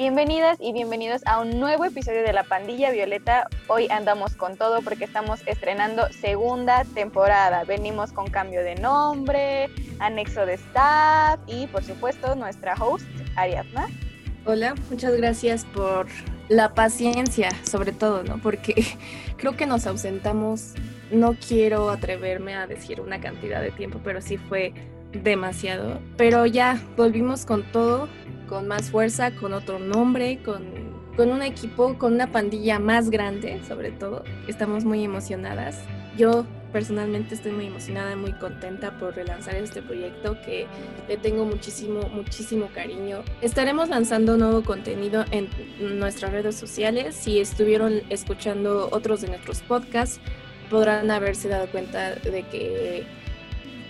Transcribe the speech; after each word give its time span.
Bienvenidas 0.00 0.56
y 0.62 0.72
bienvenidos 0.72 1.20
a 1.26 1.40
un 1.40 1.60
nuevo 1.60 1.84
episodio 1.84 2.22
de 2.22 2.32
La 2.32 2.44
Pandilla 2.44 2.90
Violeta. 2.90 3.46
Hoy 3.68 3.86
andamos 3.90 4.34
con 4.34 4.56
todo 4.56 4.80
porque 4.80 5.04
estamos 5.04 5.40
estrenando 5.44 6.10
segunda 6.10 6.86
temporada. 6.94 7.64
Venimos 7.64 8.10
con 8.10 8.30
cambio 8.30 8.62
de 8.62 8.76
nombre, 8.76 9.68
anexo 9.98 10.46
de 10.46 10.54
staff 10.54 11.38
y 11.46 11.66
por 11.66 11.84
supuesto 11.84 12.34
nuestra 12.34 12.76
host, 12.76 13.04
Ariadna. 13.36 13.88
Hola, 14.46 14.74
muchas 14.88 15.14
gracias 15.18 15.66
por 15.66 16.06
la 16.48 16.72
paciencia, 16.72 17.50
sobre 17.66 17.92
todo, 17.92 18.22
¿no? 18.22 18.40
Porque 18.40 18.86
creo 19.36 19.54
que 19.54 19.66
nos 19.66 19.86
ausentamos, 19.86 20.72
no 21.10 21.34
quiero 21.34 21.90
atreverme 21.90 22.54
a 22.54 22.66
decir 22.66 23.02
una 23.02 23.20
cantidad 23.20 23.60
de 23.60 23.70
tiempo, 23.70 24.00
pero 24.02 24.22
sí 24.22 24.38
fue 24.38 24.72
demasiado. 25.12 26.00
Pero 26.16 26.46
ya 26.46 26.80
volvimos 26.96 27.44
con 27.44 27.64
todo, 27.64 28.08
con 28.50 28.66
más 28.66 28.90
fuerza, 28.90 29.30
con 29.30 29.54
otro 29.54 29.78
nombre, 29.78 30.42
con, 30.42 30.64
con 31.16 31.30
un 31.30 31.40
equipo, 31.40 31.96
con 31.96 32.14
una 32.14 32.32
pandilla 32.32 32.80
más 32.80 33.08
grande, 33.08 33.62
sobre 33.66 33.92
todo. 33.92 34.24
Estamos 34.48 34.84
muy 34.84 35.04
emocionadas. 35.04 35.78
Yo 36.18 36.44
personalmente 36.72 37.36
estoy 37.36 37.52
muy 37.52 37.66
emocionada, 37.66 38.16
muy 38.16 38.32
contenta 38.32 38.98
por 38.98 39.14
relanzar 39.14 39.54
este 39.54 39.82
proyecto 39.82 40.36
que 40.42 40.66
le 41.08 41.16
tengo 41.16 41.44
muchísimo, 41.44 42.08
muchísimo 42.08 42.68
cariño. 42.74 43.22
Estaremos 43.40 43.88
lanzando 43.88 44.36
nuevo 44.36 44.64
contenido 44.64 45.24
en 45.30 45.48
nuestras 45.98 46.32
redes 46.32 46.56
sociales. 46.56 47.14
Si 47.14 47.38
estuvieron 47.38 48.02
escuchando 48.10 48.88
otros 48.90 49.20
de 49.20 49.28
nuestros 49.28 49.60
podcasts, 49.60 50.20
podrán 50.68 51.08
haberse 51.12 51.48
dado 51.48 51.68
cuenta 51.68 52.16
de 52.16 52.42
que 52.50 53.04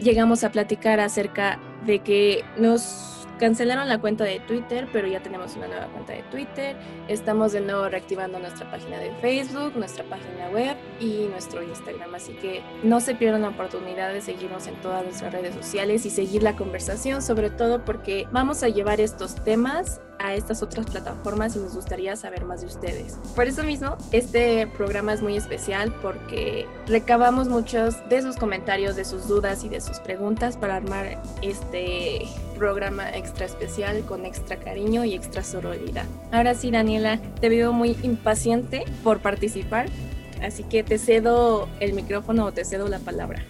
llegamos 0.02 0.44
a 0.44 0.52
platicar 0.52 1.00
acerca 1.00 1.58
de 1.86 2.00
que 2.00 2.44
nos 2.58 3.19
cancelaron 3.40 3.88
la 3.88 3.98
cuenta 3.98 4.24
de 4.24 4.38
Twitter, 4.40 4.86
pero 4.92 5.08
ya 5.08 5.22
tenemos 5.22 5.56
una 5.56 5.66
nueva 5.66 5.86
cuenta 5.86 6.12
de 6.12 6.22
Twitter. 6.24 6.76
Estamos 7.08 7.52
de 7.52 7.62
nuevo 7.62 7.88
reactivando 7.88 8.38
nuestra 8.38 8.70
página 8.70 8.98
de 8.98 9.10
Facebook, 9.22 9.72
nuestra 9.76 10.04
página 10.04 10.50
web 10.50 10.76
y 11.00 11.26
nuestro 11.30 11.62
Instagram. 11.62 12.14
Así 12.14 12.34
que 12.34 12.62
no 12.82 13.00
se 13.00 13.14
pierdan 13.14 13.42
la 13.42 13.48
oportunidad 13.48 14.12
de 14.12 14.20
seguirnos 14.20 14.66
en 14.66 14.74
todas 14.82 15.02
nuestras 15.04 15.32
redes 15.32 15.54
sociales 15.54 16.04
y 16.04 16.10
seguir 16.10 16.42
la 16.42 16.54
conversación, 16.54 17.22
sobre 17.22 17.48
todo 17.48 17.82
porque 17.82 18.28
vamos 18.30 18.62
a 18.62 18.68
llevar 18.68 19.00
estos 19.00 19.34
temas 19.36 20.02
a 20.18 20.34
estas 20.34 20.62
otras 20.62 20.84
plataformas 20.84 21.56
y 21.56 21.60
nos 21.60 21.74
gustaría 21.74 22.14
saber 22.14 22.44
más 22.44 22.60
de 22.60 22.66
ustedes. 22.66 23.18
Por 23.34 23.46
eso 23.46 23.62
mismo, 23.62 23.96
este 24.12 24.66
programa 24.66 25.14
es 25.14 25.22
muy 25.22 25.34
especial 25.34 25.94
porque 26.02 26.66
recabamos 26.86 27.48
muchos 27.48 28.06
de 28.10 28.20
sus 28.20 28.36
comentarios, 28.36 28.96
de 28.96 29.06
sus 29.06 29.26
dudas 29.26 29.64
y 29.64 29.70
de 29.70 29.80
sus 29.80 29.98
preguntas 29.98 30.58
para 30.58 30.76
armar 30.76 31.22
este 31.40 32.26
programa 32.60 33.08
extra 33.08 33.46
especial 33.46 34.04
con 34.04 34.26
extra 34.26 34.56
cariño 34.56 35.02
y 35.04 35.14
extra 35.14 35.42
sororidad. 35.42 36.04
Ahora 36.30 36.54
sí, 36.54 36.70
Daniela, 36.70 37.18
te 37.40 37.48
veo 37.48 37.72
muy 37.72 37.96
impaciente 38.02 38.84
por 39.02 39.20
participar, 39.20 39.86
así 40.42 40.62
que 40.64 40.84
te 40.84 40.98
cedo 40.98 41.70
el 41.80 41.94
micrófono 41.94 42.44
o 42.44 42.52
te 42.52 42.66
cedo 42.66 42.86
la 42.88 42.98
palabra. 42.98 43.42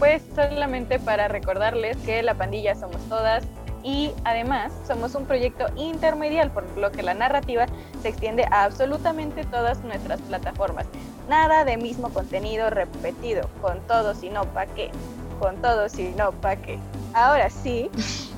Pues 0.00 0.20
solamente 0.34 0.98
para 0.98 1.28
recordarles 1.28 1.96
que 1.98 2.22
la 2.24 2.34
pandilla 2.34 2.74
somos 2.74 3.00
todas, 3.08 3.44
y 3.84 4.10
además 4.24 4.72
somos 4.84 5.14
un 5.14 5.26
proyecto 5.26 5.66
intermedial, 5.76 6.50
por 6.50 6.64
lo 6.76 6.90
que 6.90 7.04
la 7.04 7.14
narrativa 7.14 7.66
se 8.02 8.08
extiende 8.08 8.44
a 8.50 8.64
absolutamente 8.64 9.44
todas 9.44 9.78
nuestras 9.84 10.20
plataformas. 10.22 10.86
Nada 11.28 11.64
de 11.64 11.76
mismo 11.76 12.08
contenido 12.08 12.68
repetido, 12.68 13.48
con 13.62 13.78
todo 13.86 14.16
si 14.16 14.28
no 14.28 14.44
pa' 14.46 14.66
qué, 14.66 14.90
con 15.38 15.62
todo 15.62 15.88
si 15.88 16.08
no 16.16 16.32
pa' 16.32 16.56
qué. 16.56 16.80
Ahora 17.14 17.48
sí, 17.48 17.88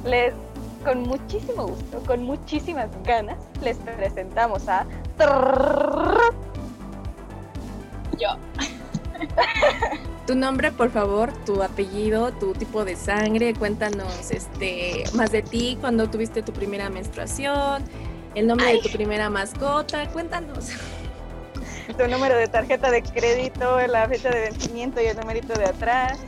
les 0.04 0.34
con 0.84 1.02
muchísimo 1.02 1.66
gusto, 1.66 2.02
con 2.06 2.22
muchísimas 2.22 2.88
ganas, 3.04 3.38
les 3.62 3.76
presentamos 3.78 4.68
a 4.68 4.86
yo. 8.18 8.36
tu 10.26 10.34
nombre, 10.34 10.72
por 10.72 10.90
favor, 10.90 11.32
tu 11.44 11.62
apellido, 11.62 12.32
tu 12.32 12.52
tipo 12.52 12.84
de 12.84 12.96
sangre, 12.96 13.54
cuéntanos 13.54 14.30
este 14.30 15.04
más 15.14 15.32
de 15.32 15.42
ti, 15.42 15.76
cuando 15.80 16.08
tuviste 16.08 16.42
tu 16.42 16.52
primera 16.52 16.88
menstruación, 16.90 17.84
el 18.34 18.46
nombre 18.46 18.74
de 18.74 18.80
tu 18.80 18.90
primera 18.90 19.30
mascota, 19.30 20.08
cuéntanos. 20.08 20.70
Tu 21.96 22.06
número 22.06 22.36
de 22.36 22.46
tarjeta 22.46 22.90
de 22.90 23.02
crédito, 23.02 23.78
la 23.86 24.06
fecha 24.08 24.30
de 24.30 24.40
vencimiento 24.40 25.00
y 25.00 25.06
el 25.06 25.16
numerito 25.16 25.54
de 25.54 25.64
atrás. 25.64 26.18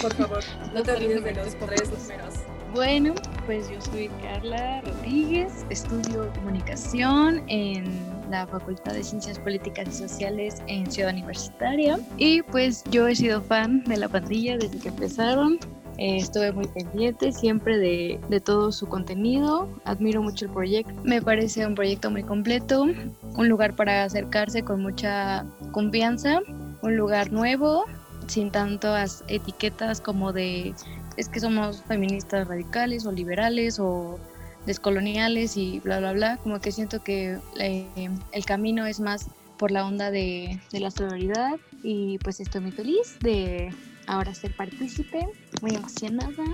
Por 0.00 0.14
favor, 0.14 0.44
no 0.72 0.82
te 0.82 0.92
olvides 0.92 1.24
de 1.24 1.34
los 1.34 1.54
tres 1.56 1.90
números. 1.90 2.34
Bueno, 2.74 3.14
pues 3.46 3.70
yo 3.70 3.80
soy 3.80 4.10
Carla 4.22 4.82
Rodríguez, 4.82 5.64
estudio 5.70 6.30
comunicación 6.34 7.42
en 7.48 7.84
la 8.30 8.46
Facultad 8.46 8.92
de 8.92 9.02
Ciencias 9.02 9.38
Políticas 9.38 9.88
y 9.88 9.92
Sociales 9.92 10.62
en 10.66 10.90
Ciudad 10.90 11.12
Universitaria. 11.12 11.98
Y 12.18 12.42
pues 12.42 12.84
yo 12.90 13.08
he 13.08 13.16
sido 13.16 13.40
fan 13.40 13.82
de 13.84 13.96
la 13.96 14.08
pandilla 14.08 14.58
desde 14.58 14.78
que 14.78 14.88
empezaron. 14.88 15.58
Eh, 15.96 16.18
estuve 16.18 16.52
muy 16.52 16.66
pendiente 16.68 17.32
siempre 17.32 17.78
de, 17.78 18.20
de, 18.28 18.40
todo 18.40 18.70
su 18.70 18.86
contenido. 18.86 19.68
Admiro 19.84 20.22
mucho 20.22 20.44
el 20.44 20.52
proyecto. 20.52 20.92
Me 21.04 21.22
parece 21.22 21.66
un 21.66 21.74
proyecto 21.74 22.10
muy 22.10 22.22
completo, 22.22 22.82
un 22.82 23.48
lugar 23.48 23.74
para 23.76 24.04
acercarse 24.04 24.62
con 24.62 24.82
mucha 24.82 25.44
confianza, 25.72 26.40
un 26.82 26.96
lugar 26.96 27.32
nuevo, 27.32 27.86
sin 28.28 28.50
tantas 28.50 29.24
etiquetas 29.26 30.00
como 30.00 30.32
de 30.32 30.74
es 31.18 31.28
que 31.28 31.40
somos 31.40 31.82
feministas 31.82 32.46
radicales 32.46 33.04
o 33.04 33.10
liberales 33.10 33.80
o 33.80 34.20
descoloniales 34.66 35.56
y 35.56 35.80
bla, 35.80 35.98
bla, 35.98 36.12
bla, 36.12 36.36
como 36.36 36.60
que 36.60 36.70
siento 36.70 37.02
que 37.02 37.38
eh, 37.58 37.86
el 38.30 38.44
camino 38.44 38.86
es 38.86 39.00
más 39.00 39.26
por 39.56 39.72
la 39.72 39.84
onda 39.84 40.12
de, 40.12 40.60
la 40.70 40.92
sororidad 40.92 41.58
y 41.82 42.18
pues 42.18 42.38
estoy 42.38 42.60
muy 42.60 42.70
feliz 42.70 43.18
de 43.18 43.74
ahora 44.06 44.32
ser 44.32 44.54
partícipe, 44.54 45.26
muy 45.60 45.74
emocionada. 45.74 46.44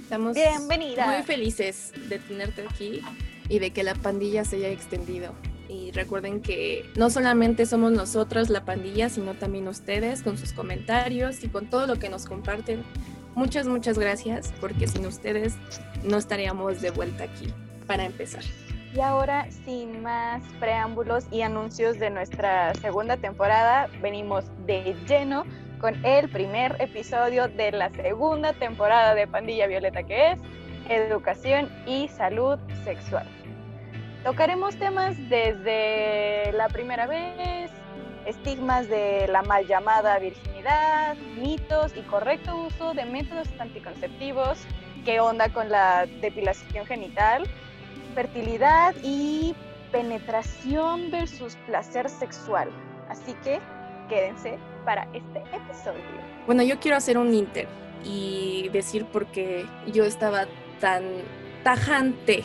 Estamos 0.00 0.34
Bienvenida. 0.34 1.06
muy 1.06 1.22
felices 1.24 1.92
de 2.08 2.20
tenerte 2.20 2.64
aquí 2.68 3.00
y 3.48 3.58
de 3.58 3.72
que 3.72 3.82
la 3.82 3.96
pandilla 3.96 4.44
se 4.44 4.56
haya 4.56 4.68
extendido. 4.68 5.34
Y 5.72 5.90
recuerden 5.92 6.42
que 6.42 6.84
no 6.96 7.08
solamente 7.08 7.64
somos 7.64 7.92
nosotras 7.92 8.50
la 8.50 8.64
pandilla, 8.64 9.08
sino 9.08 9.34
también 9.34 9.68
ustedes 9.68 10.22
con 10.22 10.36
sus 10.36 10.52
comentarios 10.52 11.42
y 11.44 11.48
con 11.48 11.70
todo 11.70 11.86
lo 11.86 11.98
que 11.98 12.10
nos 12.10 12.26
comparten 12.26 12.84
Muchas, 13.34 13.66
muchas 13.66 13.98
gracias, 13.98 14.52
porque 14.60 14.86
sin 14.86 15.06
ustedes 15.06 15.56
no 16.04 16.18
estaríamos 16.18 16.82
de 16.82 16.90
vuelta 16.90 17.24
aquí 17.24 17.52
para 17.86 18.04
empezar. 18.04 18.42
Y 18.94 19.00
ahora, 19.00 19.50
sin 19.64 20.02
más 20.02 20.42
preámbulos 20.60 21.24
y 21.30 21.40
anuncios 21.40 21.98
de 21.98 22.10
nuestra 22.10 22.74
segunda 22.74 23.16
temporada, 23.16 23.88
venimos 24.02 24.44
de 24.66 24.94
lleno 25.08 25.44
con 25.80 26.04
el 26.04 26.28
primer 26.28 26.76
episodio 26.78 27.48
de 27.48 27.72
la 27.72 27.88
segunda 27.90 28.52
temporada 28.52 29.14
de 29.14 29.26
Pandilla 29.26 29.66
Violeta, 29.66 30.02
que 30.02 30.32
es 30.32 30.40
Educación 30.90 31.70
y 31.86 32.08
Salud 32.08 32.58
Sexual. 32.84 33.26
Tocaremos 34.24 34.76
temas 34.76 35.16
desde 35.28 36.52
la 36.52 36.68
primera 36.68 37.08
vez, 37.08 37.72
estigmas 38.24 38.88
de 38.88 39.26
la 39.26 39.42
mal 39.42 39.66
llamada 39.66 40.16
virginidad, 40.20 41.16
mitos 41.16 41.92
y 41.96 42.02
correcto 42.02 42.56
uso 42.56 42.94
de 42.94 43.04
métodos 43.04 43.48
anticonceptivos, 43.58 44.58
qué 45.04 45.18
onda 45.18 45.48
con 45.48 45.70
la 45.70 46.06
depilación 46.20 46.86
genital, 46.86 47.48
fertilidad 48.14 48.94
y 49.02 49.56
penetración 49.90 51.10
versus 51.10 51.56
placer 51.66 52.08
sexual. 52.08 52.70
Así 53.08 53.34
que 53.42 53.58
quédense 54.08 54.56
para 54.84 55.08
este 55.14 55.40
episodio. 55.52 56.00
Bueno, 56.46 56.62
yo 56.62 56.78
quiero 56.78 56.96
hacer 56.96 57.18
un 57.18 57.34
inter 57.34 57.66
y 58.04 58.68
decir 58.72 59.04
por 59.04 59.26
qué 59.26 59.66
yo 59.92 60.04
estaba 60.04 60.46
tan 60.78 61.02
tajante 61.64 62.44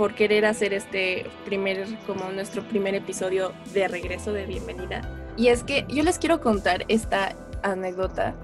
por 0.00 0.14
querer 0.14 0.46
hacer 0.46 0.72
este 0.72 1.26
primer, 1.44 1.86
como 2.06 2.32
nuestro 2.32 2.62
primer 2.62 2.94
episodio 2.94 3.52
de 3.74 3.86
regreso 3.86 4.32
de 4.32 4.46
bienvenida. 4.46 5.02
Y 5.36 5.48
es 5.48 5.62
que 5.62 5.84
yo 5.90 6.02
les 6.02 6.18
quiero 6.18 6.40
contar 6.40 6.86
esta 6.88 7.36
anécdota. 7.62 8.34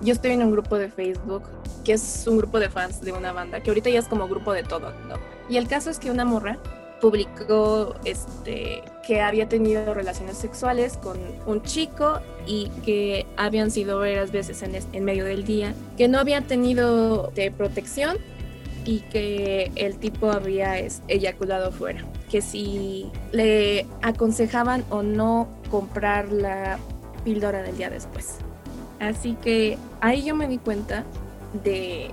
Yo 0.00 0.14
estoy 0.14 0.30
en 0.30 0.42
un 0.42 0.52
grupo 0.52 0.78
de 0.78 0.88
Facebook 0.88 1.42
que 1.84 1.92
es 1.92 2.26
un 2.26 2.38
grupo 2.38 2.58
de 2.58 2.70
fans 2.70 3.02
de 3.02 3.12
una 3.12 3.30
banda 3.30 3.60
que 3.60 3.68
ahorita 3.68 3.90
ya 3.90 3.98
es 3.98 4.08
como 4.08 4.26
grupo 4.26 4.54
de 4.54 4.62
todo, 4.62 4.94
¿no? 5.06 5.16
Y 5.50 5.58
el 5.58 5.68
caso 5.68 5.90
es 5.90 5.98
que 5.98 6.10
una 6.10 6.24
morra 6.24 6.56
publicó 7.02 7.94
este 8.06 8.82
que 9.06 9.20
había 9.20 9.50
tenido 9.50 9.92
relaciones 9.92 10.38
sexuales 10.38 10.96
con 10.96 11.18
un 11.44 11.60
chico 11.62 12.20
y 12.46 12.70
que 12.86 13.26
habían 13.36 13.70
sido 13.70 13.98
varias 13.98 14.32
veces 14.32 14.62
en, 14.62 14.76
en 14.76 15.04
medio 15.04 15.26
del 15.26 15.44
día, 15.44 15.74
que 15.98 16.08
no 16.08 16.18
había 16.18 16.40
tenido 16.40 17.30
de 17.34 17.50
protección 17.50 18.16
y 18.84 19.00
que 19.00 19.70
el 19.76 19.96
tipo 19.96 20.30
había 20.30 20.76
eyaculado 21.08 21.72
fuera, 21.72 22.04
que 22.30 22.42
si 22.42 23.10
le 23.32 23.86
aconsejaban 24.02 24.84
o 24.90 25.02
no 25.02 25.48
comprar 25.70 26.32
la 26.32 26.78
píldora 27.24 27.62
del 27.62 27.76
día 27.76 27.90
después. 27.90 28.38
Así 29.00 29.34
que 29.42 29.78
ahí 30.00 30.24
yo 30.24 30.34
me 30.34 30.48
di 30.48 30.58
cuenta 30.58 31.04
de 31.64 32.10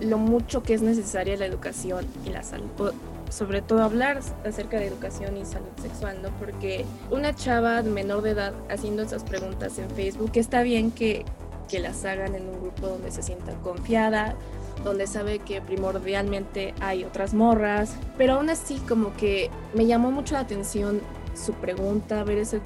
lo 0.00 0.18
mucho 0.18 0.62
que 0.62 0.74
es 0.74 0.82
necesaria 0.82 1.36
la 1.36 1.46
educación 1.46 2.06
y 2.24 2.30
la 2.30 2.42
salud. 2.42 2.92
Sobre 3.30 3.62
todo 3.62 3.82
hablar 3.82 4.20
acerca 4.44 4.78
de 4.78 4.86
educación 4.86 5.36
y 5.36 5.44
salud 5.44 5.66
sexual, 5.80 6.22
¿no? 6.22 6.28
Porque 6.38 6.84
una 7.10 7.34
chava 7.34 7.82
menor 7.82 8.22
de 8.22 8.30
edad 8.30 8.54
haciendo 8.70 9.02
esas 9.02 9.24
preguntas 9.24 9.78
en 9.78 9.90
Facebook, 9.90 10.30
está 10.34 10.62
bien 10.62 10.92
que, 10.92 11.24
que 11.68 11.80
las 11.80 12.04
hagan 12.04 12.36
en 12.36 12.48
un 12.48 12.60
grupo 12.60 12.86
donde 12.86 13.10
se 13.10 13.22
sienta 13.22 13.52
confiada, 13.54 14.36
donde 14.84 15.06
sabe 15.06 15.38
que 15.40 15.60
primordialmente 15.60 16.74
hay 16.80 17.04
otras 17.04 17.34
morras, 17.34 17.96
pero 18.16 18.34
aún 18.34 18.50
así 18.50 18.76
como 18.88 19.14
que 19.16 19.50
me 19.72 19.86
llamó 19.86 20.10
mucho 20.10 20.34
la 20.34 20.40
atención 20.40 21.00
su 21.34 21.54
pregunta, 21.54 22.22
ver 22.24 22.38
ese 22.38 22.60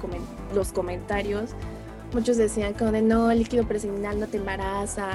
los 0.53 0.71
comentarios. 0.71 1.51
Muchos 2.13 2.37
decían 2.37 2.73
como 2.73 2.91
de 2.91 3.01
no, 3.01 3.31
el 3.31 3.39
líquido 3.39 3.67
preseminal 3.67 4.19
no 4.19 4.27
te 4.27 4.37
embaraza. 4.37 5.09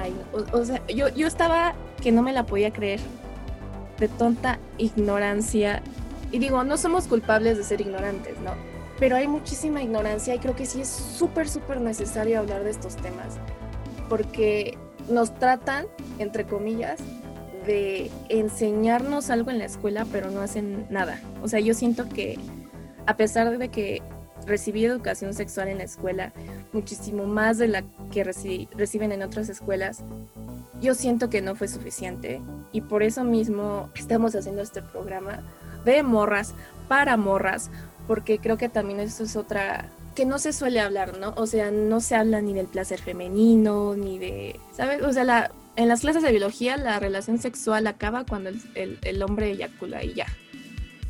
o, 0.51 0.65
sea, 0.65 0.85
yo, 0.87 1.09
yo 1.09 1.27
estaba 1.27 1.73
que 2.01 2.11
no 2.11 2.21
me 2.21 2.33
la 2.33 2.45
podía 2.45 2.71
creer 2.71 2.99
de 3.99 4.07
tonta 4.07 4.59
ignorancia. 4.77 5.81
Y 6.31 6.39
digo, 6.39 6.63
no 6.63 6.77
somos 6.77 7.07
culpables 7.07 7.57
de 7.57 7.63
ser 7.63 7.81
ignorantes, 7.81 8.39
¿no? 8.39 8.51
Pero 8.99 9.15
hay 9.17 9.27
muchísima 9.27 9.81
ignorancia 9.81 10.35
y 10.35 10.39
creo 10.39 10.55
que 10.55 10.65
sí 10.65 10.81
es 10.81 10.87
súper, 10.87 11.49
súper 11.49 11.81
necesario 11.81 12.39
hablar 12.39 12.63
de 12.63 12.71
estos 12.71 12.95
temas. 12.95 13.37
Porque 14.09 14.77
nos 15.09 15.33
tratan, 15.35 15.85
entre 16.19 16.45
comillas, 16.45 16.99
de 17.65 18.11
enseñarnos 18.29 19.29
algo 19.29 19.51
en 19.51 19.59
la 19.59 19.65
escuela, 19.65 20.05
pero 20.11 20.29
no 20.29 20.41
hacen 20.41 20.85
nada. 20.89 21.19
O 21.41 21.47
sea, 21.47 21.59
yo 21.59 21.73
siento 21.73 22.07
que 22.09 22.37
a 23.05 23.17
pesar 23.17 23.57
de 23.57 23.69
que 23.69 24.01
recibí 24.45 24.85
educación 24.85 25.33
sexual 25.33 25.69
en 25.69 25.79
la 25.79 25.83
escuela, 25.83 26.31
muchísimo 26.73 27.25
más 27.25 27.57
de 27.57 27.67
la 27.67 27.83
que 28.11 28.23
reciben 28.23 29.11
en 29.11 29.23
otras 29.23 29.49
escuelas, 29.49 30.03
yo 30.81 30.93
siento 30.93 31.29
que 31.29 31.41
no 31.41 31.55
fue 31.55 31.67
suficiente 31.67 32.41
y 32.71 32.81
por 32.81 33.01
eso 33.01 33.23
mismo 33.23 33.89
estamos 33.95 34.35
haciendo 34.35 34.61
este 34.61 34.81
programa 34.81 35.41
de 35.85 36.03
morras 36.03 36.53
para 36.87 37.17
morras, 37.17 37.71
porque 38.07 38.37
creo 38.37 38.57
que 38.57 38.69
también 38.69 38.99
eso 38.99 39.23
es 39.23 39.35
otra 39.35 39.89
que 40.15 40.25
no 40.25 40.39
se 40.39 40.53
suele 40.53 40.79
hablar, 40.79 41.17
¿no? 41.17 41.33
O 41.37 41.45
sea, 41.45 41.71
no 41.71 41.99
se 41.99 42.15
habla 42.15 42.41
ni 42.41 42.53
del 42.53 42.67
placer 42.67 43.01
femenino, 43.01 43.95
ni 43.95 44.17
de, 44.17 44.59
¿sabes? 44.71 45.01
O 45.03 45.11
sea, 45.11 45.23
la, 45.23 45.51
en 45.75 45.87
las 45.87 46.01
clases 46.01 46.23
de 46.23 46.31
biología 46.31 46.77
la 46.77 46.99
relación 46.99 47.37
sexual 47.37 47.85
acaba 47.87 48.25
cuando 48.25 48.49
el, 48.49 48.99
el, 49.01 49.21
hombre 49.21 49.51
eyacula 49.51 50.03
y 50.03 50.13
ya, 50.13 50.27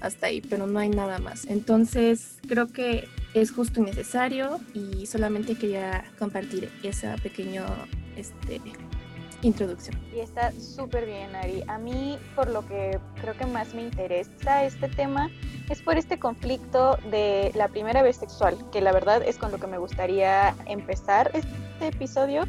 hasta 0.02 0.28
ahí, 0.28 0.42
pero 0.42 0.68
no 0.68 0.80
hay 0.80 0.90
nada 0.90 1.19
más. 1.19 1.46
Entonces, 1.46 2.40
creo 2.48 2.68
que 2.68 3.07
es 3.34 3.52
justo 3.52 3.80
y 3.80 3.84
necesario 3.84 4.60
y 4.74 5.06
solamente 5.06 5.56
quería 5.56 6.06
compartir 6.18 6.72
esa 6.84 7.16
pequeño 7.18 7.66
este, 8.16 8.62
introducción. 9.45 9.95
Y 10.13 10.19
está 10.19 10.51
súper 10.51 11.06
bien, 11.06 11.36
Ari. 11.36 11.63
A 11.68 11.77
mí, 11.77 12.18
por 12.36 12.50
lo 12.50 12.65
que 12.65 13.00
creo 13.21 13.38
que 13.38 13.45
más 13.45 13.74
me 13.74 13.83
interesa 13.83 14.63
este 14.65 14.89
tema, 14.89 15.30
es 15.69 15.81
por 15.81 15.97
este 15.97 16.19
conflicto 16.19 16.97
de 17.12 17.51
la 17.56 17.68
primera 17.68 18.01
vez 18.01 18.18
sexual, 18.18 18.57
que 18.71 18.81
la 18.81 18.92
verdad 18.92 19.21
es 19.24 19.38
con 19.38 19.51
lo 19.51 19.59
que 19.59 19.68
me 19.68 19.77
gustaría 19.77 20.56
empezar 20.65 21.31
este 21.33 21.88
episodio, 21.88 22.44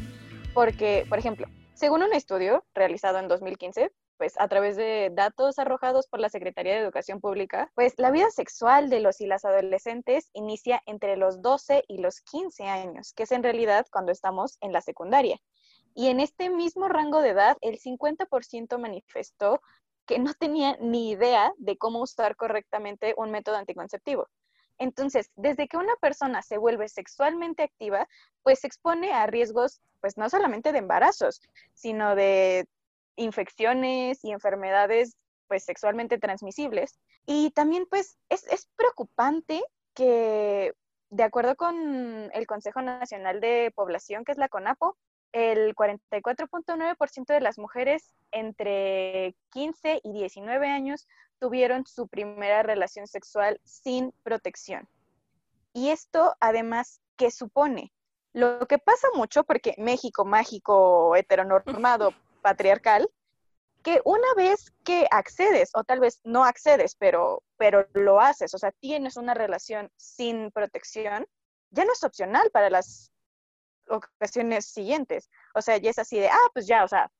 porque, 0.53 1.05
por 1.07 1.19
ejemplo, 1.19 1.47
según 1.73 2.01
un 2.01 2.13
estudio 2.13 2.65
realizado 2.73 3.19
en 3.19 3.27
2015, 3.27 3.91
pues 4.17 4.33
a 4.39 4.47
través 4.47 4.75
de 4.75 5.11
datos 5.13 5.59
arrojados 5.59 6.07
por 6.07 6.19
la 6.19 6.29
Secretaría 6.29 6.73
de 6.73 6.79
Educación 6.79 7.21
Pública, 7.21 7.71
pues 7.75 7.93
la 7.97 8.09
vida 8.09 8.31
sexual 8.31 8.89
de 8.89 8.99
los 8.99 9.21
y 9.21 9.27
las 9.27 9.45
adolescentes 9.45 10.31
inicia 10.33 10.81
entre 10.87 11.17
los 11.17 11.43
12 11.43 11.83
y 11.87 11.99
los 11.99 12.21
15 12.21 12.63
años, 12.63 13.13
que 13.13 13.23
es 13.23 13.31
en 13.31 13.43
realidad 13.43 13.85
cuando 13.91 14.11
estamos 14.11 14.57
en 14.61 14.73
la 14.73 14.81
secundaria. 14.81 15.39
Y 15.97 16.09
en 16.09 16.19
este 16.19 16.51
mismo 16.51 16.87
rango 16.89 17.21
de 17.23 17.29
edad, 17.29 17.57
el 17.61 17.79
50% 17.79 18.77
manifestó 18.77 19.63
que 20.05 20.19
no 20.19 20.35
tenía 20.35 20.77
ni 20.79 21.09
idea 21.09 21.51
de 21.57 21.75
cómo 21.75 22.03
usar 22.03 22.35
correctamente 22.35 23.15
un 23.17 23.31
método 23.31 23.55
anticonceptivo. 23.55 24.29
Entonces, 24.77 25.31
desde 25.35 25.67
que 25.67 25.75
una 25.75 25.95
persona 25.95 26.43
se 26.43 26.59
vuelve 26.59 26.87
sexualmente 26.87 27.63
activa, 27.63 28.07
pues 28.43 28.59
se 28.59 28.67
expone 28.67 29.11
a 29.11 29.25
riesgos, 29.25 29.81
pues 29.99 30.17
no 30.17 30.29
solamente 30.29 30.71
de 30.71 30.77
embarazos, 30.77 31.41
sino 31.73 32.13
de 32.13 32.67
infecciones 33.15 34.23
y 34.23 34.29
enfermedades, 34.29 35.17
pues 35.47 35.63
sexualmente 35.63 36.19
transmisibles. 36.19 36.99
Y 37.25 37.49
también, 37.55 37.87
pues, 37.89 38.19
es, 38.29 38.45
es 38.51 38.69
preocupante 38.75 39.63
que, 39.95 40.75
de 41.09 41.23
acuerdo 41.23 41.55
con 41.55 42.29
el 42.35 42.45
Consejo 42.45 42.83
Nacional 42.83 43.41
de 43.41 43.71
Población, 43.73 44.25
que 44.25 44.33
es 44.33 44.37
la 44.37 44.47
CONAPO, 44.47 44.95
el 45.31 45.75
44.9% 45.75 47.25
de 47.27 47.41
las 47.41 47.57
mujeres 47.57 48.15
entre 48.31 49.35
15 49.51 50.01
y 50.03 50.13
19 50.13 50.67
años 50.67 51.07
tuvieron 51.39 51.85
su 51.85 52.07
primera 52.07 52.63
relación 52.63 53.07
sexual 53.07 53.59
sin 53.63 54.11
protección. 54.23 54.87
Y 55.73 55.89
esto 55.89 56.35
además, 56.39 57.01
¿qué 57.17 57.29
supone? 57.29 57.93
Lo 58.33 58.67
que 58.67 58.77
pasa 58.77 59.07
mucho, 59.15 59.43
porque 59.43 59.75
México 59.77 60.25
mágico, 60.25 61.15
heteronormado, 61.15 62.13
patriarcal, 62.41 63.09
que 63.83 64.01
una 64.03 64.33
vez 64.35 64.73
que 64.83 65.07
accedes, 65.11 65.71
o 65.73 65.83
tal 65.83 65.99
vez 65.99 66.19
no 66.23 66.43
accedes, 66.43 66.95
pero, 66.95 67.43
pero 67.57 67.87
lo 67.93 68.19
haces, 68.19 68.53
o 68.53 68.57
sea, 68.57 68.71
tienes 68.71 69.17
una 69.17 69.33
relación 69.33 69.91
sin 69.95 70.51
protección, 70.51 71.27
ya 71.71 71.85
no 71.85 71.93
es 71.93 72.03
opcional 72.03 72.49
para 72.51 72.69
las 72.69 73.11
ocasiones 73.89 74.65
siguientes. 74.65 75.29
O 75.55 75.61
sea, 75.61 75.77
ya 75.77 75.89
es 75.89 75.99
así 75.99 76.19
de, 76.19 76.29
ah, 76.29 76.49
pues 76.53 76.67
ya, 76.67 76.83
o 76.83 76.87
sea, 76.87 77.11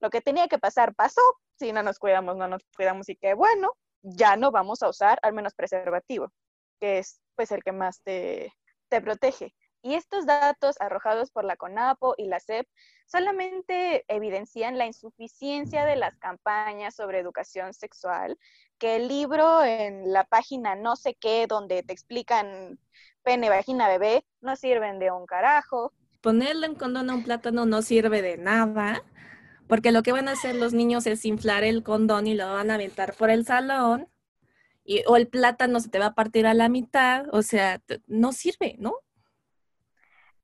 lo 0.00 0.10
que 0.10 0.20
tenía 0.20 0.48
que 0.48 0.58
pasar 0.58 0.94
pasó, 0.94 1.22
si 1.58 1.72
no 1.72 1.82
nos 1.82 1.98
cuidamos, 1.98 2.36
no 2.36 2.48
nos 2.48 2.62
cuidamos 2.76 3.08
y 3.08 3.16
qué 3.16 3.34
bueno, 3.34 3.72
ya 4.02 4.36
no 4.36 4.50
vamos 4.50 4.82
a 4.82 4.88
usar 4.88 5.18
al 5.22 5.32
menos 5.32 5.54
preservativo, 5.54 6.32
que 6.80 6.98
es 6.98 7.20
pues 7.34 7.52
el 7.52 7.62
que 7.62 7.72
más 7.72 8.02
te, 8.02 8.52
te 8.88 9.00
protege. 9.00 9.54
Y 9.82 9.94
estos 9.94 10.26
datos 10.26 10.76
arrojados 10.80 11.30
por 11.30 11.44
la 11.44 11.56
CONAPO 11.56 12.14
y 12.16 12.26
la 12.26 12.40
CEP 12.40 12.66
solamente 13.06 14.04
evidencian 14.08 14.76
la 14.76 14.86
insuficiencia 14.86 15.84
de 15.84 15.94
las 15.94 16.16
campañas 16.16 16.96
sobre 16.96 17.20
educación 17.20 17.72
sexual, 17.72 18.38
que 18.78 18.96
el 18.96 19.06
libro 19.06 19.62
en 19.62 20.12
la 20.12 20.24
página 20.24 20.74
no 20.74 20.96
sé 20.96 21.14
qué, 21.14 21.46
donde 21.46 21.84
te 21.84 21.92
explican 21.92 22.78
pene, 23.22 23.50
vagina, 23.50 23.88
bebé, 23.88 24.26
no 24.40 24.56
sirven 24.56 24.98
de 24.98 25.12
un 25.12 25.26
carajo, 25.26 25.92
ponerle 26.20 26.68
un 26.68 26.74
condón 26.74 27.10
a 27.10 27.14
un 27.14 27.24
plátano 27.24 27.66
no 27.66 27.82
sirve 27.82 28.22
de 28.22 28.36
nada, 28.38 29.02
porque 29.66 29.92
lo 29.92 30.02
que 30.02 30.12
van 30.12 30.28
a 30.28 30.32
hacer 30.32 30.54
los 30.54 30.72
niños 30.72 31.06
es 31.06 31.24
inflar 31.24 31.64
el 31.64 31.82
condón 31.82 32.26
y 32.26 32.34
lo 32.34 32.46
van 32.46 32.70
a 32.70 32.74
aventar 32.74 33.14
por 33.14 33.30
el 33.30 33.44
salón, 33.44 34.08
y, 34.84 35.02
o 35.06 35.16
el 35.16 35.28
plátano 35.28 35.80
se 35.80 35.90
te 35.90 35.98
va 35.98 36.06
a 36.06 36.14
partir 36.14 36.46
a 36.46 36.54
la 36.54 36.68
mitad, 36.68 37.26
o 37.32 37.42
sea, 37.42 37.80
no 38.06 38.32
sirve, 38.32 38.76
¿no? 38.78 38.94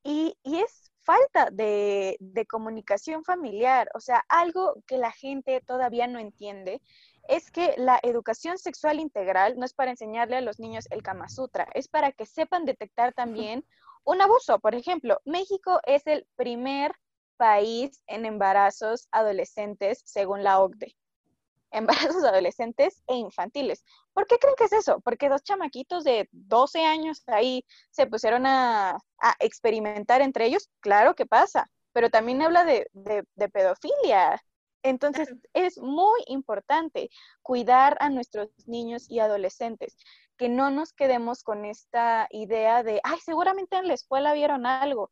Y, 0.03 0.37
y 0.43 0.59
es 0.59 0.93
falta 1.03 1.51
de, 1.51 2.17
de 2.21 2.47
comunicación 2.47 3.25
familiar, 3.25 3.89
o 3.95 4.01
sea, 4.01 4.25
algo 4.29 4.83
que 4.87 4.99
la 4.99 5.13
gente 5.13 5.63
todavía 5.67 6.07
no 6.07 6.19
entiende 6.19 6.81
es 7.29 7.51
que 7.51 7.75
la 7.79 7.99
educación 8.03 8.59
sexual 8.59 9.01
integral 9.01 9.55
no 9.57 9.65
es 9.65 9.73
para 9.73 9.91
enseñarle 9.91 10.37
a 10.37 10.43
los 10.43 10.59
niños 10.59 10.87
el 10.91 11.03
Kama 11.03 11.29
Sutra, 11.29 11.67
es 11.75 11.89
para 11.89 12.13
que 12.13 12.27
sepan 12.27 12.67
detectar 12.67 13.15
también 13.15 13.65
un 14.05 14.21
abuso. 14.21 14.59
Por 14.59 14.75
ejemplo, 14.75 15.21
México 15.25 15.81
es 15.85 16.07
el 16.07 16.27
primer 16.37 16.93
país 17.37 18.03
en 18.07 18.27
embarazos 18.27 19.09
adolescentes 19.11 20.03
según 20.05 20.43
la 20.43 20.61
OCDE. 20.61 20.95
Embarazos 21.71 22.23
adolescentes 22.23 23.03
e 23.09 23.17
infantiles. 23.17 23.85
¿Por 24.13 24.27
qué 24.29 24.39
creen 24.39 24.55
que 24.57 24.65
es 24.65 24.73
eso? 24.73 25.01
Porque 25.01 25.29
dos 25.29 25.43
chamaquitos 25.43 26.05
de 26.05 26.29
12 26.31 26.85
años 26.85 27.25
ahí 27.27 27.65
se 27.91 28.07
pusieron 28.07 28.47
a, 28.47 28.97
experimentar 29.41 30.21
entre 30.21 30.47
ellos. 30.47 30.71
Claro 30.81 31.15
que 31.15 31.27
pasa, 31.27 31.69
pero 31.93 32.11
también 32.11 32.43
habla 32.43 32.65
de, 32.65 32.87
de 32.93 33.49
pedofilia. 33.49 34.41
Entonces, 34.85 35.35
es 35.55 35.79
muy 35.79 36.21
importante 36.27 37.09
cuidar 37.43 37.97
a 38.01 38.11
nuestros 38.11 38.51
niños 38.67 39.07
y 39.09 39.19
adolescentes 39.19 39.97
que 40.37 40.49
no 40.49 40.71
nos 40.71 40.93
quedemos 40.93 41.43
con 41.43 41.65
esta 41.65 42.27
idea 42.31 42.83
de, 42.83 43.01
ay, 43.05 43.19
seguramente 43.25 43.77
en 43.77 43.89
la 43.89 43.95
escuela 43.95 44.33
vieron 44.33 44.67
algo. 44.67 45.11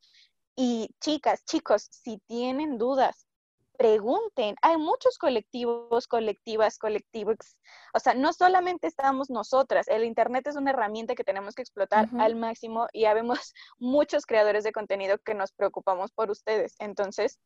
Y 0.57 0.91
chicas, 1.01 1.45
chicos, 1.45 1.89
si 1.91 2.19
tienen 2.27 2.79
dudas, 2.79 3.27
pregunten. 3.77 4.55
Hay 4.63 4.77
muchos 4.77 5.19
colectivos, 5.19 6.07
colectivas, 6.07 6.79
colectivos. 6.79 7.37
O 7.95 7.99
sea, 7.99 8.15
no 8.15 8.33
solamente 8.33 8.87
estamos 8.87 9.31
nosotras. 9.31 9.89
El 9.89 10.05
Internet 10.05 10.47
es 10.47 10.57
una 10.57 10.71
herramienta 10.71 11.15
que 11.15 11.25
tenemos 11.25 11.55
que 11.55 11.63
explotar 11.63 12.09
al 12.19 12.37
máximo 12.37 12.87
y 12.93 13.07
habemos 13.07 13.39
muchos 13.79 14.27
creadores 14.27 14.65
de 14.65 14.73
contenido 14.73 15.19
que 15.19 15.35
nos 15.35 15.53
preocupamos 15.53 16.13
por 16.13 16.31
ustedes. 16.31 16.75
Entonces, 16.79 17.39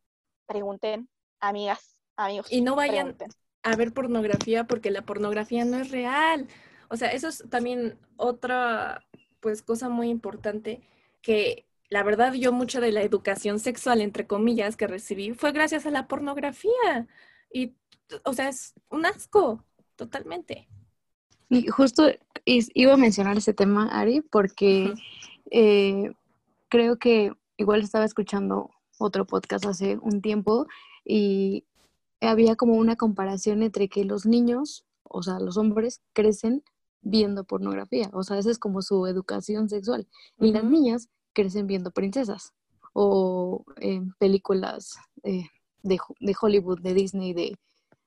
pregunten, 0.46 1.08
amigas, 1.40 1.96
amigos. 2.16 2.52
Y 2.52 2.60
no 2.60 2.76
vayan 2.76 3.16
a 3.62 3.76
ver 3.76 3.92
pornografía 3.92 4.64
porque 4.64 4.90
la 4.90 5.02
pornografía 5.02 5.64
no 5.64 5.78
es 5.78 5.90
real. 5.90 6.46
O 6.88 6.96
sea, 6.96 7.10
eso 7.12 7.28
es 7.28 7.44
también 7.50 7.98
otra 8.16 9.04
pues 9.40 9.62
cosa 9.62 9.88
muy 9.88 10.08
importante 10.08 10.80
que 11.22 11.66
la 11.88 12.02
verdad 12.02 12.32
yo 12.32 12.52
mucha 12.52 12.80
de 12.80 12.92
la 12.92 13.02
educación 13.02 13.58
sexual 13.58 14.00
entre 14.00 14.26
comillas 14.26 14.76
que 14.76 14.86
recibí 14.86 15.32
fue 15.34 15.52
gracias 15.52 15.86
a 15.86 15.90
la 15.90 16.08
pornografía. 16.08 17.06
Y, 17.52 17.74
o 18.24 18.32
sea, 18.32 18.48
es 18.48 18.74
un 18.90 19.06
asco, 19.06 19.64
totalmente. 19.94 20.68
Y 21.48 21.68
justo 21.68 22.10
iba 22.44 22.94
a 22.94 22.96
mencionar 22.96 23.36
ese 23.36 23.54
tema, 23.54 23.88
Ari, 23.88 24.20
porque 24.20 24.94
eh, 25.50 26.12
creo 26.68 26.98
que 26.98 27.32
igual 27.56 27.82
estaba 27.82 28.04
escuchando 28.04 28.70
otro 28.98 29.26
podcast 29.26 29.66
hace 29.66 29.98
un 29.98 30.20
tiempo 30.20 30.66
y 31.04 31.64
había 32.20 32.56
como 32.56 32.74
una 32.74 32.96
comparación 32.96 33.62
entre 33.62 33.88
que 33.88 34.04
los 34.04 34.26
niños, 34.26 34.84
o 35.04 35.22
sea, 35.22 35.38
los 35.38 35.56
hombres, 35.56 36.02
crecen 36.12 36.64
viendo 37.08 37.44
pornografía, 37.44 38.10
o 38.12 38.22
sea, 38.24 38.38
esa 38.38 38.50
es 38.50 38.58
como 38.58 38.82
su 38.82 39.06
educación 39.06 39.68
sexual, 39.68 40.08
y 40.40 40.52
las 40.52 40.64
niñas 40.64 41.08
crecen 41.32 41.66
viendo 41.66 41.92
princesas 41.92 42.52
o 42.92 43.64
eh, 43.80 44.02
películas 44.18 44.96
eh, 45.22 45.44
de, 45.82 45.98
de, 46.20 46.34
Hollywood, 46.40 46.80
de 46.80 46.94
Disney, 46.94 47.32
de 47.32 47.56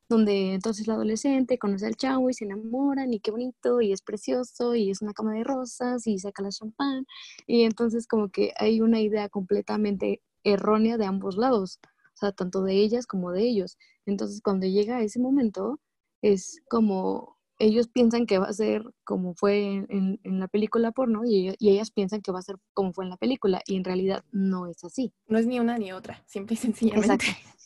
donde 0.09 0.53
entonces 0.53 0.87
la 0.87 0.95
adolescente 0.95 1.59
conoce 1.59 1.85
al 1.85 1.95
chavo 1.95 2.29
y 2.29 2.33
se 2.33 2.45
enamoran 2.45 3.13
y 3.13 3.19
qué 3.19 3.29
bonito 3.29 3.79
y 3.79 3.93
es 3.93 4.01
precioso 4.01 4.73
y 4.73 4.89
es 4.89 5.01
una 5.03 5.13
cama 5.13 5.33
de 5.33 5.43
rosas 5.43 6.07
y 6.07 6.17
saca 6.17 6.41
la 6.41 6.49
champán. 6.49 7.05
Y 7.45 7.63
entonces 7.63 8.07
como 8.07 8.29
que 8.29 8.51
hay 8.57 8.81
una 8.81 8.99
idea 8.99 9.29
completamente 9.29 10.21
errónea 10.43 10.97
de 10.97 11.05
ambos 11.05 11.37
lados, 11.37 11.79
o 11.85 12.17
sea, 12.17 12.31
tanto 12.31 12.63
de 12.63 12.73
ellas 12.73 13.05
como 13.05 13.31
de 13.31 13.43
ellos. 13.43 13.77
Entonces 14.07 14.41
cuando 14.41 14.65
llega 14.65 15.03
ese 15.03 15.19
momento 15.19 15.79
es 16.23 16.61
como 16.69 17.37
ellos 17.59 17.87
piensan 17.87 18.25
que 18.25 18.39
va 18.39 18.47
a 18.47 18.53
ser 18.53 18.83
como 19.03 19.35
fue 19.35 19.85
en, 19.89 20.19
la 20.23 20.47
película 20.47 20.91
porno 20.91 21.21
y, 21.25 21.55
y, 21.59 21.69
ellas 21.69 21.91
piensan 21.91 22.21
que 22.21 22.31
va 22.31 22.39
a 22.39 22.43
ser 22.43 22.55
como 22.73 22.93
fue 22.93 23.03
en 23.03 23.09
la 23.09 23.17
película 23.17 23.61
y 23.65 23.75
en 23.75 23.83
realidad 23.83 24.23
no 24.31 24.67
es 24.67 24.83
así. 24.83 25.13
No 25.27 25.37
es 25.37 25.45
ni 25.45 25.59
una 25.59 25.77
ni 25.77 25.91
otra, 25.91 26.23
simple 26.25 26.55
y 26.55 26.57
sencillamente. 26.57 27.25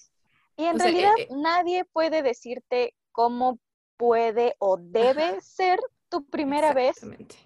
Y 0.55 0.65
en 0.65 0.77
realidad 0.77 1.13
eh, 1.17 1.23
eh, 1.23 1.27
nadie 1.31 1.83
puede 1.83 2.21
decirte 2.21 2.95
cómo 3.11 3.57
puede 3.97 4.55
o 4.59 4.77
debe 4.77 5.41
ser 5.41 5.79
tu 6.09 6.25
primera 6.25 6.73
vez, 6.73 6.97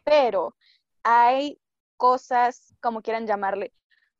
pero 0.04 0.56
hay 1.04 1.58
cosas, 1.96 2.76
como 2.82 3.02
quieran 3.02 3.26
llamarle, 3.26 3.72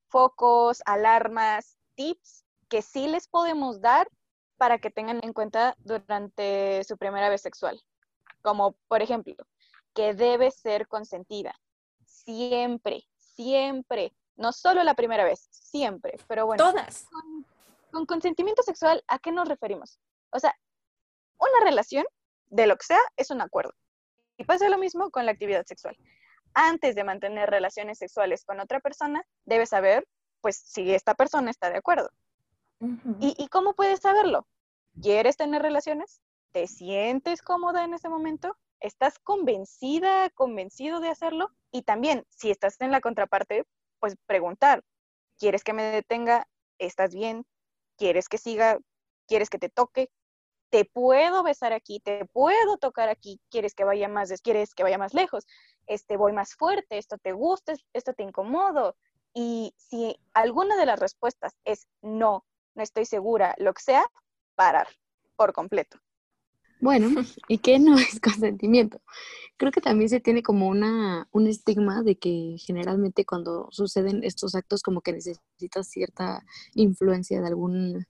focos, 0.08 0.82
alarmas, 0.86 1.78
tips 1.96 2.46
que 2.70 2.82
sí 2.82 3.08
les 3.08 3.28
podemos 3.28 3.82
dar 3.82 4.08
para 4.58 4.80
que 4.80 4.90
tengan 4.90 5.20
en 5.24 5.34
cuenta 5.34 5.76
durante 5.80 6.84
su 6.86 6.98
primera 6.98 7.30
vez 7.30 7.42
sexual. 7.42 7.82
Como 8.42 8.76
por 8.88 9.02
ejemplo, 9.02 9.36
que 9.94 10.14
debe 10.14 10.52
ser 10.52 10.88
consentida. 10.88 11.60
Siempre, 12.06 13.04
siempre. 13.18 14.14
No 14.36 14.54
solo 14.54 14.84
la 14.84 14.94
primera 14.94 15.24
vez, 15.24 15.48
siempre. 15.52 16.20
Pero 16.28 16.46
bueno. 16.46 16.64
Todas. 16.64 17.08
Con, 17.92 18.06
consentimiento 18.06 18.62
sexual, 18.62 19.04
¿a 19.08 19.18
qué 19.18 19.32
nos 19.32 19.48
referimos? 19.48 20.00
O 20.30 20.40
sea, 20.40 20.56
una 21.40 21.66
relación, 21.66 22.06
de 22.50 22.68
lo 22.68 22.78
que 22.78 22.86
sea, 22.86 23.00
es 23.16 23.32
un 23.32 23.42
acuerdo. 23.42 23.74
Y 24.38 24.44
pasa 24.44 24.70
lo 24.70 24.78
mismo 24.78 25.10
con 25.10 25.26
la 25.26 25.32
actividad 25.32 25.66
sexual. 25.66 25.98
Antes 26.54 26.94
de 26.94 27.04
mantener 27.04 27.50
relaciones 27.50 27.98
sexuales 27.98 28.46
con 28.46 28.60
otra 28.60 28.80
persona, 28.80 29.26
debes 29.46 29.70
saber, 29.70 30.08
pues, 30.42 30.58
si 30.58 30.94
esta 30.94 31.16
persona 31.16 31.50
está 31.50 31.72
de 31.72 31.78
acuerdo. 31.78 32.12
¿Y, 33.20 33.34
¿Y 33.36 33.48
cómo 33.48 33.74
puedes 33.74 34.02
saberlo? 34.02 34.48
¿Quieres 35.02 35.38
tener 35.38 35.64
relaciones? 35.64 36.22
¿Te 36.52 36.68
sientes 36.68 37.42
cómoda 37.42 37.84
en 37.84 37.94
ese 37.94 38.10
momento? 38.10 38.58
¿Estás 38.80 39.20
convencida, 39.20 40.30
convencido 40.32 41.00
de 41.00 41.10
hacerlo? 41.10 41.52
Y 41.72 41.84
también, 41.84 42.26
si 42.30 42.52
estás 42.52 42.80
en 42.82 42.92
la 42.92 43.02
contraparte, 43.02 43.66
pues 44.00 44.16
preguntar, 44.26 44.84
¿quieres 45.38 45.64
que 45.64 45.74
me 45.74 45.84
detenga? 45.84 46.48
¿Estás 46.78 47.14
bien? 47.14 47.46
¿Quieres 47.98 48.30
que 48.30 48.38
siga? 48.38 48.80
¿Quieres 49.28 49.50
que 49.50 49.60
te 49.60 49.70
toque? 49.70 50.10
¿Te 50.70 50.86
puedo 50.86 51.44
besar 51.44 51.74
aquí? 51.74 52.00
¿Te 52.00 52.26
puedo 52.26 52.78
tocar 52.78 53.10
aquí? 53.10 53.40
¿Quieres 53.50 53.74
que 53.74 53.84
vaya 53.84 54.08
más, 54.08 54.30
quieres 54.42 54.74
que 54.74 54.84
vaya 54.84 54.98
más 54.98 55.14
lejos? 55.14 55.46
Este, 55.86 56.18
voy 56.18 56.34
más 56.34 56.56
fuerte, 56.56 56.98
esto 56.98 57.18
te 57.18 57.32
gusta, 57.32 57.74
esto 57.94 58.14
te 58.14 58.24
incomodo. 58.24 58.96
Y 59.34 59.74
si 59.78 60.20
alguna 60.34 60.76
de 60.76 60.86
las 60.86 61.00
respuestas 61.00 61.58
es 61.64 61.88
no, 62.02 62.46
no 62.76 62.84
estoy 62.84 63.06
segura, 63.06 63.56
lo 63.58 63.74
que 63.74 63.82
sea, 63.82 64.06
parar 64.56 64.88
por 65.36 65.54
completo. 65.54 66.00
Bueno, 66.80 67.10
¿y 67.48 67.58
qué 67.60 67.80
no 67.80 67.98
es 67.98 68.20
consentimiento? 68.22 69.02
Creo 69.58 69.72
que 69.72 69.82
también 69.82 70.10
se 70.10 70.20
tiene 70.20 70.44
como 70.44 70.68
una, 70.68 71.28
un 71.32 71.48
estigma 71.48 72.04
de 72.04 72.18
que 72.18 72.58
generalmente 72.60 73.26
cuando 73.26 73.68
suceden 73.72 74.24
estos 74.24 74.54
actos 74.56 74.84
como 74.84 75.02
que 75.02 75.14
necesitas 75.14 75.88
cierta 75.88 76.46
influencia 76.76 77.42
de 77.42 77.48
algún 77.48 78.06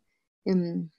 em, 0.45 0.89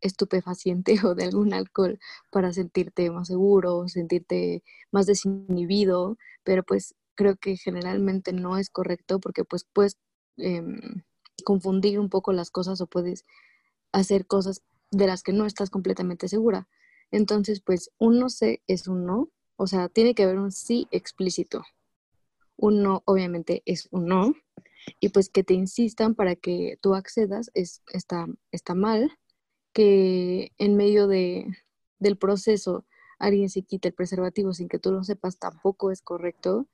estupefaciente 0.00 0.96
o 1.04 1.14
de 1.14 1.24
algún 1.24 1.52
alcohol 1.54 1.98
para 2.30 2.52
sentirte 2.52 3.10
más 3.10 3.28
seguro, 3.28 3.88
sentirte 3.88 4.62
más 4.92 5.06
desinhibido, 5.06 6.18
pero 6.44 6.62
pues 6.62 6.94
creo 7.14 7.36
que 7.36 7.56
generalmente 7.56 8.32
no 8.32 8.58
es 8.58 8.70
correcto 8.70 9.20
porque 9.20 9.44
pues 9.44 9.64
puedes 9.72 9.98
em, 10.36 11.02
confundir 11.44 11.98
un 12.00 12.08
poco 12.10 12.32
las 12.32 12.50
cosas 12.50 12.80
o 12.80 12.86
puedes 12.86 13.24
hacer 13.92 14.26
cosas 14.26 14.62
de 14.90 15.06
las 15.06 15.22
que 15.22 15.32
no 15.32 15.46
estás 15.46 15.70
completamente 15.70 16.28
segura. 16.28 16.68
Entonces, 17.14 17.60
pues 17.60 17.92
un 17.98 18.18
no 18.18 18.28
sé 18.28 18.60
es 18.66 18.88
un 18.88 19.06
no, 19.06 19.30
o 19.54 19.68
sea, 19.68 19.88
tiene 19.88 20.16
que 20.16 20.24
haber 20.24 20.38
un 20.38 20.50
sí 20.50 20.88
explícito. 20.90 21.62
Un 22.56 22.82
no, 22.82 23.04
obviamente, 23.06 23.62
es 23.66 23.86
un 23.92 24.06
no, 24.06 24.34
y 24.98 25.10
pues 25.10 25.28
que 25.28 25.44
te 25.44 25.54
insistan 25.54 26.16
para 26.16 26.34
que 26.34 26.76
tú 26.82 26.96
accedas 26.96 27.52
es, 27.54 27.82
está, 27.92 28.26
está 28.50 28.74
mal, 28.74 29.16
que 29.72 30.50
en 30.58 30.76
medio 30.76 31.06
de, 31.06 31.46
del 32.00 32.16
proceso 32.16 32.84
alguien 33.20 33.48
se 33.48 33.62
quite 33.62 33.88
el 33.88 33.94
preservativo 33.94 34.52
sin 34.52 34.68
que 34.68 34.80
tú 34.80 34.90
lo 34.90 35.04
sepas 35.04 35.38
tampoco 35.38 35.92
es 35.92 36.02
correcto, 36.02 36.66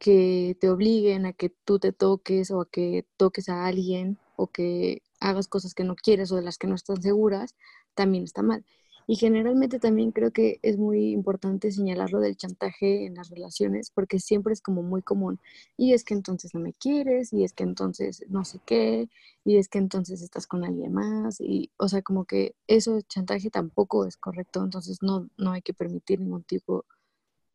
que 0.00 0.56
te 0.60 0.68
obliguen 0.68 1.26
a 1.26 1.32
que 1.32 1.50
tú 1.50 1.78
te 1.78 1.92
toques 1.92 2.50
o 2.50 2.62
a 2.62 2.68
que 2.68 3.06
toques 3.16 3.48
a 3.48 3.66
alguien 3.66 4.18
o 4.34 4.48
que 4.48 5.02
hagas 5.20 5.46
cosas 5.46 5.74
que 5.74 5.84
no 5.84 5.94
quieres 5.94 6.32
o 6.32 6.36
de 6.36 6.42
las 6.42 6.58
que 6.58 6.66
no 6.66 6.74
estás 6.74 7.02
seguras, 7.02 7.54
también 7.94 8.24
está 8.24 8.42
mal. 8.42 8.64
Y 9.08 9.16
generalmente 9.16 9.78
también 9.78 10.10
creo 10.10 10.32
que 10.32 10.58
es 10.62 10.78
muy 10.78 11.12
importante 11.12 11.70
señalar 11.70 12.10
lo 12.10 12.20
del 12.20 12.36
chantaje 12.36 13.06
en 13.06 13.14
las 13.14 13.30
relaciones, 13.30 13.90
porque 13.90 14.18
siempre 14.18 14.52
es 14.52 14.60
como 14.60 14.82
muy 14.82 15.02
común. 15.02 15.38
Y 15.76 15.92
es 15.92 16.04
que 16.04 16.14
entonces 16.14 16.54
no 16.54 16.60
me 16.60 16.72
quieres, 16.72 17.32
y 17.32 17.44
es 17.44 17.52
que 17.52 17.62
entonces 17.62 18.24
no 18.28 18.44
sé 18.44 18.60
qué, 18.66 19.08
y 19.44 19.58
es 19.58 19.68
que 19.68 19.78
entonces 19.78 20.22
estás 20.22 20.46
con 20.46 20.64
alguien 20.64 20.92
más, 20.92 21.40
y 21.40 21.70
o 21.76 21.88
sea, 21.88 22.02
como 22.02 22.24
que 22.24 22.56
eso 22.66 23.00
chantaje 23.02 23.50
tampoco 23.50 24.06
es 24.06 24.16
correcto, 24.16 24.62
entonces 24.64 24.98
no, 25.02 25.28
no 25.36 25.52
hay 25.52 25.62
que 25.62 25.74
permitir 25.74 26.20
ningún 26.20 26.42
tipo 26.42 26.84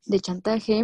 de 0.06 0.20
chantaje. 0.20 0.84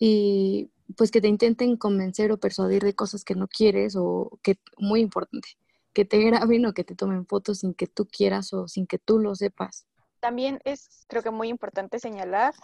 Y 0.00 0.70
pues 0.96 1.10
que 1.10 1.20
te 1.20 1.28
intenten 1.28 1.76
convencer 1.76 2.32
o 2.32 2.38
persuadir 2.38 2.82
de 2.82 2.94
cosas 2.94 3.24
que 3.24 3.34
no 3.34 3.48
quieres 3.48 3.94
o 3.96 4.38
que, 4.42 4.58
muy 4.78 5.00
importante, 5.00 5.48
que 5.92 6.04
te 6.04 6.18
graben 6.24 6.66
o 6.66 6.74
que 6.74 6.84
te 6.84 6.94
tomen 6.94 7.26
fotos 7.26 7.58
sin 7.60 7.74
que 7.74 7.86
tú 7.86 8.06
quieras 8.06 8.52
o 8.52 8.68
sin 8.68 8.86
que 8.86 8.98
tú 8.98 9.18
lo 9.18 9.34
sepas. 9.34 9.86
También 10.20 10.60
es, 10.64 11.04
creo 11.08 11.22
que 11.22 11.30
muy 11.30 11.48
importante 11.48 11.98
señalar 11.98 12.54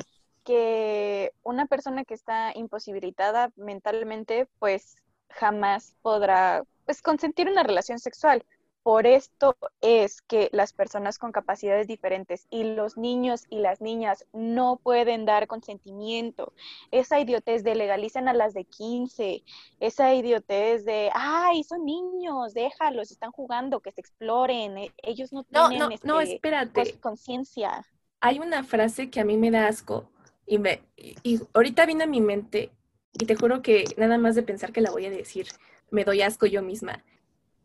que 0.44 1.32
una 1.42 1.66
persona 1.66 2.04
que 2.04 2.14
está 2.14 2.52
imposibilitada 2.54 3.50
mentalmente, 3.56 4.46
pues 4.58 4.96
jamás 5.30 5.96
podrá 6.02 6.62
pues, 6.84 7.02
consentir 7.02 7.48
una 7.48 7.62
relación 7.62 7.98
sexual. 7.98 8.44
Por 8.84 9.06
esto 9.06 9.56
es 9.80 10.20
que 10.20 10.50
las 10.52 10.74
personas 10.74 11.18
con 11.18 11.32
capacidades 11.32 11.86
diferentes 11.86 12.46
y 12.50 12.64
los 12.64 12.98
niños 12.98 13.46
y 13.48 13.60
las 13.60 13.80
niñas 13.80 14.26
no 14.34 14.76
pueden 14.76 15.24
dar 15.24 15.46
consentimiento. 15.46 16.52
Esa 16.90 17.18
idiotez 17.18 17.64
de 17.64 17.76
legalicen 17.76 18.28
a 18.28 18.34
las 18.34 18.52
de 18.52 18.66
15, 18.66 19.42
esa 19.80 20.14
idiotez 20.14 20.84
de, 20.84 21.10
ay, 21.14 21.64
son 21.64 21.86
niños, 21.86 22.52
déjalos, 22.52 23.10
están 23.10 23.32
jugando, 23.32 23.80
que 23.80 23.90
se 23.90 24.02
exploren, 24.02 24.76
e-, 24.76 24.92
ellos 25.02 25.32
no 25.32 25.44
tienen 25.44 25.78
no, 25.78 25.88
no, 26.02 26.20
este, 26.20 26.34
espérate. 26.34 27.00
conciencia. 27.00 27.86
Hay 28.20 28.38
una 28.38 28.64
frase 28.64 29.08
que 29.08 29.20
a 29.20 29.24
mí 29.24 29.38
me 29.38 29.50
da 29.50 29.66
asco 29.66 30.10
y, 30.46 30.58
me, 30.58 30.82
y 30.98 31.40
ahorita 31.54 31.86
viene 31.86 32.04
a 32.04 32.06
mi 32.06 32.20
mente 32.20 32.70
y 33.14 33.24
te 33.24 33.34
juro 33.34 33.62
que 33.62 33.86
nada 33.96 34.18
más 34.18 34.34
de 34.34 34.42
pensar 34.42 34.72
que 34.72 34.82
la 34.82 34.90
voy 34.90 35.06
a 35.06 35.10
decir, 35.10 35.46
me 35.90 36.04
doy 36.04 36.20
asco 36.20 36.44
yo 36.44 36.60
misma 36.60 37.02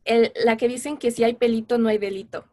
la 0.05 0.57
que 0.57 0.67
dicen 0.67 0.97
que 0.97 1.11
si 1.11 1.23
hay 1.23 1.35
pelito 1.35 1.77
no 1.77 1.89
hay 1.89 1.97
delito. 1.97 2.45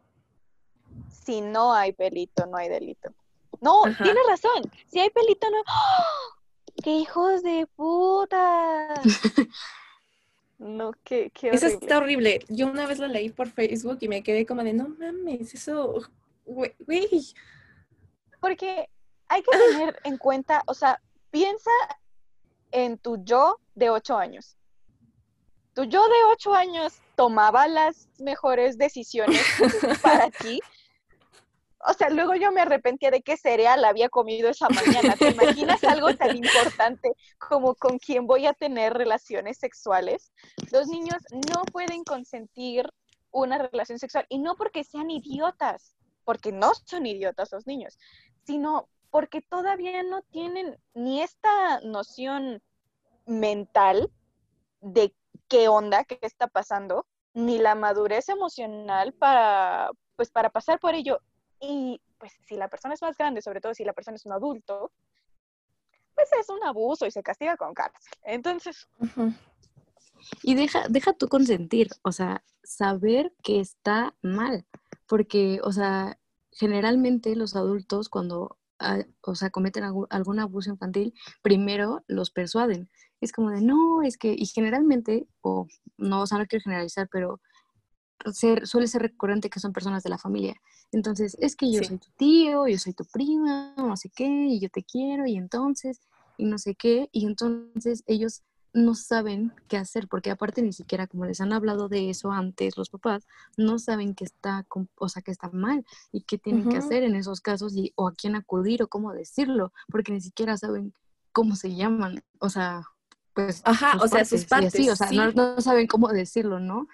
Si 1.09 1.41
no 1.41 1.73
hay 1.73 1.93
pelito 1.93 2.45
no 2.45 2.57
hay 2.57 2.69
delito. 2.69 3.13
No, 3.61 3.81
tienes 3.83 4.23
razón. 4.27 4.71
Si 4.87 4.99
hay 4.99 5.09
pelito 5.09 5.49
no. 5.49 5.59
¡Oh! 5.59 6.37
¡Qué 6.83 6.91
hijos 6.91 7.41
de 7.41 7.67
puta! 7.75 9.01
no, 10.59 10.91
qué, 11.03 11.31
qué 11.31 11.49
horrible. 11.49 11.67
Eso 11.67 11.77
está 11.79 11.97
horrible. 11.97 12.39
Yo 12.49 12.67
una 12.67 12.85
vez 12.85 12.99
lo 12.99 13.07
leí 13.07 13.29
por 13.29 13.49
Facebook 13.49 13.97
y 14.01 14.07
me 14.07 14.21
quedé 14.21 14.45
como 14.45 14.63
de, 14.63 14.73
no 14.73 14.89
mames, 14.89 15.53
eso, 15.53 16.01
güey. 16.45 16.75
Porque 18.39 18.89
hay 19.27 19.41
que 19.41 19.57
tener 19.57 19.99
en 20.03 20.17
cuenta, 20.17 20.63
o 20.67 20.73
sea, 20.73 21.01
piensa 21.31 21.71
en 22.71 22.97
tu 22.97 23.23
yo 23.23 23.59
de 23.75 23.89
ocho 23.89 24.17
años. 24.17 24.55
Tu 25.73 25.85
yo 25.85 26.07
de 26.07 26.23
ocho 26.31 26.53
años 26.53 27.01
tomaba 27.17 27.67
las 27.67 28.09
mejores 28.19 28.77
decisiones 28.77 29.41
para 30.03 30.29
ti. 30.29 30.61
o 31.79 31.91
sea, 31.93 32.11
luego 32.11 32.35
yo 32.35 32.51
me 32.51 32.61
arrepentía 32.61 33.09
de 33.09 33.23
qué 33.23 33.35
cereal 33.37 33.83
había 33.83 34.07
comido 34.07 34.49
esa 34.49 34.69
mañana. 34.69 35.15
¿Te 35.17 35.31
imaginas 35.31 35.83
algo 35.83 36.15
tan 36.15 36.37
importante 36.37 37.13
como 37.39 37.73
con 37.73 37.97
quién 37.97 38.27
voy 38.27 38.45
a 38.45 38.53
tener 38.53 38.93
relaciones 38.93 39.57
sexuales? 39.57 40.31
Los 40.71 40.87
niños 40.87 41.17
no 41.31 41.65
pueden 41.65 42.03
consentir 42.03 42.87
una 43.31 43.57
relación 43.57 43.97
sexual 43.97 44.27
y 44.29 44.37
no 44.37 44.55
porque 44.55 44.83
sean 44.83 45.09
idiotas, 45.09 45.95
porque 46.23 46.51
no 46.51 46.73
son 46.85 47.07
idiotas 47.07 47.51
los 47.51 47.65
niños, 47.65 47.97
sino 48.45 48.89
porque 49.09 49.41
todavía 49.41 50.03
no 50.03 50.21
tienen 50.21 50.77
ni 50.93 51.23
esta 51.23 51.79
noción 51.81 52.61
mental 53.25 54.11
de 54.81 55.15
qué 55.47 55.67
onda, 55.67 56.03
qué 56.03 56.19
está 56.21 56.47
pasando, 56.47 57.05
ni 57.33 57.57
la 57.59 57.75
madurez 57.75 58.29
emocional 58.29 59.13
para, 59.13 59.91
pues, 60.15 60.29
para 60.29 60.49
pasar 60.49 60.79
por 60.79 60.95
ello. 60.95 61.19
Y 61.59 62.01
pues 62.17 62.33
si 62.45 62.55
la 62.55 62.67
persona 62.67 62.93
es 62.93 63.01
más 63.01 63.17
grande, 63.17 63.41
sobre 63.41 63.61
todo 63.61 63.73
si 63.73 63.83
la 63.83 63.93
persona 63.93 64.15
es 64.15 64.25
un 64.25 64.33
adulto, 64.33 64.91
pues 66.15 66.29
es 66.39 66.49
un 66.49 66.63
abuso 66.63 67.05
y 67.05 67.11
se 67.11 67.23
castiga 67.23 67.57
con 67.57 67.73
cárcel. 67.73 68.11
Entonces... 68.23 68.87
Y 70.41 70.55
deja, 70.55 70.87
deja 70.89 71.13
tú 71.13 71.27
consentir, 71.27 71.89
o 72.01 72.11
sea, 72.11 72.43
saber 72.63 73.33
que 73.43 73.59
está 73.59 74.15
mal, 74.23 74.65
porque, 75.05 75.59
o 75.63 75.71
sea, 75.71 76.17
generalmente 76.51 77.35
los 77.35 77.55
adultos 77.55 78.09
cuando, 78.09 78.57
ah, 78.79 78.99
o 79.21 79.35
sea, 79.35 79.49
cometen 79.49 79.83
algún, 79.83 80.07
algún 80.09 80.39
abuso 80.39 80.69
infantil, 80.69 81.13
primero 81.41 82.03
los 82.07 82.31
persuaden. 82.31 82.89
Es 83.21 83.31
como 83.31 83.49
de, 83.49 83.61
no, 83.61 84.03
es 84.03 84.17
que, 84.17 84.35
y 84.37 84.45
generalmente, 84.45 85.27
o 85.41 85.67
no, 85.97 86.21
o 86.21 86.27
sea, 86.27 86.37
no 86.37 86.45
quiero 86.45 86.63
generalizar, 86.63 87.09
pero 87.11 87.41
suele 88.33 88.87
ser 88.87 89.01
recurrente 89.01 89.49
que 89.49 89.59
son 89.59 89.73
personas 89.73 90.03
de 90.03 90.09
la 90.09 90.17
familia. 90.17 90.55
Entonces, 90.91 91.37
es 91.39 91.55
que 91.55 91.71
yo 91.71 91.83
soy 91.83 91.97
tu 91.97 92.07
tío, 92.17 92.67
yo 92.67 92.77
soy 92.77 92.93
tu 92.93 93.05
prima, 93.05 93.73
no 93.77 93.95
sé 93.97 94.09
qué, 94.15 94.27
y 94.27 94.59
yo 94.59 94.69
te 94.69 94.83
quiero, 94.83 95.25
y 95.25 95.35
entonces, 95.35 96.01
y 96.37 96.45
no 96.45 96.57
sé 96.57 96.75
qué, 96.75 97.09
y 97.11 97.25
entonces 97.25 98.03
ellos 98.07 98.43
no 98.77 98.93
saben 98.95 99.51
qué 99.67 99.77
hacer, 99.77 100.07
porque 100.07 100.29
aparte 100.29 100.61
ni 100.61 100.71
siquiera 100.71 101.07
como 101.07 101.25
les 101.25 101.41
han 101.41 101.51
hablado 101.51 101.89
de 101.89 102.09
eso 102.09 102.31
antes 102.31 102.77
los 102.77 102.89
papás, 102.89 103.27
no 103.57 103.79
saben 103.79 104.13
que 104.13 104.23
está, 104.23 104.65
o 104.97 105.09
sea, 105.09 105.21
que 105.21 105.31
está 105.31 105.49
mal 105.49 105.83
y 106.11 106.21
qué 106.21 106.37
tienen 106.37 106.69
que 106.69 106.77
hacer 106.77 107.03
en 107.03 107.15
esos 107.15 107.41
casos 107.41 107.75
y, 107.75 107.91
o 107.95 108.07
a 108.07 108.13
quién 108.13 108.35
acudir 108.35 108.83
o 108.83 108.87
cómo 108.87 109.13
decirlo, 109.13 109.73
porque 109.89 110.11
ni 110.11 110.21
siquiera 110.21 110.57
saben 110.57 110.93
cómo 111.31 111.55
se 111.55 111.75
llaman, 111.75 112.23
o 112.39 112.49
sea, 112.49 112.83
pues... 113.33 113.61
Ajá, 113.65 113.97
o 114.01 114.07
sea, 114.07 114.23
sus 114.25 114.45
padres. 114.45 114.73
Sí, 114.73 114.89
o 114.89 114.95
sea, 114.95 115.11
no, 115.11 115.59
saben 115.59 115.87
cómo 115.87 116.09
decirlo, 116.09 116.59
¿no? 116.59 116.87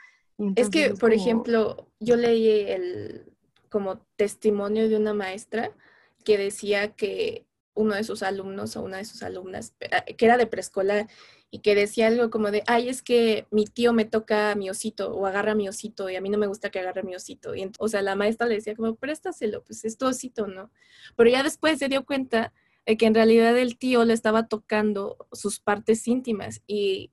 es 0.56 0.70
que, 0.70 0.92
por 0.92 1.14
ejemplo, 1.14 1.88
yo 2.00 2.16
leí 2.16 2.48
el 2.48 3.34
como 3.70 4.00
testimonio 4.16 4.88
de 4.88 4.98
una 4.98 5.14
maestra 5.14 5.72
que 6.24 6.38
decía 6.38 6.94
que 6.94 7.46
uno 7.74 7.96
de 7.96 8.04
sus 8.04 8.24
alumnos 8.24 8.76
o 8.76 8.84
una 8.84 8.98
de 8.98 9.06
sus 9.06 9.24
alumnas, 9.24 9.76
eh, 9.80 10.16
que 10.16 10.26
era 10.26 10.38
de 10.38 10.48
preescolar, 10.48 11.08
y 11.54 11.60
que 11.60 11.76
decía 11.76 12.08
algo 12.08 12.32
como 12.32 12.50
de, 12.50 12.64
ay, 12.66 12.90
es 12.90 13.04
que 13.04 13.46
mi 13.52 13.66
tío 13.66 13.94
me 13.94 14.06
toca 14.06 14.56
mi 14.56 14.72
osito 14.72 15.14
o 15.14 15.28
agarra 15.28 15.54
mi 15.54 15.70
osito 15.70 16.10
y 16.10 16.16
a 16.16 16.22
mí 16.22 16.32
no 16.32 16.40
me 16.40 16.48
gusta 16.48 16.72
que 16.72 16.80
agarre 16.80 17.04
mi 17.04 17.14
osito. 17.16 17.54
Y 17.56 17.72
o 17.78 17.88
sea, 17.88 18.02
la 18.02 18.16
maestra 18.16 18.48
le 18.48 18.56
decía 18.56 18.76
como, 18.76 18.96
préstaselo, 18.96 19.64
pues 19.64 19.86
es 19.86 20.00
tu 20.00 20.08
osito, 20.08 20.48
¿no? 20.48 20.72
Pero 21.16 21.30
ya 21.30 21.44
después 21.44 21.78
se 21.78 21.90
dio 21.90 22.06
cuenta 22.06 22.54
de 22.88 22.98
que 22.98 23.06
en 23.06 23.14
realidad 23.14 23.56
el 23.56 23.78
tío 23.78 24.04
le 24.04 24.16
estaba 24.16 24.48
tocando 24.48 25.28
sus 25.32 25.60
partes 25.60 26.08
íntimas 26.08 26.64
y 26.66 27.12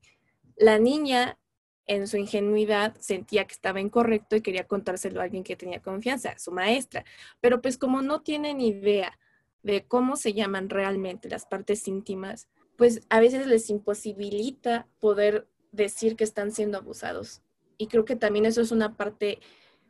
la 0.57 0.79
niña 0.79 1.39
en 1.87 2.09
su 2.09 2.17
ingenuidad 2.17 2.97
sentía 2.99 3.47
que 3.47 3.53
estaba 3.53 3.81
incorrecto 3.81 4.37
y 4.37 4.41
quería 4.41 4.67
contárselo 4.67 5.21
a 5.21 5.25
alguien 5.25 5.45
que 5.45 5.57
tenía 5.57 5.83
confianza, 5.83 6.39
su 6.39 6.51
maestra. 6.51 7.05
Pero 7.41 7.61
pues 7.61 7.77
como 7.77 8.01
no 8.01 8.23
tienen 8.23 8.63
idea 8.63 9.19
de 9.63 9.85
cómo 9.87 10.17
se 10.17 10.33
llaman 10.33 10.71
realmente 10.71 11.29
las 11.29 11.47
partes 11.47 11.87
íntimas, 11.89 12.49
pues 12.77 13.03
a 13.11 13.21
veces 13.21 13.47
les 13.47 13.69
imposibilita 13.71 14.87
poder 15.01 15.47
decir 15.73 16.17
que 16.17 16.25
están 16.25 16.51
siendo 16.51 16.79
abusados. 16.79 17.43
Y 17.77 17.87
creo 17.87 18.05
que 18.05 18.17
también 18.17 18.47
eso 18.47 18.61
es 18.61 18.73
una 18.73 18.97
parte 18.97 19.39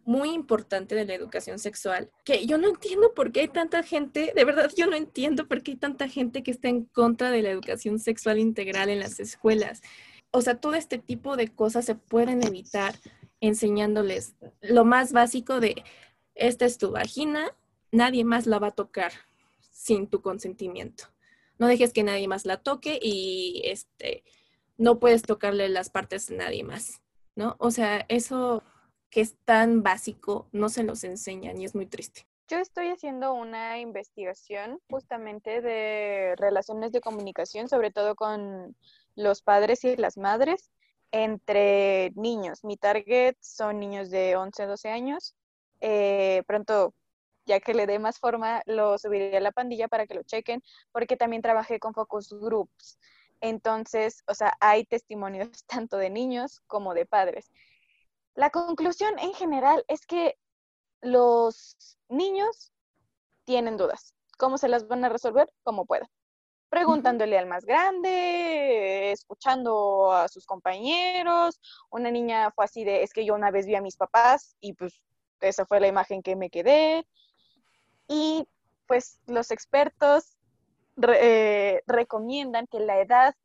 muy 0.04 0.30
importante 0.30 0.94
de 0.94 1.04
la 1.04 1.14
educación 1.14 1.58
sexual, 1.58 2.10
que 2.24 2.46
yo 2.46 2.58
no 2.58 2.68
entiendo 2.68 3.14
por 3.14 3.32
qué 3.32 3.40
hay 3.40 3.48
tanta 3.48 3.82
gente, 3.82 4.32
de 4.34 4.44
verdad 4.44 4.70
yo 4.76 4.86
no 4.86 4.96
entiendo 4.96 5.46
por 5.46 5.62
qué 5.62 5.72
hay 5.72 5.76
tanta 5.76 6.08
gente 6.08 6.42
que 6.42 6.50
está 6.50 6.68
en 6.68 6.84
contra 6.86 7.30
de 7.30 7.42
la 7.42 7.50
educación 7.50 7.98
sexual 7.98 8.38
integral 8.38 8.88
en 8.88 8.98
las 8.98 9.20
escuelas. 9.20 9.82
O 10.32 10.40
sea, 10.40 10.56
todo 10.56 10.74
este 10.74 10.98
tipo 10.98 11.36
de 11.36 11.48
cosas 11.48 11.84
se 11.84 11.94
pueden 11.94 12.42
evitar 12.44 12.94
enseñándoles 13.40 14.34
lo 14.60 14.84
más 14.84 15.12
básico 15.12 15.60
de, 15.60 15.82
esta 16.34 16.64
es 16.64 16.78
tu 16.78 16.90
vagina, 16.90 17.54
nadie 17.92 18.24
más 18.24 18.46
la 18.46 18.58
va 18.58 18.68
a 18.68 18.72
tocar 18.72 19.12
sin 19.80 20.06
tu 20.08 20.20
consentimiento 20.22 21.04
no 21.60 21.68
dejes 21.68 21.92
que 21.92 22.02
nadie 22.02 22.26
más 22.26 22.46
la 22.46 22.56
toque 22.56 22.98
y 23.00 23.60
este, 23.66 24.24
no 24.78 24.98
puedes 24.98 25.22
tocarle 25.22 25.68
las 25.68 25.90
partes 25.90 26.30
a 26.30 26.34
nadie 26.34 26.64
más, 26.64 27.02
¿no? 27.36 27.54
O 27.58 27.70
sea, 27.70 28.06
eso 28.08 28.64
que 29.10 29.20
es 29.20 29.36
tan 29.44 29.82
básico 29.82 30.48
no 30.52 30.70
se 30.70 30.84
los 30.84 31.04
enseñan 31.04 31.60
y 31.60 31.66
es 31.66 31.74
muy 31.74 31.84
triste. 31.84 32.26
Yo 32.48 32.56
estoy 32.56 32.88
haciendo 32.88 33.34
una 33.34 33.78
investigación 33.78 34.80
justamente 34.88 35.60
de 35.60 36.34
relaciones 36.38 36.92
de 36.92 37.02
comunicación, 37.02 37.68
sobre 37.68 37.90
todo 37.90 38.16
con 38.16 38.74
los 39.14 39.42
padres 39.42 39.84
y 39.84 39.96
las 39.96 40.16
madres, 40.16 40.70
entre 41.12 42.10
niños. 42.16 42.64
Mi 42.64 42.78
target 42.78 43.36
son 43.40 43.80
niños 43.80 44.10
de 44.10 44.34
11, 44.34 44.64
12 44.64 44.88
años. 44.88 45.36
Eh, 45.82 46.42
pronto 46.46 46.94
ya 47.50 47.60
que 47.60 47.74
le 47.74 47.86
dé 47.86 47.98
más 47.98 48.20
forma, 48.20 48.62
lo 48.66 48.96
subiré 48.96 49.36
a 49.36 49.40
la 49.40 49.50
pandilla 49.50 49.88
para 49.88 50.06
que 50.06 50.14
lo 50.14 50.22
chequen, 50.22 50.62
porque 50.92 51.16
también 51.16 51.42
trabajé 51.42 51.80
con 51.80 51.94
focus 51.94 52.32
groups. 52.32 52.98
Entonces, 53.40 54.22
o 54.28 54.34
sea, 54.34 54.52
hay 54.60 54.84
testimonios 54.84 55.64
tanto 55.66 55.96
de 55.96 56.10
niños 56.10 56.60
como 56.68 56.94
de 56.94 57.06
padres. 57.06 57.50
La 58.34 58.50
conclusión 58.50 59.18
en 59.18 59.34
general 59.34 59.84
es 59.88 60.06
que 60.06 60.38
los 61.00 61.76
niños 62.08 62.72
tienen 63.44 63.76
dudas. 63.76 64.14
¿Cómo 64.38 64.56
se 64.56 64.68
las 64.68 64.86
van 64.86 65.04
a 65.04 65.08
resolver? 65.08 65.52
Como 65.64 65.86
puedan. 65.86 66.08
Preguntándole 66.68 67.36
al 67.36 67.46
más 67.46 67.64
grande, 67.64 69.10
escuchando 69.10 70.12
a 70.12 70.28
sus 70.28 70.46
compañeros. 70.46 71.60
Una 71.90 72.12
niña 72.12 72.52
fue 72.52 72.64
así 72.64 72.84
de, 72.84 73.02
es 73.02 73.12
que 73.12 73.24
yo 73.24 73.34
una 73.34 73.50
vez 73.50 73.66
vi 73.66 73.74
a 73.74 73.82
mis 73.82 73.96
papás 73.96 74.54
y 74.60 74.74
pues 74.74 75.02
esa 75.40 75.66
fue 75.66 75.80
la 75.80 75.88
imagen 75.88 76.22
que 76.22 76.36
me 76.36 76.48
quedé 76.48 77.04
y 78.10 78.48
pues 78.86 79.20
los 79.28 79.52
expertos 79.52 80.36
eh, 81.00 81.80
recomiendan 81.86 82.66
que 82.66 82.80
la 82.80 83.00
edad 83.00 83.36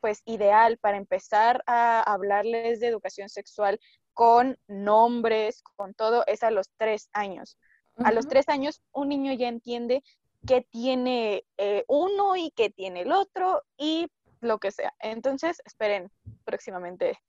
pues 0.00 0.22
ideal 0.24 0.76
para 0.78 0.96
empezar 0.96 1.62
a 1.66 2.02
hablarles 2.02 2.80
de 2.80 2.88
educación 2.88 3.28
sexual 3.28 3.78
con 4.12 4.58
nombres, 4.66 5.62
con 5.76 5.94
todo, 5.94 6.24
es 6.26 6.42
a 6.42 6.50
los 6.50 6.68
tres 6.76 7.08
años. 7.12 7.56
A 7.98 8.10
los 8.10 8.26
tres 8.26 8.48
años 8.48 8.82
un 8.90 9.10
niño 9.10 9.32
ya 9.34 9.46
entiende 9.46 10.02
qué 10.46 10.62
tiene 10.62 11.44
eh, 11.56 11.84
uno 11.86 12.34
y 12.34 12.50
qué 12.50 12.68
tiene 12.68 13.02
el 13.02 13.12
otro 13.12 13.62
y 13.76 14.10
lo 14.40 14.58
que 14.58 14.72
sea. 14.72 14.92
Entonces, 14.98 15.62
esperen 15.64 16.10
próximamente 16.44 17.20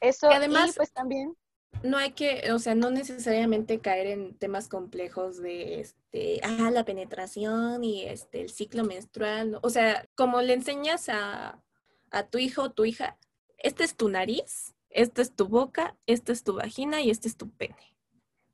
eso. 0.00 0.30
Y 0.30 0.34
además, 0.34 0.74
pues 0.76 0.92
también 0.92 1.36
no 1.82 1.98
hay 1.98 2.12
que, 2.12 2.50
o 2.52 2.58
sea, 2.58 2.74
no 2.74 2.90
necesariamente 2.90 3.80
caer 3.80 4.06
en 4.06 4.34
temas 4.34 4.68
complejos 4.68 5.40
de, 5.40 5.80
este, 5.80 6.40
ah, 6.42 6.70
la 6.70 6.84
penetración 6.84 7.84
y 7.84 8.04
este, 8.04 8.40
el 8.40 8.50
ciclo 8.50 8.84
menstrual. 8.84 9.58
O 9.62 9.70
sea, 9.70 10.08
como 10.14 10.40
le 10.42 10.54
enseñas 10.54 11.08
a, 11.08 11.62
a 12.10 12.26
tu 12.28 12.38
hijo 12.38 12.62
o 12.62 12.72
tu 12.72 12.84
hija, 12.84 13.18
esta 13.58 13.84
es 13.84 13.96
tu 13.96 14.08
nariz, 14.08 14.74
esta 14.90 15.22
es 15.22 15.34
tu 15.34 15.48
boca, 15.48 15.96
esta 16.06 16.32
es 16.32 16.44
tu 16.44 16.54
vagina 16.54 17.02
y 17.02 17.10
este 17.10 17.28
es 17.28 17.36
tu 17.36 17.50
pene. 17.50 17.96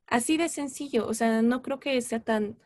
Así 0.06 0.36
de 0.36 0.48
sencillo, 0.48 1.06
o 1.06 1.14
sea, 1.14 1.42
no 1.42 1.62
creo 1.62 1.78
que 1.78 2.00
sea 2.02 2.20
tan 2.20 2.58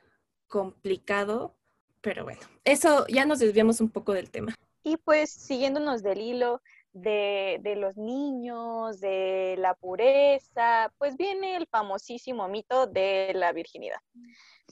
complicado, 0.46 1.56
pero 2.00 2.24
bueno, 2.24 2.40
eso 2.64 3.06
ya 3.08 3.26
nos 3.26 3.38
desviamos 3.38 3.80
un 3.80 3.90
poco 3.90 4.12
del 4.12 4.30
tema. 4.30 4.54
Y 4.82 4.96
pues 4.98 5.30
siguiéndonos 5.30 6.02
del 6.02 6.20
hilo, 6.20 6.62
de, 6.94 7.74
los 7.76 7.96
niños, 7.96 9.00
de 9.00 9.56
la 9.58 9.74
pureza, 9.74 10.92
pues 10.98 11.16
viene 11.16 11.56
el 11.56 11.66
famosísimo 11.66 12.48
mito 12.48 12.86
de 12.86 13.32
la 13.34 13.52
virginidad. 13.52 13.98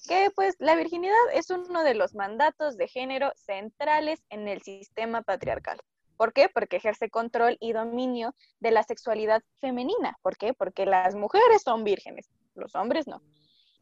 Que 0.08 0.30
pues 0.34 0.54
la 0.58 0.74
virginidad 0.76 1.14
es 1.34 1.50
uno 1.50 1.82
de 1.82 1.94
los 1.94 2.14
mandatos 2.14 2.76
de 2.76 2.88
género 2.88 3.32
centrales 3.36 4.22
en 4.30 4.48
el 4.48 4.62
sistema 4.62 5.22
patriarcal. 5.22 5.78
¿Por 6.16 6.32
qué? 6.32 6.48
Porque 6.48 6.76
ejerce 6.76 7.10
control 7.10 7.56
y 7.60 7.72
dominio 7.72 8.34
de 8.60 8.70
la 8.70 8.84
sexualidad 8.84 9.42
femenina. 9.60 10.16
¿Por 10.22 10.36
qué? 10.36 10.54
Porque 10.54 10.86
las 10.86 11.14
mujeres 11.14 11.62
son 11.62 11.82
vírgenes, 11.84 12.30
los 12.54 12.74
hombres 12.76 13.06
no. 13.06 13.20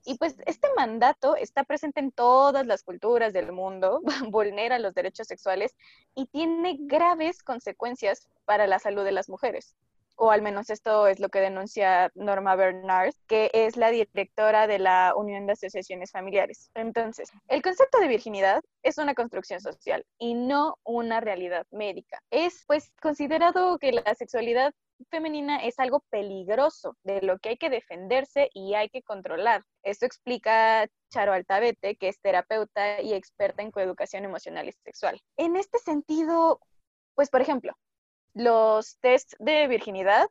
Y 0.04 0.16
pues 0.16 0.36
este 0.46 0.68
mandato 0.76 1.36
está 1.36 1.64
presente 1.64 2.00
en 2.00 2.10
todas 2.12 2.66
las 2.66 2.82
culturas 2.82 3.32
del 3.32 3.52
mundo, 3.52 4.00
vulnera 4.30 4.78
los 4.78 4.94
derechos 4.94 5.26
sexuales 5.26 5.74
y 6.14 6.26
tiene 6.26 6.76
graves 6.80 7.42
consecuencias 7.42 8.28
para 8.44 8.66
la 8.66 8.78
salud 8.78 9.04
de 9.04 9.12
las 9.12 9.28
mujeres. 9.28 9.76
o 10.22 10.30
al 10.30 10.42
menos 10.42 10.68
esto 10.68 11.06
es 11.06 11.18
lo 11.18 11.30
que 11.30 11.40
denuncia 11.40 12.10
Norma 12.14 12.54
Bernard, 12.54 13.14
que 13.26 13.50
es 13.54 13.78
la 13.78 13.90
directora 13.90 14.66
de 14.66 14.78
la 14.78 15.14
Unión 15.16 15.46
de 15.46 15.54
Asociaciones 15.54 16.10
Familiares. 16.10 16.70
Entonces, 16.74 17.30
el 17.48 17.62
concepto 17.62 17.98
de 18.00 18.08
virginidad 18.08 18.62
es 18.82 18.98
una 18.98 19.14
construcción 19.14 19.60
social 19.60 20.04
y 20.18 20.34
no 20.34 20.76
una 20.84 21.20
realidad 21.20 21.66
médica. 21.70 22.22
Es 22.30 22.64
pues 22.66 22.92
considerado 23.00 23.78
que 23.78 23.92
la 23.92 24.14
sexualidad 24.14 24.74
femenina 25.10 25.58
es 25.58 25.78
algo 25.78 26.04
peligroso, 26.10 26.96
de 27.04 27.22
lo 27.22 27.38
que 27.38 27.50
hay 27.50 27.56
que 27.56 27.70
defenderse 27.70 28.50
y 28.52 28.74
hay 28.74 28.88
que 28.88 29.02
controlar. 29.02 29.64
Esto 29.82 30.06
explica 30.06 30.88
Charo 31.10 31.32
Altavete, 31.32 31.96
que 31.96 32.08
es 32.08 32.20
terapeuta 32.20 33.00
y 33.00 33.14
experta 33.14 33.62
en 33.62 33.70
coeducación 33.70 34.24
emocional 34.24 34.68
y 34.68 34.72
sexual. 34.72 35.20
En 35.36 35.56
este 35.56 35.78
sentido, 35.78 36.60
pues 37.14 37.30
por 37.30 37.40
ejemplo, 37.40 37.74
los 38.34 38.98
test 39.00 39.34
de 39.38 39.66
virginidad 39.68 40.28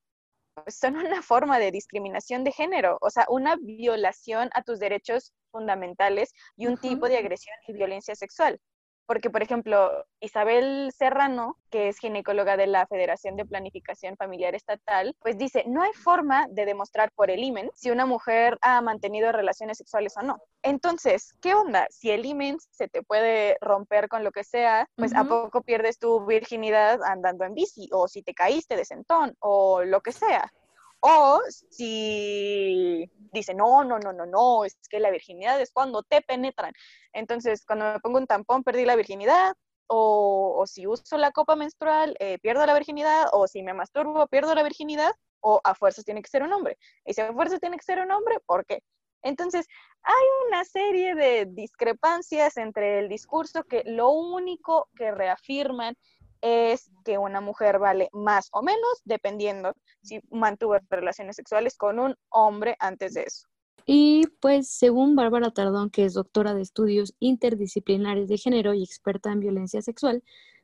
pues, 0.53 0.77
son 0.77 0.97
una 0.97 1.21
forma 1.21 1.59
de 1.59 1.71
discriminación 1.71 2.43
de 2.43 2.51
género, 2.51 2.97
o 3.01 3.09
sea, 3.09 3.25
una 3.29 3.55
violación 3.57 4.49
a 4.53 4.63
tus 4.63 4.79
derechos 4.79 5.33
fundamentales 5.51 6.33
y 6.55 6.67
un 6.67 6.77
tipo 6.77 7.07
de 7.07 7.17
agresión 7.17 7.55
y 7.67 7.73
violencia 7.73 8.15
sexual. 8.15 8.59
Porque, 9.09 9.31
por 9.31 9.41
ejemplo, 9.41 10.05
Isabel 10.19 10.91
Serrano, 10.95 11.57
que 11.71 11.87
es 11.87 11.97
ginecóloga 11.97 12.57
de 12.57 12.67
la 12.67 12.85
Federación 12.85 13.37
de 13.37 13.43
Planificación 13.43 14.15
Familiar 14.15 14.53
Estatal, 14.53 15.15
pues 15.19 15.35
dice, 15.35 15.63
no 15.65 15.81
hay 15.81 15.93
forma 15.93 16.45
de 16.51 16.65
demostrar 16.65 17.11
por 17.13 17.31
el 17.31 17.43
IMEN 17.43 17.71
si 17.73 17.89
una 17.89 18.05
mujer 18.05 18.59
ha 18.61 18.79
mantenido 18.81 19.31
relaciones 19.31 19.79
sexuales 19.79 20.15
o 20.15 20.21
no. 20.21 20.37
Entonces, 20.61 21.33
¿qué 21.41 21.55
onda? 21.55 21.87
Si 21.89 22.11
el 22.11 22.23
IMEN 22.23 22.59
se 22.69 22.87
te 22.87 23.01
puede 23.01 23.57
romper 23.61 24.09
con 24.09 24.23
lo 24.23 24.31
que 24.31 24.43
sea, 24.43 24.87
pues 24.95 25.15
¿a 25.15 25.23
poco 25.23 25.63
pierdes 25.63 25.97
tu 25.97 26.23
virginidad 26.27 27.01
andando 27.01 27.45
en 27.45 27.55
bici? 27.55 27.89
O 27.91 28.07
si 28.07 28.21
te 28.21 28.35
caíste 28.35 28.75
de 28.75 28.85
sentón, 28.85 29.35
o 29.39 29.83
lo 29.83 30.01
que 30.01 30.11
sea. 30.11 30.53
O 31.01 31.41
si 31.69 33.09
dice, 33.31 33.53
no, 33.53 33.83
no, 33.83 33.99
no, 33.99 34.11
no, 34.11 34.25
no, 34.25 34.65
es 34.65 34.77
que 34.89 34.99
la 34.99 35.11
virginidad 35.11 35.59
es 35.61 35.71
cuando 35.71 36.03
te 36.03 36.21
penetran. 36.21 36.73
Entonces, 37.13 37.65
cuando 37.65 37.93
me 37.93 37.99
pongo 37.99 38.17
un 38.17 38.27
tampón, 38.27 38.63
perdí 38.63 38.85
la 38.85 38.95
virginidad. 38.95 39.55
O, 39.87 40.65
si 40.67 40.85
uso 40.85 41.17
la 41.17 41.31
copa 41.31 41.55
menstrual, 41.55 42.15
eh, 42.19 42.37
pierdo 42.39 42.65
la 42.65 42.73
virginidad. 42.73 43.27
O 43.31 43.47
si 43.47 43.63
me 43.63 43.73
masturbo, 43.73 44.27
pierdo 44.27 44.53
la 44.55 44.63
virginidad. 44.63 45.11
O 45.41 45.61
a 45.63 45.73
fuerzas 45.73 46.05
tiene 46.05 46.21
que 46.21 46.29
ser 46.29 46.43
un 46.43 46.53
hombre. 46.53 46.77
Y 47.05 47.13
si 47.13 47.21
a 47.21 47.33
fuerzas 47.33 47.59
tiene 47.59 47.77
que 47.77 47.83
ser 47.83 47.99
un 47.99 48.11
hombre, 48.11 48.39
¿por 48.45 48.65
qué? 48.65 48.81
Entonces, 49.21 49.67
hay 50.03 50.47
una 50.47 50.63
serie 50.63 51.15
de 51.15 51.45
discrepancias 51.45 52.57
entre 52.57 52.99
el 52.99 53.09
discurso 53.09 53.63
que 53.63 53.83
lo 53.85 54.11
único 54.11 54.89
que 54.95 55.11
reafirman 55.11 55.95
es 56.41 56.89
que 57.03 57.17
una 57.17 57.41
mujer 57.41 57.79
vale 57.79 58.09
más 58.13 58.49
o 58.51 58.61
menos 58.61 59.01
dependiendo 59.03 59.73
si 60.01 60.21
mantuvo 60.29 60.77
relaciones 60.89 61.35
sexuales 61.35 61.75
con 61.75 61.99
un 61.99 62.15
hombre 62.29 62.75
antes 62.79 63.13
de 63.13 63.23
eso. 63.23 63.47
Y 63.85 64.27
pues 64.39 64.69
según 64.69 65.15
Bárbara 65.15 65.51
Tardón, 65.51 65.89
que 65.89 66.05
es 66.05 66.13
doctora 66.13 66.53
de 66.53 66.61
estudios 66.61 67.15
interdisciplinares 67.19 68.27
de 68.27 68.37
género 68.37 68.73
y 68.73 68.83
experta 68.83 69.31
en 69.31 69.39
violencia 69.39 69.81
sexual, 69.81 70.23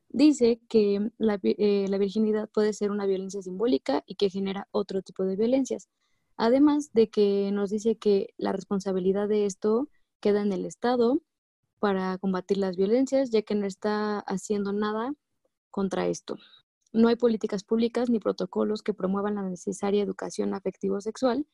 dice 0.10 0.60
que 0.70 1.10
la, 1.18 1.40
eh, 1.42 1.88
virginidad 1.98 2.50
puede 2.50 2.74
ser 2.74 2.92
una 2.92 3.06
violencia 3.06 3.42
simbólica 3.42 4.04
y 4.06 4.16
que 4.16 4.30
genera 4.30 4.68
otro 4.72 5.02
tipo 5.02 5.24
de 5.24 5.36
violencias. 5.36 5.90
Además 6.38 6.92
de 6.94 7.10
que 7.10 7.50
nos 7.52 7.70
dice 7.70 7.96
que 7.96 8.34
la 8.38 8.52
responsabilidad 8.52 9.28
de 9.28 9.46
esto 9.46 9.90
queda 10.20 10.42
en 10.42 10.54
el 10.54 10.66
Estado 10.66 11.20
para 11.80 12.18
combatir 12.18 12.58
las 12.58 12.76
violencias, 12.76 13.32
ya 13.32 13.42
que 13.42 13.56
no 13.56 13.66
está 13.66 14.20
haciendo 14.20 14.72
nada 14.72 15.14
contra 15.76 16.08
esto. 16.08 16.38
No 16.94 17.10
hay 17.10 17.18
políticas 17.18 17.66
públicas 17.66 18.10
ni 18.10 18.20
protocolos 18.20 18.82
que 18.82 18.94
promuevan 18.94 19.36
la 19.36 19.42
necesaria 19.42 20.02
educación 20.02 20.54
afectivo-sexual 20.54 21.46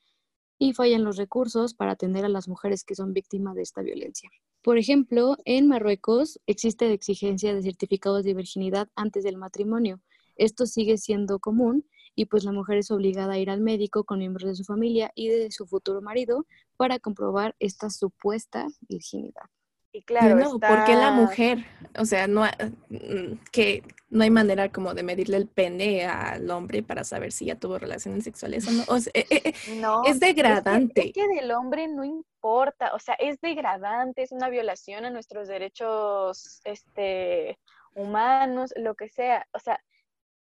y 0.60 0.73
fallan 0.73 1.03
los 1.03 1.17
recursos 1.17 1.73
para 1.73 1.93
atender 1.93 2.23
a 2.23 2.29
las 2.29 2.47
mujeres 2.47 2.84
que 2.84 2.93
son 2.93 3.13
víctimas 3.13 3.55
de 3.55 3.63
esta 3.63 3.81
violencia. 3.81 4.29
Por 4.62 4.77
ejemplo, 4.77 5.38
en 5.43 5.67
Marruecos 5.67 6.39
existe 6.45 6.88
la 6.88 6.93
exigencia 6.93 7.55
de 7.55 7.63
certificados 7.63 8.23
de 8.23 8.36
virginidad 8.36 8.89
antes 8.95 9.23
del 9.23 9.38
matrimonio. 9.38 9.99
Esto 10.36 10.67
sigue 10.67 10.99
siendo 10.99 11.39
común 11.39 11.88
y 12.13 12.25
pues 12.25 12.43
la 12.43 12.51
mujer 12.51 12.77
es 12.77 12.91
obligada 12.91 13.34
a 13.34 13.39
ir 13.39 13.49
al 13.49 13.62
médico 13.62 14.03
con 14.03 14.19
miembros 14.19 14.49
de 14.49 14.55
su 14.55 14.65
familia 14.65 15.12
y 15.15 15.29
de 15.29 15.49
su 15.49 15.65
futuro 15.65 15.99
marido 16.03 16.45
para 16.77 16.99
comprobar 16.99 17.55
esta 17.57 17.89
supuesta 17.89 18.67
virginidad. 18.88 19.49
Y 19.93 20.04
claro, 20.04 20.36
no, 20.36 20.51
porque 20.51 20.95
la 20.95 21.12
mujer, 21.12 21.65
o 21.97 22.06
sea, 22.06 22.25
no 22.27 22.45
mm, 22.89 23.39
que 23.51 23.84
no 24.10 24.23
hay 24.23 24.30
manera 24.30 24.71
como 24.71 24.93
de 24.93 25.04
medirle 25.04 25.38
el 25.38 25.47
pene 25.47 26.06
al 26.06 26.49
hombre 26.51 26.84
para 26.84 27.04
saber 27.04 27.32
si 27.32 27.45
ya 27.45 27.56
tuvo 27.56 27.77
relaciones 27.77 28.23
sexuales 28.23 28.67
o 28.67 28.71
no. 28.71 28.97
Eh, 29.13 29.25
eh, 29.30 29.41
eh, 29.45 29.75
no 29.77 30.04
es 30.06 30.19
degradante. 30.19 31.08
Es 31.08 31.13
que, 31.13 31.27
del 31.27 31.51
hombre 31.51 31.88
no 31.88 32.06
importa, 32.06 32.93
o 32.93 32.99
sea, 32.99 33.15
es 33.15 33.39
degradante, 33.41 34.23
es 34.23 34.32
una 34.32 34.49
violación 34.49 35.06
a 35.06 35.10
nuestros 35.10 35.47
derechos 35.47 36.62
este, 36.65 37.58
humanos, 37.93 38.73
lo 38.77 38.95
que 38.95 39.10
sea. 39.10 39.45
O 39.54 39.60
sea, 39.60 39.82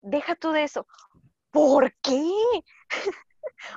deja 0.01 0.35
tú 0.35 0.51
de 0.51 0.63
eso. 0.63 0.88
¿Por 1.51 1.93
qué? 2.01 2.21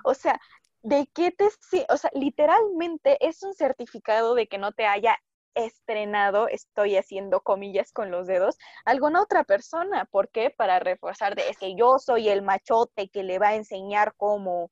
o 0.04 0.14
sea, 0.14 0.40
¿de 0.82 1.06
qué 1.14 1.30
te... 1.30 1.48
O 1.90 1.96
sea, 1.96 2.10
literalmente 2.14 3.18
es 3.26 3.42
un 3.42 3.54
certificado 3.54 4.34
de 4.34 4.46
que 4.46 4.58
no 4.58 4.72
te 4.72 4.86
haya 4.86 5.18
estrenado, 5.54 6.48
estoy 6.48 6.96
haciendo 6.96 7.40
comillas 7.40 7.92
con 7.92 8.10
los 8.10 8.26
dedos, 8.26 8.58
alguna 8.84 9.22
otra 9.22 9.44
persona. 9.44 10.04
¿Por 10.06 10.28
qué? 10.30 10.50
Para 10.50 10.78
reforzar 10.78 11.34
de 11.34 11.48
es 11.48 11.58
que 11.58 11.74
yo 11.76 11.98
soy 11.98 12.28
el 12.28 12.42
machote 12.42 13.08
que 13.08 13.22
le 13.22 13.38
va 13.38 13.48
a 13.48 13.54
enseñar 13.56 14.14
cómo. 14.16 14.70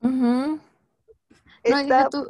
no, 0.00 0.60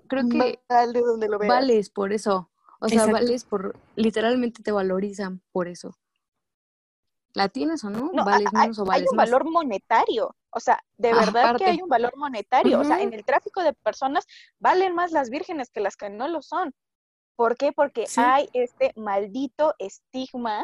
creo 0.06 0.28
que 0.28 0.61
de 0.68 1.00
donde 1.00 1.28
lo 1.28 1.38
vales 1.38 1.90
por 1.90 2.12
eso. 2.12 2.50
O 2.80 2.88
sea, 2.88 3.06
vales 3.06 3.44
por, 3.44 3.76
literalmente 3.94 4.62
te 4.62 4.72
valorizan 4.72 5.42
por 5.52 5.68
eso. 5.68 5.96
¿La 7.35 7.48
tienes 7.48 7.85
o 7.85 7.90
no? 7.90 8.11
¿Vales 8.24 8.52
menos 8.52 8.78
o 8.78 8.85
vales 8.85 9.02
hay 9.02 9.09
un 9.11 9.16
valor 9.16 9.48
monetario. 9.48 10.35
O 10.50 10.59
sea, 10.59 10.83
de 10.96 11.12
verdad 11.12 11.56
que 11.56 11.64
hay 11.64 11.80
un 11.80 11.88
valor 11.88 12.16
monetario. 12.16 12.80
O 12.80 12.85
sea, 12.85 13.00
en 13.00 13.12
el 13.12 13.24
tráfico 13.24 13.62
de 13.62 13.72
personas 13.72 14.26
valen 14.59 14.94
más 14.94 15.12
las 15.12 15.30
vírgenes 15.30 15.70
que 15.70 15.80
las 15.80 15.96
que 15.96 16.11
no 16.11 16.26
lo 16.26 16.42
son. 16.42 16.74
¿Por 17.40 17.57
qué? 17.57 17.72
Porque 17.72 18.05
hay 18.18 18.50
este 18.53 18.92
maldito 18.96 19.74
estigma 19.79 20.62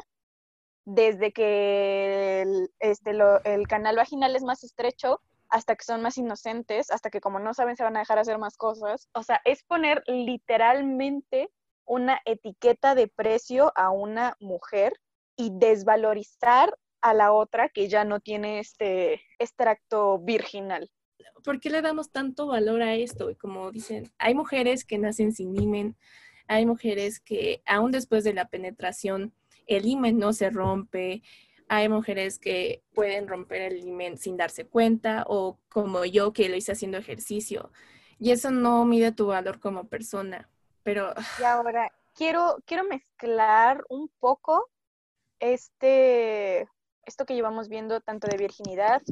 desde 0.84 1.32
que 1.32 2.42
el, 2.42 2.70
este, 2.80 3.12
el 3.44 3.66
canal 3.66 3.96
vaginal 3.96 4.36
es 4.36 4.42
más 4.42 4.62
estrecho 4.62 5.22
hasta 5.48 5.74
que 5.74 5.86
son 5.86 6.02
más 6.02 6.18
inocentes, 6.18 6.90
hasta 6.90 7.08
que 7.08 7.22
como 7.22 7.38
no 7.38 7.54
saben 7.54 7.78
se 7.78 7.82
van 7.82 7.96
a 7.96 8.00
dejar 8.00 8.18
hacer 8.18 8.36
más 8.36 8.58
cosas. 8.58 9.08
O 9.14 9.22
sea, 9.22 9.40
es 9.46 9.62
poner 9.62 10.02
literalmente 10.06 11.48
una 11.86 12.20
etiqueta 12.26 12.94
de 12.94 13.08
precio 13.08 13.72
a 13.74 13.88
una 13.88 14.36
mujer 14.38 15.00
y 15.34 15.52
desvalorizar 15.54 16.76
a 17.00 17.14
la 17.14 17.32
otra 17.32 17.70
que 17.70 17.88
ya 17.88 18.04
no 18.04 18.20
tiene 18.20 18.58
este 18.58 19.22
extracto 19.38 20.18
virginal. 20.18 20.90
¿Por 21.42 21.58
qué 21.58 21.70
le 21.70 21.80
damos 21.80 22.10
tanto 22.10 22.48
valor 22.48 22.82
a 22.82 22.96
esto? 22.96 23.30
Como 23.40 23.70
dicen, 23.70 24.12
hay 24.18 24.34
mujeres 24.34 24.84
que 24.84 24.98
nacen 24.98 25.32
sin 25.32 25.58
imen, 25.58 25.96
hay 26.48 26.66
mujeres 26.66 27.20
que 27.20 27.62
aún 27.66 27.92
después 27.92 28.24
de 28.24 28.34
la 28.34 28.48
penetración 28.48 29.32
el 29.66 29.86
himen 29.86 30.18
no 30.18 30.32
se 30.32 30.50
rompe. 30.50 31.22
Hay 31.68 31.88
mujeres 31.88 32.38
que 32.38 32.82
pueden 32.94 33.26
romper 33.26 33.62
el 33.62 33.84
himen 33.84 34.18
sin 34.18 34.36
darse 34.36 34.66
cuenta 34.66 35.24
o 35.26 35.58
como 35.68 36.04
yo 36.04 36.32
que 36.32 36.48
lo 36.48 36.56
hice 36.56 36.72
haciendo 36.72 36.98
ejercicio. 36.98 37.70
Y 38.18 38.30
eso 38.30 38.50
no 38.50 38.84
mide 38.84 39.12
tu 39.12 39.26
valor 39.26 39.60
como 39.60 39.88
persona. 39.88 40.48
Pero... 40.82 41.12
Y 41.40 41.42
ahora, 41.42 41.90
quiero, 42.14 42.58
quiero 42.64 42.84
mezclar 42.84 43.84
un 43.88 44.08
poco 44.20 44.70
este, 45.40 46.68
esto 47.04 47.26
que 47.26 47.34
llevamos 47.34 47.68
viendo 47.68 48.00
tanto 48.00 48.28
de 48.28 48.36
virginidad 48.36 49.02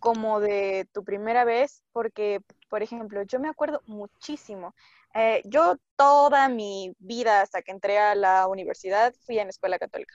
como 0.00 0.40
de 0.40 0.88
tu 0.92 1.04
primera 1.04 1.44
vez, 1.44 1.82
porque, 1.92 2.40
por 2.68 2.82
ejemplo, 2.82 3.22
yo 3.22 3.40
me 3.40 3.48
acuerdo 3.48 3.82
muchísimo 3.86 4.74
eh, 5.14 5.42
yo 5.44 5.76
toda 5.96 6.48
mi 6.48 6.94
vida 6.98 7.40
hasta 7.40 7.62
que 7.62 7.72
entré 7.72 7.98
a 7.98 8.14
la 8.14 8.46
universidad 8.46 9.14
fui 9.26 9.38
en 9.38 9.48
escuela 9.48 9.78
católica. 9.78 10.14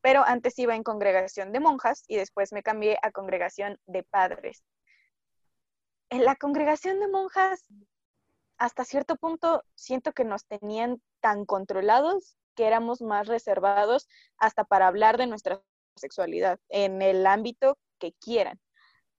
Pero 0.00 0.24
antes 0.26 0.58
iba 0.58 0.74
en 0.74 0.82
congregación 0.82 1.52
de 1.52 1.60
monjas 1.60 2.02
y 2.08 2.16
después 2.16 2.52
me 2.52 2.62
cambié 2.62 2.98
a 3.02 3.12
congregación 3.12 3.78
de 3.86 4.02
padres. 4.02 4.64
En 6.10 6.24
la 6.24 6.36
congregación 6.36 7.00
de 7.00 7.08
monjas, 7.08 7.64
hasta 8.58 8.84
cierto 8.84 9.16
punto, 9.16 9.64
siento 9.74 10.12
que 10.12 10.24
nos 10.24 10.44
tenían 10.46 11.00
tan 11.20 11.46
controlados 11.46 12.36
que 12.54 12.66
éramos 12.66 13.00
más 13.00 13.28
reservados 13.28 14.08
hasta 14.36 14.64
para 14.64 14.88
hablar 14.88 15.16
de 15.16 15.26
nuestra 15.26 15.62
sexualidad 15.96 16.58
en 16.68 17.00
el 17.02 17.26
ámbito 17.26 17.78
que 17.98 18.12
quieran. 18.20 18.60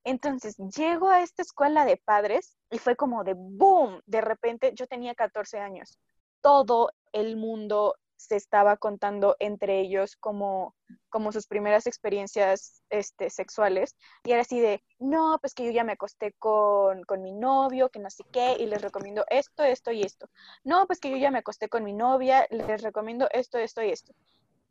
Entonces, 0.04 0.56
llego 0.58 1.08
a 1.08 1.22
esta 1.22 1.42
escuela 1.42 1.84
de 1.84 1.96
padres 1.96 2.56
y 2.70 2.78
fue 2.78 2.94
como 2.94 3.24
de 3.24 3.34
boom, 3.34 4.00
de 4.06 4.20
repente 4.20 4.72
yo 4.74 4.86
tenía 4.86 5.14
14 5.14 5.58
años. 5.58 5.98
Todo 6.42 6.90
el 7.12 7.36
mundo 7.36 7.94
se 8.16 8.36
estaba 8.36 8.76
contando 8.76 9.36
entre 9.38 9.80
ellos 9.80 10.16
como, 10.16 10.74
como 11.10 11.32
sus 11.32 11.46
primeras 11.46 11.86
experiencias 11.86 12.82
este, 12.90 13.30
sexuales. 13.30 13.96
Y 14.24 14.32
era 14.32 14.42
así 14.42 14.60
de, 14.60 14.82
no, 14.98 15.38
pues 15.40 15.54
que 15.54 15.64
yo 15.64 15.70
ya 15.70 15.84
me 15.84 15.92
acosté 15.92 16.32
con, 16.38 17.02
con 17.04 17.22
mi 17.22 17.32
novio, 17.32 17.90
que 17.90 17.98
no 17.98 18.10
sé 18.10 18.24
qué, 18.32 18.56
y 18.58 18.66
les 18.66 18.82
recomiendo 18.82 19.24
esto, 19.30 19.62
esto 19.62 19.92
y 19.92 20.02
esto. 20.02 20.28
No, 20.64 20.86
pues 20.86 21.00
que 21.00 21.10
yo 21.10 21.16
ya 21.16 21.30
me 21.30 21.38
acosté 21.38 21.68
con 21.68 21.84
mi 21.84 21.92
novia, 21.92 22.46
les 22.50 22.82
recomiendo 22.82 23.28
esto, 23.30 23.58
esto 23.58 23.82
y 23.82 23.90
esto. 23.90 24.14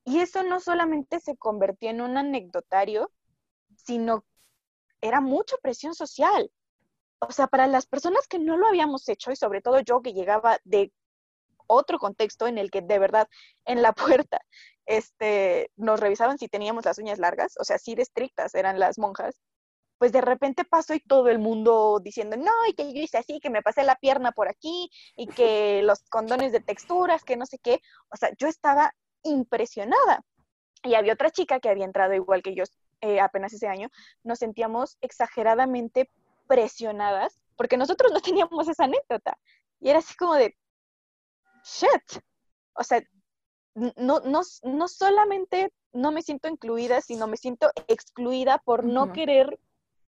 Y 0.06 0.20
eso 0.20 0.44
no 0.44 0.60
solamente 0.60 1.20
se 1.20 1.38
convirtió 1.38 1.90
en 1.90 2.02
un 2.02 2.18
anecdotario, 2.18 3.12
sino 3.76 4.26
era 5.04 5.22
mucha 5.22 5.58
presión 5.62 5.94
social. 5.94 6.50
O 7.20 7.32
sea, 7.32 7.48
para 7.48 7.68
las 7.68 7.86
personas 7.86 8.28
que 8.28 8.40
no 8.40 8.58
lo 8.58 8.68
habíamos 8.68 9.08
hecho, 9.10 9.32
y 9.32 9.36
sobre 9.36 9.62
todo 9.62 9.80
yo 9.82 10.02
que 10.02 10.14
llegaba 10.14 10.58
de 10.64 10.92
otro 11.68 12.00
contexto 12.00 12.48
en 12.48 12.58
el 12.58 12.72
que 12.72 12.82
de 12.82 13.00
verdad 13.00 13.28
en 13.66 13.82
la 13.82 13.94
puerta 14.28 14.42
este, 14.86 15.72
nos 15.76 16.00
revisaban 16.00 16.38
si 16.38 16.48
teníamos 16.48 16.86
las 16.86 16.98
uñas 16.98 17.20
largas, 17.20 17.56
o 17.60 17.64
sea, 17.64 17.76
así 17.78 17.96
de 17.96 18.04
estrictas 18.04 18.56
eran 18.56 18.80
las 18.80 18.98
monjas, 18.98 19.40
pues 19.98 20.12
de 20.12 20.22
repente 20.22 20.66
pasó 20.66 20.94
y 20.94 21.00
todo 21.00 21.30
el 21.30 21.40
mundo 21.40 22.00
diciendo, 22.04 22.36
no, 22.38 22.52
y 22.68 22.74
que 22.74 22.94
yo 22.94 23.02
hice 23.02 23.18
así, 23.18 23.40
que 23.40 23.50
me 23.50 23.62
pasé 23.62 23.84
la 23.84 23.96
pierna 23.96 24.32
por 24.32 24.50
aquí, 24.50 24.90
y 25.16 25.28
que 25.28 25.82
los 25.84 26.04
condones 26.10 26.52
de 26.52 26.60
texturas, 26.60 27.24
que 27.24 27.38
no 27.38 27.46
sé 27.46 27.60
qué, 27.60 27.80
o 28.10 28.18
sea, 28.18 28.32
yo 28.38 28.48
estaba 28.48 28.94
impresionada. 29.24 30.24
Y 30.84 30.96
había 30.96 31.14
otra 31.14 31.32
chica 31.32 31.62
que 31.62 31.70
había 31.70 31.86
entrado 31.86 32.14
igual 32.14 32.44
que 32.44 32.56
yo 32.56 32.66
eh, 33.04 33.20
apenas 33.20 33.52
ese 33.52 33.68
año, 33.68 33.90
nos 34.24 34.40
sentíamos 34.40 34.98
exageradamente 35.02 36.10
presionadas 36.48 37.38
porque 37.58 37.76
nosotros 37.76 38.14
no 38.14 38.22
teníamos 38.22 38.68
esa 38.70 38.86
anécdota. 38.86 39.38
Y 39.82 39.90
era 39.90 40.00
así 40.00 40.16
como 40.16 40.36
de, 40.36 40.56
shit. 41.64 42.24
O 42.74 42.84
sea, 42.84 43.04
no, 43.76 44.22
no, 44.22 44.42
no 44.64 44.88
solamente 44.88 45.74
no 45.92 46.12
me 46.12 46.22
siento 46.22 46.48
incluida, 46.48 47.02
sino 47.02 47.28
me 47.28 47.38
siento 47.38 47.70
excluida 47.88 48.60
por 48.60 48.86
no 48.86 49.12
querer 49.12 49.60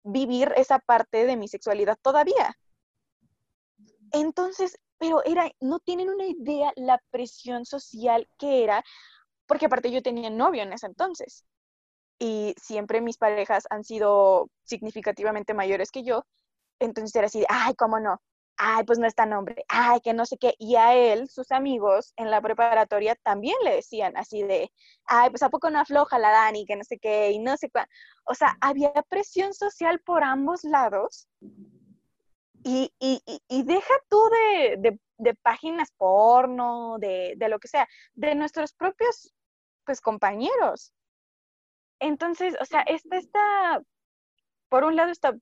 vivir 0.03 0.51
esa 0.57 0.79
parte 0.79 1.25
de 1.25 1.37
mi 1.37 1.47
sexualidad 1.47 1.97
todavía. 2.01 2.57
Entonces, 4.11 4.77
pero 4.97 5.23
era, 5.23 5.49
no 5.61 5.79
tienen 5.79 6.09
una 6.09 6.25
idea 6.25 6.73
la 6.75 7.01
presión 7.09 7.65
social 7.65 8.27
que 8.37 8.63
era, 8.63 8.83
porque 9.45 9.67
aparte 9.67 9.91
yo 9.91 10.01
tenía 10.01 10.29
novio 10.29 10.63
en 10.63 10.73
ese 10.73 10.87
entonces. 10.87 11.45
Y 12.23 12.53
siempre 12.61 13.01
mis 13.01 13.17
parejas 13.17 13.65
han 13.71 13.83
sido 13.83 14.47
significativamente 14.63 15.55
mayores 15.55 15.89
que 15.89 16.03
yo. 16.03 16.23
Entonces 16.79 17.15
era 17.15 17.25
así, 17.25 17.43
ay, 17.49 17.73
¿cómo 17.73 17.99
no? 17.99 18.21
Ay, 18.57 18.83
pues 18.83 18.99
no 18.99 19.07
está 19.07 19.25
nombre, 19.25 19.65
ay, 19.67 20.01
que 20.01 20.13
no 20.13 20.27
sé 20.27 20.37
qué. 20.37 20.53
Y 20.59 20.75
a 20.75 20.93
él, 20.93 21.27
sus 21.29 21.51
amigos 21.51 22.13
en 22.17 22.29
la 22.29 22.39
preparatoria 22.39 23.15
también 23.23 23.55
le 23.63 23.73
decían 23.73 24.15
así 24.17 24.43
de, 24.43 24.71
ay, 25.05 25.31
pues 25.31 25.41
a 25.41 25.49
poco 25.49 25.71
no 25.71 25.79
afloja 25.79 26.19
la 26.19 26.29
Dani, 26.29 26.67
que 26.67 26.75
no 26.75 26.83
sé 26.83 26.99
qué, 26.99 27.31
y 27.31 27.39
no 27.39 27.57
sé 27.57 27.71
cuál. 27.71 27.87
O 28.25 28.35
sea, 28.35 28.55
había 28.61 28.93
presión 29.09 29.55
social 29.55 29.99
por 30.01 30.23
ambos 30.23 30.63
lados. 30.63 31.27
Y, 32.63 32.93
y, 32.99 33.23
y 33.47 33.63
deja 33.63 33.93
tú 34.09 34.21
de, 34.29 34.99
de, 35.17 35.33
páginas 35.41 35.89
porno, 35.97 36.97
de, 36.99 37.33
de, 37.35 37.49
lo 37.49 37.57
que 37.57 37.67
sea, 37.67 37.87
de 38.13 38.35
nuestros 38.35 38.73
propios 38.73 39.33
pues 39.85 40.01
compañeros. 40.01 40.93
Entonces, 42.01 42.55
o 42.59 42.65
sea, 42.65 42.81
esta, 42.81 43.15
esta, 43.15 43.81
por 44.69 44.83
un 44.83 44.95
lado, 44.95 45.11
esta 45.11 45.33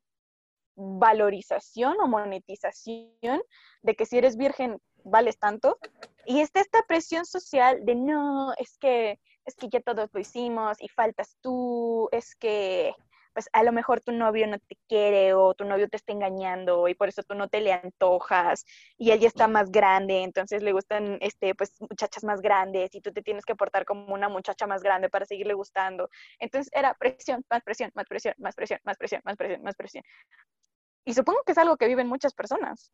valorización 0.75 1.99
o 2.01 2.07
monetización 2.07 3.41
de 3.81 3.95
que 3.95 4.05
si 4.05 4.17
eres 4.17 4.37
virgen 4.37 4.79
vales 5.03 5.39
tanto 5.39 5.77
y 6.25 6.41
está 6.41 6.59
esta 6.59 6.83
presión 6.83 7.25
social 7.25 7.83
de 7.85 7.95
no, 7.95 8.53
es 8.57 8.77
que 8.77 9.19
es 9.45 9.55
que 9.55 9.69
ya 9.69 9.81
todos 9.81 10.09
lo 10.13 10.19
hicimos 10.19 10.77
y 10.81 10.89
faltas 10.89 11.37
tú, 11.41 12.07
es 12.11 12.35
que 12.35 12.93
pues 13.33 13.49
a 13.53 13.63
lo 13.63 13.71
mejor 13.71 14.01
tu 14.01 14.11
novio 14.11 14.47
no 14.47 14.59
te 14.59 14.77
quiere 14.87 15.33
o 15.33 15.53
tu 15.53 15.65
novio 15.65 15.87
te 15.87 15.97
está 15.97 16.13
engañando 16.13 16.87
y 16.87 16.95
por 16.95 17.09
eso 17.09 17.23
tú 17.23 17.35
no 17.35 17.47
te 17.47 17.61
le 17.61 17.73
antojas 17.73 18.65
y 18.97 19.11
él 19.11 19.19
ya 19.19 19.27
está 19.27 19.47
más 19.47 19.71
grande, 19.71 20.23
entonces 20.23 20.63
le 20.63 20.71
gustan 20.71 21.17
este 21.21 21.55
pues 21.55 21.73
muchachas 21.79 22.23
más 22.23 22.41
grandes 22.41 22.93
y 22.95 23.01
tú 23.01 23.11
te 23.11 23.21
tienes 23.21 23.45
que 23.45 23.55
portar 23.55 23.85
como 23.85 24.13
una 24.13 24.29
muchacha 24.29 24.67
más 24.67 24.83
grande 24.83 25.09
para 25.09 25.25
seguirle 25.25 25.53
gustando. 25.53 26.09
Entonces 26.39 26.71
era 26.73 26.93
presión, 26.93 27.45
más 27.49 27.63
presión, 27.63 27.91
más 27.93 28.05
presión, 28.07 28.33
más 28.37 28.55
presión, 28.55 28.79
más 28.83 28.97
presión, 28.97 29.21
más 29.25 29.37
presión, 29.37 29.63
más 29.63 29.75
presión. 29.75 30.03
Y 31.05 31.13
supongo 31.13 31.43
que 31.45 31.53
es 31.53 31.57
algo 31.57 31.77
que 31.77 31.87
viven 31.87 32.07
muchas 32.07 32.33
personas. 32.33 32.91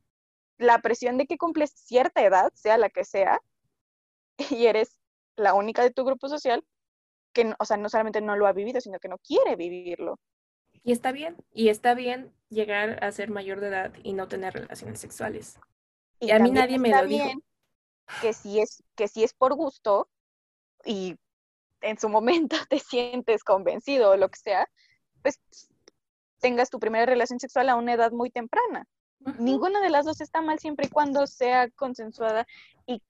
La 0.57 0.79
presión 0.79 1.17
de 1.17 1.27
que 1.27 1.37
cumples 1.37 1.71
cierta 1.71 2.23
edad, 2.23 2.51
sea 2.53 2.77
la 2.77 2.89
que 2.89 3.03
sea, 3.03 3.39
y 4.49 4.67
eres 4.67 4.99
la 5.35 5.53
única 5.53 5.83
de 5.83 5.91
tu 5.91 6.05
grupo 6.05 6.29
social 6.29 6.63
que, 7.35 7.53
o 7.59 7.65
sea, 7.65 7.77
no 7.77 7.89
solamente 7.89 8.21
no 8.21 8.35
lo 8.35 8.47
ha 8.47 8.53
vivido, 8.53 8.81
sino 8.81 8.99
que 8.99 9.09
no 9.09 9.19
quiere 9.19 9.55
vivirlo. 9.55 10.19
Y 10.81 10.91
está 10.91 11.11
bien, 11.11 11.35
y 11.53 11.69
está 11.69 11.93
bien 11.93 12.33
llegar 12.49 13.03
a 13.03 13.11
ser 13.11 13.29
mayor 13.29 13.59
de 13.59 13.67
edad 13.67 13.93
y 14.03 14.13
no 14.13 14.27
tener 14.27 14.53
relaciones 14.53 14.99
sexuales. 14.99 15.59
Y, 16.19 16.31
a 16.31 16.39
mí 16.39 16.49
nadie 16.51 16.79
me 16.79 16.89
lo 16.89 17.05
dijo. 17.05 17.29
Que 18.21 18.33
si 18.33 18.59
es 18.59 18.83
que 18.95 19.07
si 19.07 19.23
es 19.23 19.33
por 19.33 19.55
gusto 19.55 20.07
y 20.85 21.17
en 21.81 21.99
su 21.99 22.07
momento 22.07 22.55
te 22.69 22.79
sientes 22.79 23.43
convencido 23.43 24.11
o 24.11 24.17
lo 24.17 24.29
que 24.29 24.39
sea, 24.39 24.67
pues 25.21 25.39
tengas 26.39 26.69
tu 26.69 26.79
primera 26.79 27.05
relación 27.05 27.39
sexual 27.39 27.69
a 27.69 27.75
una 27.75 27.93
edad 27.93 28.11
muy 28.11 28.29
temprana. 28.29 28.87
Ninguna 29.39 29.81
de 29.81 29.89
las 29.89 30.05
dos 30.05 30.21
está 30.21 30.41
mal 30.41 30.59
siempre 30.59 30.85
y 30.85 30.89
cuando 30.89 31.25
sea 31.25 31.69
consensuada 31.71 32.45
y, 32.85 33.01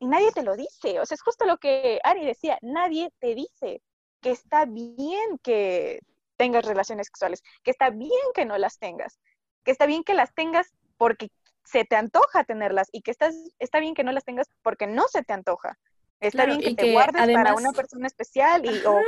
y, 0.00 0.06
nadie 0.06 0.32
te 0.32 0.42
lo 0.42 0.56
dice. 0.56 0.98
O 1.00 1.06
sea, 1.06 1.14
es 1.14 1.22
justo 1.22 1.44
lo 1.44 1.58
que 1.58 2.00
Ari 2.02 2.24
decía, 2.24 2.58
nadie 2.62 3.12
te 3.20 3.34
dice 3.34 3.82
que 4.20 4.30
está 4.30 4.64
bien 4.66 5.38
que 5.42 6.00
tengas 6.36 6.64
relaciones 6.64 7.06
sexuales, 7.06 7.42
que 7.62 7.70
está 7.70 7.90
bien 7.90 8.10
que 8.34 8.44
no 8.44 8.58
las 8.58 8.78
tengas, 8.78 9.20
que 9.64 9.70
está 9.70 9.86
bien 9.86 10.02
que 10.02 10.14
las 10.14 10.34
tengas 10.34 10.72
porque 10.96 11.30
se 11.64 11.84
te 11.84 11.96
antoja 11.96 12.44
tenerlas 12.44 12.88
y 12.92 13.02
que 13.02 13.10
estás, 13.10 13.34
está 13.58 13.78
bien 13.78 13.94
que 13.94 14.04
no 14.04 14.12
las 14.12 14.24
tengas 14.24 14.50
porque 14.62 14.86
no 14.86 15.06
se 15.08 15.22
te 15.22 15.32
antoja. 15.32 15.78
Está 16.18 16.44
bien 16.44 16.60
que 16.60 16.74
te 16.74 16.92
guardes 16.92 17.32
para 17.32 17.54
una 17.54 17.72
persona 17.72 18.06
especial 18.06 18.64
y, 18.66 18.84
o 18.84 19.00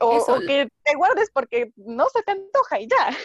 o, 0.00 0.40
que 0.40 0.68
te 0.82 0.94
guardes 0.94 1.30
porque 1.30 1.72
no 1.76 2.08
se 2.08 2.22
te 2.22 2.32
antoja 2.32 2.80
y 2.80 2.88
ya. 2.88 3.16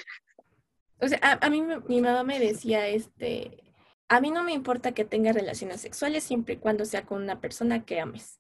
O 1.02 1.08
sea, 1.08 1.20
a, 1.42 1.50
mí 1.50 1.62
mi 1.88 2.02
mamá 2.02 2.24
me 2.24 2.40
decía, 2.40 2.88
este, 2.88 3.64
a 4.08 4.22
mí 4.22 4.32
no 4.32 4.44
me 4.44 4.54
importa 4.54 4.94
que 4.94 5.06
tengas 5.06 5.36
relaciones 5.36 5.82
sexuales 5.82 6.24
siempre 6.24 6.56
y 6.56 6.58
cuando 6.58 6.86
sea 6.86 7.06
con 7.06 7.22
una 7.22 7.42
persona 7.42 7.86
que 7.86 8.00
ames. 8.00 8.40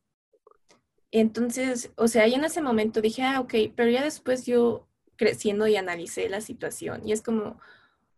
Entonces, 1.11 1.91
o 1.95 2.07
sea, 2.07 2.27
yo 2.27 2.35
en 2.35 2.45
ese 2.45 2.61
momento 2.61 3.01
dije, 3.01 3.23
ah, 3.23 3.39
ok, 3.39 3.53
pero 3.75 3.89
ya 3.89 4.03
después 4.03 4.45
yo 4.45 4.87
creciendo 5.15 5.67
y 5.67 5.75
analicé 5.77 6.27
la 6.29 6.41
situación 6.41 7.07
y 7.07 7.13
es 7.13 7.21
como, 7.21 7.59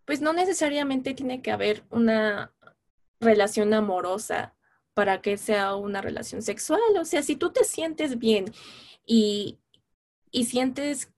pues 0.06 0.22
no 0.22 0.34
necesariamente 0.34 1.14
tiene 1.14 1.42
que 1.42 1.52
haber 1.52 1.84
una 1.92 2.54
relación 3.20 3.74
amorosa 3.74 4.56
para 4.94 5.22
que 5.22 5.38
sea 5.38 5.76
una 5.76 6.02
relación 6.02 6.42
sexual. 6.42 6.82
O 7.00 7.06
sea, 7.06 7.22
si 7.22 7.36
tú 7.36 7.52
te 7.52 7.64
sientes 7.66 8.18
bien 8.18 8.52
y, 9.06 9.60
y 10.32 10.46
sientes, 10.46 11.12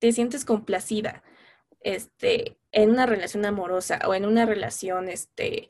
te 0.00 0.12
sientes 0.12 0.44
complacida 0.44 1.22
este, 1.80 2.58
en 2.72 2.90
una 2.90 3.06
relación 3.06 3.44
amorosa 3.44 4.00
o 4.06 4.14
en 4.14 4.24
una 4.24 4.46
relación 4.46 5.08
este, 5.08 5.68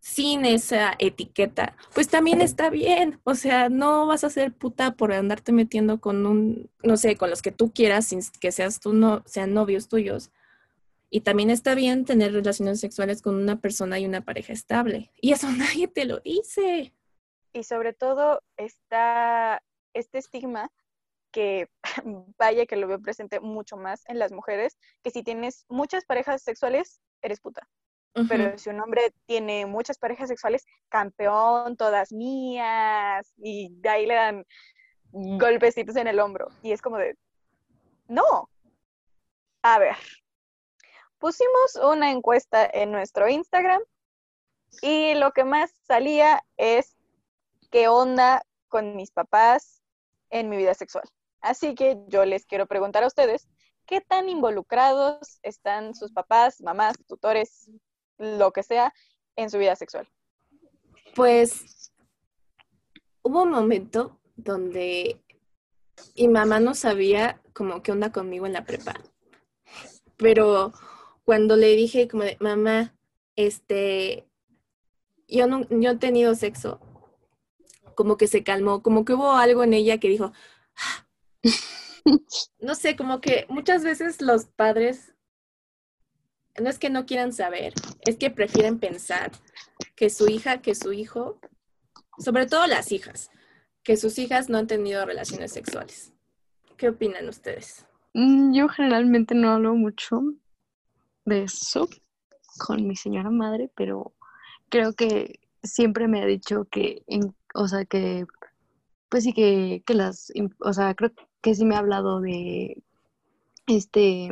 sin 0.00 0.44
esa 0.44 0.94
etiqueta, 0.98 1.76
pues 1.94 2.08
también 2.08 2.40
está 2.40 2.70
bien. 2.70 3.20
O 3.24 3.34
sea, 3.34 3.68
no 3.68 4.06
vas 4.06 4.24
a 4.24 4.30
ser 4.30 4.52
puta 4.52 4.92
por 4.92 5.12
andarte 5.12 5.52
metiendo 5.52 6.00
con 6.00 6.26
un, 6.26 6.70
no 6.82 6.96
sé, 6.96 7.16
con 7.16 7.30
los 7.30 7.42
que 7.42 7.52
tú 7.52 7.72
quieras, 7.72 8.06
sin 8.06 8.20
que 8.40 8.52
seas 8.52 8.80
tú, 8.80 8.92
no, 8.92 9.22
sean 9.26 9.54
novios 9.54 9.88
tuyos. 9.88 10.30
Y 11.10 11.22
también 11.22 11.50
está 11.50 11.74
bien 11.74 12.04
tener 12.04 12.32
relaciones 12.32 12.80
sexuales 12.80 13.22
con 13.22 13.34
una 13.34 13.60
persona 13.60 13.98
y 13.98 14.06
una 14.06 14.22
pareja 14.22 14.52
estable. 14.52 15.10
Y 15.20 15.32
eso 15.32 15.50
nadie 15.52 15.88
te 15.88 16.04
lo 16.04 16.20
dice. 16.20 16.94
Y 17.52 17.64
sobre 17.64 17.92
todo 17.92 18.42
está 18.56 19.62
este 19.94 20.18
estigma 20.18 20.70
que 21.30 21.68
vaya 22.38 22.66
que 22.66 22.76
lo 22.76 22.88
veo 22.88 23.00
presente 23.00 23.40
mucho 23.40 23.76
más 23.76 24.02
en 24.08 24.18
las 24.18 24.32
mujeres, 24.32 24.78
que 25.02 25.10
si 25.10 25.22
tienes 25.22 25.64
muchas 25.68 26.04
parejas 26.04 26.42
sexuales, 26.42 27.00
eres 27.22 27.40
puta. 27.40 27.68
Pero 28.28 28.58
si 28.58 28.68
un 28.68 28.80
hombre 28.80 29.14
tiene 29.26 29.64
muchas 29.66 29.96
parejas 29.96 30.28
sexuales, 30.28 30.66
campeón, 30.88 31.76
todas 31.76 32.10
mías, 32.10 33.32
y 33.36 33.68
de 33.80 33.88
ahí 33.88 34.06
le 34.06 34.14
dan 34.14 34.46
golpecitos 35.12 35.94
en 35.94 36.08
el 36.08 36.18
hombro. 36.18 36.48
Y 36.62 36.72
es 36.72 36.82
como 36.82 36.96
de, 36.96 37.16
no. 38.08 38.50
A 39.62 39.78
ver, 39.78 39.96
pusimos 41.18 41.76
una 41.76 42.10
encuesta 42.10 42.68
en 42.72 42.90
nuestro 42.90 43.28
Instagram 43.28 43.82
y 44.82 45.14
lo 45.14 45.32
que 45.32 45.44
más 45.44 45.70
salía 45.86 46.42
es 46.56 46.96
qué 47.70 47.88
onda 47.88 48.42
con 48.68 48.96
mis 48.96 49.10
papás 49.10 49.82
en 50.30 50.48
mi 50.48 50.56
vida 50.56 50.74
sexual. 50.74 51.08
Así 51.40 51.74
que 51.74 51.98
yo 52.08 52.24
les 52.24 52.46
quiero 52.46 52.66
preguntar 52.66 53.04
a 53.04 53.06
ustedes, 53.06 53.48
¿qué 53.86 54.00
tan 54.00 54.28
involucrados 54.28 55.38
están 55.42 55.94
sus 55.94 56.12
papás, 56.12 56.60
mamás, 56.60 56.96
tutores, 57.06 57.70
lo 58.18 58.52
que 58.52 58.62
sea, 58.62 58.92
en 59.36 59.50
su 59.50 59.58
vida 59.58 59.76
sexual? 59.76 60.08
Pues 61.14 61.92
hubo 63.22 63.42
un 63.42 63.50
momento 63.50 64.18
donde 64.36 65.20
mi 66.16 66.28
mamá 66.28 66.60
no 66.60 66.74
sabía 66.74 67.40
como 67.52 67.82
qué 67.82 67.92
onda 67.92 68.12
conmigo 68.12 68.46
en 68.46 68.52
la 68.52 68.64
prepa. 68.64 68.94
Pero 70.16 70.72
cuando 71.24 71.56
le 71.56 71.74
dije 71.76 72.08
como 72.08 72.24
de, 72.24 72.36
mamá, 72.40 72.94
este, 73.36 74.28
yo 75.28 75.46
no, 75.46 75.66
yo 75.70 75.90
he 75.90 75.96
tenido 75.96 76.34
sexo, 76.34 76.80
como 77.94 78.16
que 78.16 78.26
se 78.26 78.42
calmó, 78.42 78.82
como 78.82 79.04
que 79.04 79.14
hubo 79.14 79.32
algo 79.32 79.62
en 79.62 79.74
ella 79.74 79.98
que 79.98 80.08
dijo, 80.08 80.32
no 82.60 82.74
sé, 82.74 82.96
como 82.96 83.20
que 83.20 83.46
muchas 83.48 83.84
veces 83.84 84.20
los 84.20 84.46
padres 84.46 85.14
no 86.60 86.68
es 86.68 86.78
que 86.78 86.90
no 86.90 87.06
quieran 87.06 87.32
saber, 87.32 87.72
es 88.06 88.16
que 88.16 88.30
prefieren 88.30 88.78
pensar 88.78 89.32
que 89.94 90.10
su 90.10 90.28
hija, 90.28 90.60
que 90.60 90.74
su 90.74 90.92
hijo, 90.92 91.38
sobre 92.18 92.46
todo 92.46 92.66
las 92.66 92.92
hijas, 92.92 93.30
que 93.82 93.96
sus 93.96 94.18
hijas 94.18 94.48
no 94.48 94.58
han 94.58 94.66
tenido 94.66 95.04
relaciones 95.06 95.52
sexuales. 95.52 96.12
¿Qué 96.76 96.88
opinan 96.88 97.28
ustedes? 97.28 97.86
Mm, 98.14 98.54
yo 98.54 98.68
generalmente 98.68 99.34
no 99.34 99.50
hablo 99.52 99.74
mucho 99.74 100.20
de 101.24 101.44
eso 101.44 101.88
con 102.58 102.86
mi 102.86 102.96
señora 102.96 103.30
madre, 103.30 103.70
pero 103.74 104.14
creo 104.68 104.92
que 104.94 105.40
siempre 105.62 106.08
me 106.08 106.22
ha 106.22 106.26
dicho 106.26 106.66
que, 106.70 107.02
o 107.54 107.68
sea, 107.68 107.84
que, 107.84 108.26
pues 109.08 109.24
sí 109.24 109.32
que, 109.32 109.82
que 109.86 109.94
las, 109.94 110.32
o 110.60 110.72
sea, 110.72 110.94
creo 110.94 111.12
que 111.40 111.54
sí 111.54 111.64
me 111.64 111.74
ha 111.74 111.78
hablado 111.78 112.20
de, 112.20 112.82
este, 113.66 114.28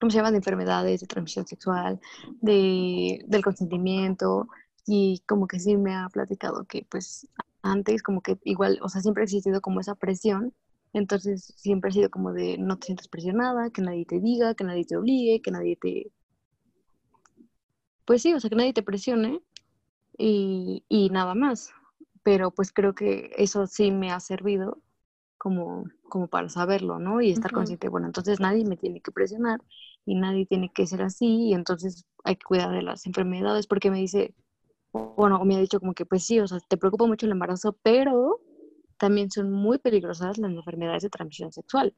¿cómo 0.00 0.10
se 0.10 0.18
llama? 0.18 0.30
De 0.30 0.38
enfermedades, 0.38 1.00
de 1.00 1.06
transmisión 1.06 1.46
sexual, 1.46 2.00
de, 2.40 3.24
del 3.26 3.42
consentimiento, 3.44 4.48
y 4.86 5.22
como 5.26 5.48
que 5.48 5.58
sí 5.58 5.76
me 5.76 5.94
ha 5.94 6.08
platicado 6.08 6.64
que 6.64 6.86
pues 6.88 7.28
antes 7.62 8.02
como 8.02 8.20
que 8.20 8.38
igual, 8.44 8.78
o 8.82 8.88
sea, 8.88 9.02
siempre 9.02 9.22
ha 9.22 9.24
existido 9.24 9.60
como 9.60 9.80
esa 9.80 9.96
presión, 9.96 10.54
entonces 10.92 11.52
siempre 11.56 11.90
ha 11.90 11.92
sido 11.92 12.10
como 12.10 12.32
de 12.32 12.56
no 12.58 12.78
te 12.78 12.86
sientas 12.86 13.08
presionada, 13.08 13.70
que 13.70 13.82
nadie 13.82 14.06
te 14.06 14.20
diga, 14.20 14.54
que 14.54 14.64
nadie 14.64 14.84
te 14.84 14.96
obligue, 14.96 15.42
que 15.42 15.50
nadie 15.50 15.76
te... 15.76 16.12
Pues 18.04 18.22
sí, 18.22 18.32
o 18.32 18.40
sea, 18.40 18.48
que 18.48 18.56
nadie 18.56 18.72
te 18.72 18.84
presione 18.84 19.42
y, 20.16 20.84
y 20.88 21.10
nada 21.10 21.34
más. 21.34 21.70
Pero 22.22 22.50
pues 22.52 22.72
creo 22.72 22.94
que 22.94 23.32
eso 23.36 23.66
sí 23.66 23.90
me 23.90 24.12
ha 24.12 24.20
servido 24.20 24.80
como, 25.46 25.84
como 26.08 26.26
para 26.26 26.48
saberlo, 26.48 26.98
¿no? 26.98 27.20
Y 27.20 27.30
estar 27.30 27.52
consciente, 27.52 27.88
bueno, 27.88 28.08
entonces 28.08 28.40
nadie 28.40 28.64
me 28.64 28.76
tiene 28.76 29.00
que 29.00 29.12
presionar 29.12 29.60
y 30.04 30.16
nadie 30.16 30.44
tiene 30.44 30.72
que 30.74 30.88
ser 30.88 31.02
así 31.02 31.50
y 31.50 31.54
entonces 31.54 32.04
hay 32.24 32.34
que 32.34 32.44
cuidar 32.44 32.72
de 32.72 32.82
las 32.82 33.06
enfermedades 33.06 33.68
porque 33.68 33.92
me 33.92 33.98
dice, 33.98 34.34
bueno, 34.92 35.44
me 35.44 35.54
ha 35.54 35.60
dicho 35.60 35.78
como 35.78 35.94
que 35.94 36.04
pues 36.04 36.24
sí, 36.24 36.40
o 36.40 36.48
sea, 36.48 36.58
te 36.68 36.76
preocupa 36.76 37.06
mucho 37.06 37.26
el 37.26 37.32
embarazo, 37.32 37.78
pero 37.84 38.40
también 38.98 39.30
son 39.30 39.52
muy 39.52 39.78
peligrosas 39.78 40.36
las 40.36 40.50
enfermedades 40.50 41.04
de 41.04 41.10
transmisión 41.10 41.52
sexual. 41.52 41.94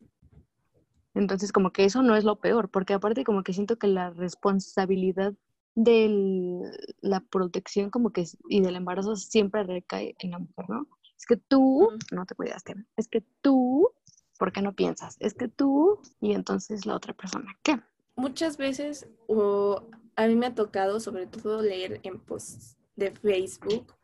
Entonces, 1.15 1.51
como 1.51 1.71
que 1.73 1.87
eso 1.87 2.03
no 2.03 2.17
es 2.17 2.25
lo 2.25 2.37
peor, 2.41 2.69
porque 2.69 2.93
aparte 2.93 3.25
como 3.25 3.45
que 3.45 3.55
siento 3.55 3.79
que 3.79 3.87
la 3.87 4.11
responsabilidad 4.11 5.33
de 5.75 6.71
la 7.01 7.21
protección 7.21 7.89
como 7.89 8.11
que 8.13 8.27
y 8.51 8.61
del 8.61 8.77
embarazo 8.77 9.17
siempre 9.17 9.63
recae 9.63 10.17
en 10.19 10.33
la 10.33 10.39
mujer, 10.39 10.69
¿no? 10.69 10.87
Es 11.19 11.27
que 11.27 11.37
tú 11.37 11.91
no 12.13 12.27
te 12.27 12.35
cuidaste, 12.35 12.75
es 12.97 13.09
que 13.09 13.23
tú, 13.43 13.91
¿por 14.39 14.53
qué 14.53 14.63
no 14.63 14.75
piensas? 14.75 15.17
Es 15.19 15.35
que 15.35 15.49
tú 15.49 16.01
y 16.21 16.33
entonces 16.33 16.87
la 16.87 16.95
otra 16.95 17.13
persona, 17.13 17.59
¿qué? 17.63 17.81
Muchas 18.17 18.57
veces 18.57 19.09
o 19.27 19.89
a 20.17 20.27
mí 20.27 20.37
me 20.37 20.47
ha 20.47 20.55
tocado 20.55 21.01
sobre 21.01 21.27
todo 21.27 21.63
leer 21.63 22.01
en 22.03 22.19
posts 22.19 22.77
de 22.97 23.13
Facebook, 23.13 23.95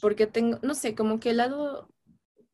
porque 0.00 0.26
tengo, 0.26 0.58
no 0.62 0.74
sé, 0.74 0.94
como 0.94 1.20
que 1.20 1.30
el 1.30 1.36
lado, 1.36 1.88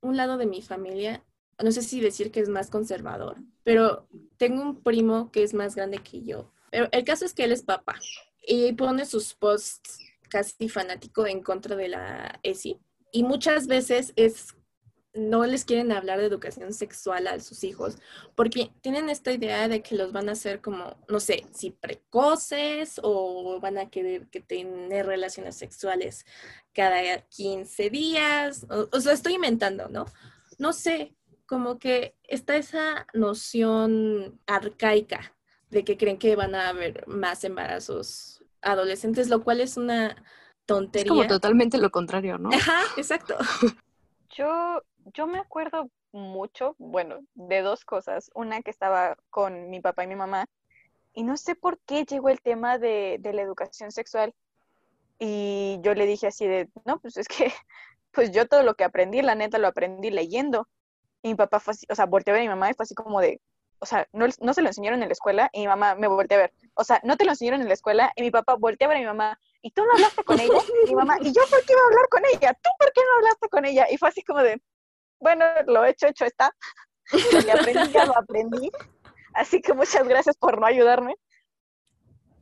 un 0.01 0.17
lado 0.17 0.37
de 0.37 0.47
mi 0.47 0.62
familia, 0.62 1.25
no 1.62 1.73
sé 1.73 1.83
si 1.83 2.01
decir 2.01 2.31
que 2.31 2.41
es 2.41 2.49
más 2.49 2.71
conservador, 2.71 3.37
pero 3.62 4.07
tengo 4.37 4.62
un 4.62 4.83
primo 4.83 5.31
que 5.31 5.43
es 5.43 5.55
más 5.55 5.75
grande 5.75 5.99
que 5.99 6.23
yo. 6.23 6.53
Pero 6.71 6.89
el 6.93 7.05
caso 7.05 7.25
es 7.25 7.33
que 7.33 7.45
él 7.45 7.53
es 7.53 7.62
papá 7.62 7.99
y 8.47 8.73
pone 8.73 9.07
sus 9.07 9.35
posts 9.35 9.99
casi 10.29 10.69
fanático 10.69 11.27
en 11.27 11.43
contra 11.43 11.77
de 11.77 11.89
la 11.89 12.41
ESI. 12.43 12.79
Y 13.12 13.23
muchas 13.23 13.66
veces 13.66 14.12
es 14.16 14.57
no 15.16 15.47
les 15.47 15.64
quieren 15.64 15.92
hablar 15.92 16.19
de 16.19 16.27
educación 16.27 16.73
sexual 16.73 17.27
a 17.27 17.40
sus 17.40 17.64
hijos 17.64 17.97
porque 18.35 18.71
tienen 18.83 19.09
esta 19.09 19.33
idea 19.33 19.69
de 19.69 19.83
que 19.83 19.97
los 19.97 20.12
van 20.12 20.29
a 20.29 20.33
hacer 20.33 20.61
como, 20.61 20.97
no 21.09 21.21
sé, 21.21 21.47
si 21.55 21.71
precoces 21.71 23.01
o 23.03 23.59
van 23.61 23.79
a 23.79 23.90
querer 23.90 24.29
que 24.29 24.40
tener 24.40 25.07
relaciones 25.07 25.57
sexuales 25.57 26.25
cada 26.73 27.21
15 27.29 27.90
días. 27.90 28.66
O, 28.69 29.01
sea, 29.01 29.12
estoy 29.12 29.35
inventando, 29.35 29.88
¿no? 29.88 30.07
No 30.59 30.73
sé, 30.73 31.16
como 31.47 31.79
que 31.79 32.14
está 32.25 32.57
esa 32.57 33.07
noción 33.14 34.40
arcaica 34.47 35.35
de 35.71 35.85
que 35.85 35.97
creen 35.97 36.19
que 36.19 36.37
van 36.37 36.55
a 36.55 36.69
haber 36.69 37.07
más 37.09 37.45
embarazos 37.45 38.45
adolescentes, 38.61 39.29
lo 39.29 39.42
cual 39.42 39.61
es 39.61 39.77
una 39.77 40.16
tontería. 40.67 41.05
Es 41.05 41.09
como 41.09 41.27
totalmente 41.27 41.79
lo 41.79 41.91
contrario, 41.91 42.39
¿no? 42.39 42.51
Ajá, 42.53 42.83
exacto. 42.97 43.37
Yo 44.31 44.83
yo 45.15 45.27
me 45.27 45.39
acuerdo 45.39 45.91
mucho, 46.13 46.75
bueno, 46.79 47.21
de 47.35 47.63
dos 47.63 47.85
cosas. 47.85 48.31
Una 48.35 48.63
que 48.63 48.71
estaba 48.71 49.17
con 49.31 49.71
mi 49.71 49.81
papá 49.81 50.05
y 50.05 50.09
mi 50.09 50.17
mamá, 50.17 50.47
y 51.13 51.23
no 51.23 51.37
sé 51.37 51.55
por 51.55 51.79
qué 51.81 52.05
llegó 52.05 52.29
el 52.29 52.41
tema 52.41 52.79
de, 52.79 53.21
la 53.23 53.43
educación 53.43 53.93
sexual. 53.93 54.35
Y 55.19 55.79
yo 55.83 55.95
le 55.95 56.07
dije 56.07 56.27
así 56.27 56.47
de, 56.47 56.69
no, 56.85 56.99
pues 57.01 57.17
es 57.17 57.29
que, 57.29 57.53
pues 58.13 58.33
yo 58.33 58.47
todo 58.47 58.63
lo 58.63 58.75
que 58.75 58.85
aprendí, 58.85 59.23
la 59.23 59.35
neta, 59.35 59.59
lo 59.59 59.69
aprendí 59.69 60.11
leyendo. 60.11 60.69
Y 61.23 61.31
mi 61.31 61.35
papá 61.35 61.61
fue 61.61 61.73
así, 61.73 61.87
o 61.89 61.95
sea, 61.95 62.07
volteé 62.07 62.33
a 62.33 62.35
ver 62.35 62.43
a 62.43 62.45
mi 62.45 62.51
mamá 62.51 62.71
y 62.71 62.75
fue 62.75 62.85
así 62.85 62.95
como 62.95 63.21
de, 63.21 63.41
o 63.79 63.87
sea, 63.87 64.09
no, 64.13 64.27
no 64.41 64.55
se 64.55 64.63
lo 64.63 64.69
enseñaron 64.69 65.03
en 65.03 65.09
la 65.09 65.13
escuela 65.13 65.51
y 65.53 65.61
mi 65.61 65.67
mamá 65.69 65.95
me 65.95 66.07
volteó 66.09 66.39
a 66.39 66.43
ver. 66.43 66.53
O 66.75 66.85
sea, 66.85 67.01
no 67.05 67.17
te 67.17 67.25
lo 67.25 67.33
enseñaron 67.33 67.63
en 67.63 67.69
la 67.69 67.75
escuela 67.75 68.13
y 68.17 68.23
mi 68.23 68.31
papá 68.31 68.55
volteó 68.55 68.87
a 68.87 68.89
ver 68.91 68.99
a 68.99 69.01
mi 69.01 69.07
mamá 69.07 69.39
y 69.67 69.71
tú 69.73 69.85
no 69.85 69.91
hablaste 69.95 70.23
con 70.23 70.39
ella. 70.39 70.55
Y 70.85 70.89
mi 70.91 70.95
mamá, 70.95 71.17
¿y 71.21 71.33
yo 71.33 71.43
por 71.51 71.65
qué 71.65 71.73
iba 71.73 71.83
a 71.83 71.87
hablar 71.87 72.09
con 72.09 72.23
ella? 72.33 72.55
¿Tú 72.55 72.71
por 72.79 72.93
qué 72.93 73.01
no 73.01 73.17
hablaste 73.17 73.49
con 73.49 73.65
ella? 73.65 73.87
Y 73.91 73.99
fue 73.99 74.09
así 74.11 74.23
como 74.23 74.41
de, 74.41 74.63
bueno, 75.19 75.45
lo 75.67 75.85
hecho, 75.85 76.07
hecho 76.07 76.25
está. 76.25 76.55
Lo 77.11 77.43
que 77.43 77.51
aprendí 77.51 77.93
ya 77.93 78.07
lo 78.07 78.17
aprendí. 78.17 78.71
Así 79.35 79.61
que 79.61 79.75
muchas 79.75 80.07
gracias 80.07 80.37
por 80.37 80.61
no 80.61 80.67
ayudarme. 80.67 81.17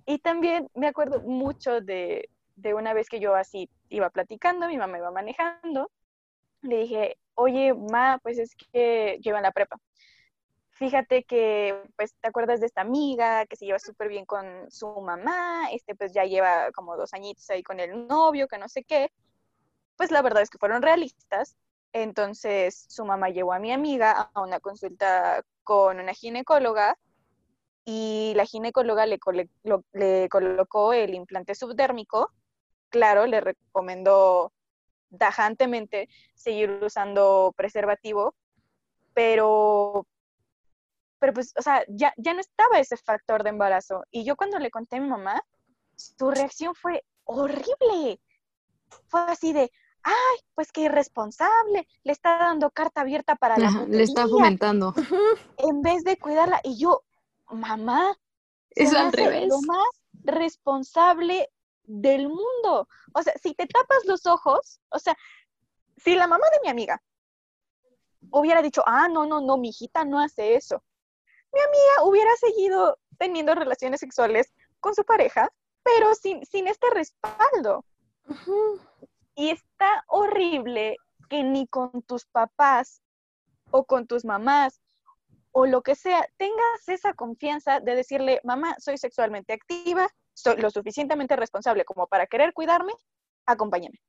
Y 0.04 0.18
también 0.18 0.68
me 0.74 0.86
acuerdo 0.86 1.22
mucho 1.22 1.80
de, 1.80 2.28
de 2.56 2.74
una 2.74 2.92
vez 2.92 3.08
que 3.08 3.20
yo 3.20 3.34
así 3.34 3.70
iba 3.88 4.10
platicando, 4.10 4.68
mi 4.68 4.76
mamá 4.76 4.98
iba 4.98 5.10
manejando, 5.10 5.90
le 6.60 6.80
dije, 6.80 7.16
oye, 7.36 7.72
ma, 7.72 8.18
pues 8.22 8.38
es 8.38 8.54
que 8.54 9.16
yo 9.22 9.30
iba 9.30 9.38
en 9.38 9.44
la 9.44 9.52
prepa. 9.52 9.78
Fíjate 10.74 11.24
que, 11.24 11.82
pues, 11.96 12.14
¿te 12.20 12.28
acuerdas 12.28 12.60
de 12.60 12.66
esta 12.66 12.82
amiga 12.82 13.46
que 13.46 13.56
se 13.56 13.66
lleva 13.66 13.78
súper 13.78 14.08
bien 14.08 14.26
con 14.26 14.70
su 14.70 14.88
mamá? 15.00 15.68
Este, 15.72 15.94
pues 15.94 16.12
ya 16.12 16.24
lleva 16.24 16.70
como 16.72 16.96
dos 16.96 17.14
añitos 17.14 17.48
ahí 17.50 17.62
con 17.62 17.80
el 17.80 18.06
novio, 18.06 18.48
que 18.48 18.58
no 18.58 18.68
sé 18.68 18.84
qué. 18.84 19.10
Pues 19.96 20.10
la 20.10 20.22
verdad 20.22 20.42
es 20.42 20.50
que 20.50 20.58
fueron 20.58 20.82
realistas 20.82 21.56
entonces 21.94 22.86
su 22.88 23.04
mamá 23.04 23.30
llevó 23.30 23.52
a 23.52 23.60
mi 23.60 23.72
amiga 23.72 24.30
a 24.34 24.42
una 24.42 24.58
consulta 24.58 25.42
con 25.62 26.00
una 26.00 26.12
ginecóloga 26.12 26.98
y 27.84 28.32
la 28.34 28.46
ginecóloga 28.46 29.06
le, 29.06 29.18
colocó 30.28 30.92
el 30.92 31.14
implante 31.14 31.54
subdérmico. 31.54 32.32
Claro, 32.88 33.26
le 33.26 33.40
recomendó 33.40 34.52
tajantemente 35.16 36.08
seguir 36.34 36.80
usando 36.82 37.54
preservativo, 37.56 38.34
pero, 39.14 40.06
pero 41.24 41.32
pues, 41.32 41.54
o 41.56 41.62
sea, 41.62 41.82
ya, 41.88 42.12
ya 42.18 42.34
no 42.34 42.40
estaba 42.40 42.78
ese 42.78 42.98
factor 42.98 43.44
de 43.44 43.48
embarazo. 43.48 44.04
Y 44.10 44.26
yo 44.26 44.36
cuando 44.36 44.58
le 44.58 44.70
conté 44.70 44.96
a 44.96 45.00
mi 45.00 45.08
mamá, 45.08 45.42
su 45.96 46.30
reacción 46.30 46.74
fue 46.74 47.02
horrible. 47.24 48.20
Fue 49.06 49.22
así 49.22 49.54
de, 49.54 49.72
ay, 50.02 50.38
pues 50.54 50.70
qué 50.70 50.82
irresponsable, 50.82 51.88
le 52.02 52.12
está 52.12 52.36
dando 52.36 52.70
carta 52.72 53.00
abierta 53.00 53.36
para 53.36 53.56
la 53.56 53.86
Le 53.88 54.02
está 54.02 54.28
fomentando. 54.28 54.92
En 55.56 55.80
vez 55.80 56.04
de 56.04 56.18
cuidarla. 56.18 56.60
Y 56.62 56.76
yo, 56.76 57.02
mamá, 57.48 58.14
es 58.72 58.92
al 58.92 59.10
revés. 59.10 59.48
Lo 59.48 59.62
más 59.62 59.88
responsable 60.24 61.50
del 61.84 62.28
mundo. 62.28 62.86
O 63.14 63.22
sea, 63.22 63.32
si 63.42 63.54
te 63.54 63.66
tapas 63.66 64.04
los 64.04 64.26
ojos, 64.26 64.78
o 64.90 64.98
sea, 64.98 65.16
si 65.96 66.16
la 66.16 66.26
mamá 66.26 66.44
de 66.52 66.60
mi 66.64 66.68
amiga 66.68 67.02
hubiera 68.30 68.60
dicho, 68.60 68.82
ah, 68.84 69.08
no, 69.08 69.24
no, 69.24 69.40
no, 69.40 69.56
mi 69.56 69.70
hijita 69.70 70.04
no 70.04 70.20
hace 70.20 70.54
eso, 70.56 70.84
mi 71.54 71.60
amiga 71.60 72.04
hubiera 72.04 72.34
seguido 72.36 72.98
teniendo 73.18 73.54
relaciones 73.54 74.00
sexuales 74.00 74.52
con 74.80 74.94
su 74.94 75.04
pareja, 75.04 75.50
pero 75.82 76.14
sin, 76.14 76.44
sin 76.44 76.66
este 76.66 76.90
respaldo. 76.90 77.84
Y 79.34 79.50
está 79.50 80.04
horrible 80.08 80.96
que 81.28 81.42
ni 81.42 81.66
con 81.66 82.02
tus 82.02 82.26
papás 82.26 83.00
o 83.70 83.84
con 83.84 84.06
tus 84.06 84.24
mamás 84.24 84.80
o 85.56 85.66
lo 85.66 85.82
que 85.82 85.94
sea, 85.94 86.26
tengas 86.36 86.88
esa 86.88 87.14
confianza 87.14 87.78
de 87.78 87.94
decirle, 87.94 88.40
mamá, 88.42 88.74
soy 88.80 88.98
sexualmente 88.98 89.52
activa, 89.52 90.08
soy 90.32 90.56
lo 90.56 90.68
suficientemente 90.68 91.36
responsable 91.36 91.84
como 91.84 92.08
para 92.08 92.26
querer 92.26 92.52
cuidarme, 92.52 92.92
acompáñame. 93.46 94.00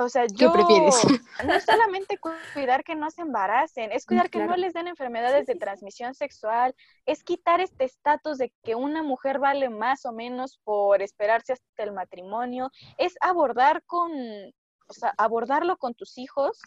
O 0.00 0.08
sea, 0.08 0.26
yo... 0.26 0.52
No 1.44 1.54
es 1.54 1.64
solamente 1.64 2.18
cuidar 2.54 2.84
que 2.84 2.94
no 2.94 3.10
se 3.10 3.22
embaracen, 3.22 3.92
es 3.92 4.06
cuidar 4.06 4.30
que 4.30 4.44
no 4.44 4.56
les 4.56 4.72
den 4.72 4.88
enfermedades 4.88 5.46
de 5.46 5.54
transmisión 5.54 6.14
sexual, 6.14 6.74
es 7.06 7.22
quitar 7.22 7.60
este 7.60 7.84
estatus 7.84 8.38
de 8.38 8.52
que 8.62 8.74
una 8.74 9.02
mujer 9.02 9.38
vale 9.38 9.68
más 9.70 10.04
o 10.04 10.12
menos 10.12 10.58
por 10.64 11.00
esperarse 11.02 11.52
hasta 11.52 11.82
el 11.82 11.92
matrimonio, 11.92 12.70
es 12.96 13.14
abordar 13.20 13.82
con, 13.84 14.10
o 14.12 14.92
sea, 14.92 15.14
abordarlo 15.16 15.76
con 15.76 15.94
tus 15.94 16.18
hijos 16.18 16.60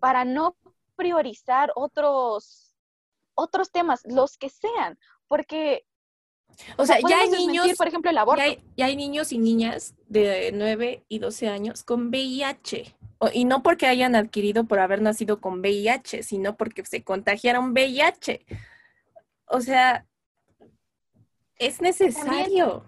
para 0.00 0.24
no 0.24 0.56
priorizar 0.96 1.72
otros, 1.74 2.74
otros 3.34 3.70
temas, 3.70 4.02
los 4.04 4.36
que 4.36 4.50
sean, 4.50 4.98
porque 5.28 5.86
o 6.76 6.86
sea, 6.86 6.98
ya 7.08 7.20
hay 7.20 7.30
niños, 7.30 7.72
por 7.76 7.88
ejemplo, 7.88 8.10
el 8.10 8.18
aborto. 8.18 8.42
Ya 8.76 8.86
hay, 8.86 8.96
niños 8.96 9.32
y 9.32 9.38
niñas 9.38 9.94
de 10.08 10.50
9 10.52 11.04
y 11.08 11.18
12 11.18 11.48
años 11.48 11.82
con 11.82 12.08
VIH. 12.08 12.96
y 13.32 13.44
no 13.44 13.62
porque 13.62 13.86
hayan 13.86 14.14
adquirido 14.14 14.64
por 14.64 14.78
haber 14.78 15.02
nacido 15.02 15.40
con 15.40 15.60
VIH, 15.60 16.22
sino 16.22 16.56
porque 16.56 16.84
se 16.84 17.02
contagiaron 17.02 17.72
VIH. 17.72 18.44
O 19.46 19.60
sea, 19.60 20.06
es 21.56 21.80
necesario. 21.80 22.84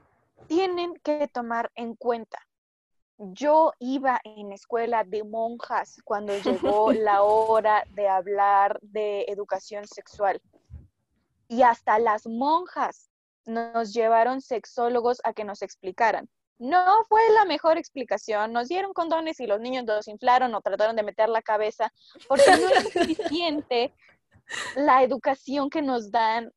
tienen 0.48 0.94
que 1.02 1.28
tomar 1.28 1.70
en 1.74 1.94
cuenta. 1.94 2.38
Yo 3.18 3.72
iba 3.78 4.20
en 4.24 4.52
escuela 4.52 5.02
de 5.04 5.24
monjas 5.24 5.96
cuando 6.04 6.36
llegó 6.38 6.92
la 6.92 7.22
hora 7.22 7.84
de 7.94 8.08
hablar 8.08 8.78
de 8.82 9.24
educación 9.28 9.86
sexual. 9.86 10.40
Y 11.48 11.62
hasta 11.62 11.98
las 11.98 12.26
monjas 12.26 13.10
nos 13.46 13.92
llevaron 13.92 14.40
sexólogos 14.40 15.20
a 15.24 15.32
que 15.32 15.44
nos 15.44 15.62
explicaran. 15.62 16.28
No 16.58 17.04
fue 17.08 17.20
la 17.34 17.44
mejor 17.44 17.76
explicación, 17.76 18.52
nos 18.52 18.68
dieron 18.68 18.94
condones 18.94 19.40
y 19.40 19.46
los 19.46 19.60
niños 19.60 19.84
los 19.84 20.08
inflaron 20.08 20.54
o 20.54 20.62
trataron 20.62 20.96
de 20.96 21.02
meter 21.02 21.28
la 21.28 21.42
cabeza, 21.42 21.92
porque 22.28 22.50
no 22.50 22.68
es 22.68 22.84
suficiente 22.92 23.94
la 24.74 25.02
educación 25.02 25.68
que 25.68 25.82
nos 25.82 26.10
dan 26.10 26.52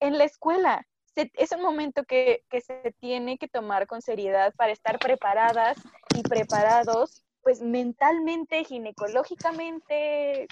en 0.00 0.18
la 0.18 0.24
escuela. 0.24 0.86
es 1.14 1.52
un 1.52 1.62
momento 1.62 2.04
que, 2.04 2.44
se 2.50 2.94
tiene 3.00 3.38
que 3.38 3.48
tomar 3.48 3.86
con 3.86 4.02
seriedad 4.02 4.54
para 4.54 4.72
estar 4.72 4.98
preparadas 4.98 5.78
y 6.14 6.22
preparados, 6.22 7.24
pues 7.42 7.62
mentalmente, 7.62 8.64
ginecológicamente, 8.64 10.46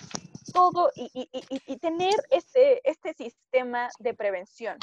todo, 0.55 0.91
y, 0.95 1.29
y 1.33 1.77
tener 1.77 2.15
este, 2.31 2.81
este 2.89 3.13
sistema 3.13 3.91
de 3.99 4.15
prevención. 4.15 4.79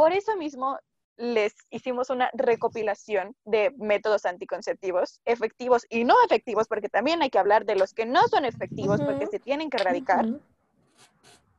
Por 0.00 0.14
eso 0.14 0.34
mismo 0.34 0.78
les 1.18 1.52
hicimos 1.68 2.08
una 2.08 2.30
recopilación 2.32 3.36
de 3.44 3.74
métodos 3.76 4.24
anticonceptivos 4.24 5.20
efectivos 5.26 5.84
y 5.90 6.04
no 6.04 6.14
efectivos, 6.24 6.68
porque 6.68 6.88
también 6.88 7.20
hay 7.20 7.28
que 7.28 7.38
hablar 7.38 7.66
de 7.66 7.76
los 7.76 7.92
que 7.92 8.06
no 8.06 8.26
son 8.28 8.46
efectivos 8.46 9.02
porque 9.02 9.26
se 9.26 9.38
tienen 9.38 9.68
que 9.68 9.76
erradicar. 9.76 10.24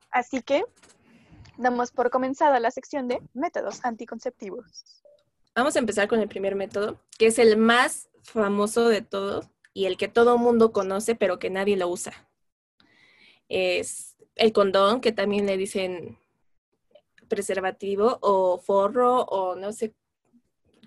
Así 0.09 0.41
que 0.41 0.65
damos 1.59 1.91
por 1.91 2.09
comenzada 2.09 2.59
la 2.59 2.71
sección 2.71 3.07
de 3.07 3.21
métodos 3.35 3.85
anticonceptivos. 3.85 5.03
Vamos 5.53 5.75
a 5.75 5.79
empezar 5.79 6.07
con 6.07 6.19
el 6.19 6.27
primer 6.27 6.55
método, 6.55 6.99
que 7.19 7.27
es 7.27 7.37
el 7.37 7.57
más 7.57 8.09
famoso 8.23 8.89
de 8.89 9.03
todos 9.03 9.51
y 9.71 9.85
el 9.85 9.97
que 9.97 10.07
todo 10.07 10.39
mundo 10.39 10.71
conoce, 10.71 11.13
pero 11.13 11.37
que 11.37 11.51
nadie 11.51 11.77
lo 11.77 11.89
usa. 11.89 12.13
Es 13.49 14.15
el 14.33 14.51
condón, 14.51 14.99
que 14.99 15.11
también 15.11 15.45
le 15.45 15.57
dicen 15.57 16.17
preservativo 17.31 18.19
o 18.21 18.57
forro 18.57 19.21
o 19.23 19.55
no 19.55 19.71
sé, 19.71 19.95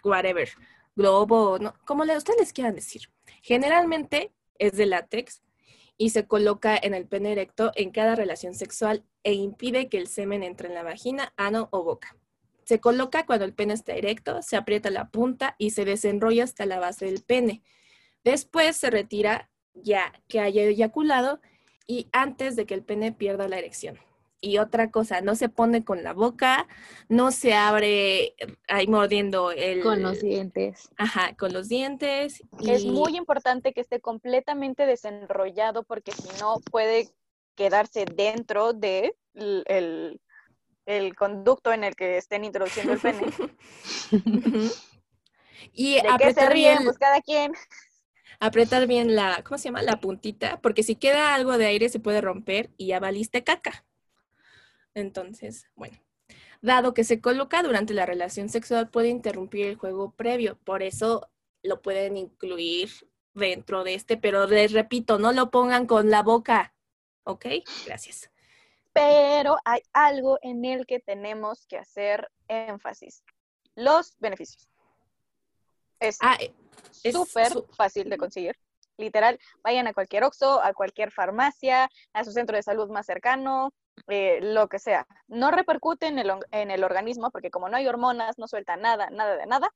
whatever, 0.05 0.51
globo, 0.95 1.59
no, 1.59 1.75
como 1.87 2.03
ustedes 2.03 2.39
les 2.39 2.53
quieran 2.53 2.75
decir. 2.75 3.11
Generalmente 3.41 4.31
es 4.59 4.77
de 4.77 4.85
látex 4.85 5.43
y 5.97 6.11
se 6.11 6.27
coloca 6.27 6.79
en 6.81 6.93
el 6.93 7.07
pene 7.07 7.33
erecto 7.33 7.73
en 7.77 7.91
cada 7.93 8.15
relación 8.15 8.55
sexual 8.55 9.07
e 9.23 9.33
impide 9.33 9.89
que 9.89 9.97
el 9.97 10.07
semen 10.07 10.43
entre 10.43 10.69
en 10.69 10.75
la 10.75 10.83
vagina, 10.83 11.33
ano 11.39 11.69
o 11.73 11.83
boca. 11.83 12.15
Se 12.65 12.79
coloca 12.79 13.25
cuando 13.25 13.47
el 13.47 13.55
pene 13.55 13.73
está 13.73 13.95
erecto, 13.95 14.43
se 14.43 14.57
aprieta 14.57 14.91
la 14.91 15.09
punta 15.09 15.57
y 15.57 15.71
se 15.71 15.87
desenrolla 15.87 16.45
hasta 16.45 16.67
la 16.67 16.79
base 16.79 17.07
del 17.07 17.23
pene. 17.23 17.63
Después 18.23 18.77
se 18.77 18.91
retira 18.91 19.51
ya 19.73 20.13
que 20.29 20.41
haya 20.41 20.63
eyaculado 20.63 21.41
y 21.87 22.09
antes 22.13 22.55
de 22.55 22.67
que 22.67 22.75
el 22.75 22.85
pene 22.85 23.13
pierda 23.13 23.49
la 23.49 23.59
erección 23.59 23.99
y 24.45 24.59
otra 24.59 24.91
cosa, 24.91 25.23
no 25.23 25.35
se 25.35 25.49
pone 25.49 25.85
con 25.85 26.03
la 26.03 26.13
boca, 26.13 26.69
no 27.09 27.33
se 27.33 27.55
abre 27.55 28.35
ahí 28.69 28.87
mordiendo 28.87 29.51
el... 29.53 29.83
Con 29.83 30.03
los 30.03 30.21
dientes. 30.21 30.91
Ajá, 30.99 31.35
con 31.37 31.53
los 31.53 31.69
dientes. 31.69 32.43
Es 32.67 32.85
muy 32.85 33.17
importante 33.17 33.73
que 33.73 33.81
esté 33.81 34.01
completamente 34.01 34.85
desenrollado 34.85 35.83
porque 35.85 36.13
si 36.13 36.29
no 36.39 36.61
puede 36.71 37.09
quedarse 37.55 38.05
dentro 38.05 38.75
de 38.75 39.17
el, 39.35 40.21
conducto 41.17 41.73
en 41.73 41.85
el 41.85 41.97
que 41.97 42.19
estén 42.19 42.45
introduciendo 42.45 42.93
el 42.93 43.01
pene. 43.01 43.27
y 45.73 45.95
¿De 45.95 46.09
qué 46.19 46.35
se 46.35 46.51
ríen? 46.51 46.75
Bien, 46.75 46.85
pues 46.85 46.99
cada 46.99 47.23
quien. 47.23 47.53
Apretar 48.41 48.87
bien 48.87 49.17
la, 49.17 49.43
¿cómo 49.43 49.57
se 49.57 49.65
llama? 49.65 49.81
La 49.81 50.01
puntita, 50.01 50.61
porque 50.61 50.83
si 50.83 50.97
queda 50.97 51.35
algo 51.35 51.57
de 51.57 51.65
aire 51.65 51.89
se 51.89 52.01
puede 52.01 52.21
romper 52.21 52.69
y 52.77 52.89
ya 52.89 53.01
valiste 53.01 53.43
caca. 53.43 53.87
Entonces, 54.95 55.67
bueno, 55.75 55.99
dado 56.63 56.95
que 56.95 57.05
se 57.05 57.21
coloca 57.21 57.63
durante 57.63 57.95
la 57.95 58.07
relación 58.07 58.49
sexual 58.49 58.89
puede 58.89 59.09
interrumpir 59.09 59.67
el 59.67 59.77
juego 59.77 60.13
previo, 60.13 60.59
por 60.65 60.83
eso 60.83 61.29
lo 61.63 61.83
pueden 61.83 62.17
incluir 62.17 62.91
dentro 63.35 63.85
de 63.85 63.95
este, 63.95 64.17
pero 64.17 64.47
les 64.47 64.73
repito, 64.73 65.19
no 65.19 65.33
lo 65.33 65.51
pongan 65.51 65.87
con 65.87 66.11
la 66.11 66.23
boca, 66.23 66.75
¿ok? 67.25 67.47
Gracias. 67.85 68.31
Pero 68.93 69.57
hay 69.65 69.83
algo 69.93 70.39
en 70.41 70.65
el 70.65 70.87
que 70.87 71.01
tenemos 71.01 71.67
que 71.67 71.79
hacer 71.79 72.31
énfasis, 72.47 73.25
los 73.75 74.17
beneficios. 74.19 74.69
Es 75.99 76.19
ah, 76.21 76.39
eh, 76.41 76.53
súper 77.13 77.53
fácil 77.77 78.09
de 78.09 78.19
conseguir. 78.19 78.57
Literal, 78.97 79.41
vayan 79.65 79.89
a 79.89 79.93
cualquier 79.93 80.23
OXO, 80.23 80.63
a 80.63 80.73
cualquier 80.73 81.11
farmacia, 81.11 81.91
a 82.13 82.25
su 82.25 82.31
centro 82.31 82.57
de 82.57 82.63
salud 82.63 82.89
más 82.91 83.07
cercano, 83.07 83.73
eh, 84.09 84.41
lo 84.43 84.69
que 84.69 84.79
sea. 84.79 85.07
No 85.29 85.51
repercute 85.51 86.07
en 86.07 86.19
el, 86.19 86.31
en 86.51 86.71
el 86.71 86.85
organismo 86.85 87.31
porque 87.31 87.51
como 87.51 87.69
no 87.69 87.77
hay 87.77 87.87
hormonas, 87.87 88.39
no 88.39 88.49
suelta 88.49 88.77
nada, 88.77 89.11
nada 89.11 89.37
de 89.37 89.47
nada, 89.47 89.73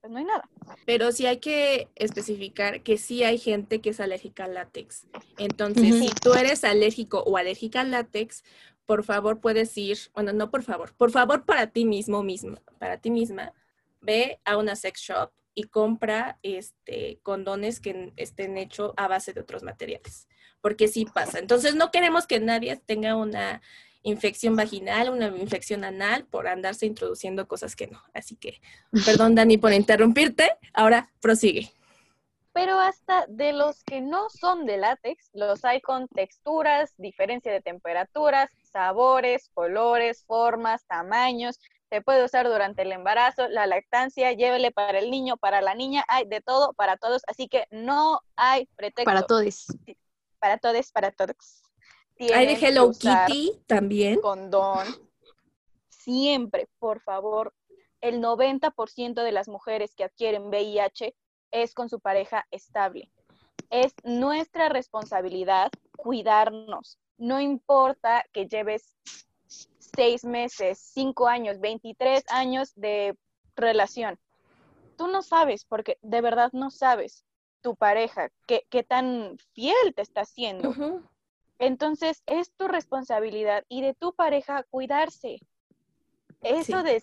pues 0.00 0.10
no 0.10 0.18
hay 0.18 0.24
nada. 0.24 0.48
Pero 0.86 1.12
sí 1.12 1.26
hay 1.26 1.38
que 1.38 1.88
especificar 1.94 2.82
que 2.82 2.96
sí 2.96 3.22
hay 3.22 3.38
gente 3.38 3.80
que 3.80 3.90
es 3.90 4.00
alérgica 4.00 4.44
al 4.44 4.54
látex. 4.54 5.06
Entonces, 5.38 5.98
si 5.98 6.08
tú 6.14 6.32
eres 6.34 6.64
alérgico 6.64 7.22
o 7.22 7.36
alérgica 7.36 7.82
al 7.82 7.90
látex, 7.90 8.42
por 8.86 9.04
favor 9.04 9.40
puedes 9.40 9.76
ir, 9.76 9.98
bueno, 10.14 10.32
no 10.32 10.50
por 10.50 10.62
favor, 10.62 10.94
por 10.94 11.10
favor 11.10 11.44
para 11.44 11.68
ti 11.68 11.84
mismo, 11.84 12.22
mismo 12.22 12.58
para 12.78 12.96
ti 12.96 13.10
misma, 13.10 13.52
ve 14.00 14.40
a 14.44 14.56
una 14.56 14.74
sex 14.74 15.00
shop 15.00 15.30
y 15.54 15.64
compra 15.64 16.38
este 16.42 17.20
condones 17.22 17.80
que 17.80 18.12
estén 18.16 18.56
hechos 18.56 18.92
a 18.96 19.06
base 19.06 19.32
de 19.32 19.42
otros 19.42 19.62
materiales 19.62 20.26
porque 20.60 20.88
sí 20.88 21.06
pasa. 21.06 21.38
Entonces 21.38 21.74
no 21.74 21.90
queremos 21.90 22.26
que 22.26 22.40
nadie 22.40 22.76
tenga 22.76 23.16
una 23.16 23.60
infección 24.02 24.56
vaginal, 24.56 25.10
una 25.10 25.26
infección 25.26 25.84
anal 25.84 26.24
por 26.24 26.48
andarse 26.48 26.86
introduciendo 26.86 27.46
cosas 27.46 27.76
que 27.76 27.86
no. 27.86 28.02
Así 28.14 28.36
que, 28.36 28.60
perdón 29.04 29.34
Dani 29.34 29.58
por 29.58 29.72
interrumpirte, 29.72 30.56
ahora 30.72 31.10
prosigue. 31.20 31.72
Pero 32.52 32.80
hasta 32.80 33.26
de 33.28 33.52
los 33.52 33.84
que 33.84 34.00
no 34.00 34.28
son 34.28 34.66
de 34.66 34.76
látex, 34.76 35.30
los 35.34 35.64
hay 35.64 35.80
con 35.80 36.08
texturas, 36.08 36.92
diferencia 36.96 37.52
de 37.52 37.60
temperaturas, 37.60 38.50
sabores, 38.72 39.50
colores, 39.54 40.24
formas, 40.24 40.84
tamaños. 40.86 41.60
Se 41.90 42.02
puede 42.02 42.24
usar 42.24 42.48
durante 42.48 42.82
el 42.82 42.90
embarazo, 42.90 43.48
la 43.48 43.66
lactancia, 43.66 44.32
llévele 44.32 44.72
para 44.72 44.98
el 44.98 45.10
niño, 45.10 45.36
para 45.36 45.60
la 45.60 45.74
niña, 45.74 46.04
hay 46.08 46.24
de 46.24 46.40
todo 46.40 46.72
para 46.72 46.96
todos, 46.96 47.22
así 47.28 47.48
que 47.48 47.66
no 47.70 48.20
hay 48.36 48.66
pretexto. 48.76 49.04
Para 49.04 49.22
todos 49.22 49.66
para 50.40 50.58
todos, 50.58 50.90
para 50.90 51.12
todos. 51.12 51.62
Hay 52.18 52.46
de 52.46 52.54
Hello 52.54 52.90
Kitty 52.90 53.62
también. 53.66 54.20
Condón. 54.20 54.86
Siempre, 55.88 56.68
por 56.78 57.00
favor, 57.00 57.54
el 58.00 58.20
90% 58.20 59.22
de 59.22 59.32
las 59.32 59.48
mujeres 59.48 59.94
que 59.94 60.04
adquieren 60.04 60.46
VIH 60.46 61.14
es 61.50 61.74
con 61.74 61.88
su 61.88 62.00
pareja 62.00 62.46
estable. 62.50 63.10
Es 63.70 63.94
nuestra 64.02 64.68
responsabilidad 64.68 65.70
cuidarnos. 65.96 66.98
No 67.18 67.40
importa 67.40 68.24
que 68.32 68.46
lleves 68.46 68.96
seis 69.78 70.24
meses, 70.24 70.78
cinco 70.78 71.28
años, 71.28 71.60
23 71.60 72.24
años 72.28 72.72
de 72.74 73.16
relación. 73.56 74.18
Tú 74.96 75.06
no 75.08 75.22
sabes, 75.22 75.64
porque 75.64 75.98
de 76.02 76.20
verdad 76.20 76.50
no 76.52 76.70
sabes 76.70 77.24
tu 77.62 77.76
pareja, 77.76 78.30
qué, 78.46 78.66
qué 78.70 78.82
tan 78.82 79.36
fiel 79.54 79.94
te 79.94 80.02
está 80.02 80.22
haciendo. 80.22 80.74
Entonces, 81.58 82.22
es 82.26 82.52
tu 82.56 82.68
responsabilidad 82.68 83.64
y 83.68 83.82
de 83.82 83.94
tu 83.94 84.14
pareja 84.14 84.64
cuidarse. 84.70 85.40
Eso 86.42 86.82
de, 86.82 87.02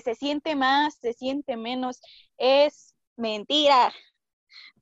se 0.00 0.14
siente 0.14 0.56
más, 0.56 0.94
se 0.94 1.12
siente 1.12 1.56
menos, 1.56 2.00
es 2.38 2.94
mentira. 3.16 3.92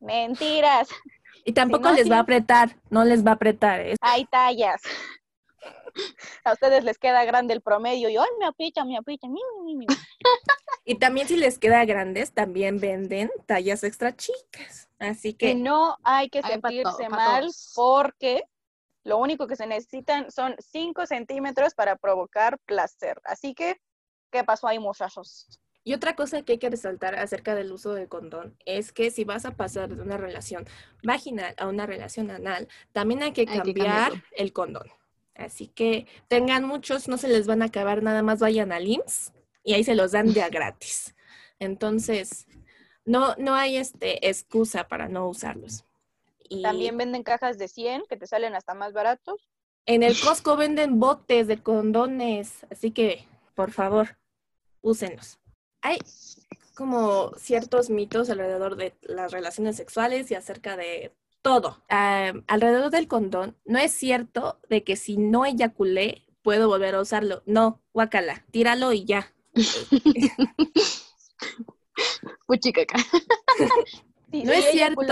Mentiras. 0.01 0.89
Y 1.45 1.53
tampoco 1.53 1.91
no, 1.91 1.95
les 1.95 2.11
va 2.11 2.16
a 2.16 2.20
apretar, 2.20 2.77
no 2.91 3.05
les 3.05 3.24
va 3.24 3.31
a 3.31 3.35
apretar. 3.35 3.81
¿eh? 3.81 3.95
Hay 4.01 4.24
tallas. 4.24 4.83
A 6.45 6.53
ustedes 6.53 6.83
les 6.83 6.99
queda 6.99 7.24
grande 7.24 7.55
el 7.55 7.61
promedio 7.61 8.09
y 8.09 8.16
¡ay, 8.16 8.27
me 8.41 8.47
aprieta, 8.47 8.85
me 8.85 8.97
aprieta! 8.97 9.29
Mi, 10.87 10.95
mi, 10.95 10.95
mi, 10.95 10.95
mi". 10.95 10.99
Y 10.99 10.99
también 10.99 11.28
si 11.28 11.37
les 11.37 11.59
queda 11.59 11.84
grandes, 11.84 12.32
también 12.32 12.78
venden 12.78 13.30
tallas 13.47 13.84
extra 13.84 14.16
chicas. 14.16 14.89
Así 14.99 15.28
Y 15.28 15.34
que 15.34 15.55
no 15.55 15.99
hay 16.03 16.30
que 16.30 16.43
sentirse 16.43 17.09
mal 17.09 17.51
porque 17.74 18.45
lo 19.05 19.18
único 19.18 19.47
que 19.47 19.57
se 19.57 19.66
necesitan 19.66 20.30
son 20.30 20.57
5 20.59 21.07
centímetros 21.07 21.74
para 21.74 21.97
provocar 21.97 22.59
placer. 22.66 23.20
Así 23.24 23.55
que, 23.55 23.80
¿qué 24.30 24.45
pasó 24.45 24.68
ahí, 24.68 24.78
muchachos? 24.78 25.61
Y 25.84 25.95
otra 25.95 26.16
cosa 26.16 26.43
que 26.43 26.53
hay 26.53 26.59
que 26.59 26.70
resaltar 26.70 27.14
acerca 27.14 27.55
del 27.55 27.70
uso 27.70 27.95
del 27.95 28.09
condón 28.09 28.57
es 28.64 28.93
que 28.93 29.12
si 29.12 29.24
vas 29.24 29.45
a 29.45 29.53
pasar 29.53 29.95
de 29.95 30.03
una 30.03 30.16
relación 30.16 30.66
vaginal 31.05 31.55
a 31.59 31.68
una 31.68 31.87
relación 31.87 32.30
anal, 32.30 32.68
también 32.93 33.22
hay 33.22 33.32
que 33.32 33.43
Hay 33.43 33.47
que 33.47 33.74
cambiar 33.74 34.24
el 34.32 34.53
condón. 34.53 34.89
Así 35.37 35.68
que 35.68 36.07
tengan 36.26 36.64
muchos, 36.64 37.07
no 37.09 37.18
se 37.18 37.28
les 37.28 37.47
van 37.47 37.62
a 37.62 37.66
acabar, 37.66 38.03
nada 38.03 38.22
más 38.22 38.41
vayan 38.41 38.72
al 38.72 38.89
IMSS 38.89 39.32
y 39.66 39.74
ahí 39.74 39.84
se 39.84 39.96
los 39.96 40.12
dan 40.12 40.32
ya 40.32 40.48
gratis. 40.48 41.14
Entonces, 41.58 42.46
no, 43.04 43.34
no 43.36 43.54
hay 43.54 43.76
este, 43.76 44.28
excusa 44.28 44.86
para 44.86 45.08
no 45.08 45.28
usarlos. 45.28 45.84
Y 46.48 46.62
También 46.62 46.96
venden 46.96 47.24
cajas 47.24 47.58
de 47.58 47.66
100 47.66 48.04
que 48.08 48.16
te 48.16 48.28
salen 48.28 48.54
hasta 48.54 48.74
más 48.74 48.92
baratos. 48.92 49.50
en 49.84 50.04
el 50.04 50.18
Costco 50.18 50.56
venden 50.56 51.00
botes 51.00 51.48
de 51.48 51.60
condones, 51.60 52.64
así 52.70 52.92
que, 52.92 53.26
por 53.56 53.72
favor, 53.72 54.16
úsenlos. 54.82 55.40
Hay 55.82 55.98
como 56.76 57.32
ciertos 57.36 57.90
mitos 57.90 58.30
alrededor 58.30 58.76
de 58.76 58.94
las 59.02 59.32
relaciones 59.32 59.76
sexuales 59.76 60.30
y 60.30 60.36
acerca 60.36 60.76
de 60.76 61.12
todo. 61.42 61.82
Alrededor 61.88 62.90
del 62.90 63.08
condón, 63.08 63.56
no 63.64 63.80
es 63.80 63.92
cierto 63.92 64.60
de 64.68 64.84
que 64.84 64.94
si 64.94 65.16
no 65.16 65.44
eyaculé, 65.44 66.22
puedo 66.42 66.68
volver 66.68 66.94
a 66.94 67.00
usarlo. 67.00 67.42
No, 67.46 67.80
guácala, 67.92 68.44
tíralo 68.52 68.92
y 68.92 69.04
ya. 69.04 69.32
Puchicaca. 72.46 72.98
Si 74.32 74.42
No 74.42 74.52
es 74.52 74.64
cierto. 74.72 75.02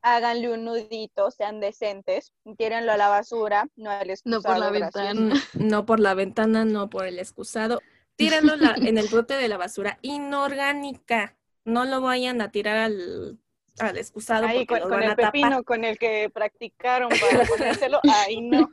háganle 0.00 0.50
un 0.52 0.64
nudito, 0.64 1.30
sean 1.30 1.60
decentes, 1.60 2.32
tírenlo 2.56 2.92
a 2.92 2.96
la 2.96 3.08
basura, 3.08 3.68
no 3.76 3.90
al 3.90 4.08
No 4.24 4.40
por 4.40 4.58
la 4.58 4.68
excusado, 4.70 4.72
gracias. 4.72 5.14
ventana. 5.14 5.42
No 5.52 5.86
por 5.86 6.00
la 6.00 6.14
ventana, 6.14 6.64
no 6.64 6.88
por 6.88 7.06
el 7.06 7.18
excusado. 7.18 7.82
Tírenlo 8.16 8.56
la- 8.56 8.74
en 8.76 8.96
el 8.96 9.08
bote 9.08 9.34
de 9.34 9.48
la 9.48 9.58
basura 9.58 9.98
inorgánica. 10.00 11.36
No 11.66 11.84
lo 11.84 12.00
vayan 12.00 12.40
a 12.40 12.50
tirar 12.50 12.78
al, 12.78 13.38
al 13.78 13.98
excusado 13.98 14.46
Ahí 14.46 14.64
porque 14.66 14.80
con, 14.80 14.80
lo 14.80 14.84
con 14.88 15.00
van 15.00 15.02
el 15.02 15.10
a 15.10 15.16
tapar. 15.16 15.32
pepino 15.32 15.62
con 15.64 15.84
el 15.84 15.98
que 15.98 16.30
practicaron 16.32 17.10
para 17.10 17.44
ponérselo, 17.44 18.00
ahí 18.26 18.40
no. 18.40 18.70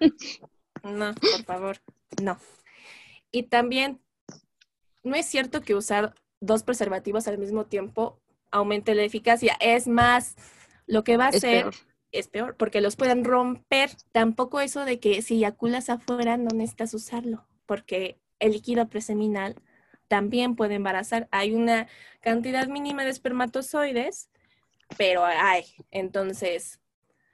No, 0.83 1.13
por 1.13 1.43
favor, 1.43 1.81
no. 2.21 2.39
Y 3.31 3.43
también, 3.43 3.99
no 5.03 5.15
es 5.15 5.25
cierto 5.25 5.61
que 5.61 5.75
usar 5.75 6.15
dos 6.39 6.63
preservativos 6.63 7.27
al 7.27 7.37
mismo 7.37 7.65
tiempo 7.65 8.19
aumente 8.51 8.95
la 8.95 9.03
eficacia. 9.03 9.55
Es 9.59 9.87
más, 9.87 10.35
lo 10.85 11.03
que 11.03 11.17
va 11.17 11.25
a 11.25 11.29
Es 11.29 11.37
hacer 11.37 11.63
peor. 11.63 11.75
es 12.11 12.27
peor 12.27 12.55
porque 12.57 12.81
los 12.81 12.95
pueden 12.95 13.23
romper. 13.23 13.91
Tampoco 14.11 14.59
eso 14.61 14.85
de 14.85 14.99
que 14.99 15.21
si 15.21 15.35
eyaculas 15.35 15.89
afuera 15.89 16.37
no 16.37 16.49
necesitas 16.53 16.93
usarlo, 16.93 17.47
porque 17.65 18.19
el 18.39 18.51
líquido 18.51 18.87
preseminal 18.89 19.55
también 20.07 20.55
puede 20.55 20.75
embarazar. 20.75 21.27
Hay 21.31 21.53
una 21.53 21.87
cantidad 22.21 22.67
mínima 22.67 23.03
de 23.03 23.09
espermatozoides, 23.09 24.29
pero 24.97 25.25
hay. 25.25 25.65
Entonces, 25.91 26.79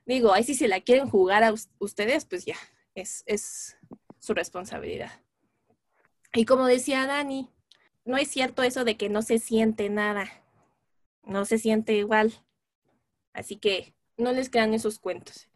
digo, 0.06 0.34
ahí 0.34 0.44
si 0.44 0.56
se 0.56 0.68
la 0.68 0.82
quieren 0.82 1.10
jugar 1.10 1.44
a 1.44 1.52
us- 1.52 1.70
ustedes, 1.80 2.26
pues 2.26 2.46
ya, 2.46 2.56
es, 2.96 3.24
es 3.26 3.78
su 4.20 4.34
responsabilidad. 4.34 5.12
Y 6.34 6.46
como 6.46 6.66
decía 6.68 7.06
Dani, 7.08 7.50
no 8.06 8.18
es 8.18 8.30
cierto 8.30 8.64
eso 8.64 8.84
de 8.84 8.98
que 8.98 9.10
no 9.10 9.22
se 9.22 9.40
siente 9.40 9.90
nada. 9.90 10.32
No 11.24 11.46
se 11.46 11.58
siente 11.58 11.94
igual. 11.94 12.34
Así 13.34 13.56
que 13.58 13.94
no 14.18 14.32
les 14.32 14.50
quedan 14.50 14.74
esos 14.74 15.00
cuentos. 15.00 15.50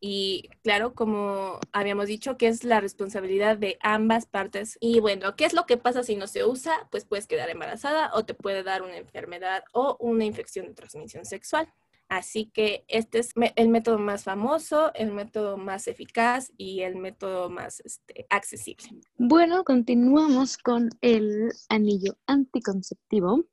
Y 0.00 0.50
claro, 0.62 0.94
como 0.94 1.58
habíamos 1.72 2.06
dicho, 2.06 2.36
que 2.36 2.46
es 2.46 2.62
la 2.62 2.80
responsabilidad 2.80 3.56
de 3.56 3.78
ambas 3.80 4.26
partes. 4.26 4.78
Y 4.80 5.00
bueno, 5.00 5.34
¿qué 5.34 5.44
es 5.44 5.54
lo 5.54 5.66
que 5.66 5.76
pasa 5.76 6.04
si 6.04 6.14
no 6.14 6.28
se 6.28 6.44
usa? 6.44 6.88
Pues 6.90 7.04
puedes 7.04 7.26
quedar 7.26 7.50
embarazada 7.50 8.12
o 8.14 8.24
te 8.24 8.34
puede 8.34 8.62
dar 8.62 8.82
una 8.82 8.96
enfermedad 8.96 9.64
o 9.72 9.96
una 9.98 10.24
infección 10.24 10.66
de 10.66 10.74
transmisión 10.74 11.24
sexual. 11.24 11.72
Así 12.08 12.46
que 12.46 12.84
este 12.88 13.18
es 13.18 13.34
el 13.56 13.68
método 13.68 13.98
más 13.98 14.24
famoso, 14.24 14.92
el 14.94 15.12
método 15.12 15.58
más 15.58 15.88
eficaz 15.88 16.50
y 16.56 16.80
el 16.80 16.96
método 16.96 17.50
más 17.50 17.80
este, 17.80 18.26
accesible. 18.30 18.88
Bueno, 19.18 19.62
continuamos 19.62 20.56
con 20.56 20.88
el 21.02 21.52
anillo 21.68 22.16
anticonceptivo, 22.26 23.44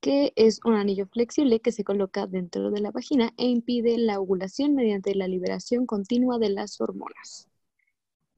que 0.00 0.34
es 0.36 0.60
un 0.64 0.74
anillo 0.74 1.06
flexible 1.06 1.60
que 1.60 1.72
se 1.72 1.82
coloca 1.82 2.26
dentro 2.26 2.70
de 2.70 2.80
la 2.80 2.90
vagina 2.90 3.32
e 3.38 3.46
impide 3.46 3.96
la 3.96 4.20
ovulación 4.20 4.74
mediante 4.74 5.14
la 5.14 5.26
liberación 5.26 5.86
continua 5.86 6.38
de 6.38 6.50
las 6.50 6.78
hormonas. 6.82 7.48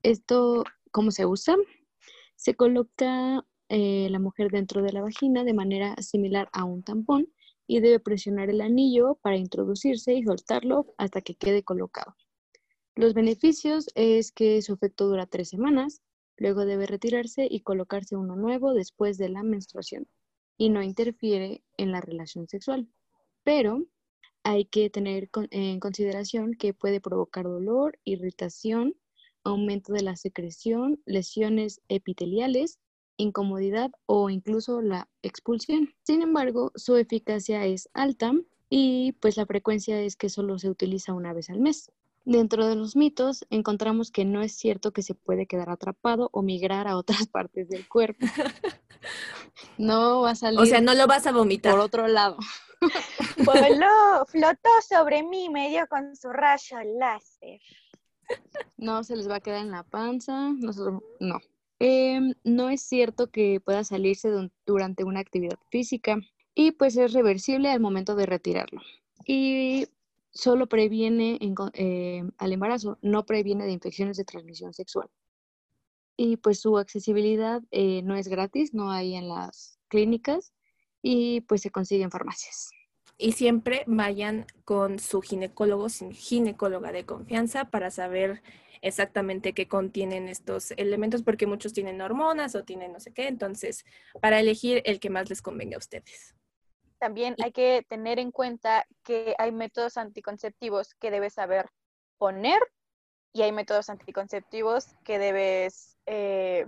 Esto, 0.04 0.64
¿cómo 0.92 1.10
se 1.10 1.26
usa? 1.26 1.56
Se 2.36 2.54
coloca 2.54 3.44
eh, 3.68 4.08
la 4.10 4.20
mujer 4.20 4.52
dentro 4.52 4.80
de 4.80 4.92
la 4.92 5.02
vagina 5.02 5.42
de 5.42 5.54
manera 5.54 5.96
similar 5.96 6.48
a 6.52 6.64
un 6.64 6.84
tampón 6.84 7.26
y 7.70 7.78
debe 7.78 8.00
presionar 8.00 8.50
el 8.50 8.62
anillo 8.62 9.20
para 9.22 9.36
introducirse 9.36 10.12
y 10.12 10.24
soltarlo 10.24 10.92
hasta 10.98 11.20
que 11.20 11.36
quede 11.36 11.62
colocado. 11.62 12.16
Los 12.96 13.14
beneficios 13.14 13.90
es 13.94 14.32
que 14.32 14.60
su 14.60 14.72
efecto 14.72 15.06
dura 15.06 15.26
tres 15.26 15.50
semanas, 15.50 16.02
luego 16.36 16.64
debe 16.64 16.86
retirarse 16.86 17.46
y 17.48 17.60
colocarse 17.60 18.16
uno 18.16 18.34
nuevo 18.34 18.74
después 18.74 19.18
de 19.18 19.28
la 19.28 19.44
menstruación 19.44 20.08
y 20.56 20.70
no 20.70 20.82
interfiere 20.82 21.62
en 21.76 21.92
la 21.92 22.00
relación 22.00 22.48
sexual. 22.48 22.88
Pero 23.44 23.86
hay 24.42 24.64
que 24.64 24.90
tener 24.90 25.30
en 25.52 25.78
consideración 25.78 26.54
que 26.54 26.74
puede 26.74 27.00
provocar 27.00 27.44
dolor, 27.44 28.00
irritación, 28.02 28.96
aumento 29.44 29.92
de 29.92 30.02
la 30.02 30.16
secreción, 30.16 31.00
lesiones 31.06 31.82
epiteliales, 31.86 32.80
incomodidad 33.20 33.90
o 34.06 34.30
incluso 34.30 34.80
la 34.80 35.08
expulsión. 35.22 35.94
Sin 36.02 36.22
embargo, 36.22 36.72
su 36.74 36.96
eficacia 36.96 37.64
es 37.66 37.88
alta 37.94 38.32
y 38.68 39.12
pues 39.20 39.36
la 39.36 39.46
frecuencia 39.46 40.00
es 40.00 40.16
que 40.16 40.28
solo 40.28 40.58
se 40.58 40.68
utiliza 40.70 41.12
una 41.12 41.32
vez 41.32 41.50
al 41.50 41.60
mes. 41.60 41.90
Dentro 42.24 42.66
de 42.66 42.76
los 42.76 42.96
mitos 42.96 43.46
encontramos 43.50 44.10
que 44.10 44.24
no 44.24 44.42
es 44.42 44.52
cierto 44.52 44.92
que 44.92 45.02
se 45.02 45.14
puede 45.14 45.46
quedar 45.46 45.70
atrapado 45.70 46.28
o 46.32 46.42
migrar 46.42 46.86
a 46.86 46.96
otras 46.96 47.26
partes 47.32 47.68
del 47.68 47.88
cuerpo. 47.88 48.26
No 49.78 50.22
va 50.22 50.30
a 50.30 50.34
salir 50.36 50.60
O 50.60 50.66
sea, 50.66 50.80
no 50.80 50.94
lo 50.94 51.06
vas 51.06 51.26
a 51.26 51.32
vomitar. 51.32 51.72
por 51.72 51.80
otro 51.80 52.08
lado. 52.08 52.36
Voló, 53.44 54.24
flotó 54.26 54.70
sobre 54.88 55.22
mí, 55.22 55.48
me 55.50 55.68
dio 55.68 55.86
con 55.88 56.16
su 56.16 56.30
rayo 56.30 56.78
láser. 56.98 57.60
No 58.76 59.02
se 59.02 59.16
les 59.16 59.28
va 59.28 59.36
a 59.36 59.40
quedar 59.40 59.60
en 59.60 59.70
la 59.70 59.82
panza. 59.82 60.50
Nosotros, 60.52 61.02
no. 61.18 61.40
Em, 61.82 62.34
no 62.44 62.68
es 62.68 62.82
cierto 62.82 63.30
que 63.30 63.58
pueda 63.58 63.84
salirse 63.84 64.30
durante 64.66 65.02
una 65.02 65.20
actividad 65.20 65.58
física 65.70 66.18
y 66.54 66.72
pues 66.72 66.94
es 66.98 67.14
reversible 67.14 67.70
al 67.70 67.80
momento 67.80 68.14
de 68.14 68.26
retirarlo. 68.26 68.82
Y 69.24 69.86
solo 70.30 70.68
previene 70.68 71.38
eh, 71.72 72.22
al 72.36 72.52
embarazo, 72.52 72.98
no 73.00 73.24
previene 73.24 73.64
de 73.64 73.72
infecciones 73.72 74.18
de 74.18 74.26
transmisión 74.26 74.74
sexual. 74.74 75.08
Y 76.18 76.36
pues 76.36 76.60
su 76.60 76.76
accesibilidad 76.76 77.62
eh, 77.70 78.02
no 78.02 78.14
es 78.14 78.28
gratis, 78.28 78.74
no 78.74 78.90
hay 78.90 79.14
en 79.14 79.28
las 79.28 79.78
clínicas 79.88 80.52
y 81.00 81.40
pues 81.42 81.62
se 81.62 81.70
consigue 81.70 82.04
en 82.04 82.10
farmacias. 82.10 82.70
Y 83.16 83.32
siempre 83.32 83.84
vayan 83.86 84.44
con 84.66 84.98
su 84.98 85.22
ginecólogo, 85.22 85.88
sin 85.88 86.12
ginecóloga 86.12 86.92
de 86.92 87.06
confianza 87.06 87.70
para 87.70 87.90
saber 87.90 88.42
exactamente 88.82 89.52
qué 89.52 89.68
contienen 89.68 90.28
estos 90.28 90.72
elementos, 90.72 91.22
porque 91.22 91.46
muchos 91.46 91.72
tienen 91.72 92.00
hormonas 92.00 92.54
o 92.54 92.64
tienen 92.64 92.92
no 92.92 93.00
sé 93.00 93.12
qué, 93.12 93.28
entonces 93.28 93.84
para 94.20 94.40
elegir 94.40 94.82
el 94.84 95.00
que 95.00 95.10
más 95.10 95.28
les 95.28 95.42
convenga 95.42 95.76
a 95.76 95.78
ustedes. 95.78 96.34
También 96.98 97.34
hay 97.42 97.52
que 97.52 97.84
tener 97.88 98.18
en 98.18 98.30
cuenta 98.30 98.86
que 99.04 99.34
hay 99.38 99.52
métodos 99.52 99.96
anticonceptivos 99.96 100.94
que 100.94 101.10
debes 101.10 101.34
saber 101.34 101.66
poner 102.18 102.60
y 103.32 103.42
hay 103.42 103.52
métodos 103.52 103.88
anticonceptivos 103.88 104.86
que 105.04 105.18
debes 105.18 105.96
eh, 106.06 106.66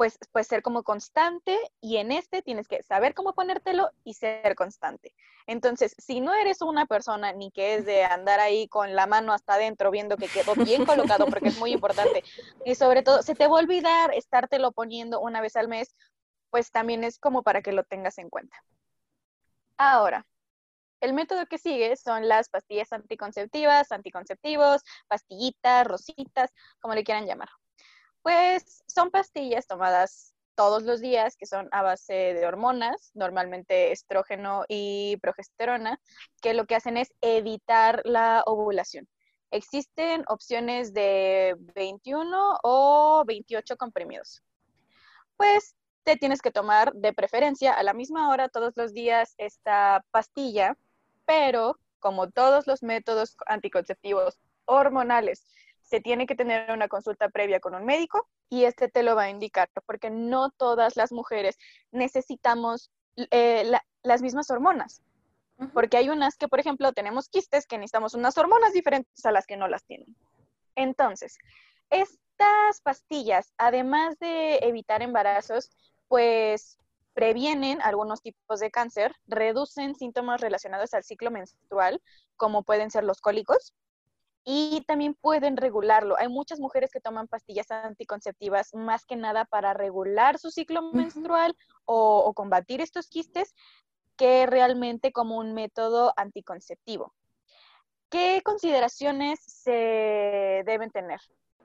pues, 0.00 0.18
pues 0.32 0.46
ser 0.46 0.62
como 0.62 0.82
constante 0.82 1.58
y 1.82 1.98
en 1.98 2.10
este 2.10 2.40
tienes 2.40 2.68
que 2.68 2.82
saber 2.82 3.12
cómo 3.12 3.34
ponértelo 3.34 3.90
y 4.02 4.14
ser 4.14 4.54
constante. 4.54 5.14
Entonces, 5.46 5.94
si 5.98 6.22
no 6.22 6.32
eres 6.32 6.62
una 6.62 6.86
persona 6.86 7.34
ni 7.34 7.50
que 7.50 7.74
es 7.74 7.84
de 7.84 8.04
andar 8.04 8.40
ahí 8.40 8.66
con 8.66 8.94
la 8.94 9.06
mano 9.06 9.34
hasta 9.34 9.56
adentro 9.56 9.90
viendo 9.90 10.16
que 10.16 10.28
quedó 10.28 10.54
bien 10.54 10.86
colocado, 10.86 11.26
porque 11.26 11.50
es 11.50 11.58
muy 11.58 11.72
importante, 11.72 12.24
y 12.64 12.76
sobre 12.76 13.02
todo, 13.02 13.22
se 13.22 13.34
te 13.34 13.46
va 13.46 13.58
a 13.58 13.60
olvidar 13.60 14.14
estártelo 14.14 14.72
poniendo 14.72 15.20
una 15.20 15.42
vez 15.42 15.54
al 15.56 15.68
mes, 15.68 15.94
pues 16.48 16.70
también 16.70 17.04
es 17.04 17.18
como 17.18 17.42
para 17.42 17.60
que 17.60 17.72
lo 17.72 17.84
tengas 17.84 18.16
en 18.16 18.30
cuenta. 18.30 18.56
Ahora, 19.76 20.24
El 21.00 21.12
método 21.14 21.46
que 21.46 21.58
sigue 21.58 21.96
son 21.96 22.26
las 22.28 22.48
pastillas 22.48 22.92
anticonceptivas, 22.92 23.92
anticonceptivos, 23.92 24.82
pastillitas, 25.08 25.86
rositas, 25.86 26.50
como 26.80 26.94
le 26.94 27.04
quieran 27.04 27.26
llamar. 27.26 27.50
Pues 28.22 28.82
son 28.86 29.10
pastillas 29.10 29.66
tomadas 29.66 30.34
todos 30.54 30.82
los 30.82 31.00
días 31.00 31.36
que 31.38 31.46
son 31.46 31.68
a 31.72 31.82
base 31.82 32.12
de 32.12 32.46
hormonas, 32.46 33.12
normalmente 33.14 33.92
estrógeno 33.92 34.64
y 34.68 35.16
progesterona, 35.22 35.98
que 36.42 36.52
lo 36.52 36.66
que 36.66 36.74
hacen 36.74 36.98
es 36.98 37.14
evitar 37.22 38.02
la 38.04 38.42
ovulación. 38.44 39.08
Existen 39.50 40.22
opciones 40.28 40.92
de 40.92 41.56
21 41.74 42.58
o 42.62 43.24
28 43.26 43.76
comprimidos. 43.78 44.42
Pues 45.36 45.74
te 46.04 46.16
tienes 46.16 46.42
que 46.42 46.50
tomar 46.50 46.92
de 46.92 47.14
preferencia 47.14 47.72
a 47.72 47.82
la 47.82 47.94
misma 47.94 48.28
hora 48.28 48.48
todos 48.48 48.76
los 48.76 48.92
días 48.92 49.34
esta 49.38 50.04
pastilla, 50.10 50.76
pero 51.24 51.78
como 52.00 52.30
todos 52.30 52.66
los 52.66 52.82
métodos 52.82 53.36
anticonceptivos 53.46 54.38
hormonales 54.66 55.46
se 55.90 56.00
tiene 56.00 56.26
que 56.26 56.36
tener 56.36 56.70
una 56.70 56.86
consulta 56.86 57.28
previa 57.30 57.58
con 57.58 57.74
un 57.74 57.84
médico 57.84 58.28
y 58.48 58.64
este 58.64 58.88
te 58.88 59.02
lo 59.02 59.16
va 59.16 59.24
a 59.24 59.30
indicar, 59.30 59.68
porque 59.86 60.08
no 60.08 60.50
todas 60.50 60.96
las 60.96 61.10
mujeres 61.10 61.58
necesitamos 61.90 62.92
eh, 63.16 63.70
las 64.04 64.22
mismas 64.22 64.50
hormonas. 64.50 65.02
Porque 65.74 65.98
hay 65.98 66.08
unas 66.08 66.36
que, 66.36 66.48
por 66.48 66.60
ejemplo, 66.60 66.92
tenemos 66.92 67.28
quistes 67.28 67.66
que 67.66 67.76
necesitamos 67.76 68.14
unas 68.14 68.38
hormonas 68.38 68.72
diferentes 68.72 69.26
a 69.26 69.32
las 69.32 69.46
que 69.46 69.58
no 69.58 69.68
las 69.68 69.84
tienen. 69.84 70.16
Entonces, 70.74 71.36
estas 71.90 72.80
pastillas, 72.82 73.52
además 73.58 74.16
de 74.20 74.58
evitar 74.62 75.02
embarazos, 75.02 75.70
pues 76.08 76.78
previenen 77.14 77.82
algunos 77.82 78.22
tipos 78.22 78.60
de 78.60 78.70
cáncer, 78.70 79.14
reducen 79.26 79.96
síntomas 79.96 80.40
relacionados 80.40 80.94
al 80.94 81.02
ciclo 81.02 81.30
menstrual, 81.30 82.00
como 82.36 82.62
pueden 82.62 82.90
ser 82.90 83.04
los 83.04 83.20
cólicos, 83.20 83.74
y 84.44 84.82
también 84.86 85.14
pueden 85.14 85.56
regularlo. 85.56 86.16
Hay 86.18 86.28
muchas 86.28 86.60
mujeres 86.60 86.90
que 86.90 87.00
toman 87.00 87.28
pastillas 87.28 87.70
anticonceptivas 87.70 88.74
más 88.74 89.04
que 89.04 89.16
nada 89.16 89.44
para 89.44 89.74
regular 89.74 90.38
su 90.38 90.50
ciclo 90.50 90.92
menstrual 90.92 91.56
o, 91.84 92.32
combatir 92.34 92.80
estos 92.80 93.08
quistes 93.08 93.54
que 94.16 94.46
realmente 94.46 95.12
como 95.12 95.38
un 95.38 95.54
método 95.54 96.12
anticonceptivo. 96.16 97.14
¿Qué 98.08 98.42
consideraciones 98.44 99.40
se 99.40 100.62
deben 100.66 100.90
tener? 100.90 101.20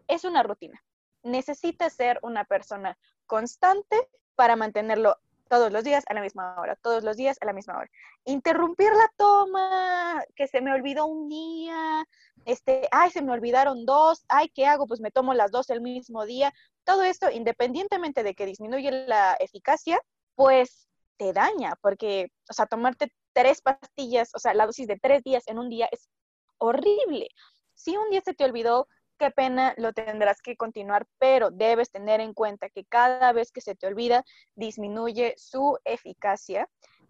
Es 0.08 0.24
una 0.26 0.44
rutina. 0.44 0.82
Necesita 1.24 1.90
ser 1.90 2.20
una 2.22 2.44
persona 2.46 2.98
constante 3.26 3.98
para 4.36 4.56
mantenerlo 4.56 5.18
todos 5.50 5.72
los 5.72 5.84
días 5.84 6.04
a 6.08 6.14
la 6.14 6.22
misma 6.22 6.56
hora, 6.60 6.76
todos 6.76 7.04
los 7.04 7.18
días 7.18 7.38
a 7.42 7.46
la 7.46 7.54
misma 7.54 7.78
hora. 7.78 7.90
Interrumpir 8.26 8.92
la 8.92 9.12
toma, 9.16 10.24
que 10.36 10.48
se 10.48 10.62
me 10.62 10.74
olvidó 10.74 11.06
un 11.06 11.30
día, 11.30 12.06
este, 12.46 12.88
ay, 12.92 13.12
se 13.12 13.22
me 13.22 13.32
olvidaron 13.34 13.86
dos, 13.86 14.24
ay, 14.30 14.50
¿qué 14.50 14.66
hago? 14.66 14.88
Pues 14.88 15.02
me 15.02 15.12
tomo 15.12 15.34
las 15.34 15.52
dos 15.52 15.70
el 15.70 15.82
mismo 15.82 16.26
día. 16.26 16.54
Todo 16.84 17.04
esto, 17.04 17.30
independientemente 17.32 18.24
de 18.24 18.36
que 18.36 18.46
disminuye 18.46 18.92
la 18.92 19.34
eficacia, 19.40 20.00
pues 20.36 20.88
te 21.18 21.34
daña, 21.34 21.76
porque, 21.82 22.32
o 22.50 22.54
sea, 22.54 22.66
tomarte 22.66 23.12
tres 23.34 23.62
pastillas, 23.62 24.32
o 24.36 24.40
sea, 24.40 24.54
la 24.54 24.66
dosis 24.66 24.88
de 24.88 25.00
tres 25.00 25.24
días 25.24 25.44
en 25.48 25.60
un 25.60 25.70
día 25.70 25.90
es 25.92 26.10
horrible. 26.58 27.30
Si 27.74 27.98
un 27.98 28.10
día 28.10 28.22
se 28.22 28.34
te 28.34 28.46
olvidó, 28.46 28.88
qué 29.18 29.32
pena, 29.32 29.74
lo 29.78 29.94
tendrás 29.94 30.42
que 30.42 30.56
continuar, 30.56 31.08
pero 31.18 31.52
debes 31.52 31.90
tener 31.90 32.20
en 32.22 32.34
cuenta 32.34 32.70
que 32.70 32.86
cada 32.86 33.32
vez 33.34 33.52
que 33.52 33.62
se 33.62 33.76
te 33.76 33.88
olvida, 33.88 34.24
disminuye 34.56 35.34
su 35.38 35.78
eficacia 35.84 36.70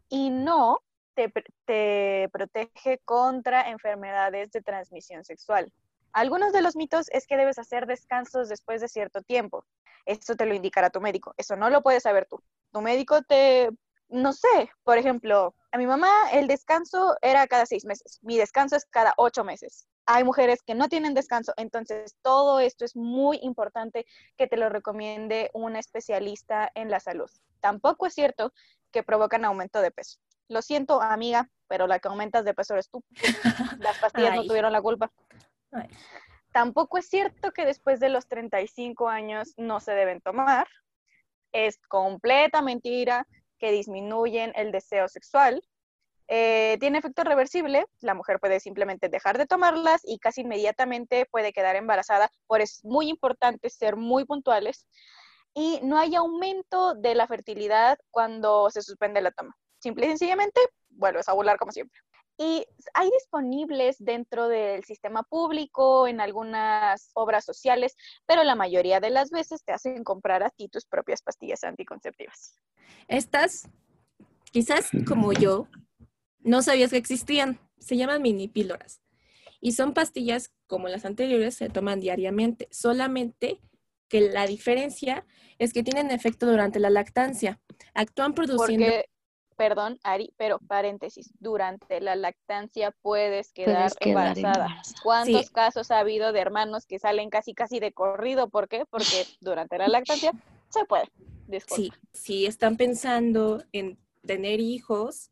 y 0.10 0.30
no 0.30 0.80
te, 1.16 2.30
protege 2.32 3.00
contra 3.06 3.70
enfermedades 3.70 4.52
de 4.52 4.62
transmisión 4.62 5.24
sexual. 5.24 5.72
Algunos 6.12 6.54
de 6.54 6.62
los 6.62 6.76
mitos 6.76 7.08
es 7.12 7.28
que 7.28 7.38
debes 7.38 7.60
hacer 7.60 7.88
descansos 7.88 8.50
después 8.50 8.82
de 8.82 8.88
cierto 8.88 9.22
tiempo. 9.22 9.66
Eso 10.06 10.36
te 10.36 10.46
lo 10.46 10.54
indicará 10.54 10.90
tu 10.90 11.02
médico. 11.02 11.34
Eso 11.38 11.56
no 11.56 11.70
lo 11.70 11.82
puedes 11.82 12.04
saber 12.04 12.28
tú. 12.30 12.42
Tu 12.72 12.82
médico 12.82 13.22
te, 13.24 13.70
no 14.10 14.34
sé, 14.34 14.70
por 14.84 14.98
ejemplo, 14.98 15.56
a 15.72 15.78
mi 15.78 15.88
mamá 15.88 16.10
el 16.32 16.48
descanso 16.48 17.18
era 17.22 17.48
cada 17.48 17.66
seis 17.66 17.86
meses. 17.86 18.20
Mi 18.22 18.38
descanso 18.38 18.76
es 18.76 18.86
cada 18.86 19.14
ocho 19.18 19.44
meses 19.44 19.88
hay 20.06 20.24
mujeres 20.24 20.62
que 20.62 20.76
no 20.76 20.88
tienen 20.88 21.14
descanso, 21.14 21.54
entonces 21.58 22.16
todo 22.22 22.60
esto 22.60 22.86
es 22.86 22.96
muy 22.96 23.40
importante 23.42 24.06
que 24.38 24.48
te 24.48 24.58
lo 24.58 24.70
recomiende 24.70 25.50
un 25.54 25.76
especialista 25.76 26.72
en 26.76 26.92
la 26.92 27.00
salud. 27.00 27.30
Tampoco 27.60 28.06
es 28.06 28.14
cierto 28.14 28.54
que 28.92 29.04
provocan 29.04 29.46
aumento 29.46 29.82
de 29.82 29.92
peso. 29.92 30.20
Lo 30.48 30.62
siento, 30.62 31.02
amiga, 31.02 31.50
pero 31.68 31.88
la 31.88 32.00
que 32.00 32.08
aumentas 32.08 32.46
de 32.46 32.54
peso 32.54 32.74
eres 32.74 32.90
tú. 32.90 33.04
Las 33.80 33.98
pastillas 34.00 34.36
no 34.36 34.46
tuvieron 34.46 34.72
la 34.72 34.82
culpa. 34.82 35.12
Tampoco 36.52 36.98
es 36.98 37.10
cierto 37.10 37.52
que 37.52 37.66
después 37.66 38.00
de 38.00 38.10
los 38.10 38.28
35 38.28 39.10
años 39.10 39.54
no 39.58 39.80
se 39.80 39.94
deben 39.94 40.22
tomar. 40.22 40.68
Es 41.52 41.78
completa 41.88 42.62
mentira 42.62 43.28
que 43.60 43.72
disminuyen 43.72 44.52
el 44.56 44.72
deseo 44.72 45.08
sexual. 45.08 45.62
Eh, 46.28 46.78
tiene 46.80 46.98
efecto 46.98 47.24
reversible, 47.24 47.86
la 48.02 48.16
mujer 48.16 48.40
puede 48.40 48.60
simplemente 48.60 49.10
dejar 49.10 49.38
de 49.38 49.46
tomarlas 49.46 50.02
y 50.04 50.18
casi 50.18 50.42
inmediatamente 50.42 51.28
puede 51.30 51.54
quedar 51.54 51.76
embarazada, 51.76 52.32
por 52.48 52.62
eso 52.62 52.80
es 52.80 52.86
muy 52.86 53.10
importante 53.10 53.70
ser 53.70 53.96
muy 53.96 54.26
puntuales. 54.26 54.88
Y 55.54 55.80
no 55.84 55.98
hay 55.98 56.16
aumento 56.16 56.96
de 56.96 57.16
la 57.16 57.28
fertilidad 57.28 57.98
cuando 58.12 58.70
se 58.72 58.82
suspende 58.82 59.22
la 59.22 59.32
toma. 59.32 59.56
Simple 59.86 60.08
y 60.08 60.10
sencillamente 60.10 60.60
vuelves 60.90 61.30
a 61.30 61.34
volar 61.34 61.60
como 61.60 61.72
siempre. 61.72 62.00
Y 62.40 62.66
hay 62.96 63.12
disponibles 63.12 63.98
dentro 64.00 64.48
del 64.48 64.84
sistema 64.84 65.22
público, 65.22 66.08
en 66.08 66.20
algunas 66.22 67.12
obras 67.14 67.46
sociales, 67.46 67.96
pero 68.26 68.44
la 68.44 68.56
mayoría 68.56 69.00
de 69.00 69.12
las 69.12 69.30
veces 69.30 69.64
te 69.64 69.74
hacen 69.74 70.04
comprar 70.04 70.42
a 70.42 70.50
ti 70.50 70.70
tus 70.70 70.86
propias 70.88 71.22
pastillas 71.22 71.64
anticonceptivas. 71.64 72.58
Estas, 73.08 73.70
quizás 74.52 74.90
como 75.08 75.34
yo, 75.34 75.68
no 76.40 76.64
sabías 76.64 76.90
que 76.90 76.98
existían. 76.98 77.60
Se 77.78 77.96
llaman 77.96 78.24
mini 78.24 78.48
píldoras. 78.48 79.04
Y 79.62 79.74
son 79.74 79.94
pastillas 79.94 80.52
como 80.66 80.88
las 80.88 81.06
anteriores, 81.06 81.54
se 81.54 81.70
toman 81.70 82.00
diariamente. 82.00 82.68
Solamente 82.72 83.62
que 84.08 84.22
la 84.22 84.48
diferencia 84.48 85.28
es 85.60 85.74
que 85.74 85.84
tienen 85.84 86.10
efecto 86.10 86.48
durante 86.48 86.80
la 86.80 86.90
lactancia. 86.90 87.62
Actúan 87.94 88.34
produciendo... 88.34 88.88
Porque, 88.88 89.15
perdón, 89.56 90.00
Ari, 90.04 90.34
pero 90.38 90.60
paréntesis, 90.60 91.32
durante 91.40 92.02
la 92.02 92.16
lactancia 92.16 92.92
puedes 93.02 93.52
quedar, 93.54 93.92
embarazada. 94.00 94.82
¿Cuántos 95.04 95.50
casos 95.50 95.92
ha 95.92 96.00
habido 96.00 96.32
de 96.32 96.40
hermanos 96.40 96.86
que 96.86 97.00
salen 97.00 97.30
casi 97.30 97.54
casi 97.54 97.80
de 97.80 97.92
corrido? 97.92 98.50
¿Por 98.50 98.68
qué? 98.68 98.86
Porque 98.90 99.26
durante 99.42 99.78
la 99.78 99.88
lactancia 99.88 100.32
se 100.70 100.86
puede. 100.86 101.10
Sí, 101.68 101.92
si 102.12 102.46
están 102.46 102.76
pensando 102.76 103.64
en 103.72 104.00
tener 104.26 104.60
hijos, 104.60 105.32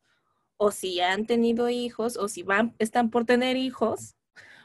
o 0.58 0.72
si 0.72 1.02
han 1.02 1.26
tenido 1.26 1.70
hijos 1.70 2.18
o 2.18 2.28
si 2.28 2.44
van, 2.44 2.74
están 2.80 3.10
por 3.10 3.26
tener 3.26 3.58
hijos, 3.58 4.16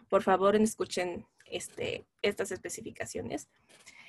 por 0.09 0.23
favor 0.23 0.55
escuchen 0.57 1.27
este, 1.47 2.07
estas 2.23 2.53
especificaciones. 2.53 3.49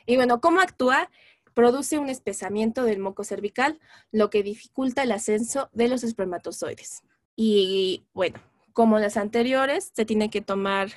Y 0.05 0.15
bueno, 0.15 0.39
¿cómo 0.39 0.59
actúa? 0.59 1.09
Produce 1.53 1.99
un 1.99 2.09
espesamiento 2.09 2.83
del 2.83 2.99
moco 2.99 3.23
cervical, 3.23 3.79
lo 4.11 4.29
que 4.29 4.43
dificulta 4.43 5.03
el 5.03 5.11
ascenso 5.11 5.69
de 5.73 5.87
los 5.87 6.03
espermatozoides. 6.03 7.03
Y 7.35 8.05
bueno, 8.13 8.39
como 8.73 8.99
las 8.99 9.17
anteriores, 9.17 9.91
se 9.93 10.05
tiene 10.05 10.29
que 10.29 10.41
tomar 10.41 10.89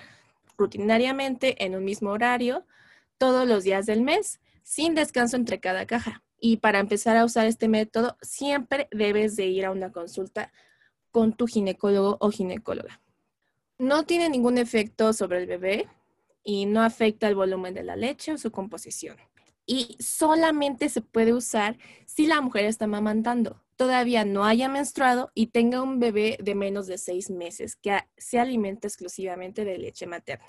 rutinariamente 0.56 1.64
en 1.64 1.74
un 1.74 1.84
mismo 1.84 2.10
horario, 2.10 2.66
todos 3.18 3.46
los 3.46 3.64
días 3.64 3.86
del 3.86 4.02
mes, 4.02 4.40
sin 4.62 4.94
descanso 4.94 5.36
entre 5.36 5.60
cada 5.60 5.86
caja. 5.86 6.22
Y 6.38 6.56
para 6.56 6.80
empezar 6.80 7.16
a 7.16 7.24
usar 7.24 7.46
este 7.46 7.68
método, 7.68 8.16
siempre 8.20 8.88
debes 8.90 9.36
de 9.36 9.46
ir 9.46 9.64
a 9.64 9.70
una 9.70 9.92
consulta 9.92 10.52
con 11.12 11.32
tu 11.34 11.46
ginecólogo 11.46 12.16
o 12.20 12.30
ginecóloga. 12.30 13.00
No 13.78 14.04
tiene 14.04 14.28
ningún 14.28 14.58
efecto 14.58 15.12
sobre 15.12 15.38
el 15.38 15.46
bebé 15.46 15.88
y 16.42 16.66
no 16.66 16.82
afecta 16.82 17.28
el 17.28 17.34
volumen 17.34 17.74
de 17.74 17.84
la 17.84 17.96
leche 17.96 18.32
o 18.32 18.38
su 18.38 18.50
composición. 18.50 19.16
Y 19.66 19.96
solamente 20.00 20.88
se 20.88 21.00
puede 21.00 21.32
usar 21.32 21.78
si 22.06 22.26
la 22.26 22.40
mujer 22.40 22.64
está 22.64 22.86
amamantando, 22.86 23.62
todavía 23.76 24.24
no 24.24 24.44
haya 24.44 24.68
menstruado 24.68 25.30
y 25.34 25.48
tenga 25.48 25.82
un 25.82 25.98
bebé 25.98 26.38
de 26.40 26.54
menos 26.54 26.86
de 26.86 26.98
seis 26.98 27.30
meses 27.30 27.76
que 27.76 27.98
se 28.16 28.38
alimenta 28.38 28.88
exclusivamente 28.88 29.64
de 29.64 29.78
leche 29.78 30.06
materna. 30.06 30.46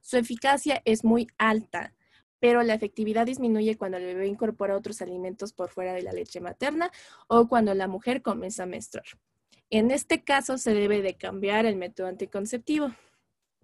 Su 0.00 0.16
eficacia 0.16 0.80
es 0.84 1.04
muy 1.04 1.28
alta, 1.38 1.94
pero 2.38 2.62
la 2.62 2.74
efectividad 2.74 3.26
disminuye 3.26 3.76
cuando 3.76 3.98
el 3.98 4.04
bebé 4.04 4.26
incorpora 4.26 4.76
otros 4.76 5.02
alimentos 5.02 5.52
por 5.52 5.70
fuera 5.70 5.92
de 5.92 6.02
la 6.02 6.12
leche 6.12 6.40
materna 6.40 6.90
o 7.28 7.48
cuando 7.48 7.74
la 7.74 7.88
mujer 7.88 8.22
comienza 8.22 8.62
a 8.62 8.66
menstruar. 8.66 9.06
En 9.68 9.90
este 9.90 10.24
caso 10.24 10.58
se 10.58 10.74
debe 10.74 11.02
de 11.02 11.14
cambiar 11.14 11.66
el 11.66 11.76
método 11.76 12.08
anticonceptivo. 12.08 12.92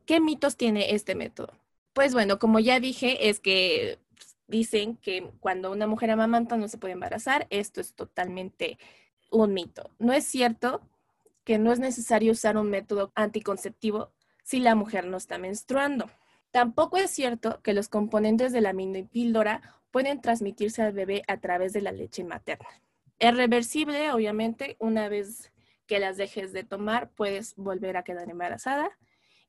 ¿Qué 0.05 0.21
mitos 0.21 0.57
tiene 0.57 0.95
este 0.95 1.15
método? 1.15 1.53
Pues 1.95 2.13
bueno, 2.13 2.39
como 2.39 2.61
ya 2.61 2.79
dije, 2.79 3.29
es 3.29 3.41
que 3.41 3.99
dicen 4.49 4.97
que 4.97 5.31
cuando 5.41 5.73
una 5.73 5.87
mujer 5.87 6.11
amamanta 6.11 6.57
no 6.57 6.69
se 6.69 6.79
puede 6.79 6.95
embarazar. 6.95 7.47
Esto 7.51 7.81
es 7.81 7.95
totalmente 7.95 8.79
un 9.31 9.55
mito. 9.55 9.91
No 9.99 10.13
es 10.13 10.25
cierto. 10.25 10.81
que 11.45 11.59
no 11.59 11.73
es 11.73 11.79
necesario 11.79 12.33
usar 12.33 12.57
un 12.57 12.71
método 12.71 13.13
anticonceptivo 13.15 14.11
si 14.43 14.59
la 14.59 14.75
mujer 14.75 15.07
no 15.07 15.17
está 15.17 15.39
menstruando. 15.39 16.11
Tampoco 16.51 16.97
es 16.97 17.11
cierto 17.11 17.61
que 17.63 17.73
los 17.73 17.89
componentes 17.89 18.53
de 18.53 18.61
la 18.61 18.75
píldora 19.13 19.63
pueden 19.93 20.21
transmitirse 20.21 20.83
al 20.83 20.93
bebé 20.93 21.23
a 21.29 21.37
través 21.37 21.73
de 21.73 21.83
la 21.83 21.93
leche 21.93 22.25
materna. 22.25 22.69
Es 23.19 23.37
reversible, 23.37 24.11
obviamente, 24.11 24.77
una 24.81 25.09
vez 25.09 25.53
que 25.87 26.01
las 26.01 26.17
dejes 26.17 26.53
de 26.53 26.65
tomar, 26.65 27.11
puedes 27.11 27.55
volver 27.57 27.97
a 27.97 28.05
quedar 28.05 28.29
embarazada 28.29 28.91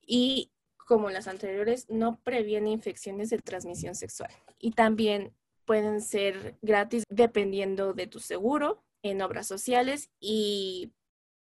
y 0.06 0.52
como 0.88 1.10
las 1.10 1.28
anteriores, 1.28 1.86
no 1.90 2.18
previene 2.24 2.72
infecciones 2.72 3.30
de 3.30 3.40
transmisión 3.40 3.94
sexual. 3.94 4.32
Y 4.58 4.72
también 4.72 5.34
pueden 5.66 6.02
ser 6.02 6.56
gratis 6.62 7.04
dependiendo 7.10 7.94
de 7.94 8.08
tu 8.08 8.20
seguro 8.20 8.82
en 9.04 9.22
obras 9.22 9.46
sociales 9.46 10.10
y 10.20 10.94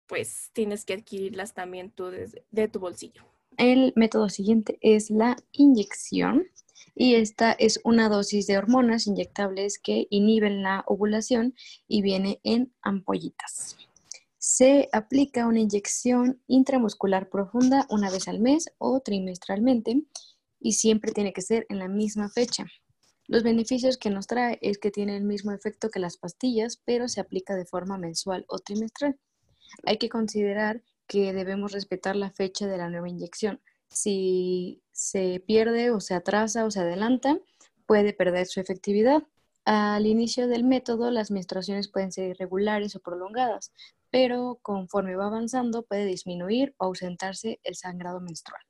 pues 0.08 0.50
tienes 0.54 0.86
que 0.86 0.94
adquirirlas 0.94 1.54
también 1.54 1.92
tú 1.92 2.10
de 2.50 2.68
tu 2.68 2.80
bolsillo. 2.80 3.24
El 3.58 3.94
método 3.96 4.30
siguiente 4.30 4.80
es 4.82 5.12
la 5.12 5.38
inyección 5.52 6.48
y 6.96 7.16
esta 7.16 7.52
es 7.52 7.80
una 7.84 8.10
dosis 8.10 8.48
de 8.48 8.58
hormonas 8.58 9.06
inyectables 9.06 9.78
que 9.78 10.08
inhiben 10.10 10.64
la 10.64 10.84
ovulación 10.88 11.54
y 11.88 12.02
viene 12.02 12.40
en 12.44 12.74
ampollitas. 12.82 13.78
Se 14.50 14.88
aplica 14.94 15.46
una 15.46 15.60
inyección 15.60 16.42
intramuscular 16.48 17.28
profunda 17.28 17.86
una 17.90 18.10
vez 18.10 18.30
al 18.30 18.40
mes 18.40 18.72
o 18.78 19.02
trimestralmente 19.02 20.04
y 20.58 20.72
siempre 20.72 21.12
tiene 21.12 21.34
que 21.34 21.42
ser 21.42 21.66
en 21.68 21.80
la 21.80 21.90
misma 21.90 22.30
fecha. 22.30 22.66
Los 23.28 23.44
beneficios 23.44 23.98
que 23.98 24.10
nos 24.10 24.26
trae 24.26 24.58
es 24.62 24.78
que 24.78 24.90
tiene 24.90 25.18
el 25.18 25.26
mismo 25.26 25.52
efecto 25.52 25.90
que 25.90 26.00
las 26.00 26.16
pastillas, 26.16 26.82
pero 26.86 27.10
se 27.10 27.20
aplica 27.20 27.58
de 27.58 27.66
forma 27.66 27.98
mensual 27.98 28.46
o 28.48 28.60
trimestral. 28.60 29.20
Hay 29.84 29.98
que 29.98 30.08
considerar 30.08 30.82
que 31.08 31.34
debemos 31.34 31.74
respetar 31.74 32.16
la 32.16 32.32
fecha 32.32 32.68
de 32.68 32.78
la 32.78 32.90
nueva 32.90 33.10
inyección. 33.10 33.60
Si 33.90 34.82
se 34.94 35.44
pierde 35.46 35.92
o 35.92 36.00
se 36.00 36.14
atrasa 36.14 36.64
o 36.64 36.72
se 36.72 36.80
adelanta, 36.80 37.38
puede 37.86 38.14
perder 38.14 38.48
su 38.48 38.62
efectividad. 38.62 39.24
Al 39.66 40.06
inicio 40.06 40.48
del 40.48 40.64
método, 40.64 41.12
las 41.12 41.32
menstruaciones 41.32 41.90
pueden 41.90 42.14
ser 42.14 42.30
irregulares 42.30 42.96
o 42.96 43.02
prolongadas, 43.02 43.74
pero 44.18 44.58
conforme 44.64 45.16
va 45.16 45.28
avanzando 45.28 45.84
puede 45.84 46.06
disminuir 46.06 46.74
o 46.80 46.86
ausentarse 46.86 47.60
el 47.64 47.76
sangrado 47.76 48.20
menstrual. 48.20 48.64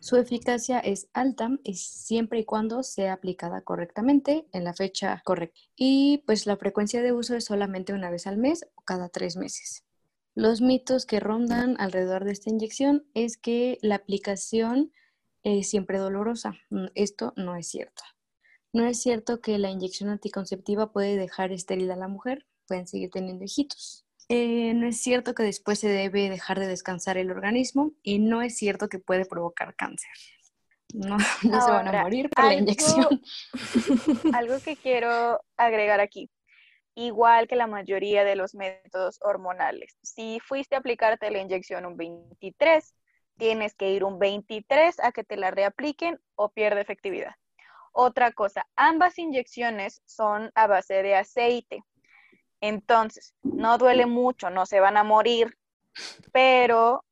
Su 0.00 0.16
eficacia 0.16 0.80
es 0.80 1.08
alta 1.14 1.48
y 1.64 1.76
siempre 1.76 2.40
y 2.40 2.44
cuando 2.44 2.82
sea 2.82 3.14
aplicada 3.14 3.62
correctamente 3.62 4.46
en 4.52 4.64
la 4.64 4.74
fecha 4.74 5.22
correcta. 5.24 5.58
Y 5.76 6.24
pues 6.26 6.44
la 6.44 6.58
frecuencia 6.58 7.00
de 7.00 7.14
uso 7.14 7.36
es 7.36 7.46
solamente 7.46 7.94
una 7.94 8.10
vez 8.10 8.26
al 8.26 8.36
mes 8.36 8.66
o 8.74 8.82
cada 8.82 9.08
tres 9.08 9.38
meses. 9.38 9.82
Los 10.34 10.60
mitos 10.60 11.06
que 11.06 11.20
rondan 11.20 11.76
alrededor 11.78 12.26
de 12.26 12.32
esta 12.32 12.50
inyección 12.50 13.06
es 13.14 13.38
que 13.38 13.78
la 13.80 13.94
aplicación 13.94 14.92
es 15.42 15.70
siempre 15.70 15.96
dolorosa. 15.96 16.58
Mm, 16.68 16.88
esto 16.94 17.32
no 17.36 17.56
es 17.56 17.66
cierto. 17.66 18.02
No 18.74 18.84
es 18.84 19.00
cierto 19.00 19.40
que 19.40 19.56
la 19.56 19.70
inyección 19.70 20.10
anticonceptiva 20.10 20.92
puede 20.92 21.16
dejar 21.16 21.50
estéril 21.50 21.90
a 21.92 21.96
la 21.96 22.08
mujer, 22.08 22.46
pueden 22.66 22.86
seguir 22.86 23.08
teniendo 23.08 23.46
hijitos. 23.46 24.04
Eh, 24.32 24.74
no 24.74 24.86
es 24.86 25.02
cierto 25.02 25.34
que 25.34 25.42
después 25.42 25.80
se 25.80 25.88
debe 25.88 26.30
dejar 26.30 26.60
de 26.60 26.68
descansar 26.68 27.18
el 27.18 27.32
organismo 27.32 27.90
y 28.00 28.20
no 28.20 28.42
es 28.42 28.56
cierto 28.56 28.88
que 28.88 29.00
puede 29.00 29.24
provocar 29.24 29.74
cáncer. 29.74 30.12
No, 30.94 31.18
se 31.40 31.48
van 31.48 31.88
a 31.88 32.02
morir 32.02 32.30
por 32.30 32.44
la 32.44 32.54
inyección. 32.54 33.22
Algo 34.32 34.60
que 34.64 34.76
quiero 34.76 35.40
agregar 35.56 35.98
aquí, 35.98 36.30
igual 36.94 37.48
que 37.48 37.56
la 37.56 37.66
mayoría 37.66 38.22
de 38.22 38.36
los 38.36 38.54
métodos 38.54 39.18
hormonales. 39.20 39.98
Si 40.00 40.38
fuiste 40.38 40.76
a 40.76 40.78
aplicarte 40.78 41.28
la 41.32 41.40
inyección 41.40 41.84
un 41.84 41.96
23, 41.96 42.94
tienes 43.36 43.74
que 43.74 43.90
ir 43.90 44.04
un 44.04 44.20
23 44.20 45.00
a 45.00 45.10
que 45.10 45.24
te 45.24 45.36
la 45.36 45.50
reapliquen 45.50 46.20
o 46.36 46.50
pierde 46.50 46.82
efectividad. 46.82 47.34
Otra 47.90 48.30
cosa, 48.30 48.68
ambas 48.76 49.18
inyecciones 49.18 50.02
son 50.06 50.52
a 50.54 50.68
base 50.68 51.02
de 51.02 51.16
aceite. 51.16 51.82
Entonces, 52.60 53.34
no 53.42 53.78
duele 53.78 54.06
mucho, 54.06 54.50
no 54.50 54.66
se 54.66 54.80
van 54.80 54.96
a 54.96 55.04
morir, 55.04 55.56
pero, 56.32 57.04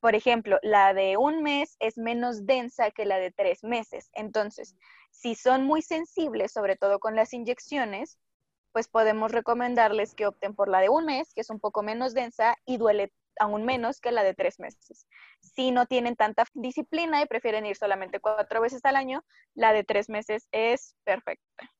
por 0.00 0.14
ejemplo, 0.14 0.58
la 0.62 0.94
de 0.94 1.16
un 1.16 1.42
mes 1.42 1.76
es 1.80 1.98
menos 1.98 2.46
densa 2.46 2.90
que 2.90 3.04
la 3.04 3.18
de 3.18 3.32
tres 3.32 3.64
meses. 3.64 4.10
Entonces, 4.14 4.76
si 5.10 5.34
son 5.34 5.64
muy 5.64 5.82
sensibles, 5.82 6.52
sobre 6.52 6.76
todo 6.76 7.00
con 7.00 7.16
las 7.16 7.32
inyecciones, 7.32 8.18
pues 8.72 8.88
podemos 8.88 9.32
recomendarles 9.32 10.14
que 10.14 10.26
opten 10.26 10.54
por 10.54 10.68
la 10.68 10.80
de 10.80 10.88
un 10.88 11.04
mes, 11.04 11.34
que 11.34 11.42
es 11.42 11.50
un 11.50 11.60
poco 11.60 11.82
menos 11.82 12.14
densa 12.14 12.56
y 12.64 12.78
duele 12.78 13.12
aún 13.38 13.64
menos 13.64 14.00
que 14.00 14.12
la 14.12 14.22
de 14.22 14.34
tres 14.34 14.58
meses. 14.60 15.06
Si 15.40 15.70
no 15.70 15.86
tienen 15.86 16.16
tanta 16.16 16.44
disciplina 16.54 17.22
y 17.22 17.26
prefieren 17.26 17.66
ir 17.66 17.76
solamente 17.76 18.20
cuatro 18.20 18.60
veces 18.60 18.84
al 18.84 18.96
año, 18.96 19.24
la 19.54 19.72
de 19.72 19.84
tres 19.84 20.08
meses 20.08 20.48
es 20.52 20.94
perfecta 21.04 21.70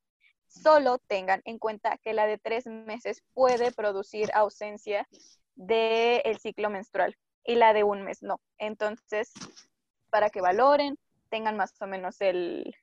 solo 0.53 0.99
tengan 0.99 1.41
en 1.45 1.59
cuenta 1.59 1.99
que 1.99 2.13
la 2.13 2.27
de 2.27 2.39
tres 2.39 2.67
meses 2.67 3.23
puede 3.35 3.73
producir 3.73 4.31
ausencia 4.35 5.09
del 5.55 6.39
ciclo 6.39 6.71
menstrual 6.71 7.17
y 7.45 7.55
la 7.55 7.73
de 7.73 7.85
un 7.85 8.03
mes 8.03 8.23
no. 8.23 8.41
Entonces, 8.59 9.33
para 10.11 10.31
que 10.31 10.41
valoren, 10.41 10.99
tengan 11.31 11.57
más 11.57 11.75
o 11.81 11.87
menos 11.87 12.21
el, 12.21 12.75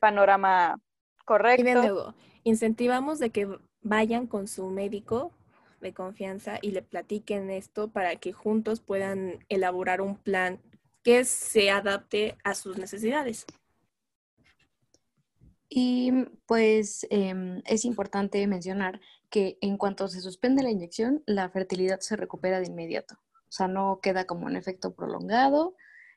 panorama 0.00 0.80
correcto. 1.24 1.62
Y 1.62 1.64
de 1.64 1.74
nuevo, 1.74 2.14
incentivamos 2.42 3.18
de 3.18 3.30
que 3.30 3.48
vayan 3.82 4.26
con 4.26 4.48
su 4.48 4.66
médico 4.70 5.32
de 5.80 5.92
confianza 5.92 6.58
y 6.62 6.70
le 6.70 6.82
platiquen 6.82 7.50
esto 7.50 7.88
para 7.88 8.16
que 8.16 8.32
juntos 8.32 8.80
puedan 8.80 9.44
elaborar 9.48 10.00
un 10.00 10.16
plan 10.16 10.60
que 11.02 11.24
se 11.24 11.70
adapte 11.70 12.36
a 12.42 12.54
sus 12.54 12.78
necesidades. 12.78 13.46
Y 15.68 16.12
pues 16.46 17.06
em, 17.10 17.62
es 17.66 17.84
importante 17.84 18.46
mencionar 18.46 19.00
que 19.30 19.58
en 19.60 19.76
cuanto 19.76 20.08
se 20.08 20.20
suspende 20.20 20.62
la 20.62 20.70
inyección, 20.70 21.22
la 21.26 21.48
fertilidad 21.50 22.00
se 22.00 22.16
recupera 22.16 22.60
de 22.60 22.66
inmediato. 22.66 23.16
O 23.48 23.52
sea, 23.52 23.68
no 23.68 24.00
queda 24.02 24.26
como 24.26 24.46
un 24.46 24.56
efecto 24.56 24.94
prolongado 24.94 25.74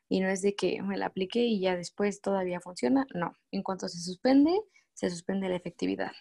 y 0.08 0.20
no 0.20 0.28
es 0.28 0.42
de 0.42 0.54
que 0.54 0.82
me 0.82 0.96
la 0.96 1.06
aplique 1.06 1.40
y 1.40 1.60
ya 1.60 1.76
después 1.76 2.20
todavía 2.20 2.60
funciona. 2.60 3.06
No, 3.14 3.32
en 3.50 3.62
cuanto 3.62 3.88
se 3.88 4.00
suspende, 4.00 4.60
se 4.94 5.10
suspende 5.10 5.48
la 5.48 5.56
efectividad. 5.56 6.12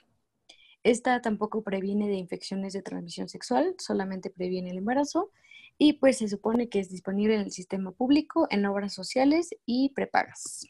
Esta 0.84 1.22
tampoco 1.22 1.64
previene 1.64 2.08
de 2.08 2.16
infecciones 2.16 2.74
de 2.74 2.82
transmisión 2.82 3.30
sexual, 3.30 3.76
solamente 3.78 4.30
previene 4.30 4.72
el 4.72 4.78
embarazo 4.78 5.32
y 5.78 5.94
pues 5.94 6.20
se 6.20 6.28
supone 6.28 6.70
que 6.70 6.80
es 6.80 6.90
disponible 6.90 7.36
en 7.36 7.42
el 7.42 7.52
sistema 7.52 7.92
público, 7.92 8.48
en 8.50 8.66
obras 8.66 8.94
sociales 8.94 9.50
y 9.66 9.90
prepagas. 9.90 10.66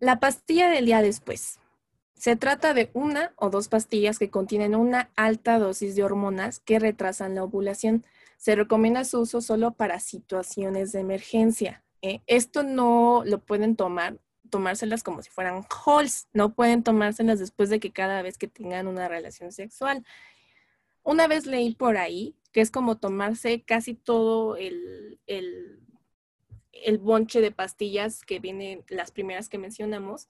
La 0.00 0.18
pastilla 0.20 0.68
del 0.68 0.86
día 0.86 1.02
después. 1.02 1.58
Se 2.22 2.36
trata 2.36 2.72
de 2.72 2.88
una 2.92 3.32
o 3.34 3.50
dos 3.50 3.66
pastillas 3.66 4.16
que 4.16 4.30
contienen 4.30 4.76
una 4.76 5.10
alta 5.16 5.58
dosis 5.58 5.96
de 5.96 6.04
hormonas 6.04 6.60
que 6.60 6.78
retrasan 6.78 7.34
la 7.34 7.42
ovulación. 7.42 8.04
Se 8.36 8.54
recomienda 8.54 9.04
su 9.04 9.22
uso 9.22 9.40
solo 9.40 9.72
para 9.72 9.98
situaciones 9.98 10.92
de 10.92 11.00
emergencia. 11.00 11.82
¿eh? 12.00 12.20
Esto 12.28 12.62
no 12.62 13.24
lo 13.26 13.40
pueden 13.40 13.74
tomar, 13.74 14.20
tomárselas 14.50 15.02
como 15.02 15.20
si 15.20 15.30
fueran 15.30 15.64
halls, 15.84 16.28
no 16.32 16.54
pueden 16.54 16.84
tomárselas 16.84 17.40
después 17.40 17.70
de 17.70 17.80
que 17.80 17.90
cada 17.90 18.22
vez 18.22 18.38
que 18.38 18.46
tengan 18.46 18.86
una 18.86 19.08
relación 19.08 19.50
sexual. 19.50 20.06
Una 21.02 21.26
vez 21.26 21.46
leí 21.46 21.74
por 21.74 21.96
ahí 21.96 22.36
que 22.52 22.60
es 22.60 22.70
como 22.70 22.98
tomarse 22.98 23.62
casi 23.62 23.94
todo 23.94 24.54
el, 24.56 25.18
el, 25.26 25.80
el 26.70 26.98
bonche 26.98 27.40
de 27.40 27.50
pastillas 27.50 28.22
que 28.24 28.38
vienen, 28.38 28.84
las 28.86 29.10
primeras 29.10 29.48
que 29.48 29.58
mencionamos, 29.58 30.28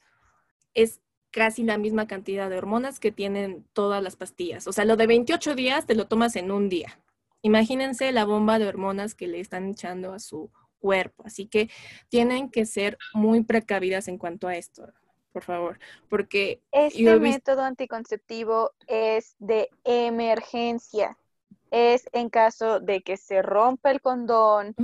es 0.72 1.03
casi 1.33 1.64
la 1.64 1.78
misma 1.78 2.07
cantidad 2.07 2.49
de 2.49 2.59
hormonas 2.59 3.01
que 3.01 3.11
tienen 3.11 3.64
todas 3.72 4.03
las 4.03 4.14
pastillas. 4.14 4.66
O 4.68 4.72
sea, 4.72 4.85
lo 4.85 4.97
de 4.97 5.09
28 5.09 5.55
días 5.57 5.87
te 5.87 5.95
lo 5.97 6.07
tomas 6.07 6.37
en 6.37 6.53
un 6.53 6.68
día. 6.68 7.01
Imagínense 7.41 8.12
la 8.12 8.24
bomba 8.24 8.59
de 8.61 8.68
hormonas 8.68 9.14
que 9.14 9.26
le 9.26 9.41
están 9.41 9.68
echando 9.68 10.12
a 10.12 10.20
su 10.20 10.51
cuerpo. 10.78 11.24
Así 11.26 11.47
que 11.47 11.70
tienen 12.09 12.51
que 12.51 12.66
ser 12.66 12.99
muy 13.14 13.43
precavidas 13.43 14.07
en 14.09 14.18
cuanto 14.18 14.47
a 14.47 14.57
esto, 14.57 14.87
por 15.33 15.43
favor, 15.43 15.78
porque... 16.09 16.61
Este 16.70 17.18
método 17.18 17.62
anticonceptivo 17.62 18.72
es 18.87 19.35
de 19.39 19.70
emergencia. 19.85 21.16
Es 21.73 22.05
en 22.12 22.29
caso 22.29 22.81
de 22.81 23.03
que 23.03 23.16
se 23.16 23.41
rompa 23.41 23.91
el 23.91 24.03
condón, 24.03 24.77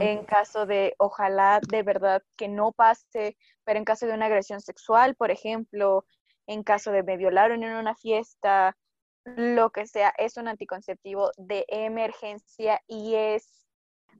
en 0.00 0.24
caso 0.24 0.64
de, 0.64 0.94
ojalá 0.96 1.60
de 1.68 1.82
verdad 1.82 2.22
que 2.36 2.46
no 2.46 2.70
pase, 2.70 3.36
pero 3.64 3.80
en 3.80 3.84
caso 3.84 4.06
de 4.06 4.12
una 4.14 4.26
agresión 4.26 4.60
sexual, 4.60 5.16
por 5.16 5.32
ejemplo, 5.32 6.04
en 6.46 6.62
caso 6.62 6.92
de 6.92 7.02
me 7.02 7.16
violaron 7.16 7.64
en 7.64 7.74
una 7.74 7.96
fiesta, 7.96 8.76
lo 9.24 9.70
que 9.70 9.86
sea, 9.88 10.14
es 10.18 10.36
un 10.36 10.46
anticonceptivo 10.46 11.32
de 11.36 11.64
emergencia 11.66 12.80
y 12.86 13.16
es, 13.16 13.66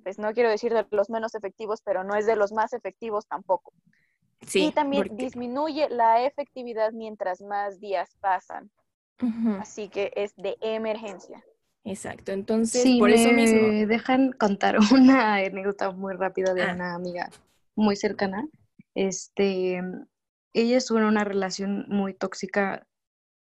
pues 0.03 0.18
no 0.18 0.33
quiero 0.33 0.51
decir 0.51 0.74
de 0.74 0.85
los 0.91 1.09
menos 1.09 1.37
efectivos, 1.37 1.81
pero 1.85 2.03
no 2.03 2.16
es 2.16 2.27
de 2.27 2.35
los 2.35 2.51
más 2.51 2.72
efectivos 2.72 3.29
tampoco. 3.29 3.72
Sí, 4.41 4.66
y 4.66 4.72
también 4.72 5.16
disminuye 5.16 5.89
la 5.91 6.24
efectividad 6.24 6.91
mientras 6.91 7.41
más 7.41 7.79
días 7.79 8.16
pasan. 8.20 8.72
Así 9.61 9.89
que 9.89 10.12
es 10.16 10.35
de 10.35 10.57
emergencia. 10.61 11.45
Exacto, 11.87 12.32
entonces 12.32 12.82
Sí, 12.82 12.99
por 12.99 13.11
eso 13.11 13.28
me 13.28 13.34
mismo. 13.43 13.68
dejan 13.87 14.32
contar 14.32 14.76
una 14.93 15.37
anécdota 15.37 15.91
muy 15.93 16.14
rápida 16.14 16.53
de 16.53 16.62
Ah. 16.62 16.72
una 16.74 16.95
amiga 16.95 17.30
muy 17.76 17.95
cercana. 17.97 18.47
Este, 18.95 19.80
ella 20.53 20.76
estuvo 20.76 20.99
en 20.99 21.05
una 21.05 21.22
relación 21.24 21.84
muy 21.89 22.12
tóxica, 22.14 22.87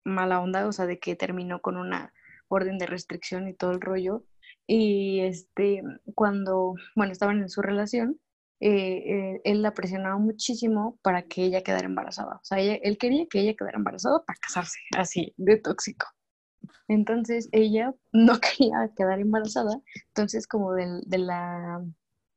mala 0.04 0.42
onda, 0.42 0.68
o 0.68 0.72
sea, 0.74 0.86
de 0.86 1.00
que 1.00 1.16
terminó 1.16 1.62
con 1.62 1.78
una 1.78 2.12
orden 2.50 2.78
de 2.78 2.86
restricción 2.86 3.48
y 3.48 3.54
todo 3.54 3.72
el 3.72 3.80
rollo. 3.82 4.26
Y 4.68 5.22
este, 5.22 5.82
cuando, 6.16 6.74
bueno, 6.96 7.12
estaban 7.14 7.40
en 7.40 7.50
su 7.50 7.62
relación, 7.62 8.20
eh, 8.60 9.04
eh, 9.06 9.42
él 9.46 9.62
la 9.62 9.74
presionaba 9.74 10.18
muchísimo 10.18 10.98
para 11.02 11.24
que 11.24 11.44
ella 11.44 11.64
quedara 11.64 11.86
embarazada. 11.86 12.36
O 12.36 12.44
sea, 12.44 12.60
ella- 12.60 12.80
él 12.82 12.98
quería 12.98 13.26
que 13.30 13.40
ella 13.40 13.56
quedara 13.58 13.78
embarazada 13.78 14.24
para 14.26 14.38
casarse, 14.40 14.80
así, 14.98 15.34
de 15.38 15.58
tóxico. 15.58 16.06
Entonces 16.88 17.50
ella 17.52 17.94
no 18.14 18.40
quería 18.40 18.90
quedar 18.96 19.20
embarazada, 19.20 19.72
entonces 20.10 20.48
como 20.48 20.74
del- 20.74 21.02
de, 21.06 21.18
la, 21.20 21.84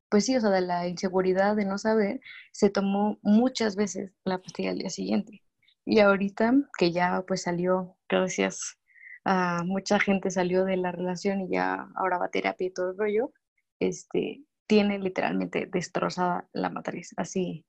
pues 0.09 0.25
sí, 0.27 0.37
o 0.37 0.41
sea, 0.41 0.51
de 0.51 0.61
la 0.63 0.89
inseguridad 0.89 1.57
de 1.57 1.65
no 1.65 1.79
saber, 1.79 2.21
se 2.53 2.71
tomó 2.71 3.19
muchas 3.23 3.77
veces 3.77 4.13
la 4.25 4.39
pastilla 4.39 4.71
al 4.71 4.79
día 4.79 4.91
siguiente. 4.91 5.43
Y 5.85 6.01
ahorita 6.01 6.55
que 6.79 6.93
ya 6.93 7.23
pues 7.27 7.43
salió, 7.43 7.97
gracias 8.09 8.79
a 9.25 9.63
mucha 9.65 9.99
gente 10.01 10.31
salió 10.31 10.65
de 10.65 10.77
la 10.77 10.93
relación 10.93 11.41
y 11.43 11.51
ya 11.51 11.89
ahora 11.97 12.19
va 12.19 12.27
a 12.27 12.31
terapia 12.31 12.67
y 12.69 12.71
todo 12.73 12.91
el 12.93 12.99
rollo, 12.99 13.33
este, 13.81 14.45
tiene 14.69 14.99
literalmente 15.01 15.67
destrozada 15.67 16.49
la 16.53 16.71
matriz, 16.71 17.13
así. 17.17 17.65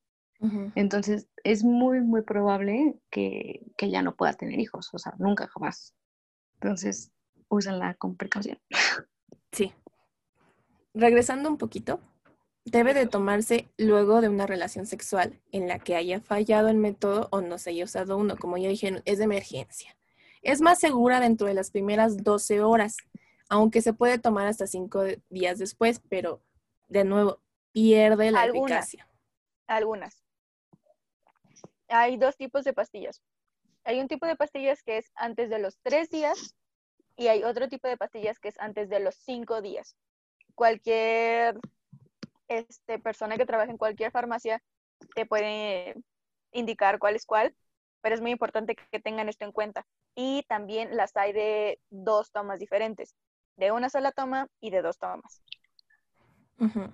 Entonces 0.76 1.28
es 1.44 1.64
muy, 1.64 2.02
muy 2.02 2.22
probable 2.24 2.96
que, 3.12 3.62
que 3.78 3.90
ya 3.92 4.02
no 4.04 4.16
pueda 4.16 4.34
tener 4.34 4.60
hijos, 4.60 4.90
o 4.94 5.00
sea, 5.00 5.14
nunca 5.20 5.48
jamás. 5.48 5.94
Entonces, 6.62 7.12
úsenla 7.50 7.94
con 7.96 8.16
precaución. 8.16 8.60
Sí. 9.52 9.74
Regresando 10.94 11.50
un 11.50 11.58
poquito, 11.58 12.00
debe 12.66 12.94
de 12.94 13.08
tomarse 13.08 13.70
luego 13.78 14.22
de 14.22 14.30
una 14.30 14.48
relación 14.48 14.86
sexual 14.86 15.40
en 15.52 15.68
la 15.68 15.80
que 15.80 15.96
haya 15.96 16.20
fallado 16.20 16.68
el 16.70 16.78
método 16.78 17.30
o 17.32 17.42
no 17.42 17.58
se 17.58 17.70
haya 17.70 17.86
usado 17.86 18.18
uno, 18.18 18.36
como 18.38 18.58
ya 18.58 18.70
dijeron, 18.70 19.02
es 19.06 19.20
de 19.20 19.26
emergencia. 19.26 19.96
Es 20.42 20.62
más 20.62 20.80
segura 20.80 21.20
dentro 21.20 21.48
de 21.48 21.54
las 21.54 21.72
primeras 21.72 22.24
12 22.24 22.62
horas, 22.62 22.98
aunque 23.50 23.82
se 23.82 23.94
puede 23.94 24.18
tomar 24.18 24.48
hasta 24.48 24.68
5 24.68 25.04
días 25.30 25.60
después, 25.60 26.02
pero 26.10 26.42
de 26.88 27.04
nuevo, 27.04 27.42
pierde 27.72 28.32
la 28.32 28.42
Algunas. 28.42 28.72
eficacia. 28.72 29.10
Algunas. 29.68 30.24
Hay 31.90 32.18
dos 32.18 32.36
tipos 32.36 32.64
de 32.64 32.74
pastillas. 32.74 33.22
Hay 33.88 34.02
un 34.02 34.10
tipo 34.10 34.26
de 34.26 34.36
pastillas 34.36 34.84
que 34.84 34.98
es 34.98 35.14
antes 35.16 35.50
de 35.50 35.60
los 35.60 35.78
tres 35.82 36.10
días 36.10 36.58
y 37.16 37.28
hay 37.28 37.46
otro 37.46 37.70
tipo 37.70 37.88
de 37.88 37.96
pastillas 37.96 38.38
que 38.38 38.50
es 38.50 38.60
antes 38.60 38.90
de 38.90 39.00
los 39.00 39.16
cinco 39.16 39.62
días. 39.62 39.96
Cualquier 40.56 41.58
este, 42.50 43.00
persona 43.00 43.38
que 43.38 43.46
trabaje 43.46 43.72
en 43.72 43.78
cualquier 43.78 44.12
farmacia 44.12 44.62
te 45.16 45.26
puede 45.26 45.96
indicar 46.52 47.00
cuál 47.00 47.16
es 47.16 47.26
cuál, 47.26 47.56
pero 48.02 48.14
es 48.14 48.20
muy 48.20 48.32
importante 48.32 48.76
que 48.76 49.00
tengan 49.00 49.30
esto 49.30 49.46
en 49.46 49.54
cuenta. 49.54 49.86
Y 50.16 50.44
también 50.50 50.98
las 50.98 51.16
hay 51.16 51.32
de 51.32 51.80
dos 51.90 52.34
tomas 52.34 52.60
diferentes, 52.60 53.16
de 53.56 53.72
una 53.72 53.90
sola 53.90 54.12
toma 54.12 54.50
y 54.60 54.70
de 54.70 54.82
dos 54.82 54.98
tomas. 54.98 55.42
Ujú. 56.60 56.92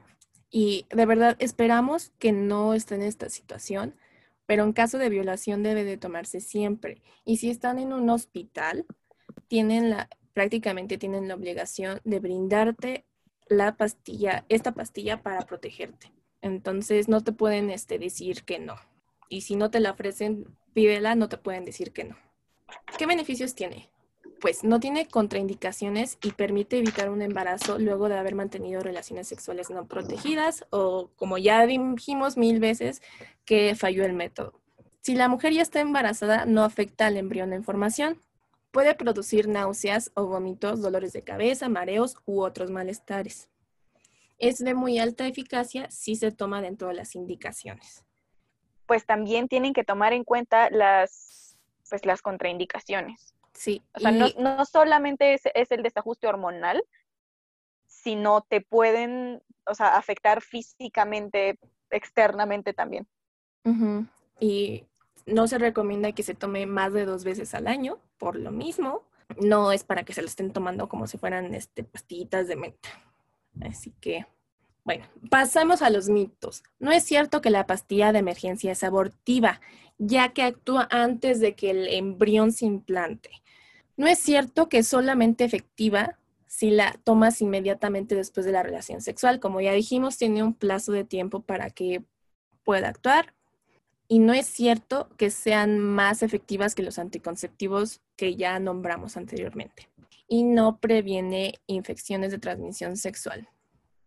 Y 0.52 0.86
de 0.92 1.08
verdad 1.08 1.38
esperamos 1.40 2.12
que 2.20 2.32
no 2.34 2.76
esté 2.76 2.94
en 2.94 3.02
esta 3.02 3.30
situación, 3.30 3.98
pero 4.46 4.64
en 4.64 4.74
caso 4.74 4.98
de 4.98 5.10
violación 5.10 5.64
debe 5.64 5.84
de 5.84 5.98
tomarse 5.98 6.40
siempre. 6.40 7.02
Y 7.26 7.38
si 7.38 7.50
están 7.50 7.80
en 7.80 7.94
un 7.94 8.10
hospital, 8.10 8.86
tienen 9.48 9.90
la, 9.90 10.10
prácticamente 10.34 10.98
tienen 10.98 11.28
la 11.28 11.36
obligación 11.36 12.02
de 12.04 12.20
brindarte 12.20 13.06
la 13.48 13.76
pastilla, 13.76 14.46
esta 14.50 14.74
pastilla 14.74 15.22
para 15.22 15.42
protegerte. 15.42 16.12
Entonces 16.42 17.08
no 17.08 17.22
te 17.22 17.32
pueden 17.32 17.70
este, 17.70 18.00
decir 18.00 18.44
que 18.44 18.60
no. 18.60 18.76
Y 19.30 19.42
si 19.42 19.56
no 19.56 19.72
te 19.72 19.80
la 19.80 19.92
ofrecen, 19.92 20.46
pídela, 20.74 21.16
no 21.16 21.30
te 21.30 21.38
pueden 21.38 21.66
decir 21.66 21.94
que 21.94 22.04
no. 22.04 22.18
¿Qué 22.98 23.06
beneficios 23.06 23.56
tiene? 23.56 23.90
Pues 24.44 24.66
no 24.66 24.82
tiene 24.82 25.08
contraindicaciones 25.08 26.18
y 26.22 26.34
permite 26.34 26.78
evitar 26.78 27.10
un 27.10 27.22
embarazo 27.22 27.80
luego 27.80 28.10
de 28.10 28.18
haber 28.18 28.36
mantenido 28.36 28.82
relaciones 28.82 29.30
sexuales 29.30 29.70
no 29.70 29.88
protegidas 29.88 30.66
o, 30.70 31.12
como 31.16 31.38
ya 31.38 31.66
dijimos 31.66 32.36
mil 32.36 32.60
veces, 32.60 33.02
que 33.46 33.74
falló 33.74 34.04
el 34.04 34.12
método. 34.12 34.60
Si 35.00 35.16
la 35.16 35.30
mujer 35.30 35.54
ya 35.54 35.62
está 35.62 35.80
embarazada, 35.80 36.44
no 36.46 36.66
afecta 36.66 37.06
al 37.06 37.16
embrión 37.16 37.54
en 37.54 37.64
formación. 37.64 38.22
Puede 38.72 38.94
producir 38.96 39.48
náuseas 39.48 40.12
o 40.14 40.26
vómitos, 40.26 40.82
dolores 40.82 41.14
de 41.14 41.24
cabeza, 41.24 41.70
mareos 41.70 42.18
u 42.26 42.42
otros 42.42 42.70
malestares. 42.70 43.48
Es 44.40 44.58
de 44.58 44.74
muy 44.74 45.00
alta 45.00 45.26
eficacia 45.26 45.90
si 45.90 46.18
se 46.18 46.34
toma 46.34 46.62
dentro 46.62 46.90
de 46.90 46.96
las 46.96 47.16
indicaciones. 47.16 48.04
Pues 48.88 49.06
también 49.06 49.48
tienen 49.48 49.72
que 49.72 49.86
tomar 49.86 50.12
en 50.12 50.26
cuenta 50.26 50.70
las, 50.70 51.56
pues, 51.90 52.06
las 52.06 52.22
contraindicaciones. 52.22 53.34
Sí, 53.64 53.82
O 53.96 54.00
sea, 54.02 54.12
y- 54.12 54.20
no, 54.20 54.28
no 54.58 54.66
solamente 54.66 55.34
es, 55.34 55.44
es 55.56 55.72
el 55.72 55.84
desajuste 55.84 56.28
hormonal, 56.28 56.84
sino 57.88 58.42
te 58.42 58.60
pueden, 58.60 59.42
o 59.66 59.74
sea, 59.74 59.96
afectar 59.96 60.42
físicamente, 60.42 61.58
externamente 61.90 62.74
también. 62.74 63.08
Y 64.38 64.84
no 65.26 65.48
se 65.48 65.60
recomienda 65.60 66.12
que 66.12 66.24
se 66.24 66.34
tome 66.36 66.66
más 66.66 66.92
de 66.92 67.06
dos 67.06 67.24
veces 67.24 67.54
al 67.54 67.68
año, 67.68 68.02
por 68.18 68.36
lo 68.36 68.52
mismo. 68.52 69.04
No 69.38 69.72
es 69.72 69.86
para 69.86 70.04
que 70.04 70.12
se 70.12 70.22
lo 70.22 70.28
estén 70.28 70.52
tomando 70.52 70.90
como 70.90 71.08
si 71.08 71.18
fueran 71.18 71.56
este, 71.56 71.86
pastillitas 71.86 72.50
de 72.50 72.58
menta. 72.58 72.90
Así 73.62 73.92
que, 74.02 74.26
bueno, 74.84 75.06
pasamos 75.30 75.82
a 75.82 75.90
los 75.90 76.10
mitos. 76.10 76.64
No 76.80 76.92
es 76.92 77.06
cierto 77.06 77.40
que 77.40 77.50
la 77.50 77.66
pastilla 77.66 78.12
de 78.12 78.20
emergencia 78.20 78.74
es 78.74 78.84
abortiva, 78.84 79.62
ya 79.98 80.34
que 80.34 80.44
actúa 80.44 80.90
antes 80.92 81.40
de 81.40 81.56
que 81.56 81.70
el 81.70 81.88
embrión 81.88 82.52
se 82.52 82.66
implante. 82.66 83.30
No 83.96 84.08
es 84.08 84.20
cierto 84.20 84.70
que 84.70 84.80
es 84.80 84.88
solamente 84.88 85.44
efectiva 85.44 86.18
si 86.48 86.70
la 86.70 87.00
tomas 87.04 87.42
inmediatamente 87.42 88.16
después 88.16 88.46
de 88.46 88.52
la 88.52 88.64
relación 88.64 89.02
sexual. 89.02 89.40
Como 89.40 89.62
ya 89.62 89.72
dijimos, 89.72 90.18
tiene 90.18 90.44
un 90.44 90.54
plazo 90.54 90.92
de 90.92 91.04
tiempo 91.04 91.42
para 91.42 91.70
que 91.70 92.04
pueda 92.64 92.90
actuar. 92.90 93.34
Y 94.08 94.20
no 94.20 94.34
es 94.34 94.46
cierto 94.46 95.10
que 95.18 95.30
sean 95.30 95.80
más 95.80 96.22
efectivas 96.22 96.76
que 96.76 96.84
los 96.84 97.00
anticonceptivos 97.00 98.02
que 98.16 98.36
ya 98.36 98.60
nombramos 98.60 99.18
anteriormente. 99.18 99.90
Y 100.28 100.44
no 100.44 100.78
previene 100.78 101.56
infecciones 101.68 102.32
de 102.32 102.38
transmisión 102.38 102.98
sexual. 102.98 103.50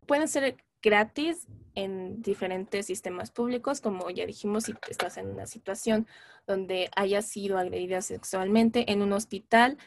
Pueden 0.07 0.29
ser 0.29 0.57
gratis 0.83 1.47
en 1.75 2.23
diferentes 2.23 2.87
sistemas 2.87 3.31
públicos, 3.31 3.81
como 3.81 4.09
ya 4.11 4.27
dijimos, 4.27 4.65
si 4.65 4.75
estás 4.89 5.17
en 5.19 5.29
una 5.29 5.47
situación 5.47 6.07
donde 6.47 6.91
hayas 6.97 7.27
sido 7.27 7.59
agredida 7.59 8.01
sexualmente 8.01 8.91
en 8.91 9.03
un 9.03 9.13
hospital, 9.13 9.79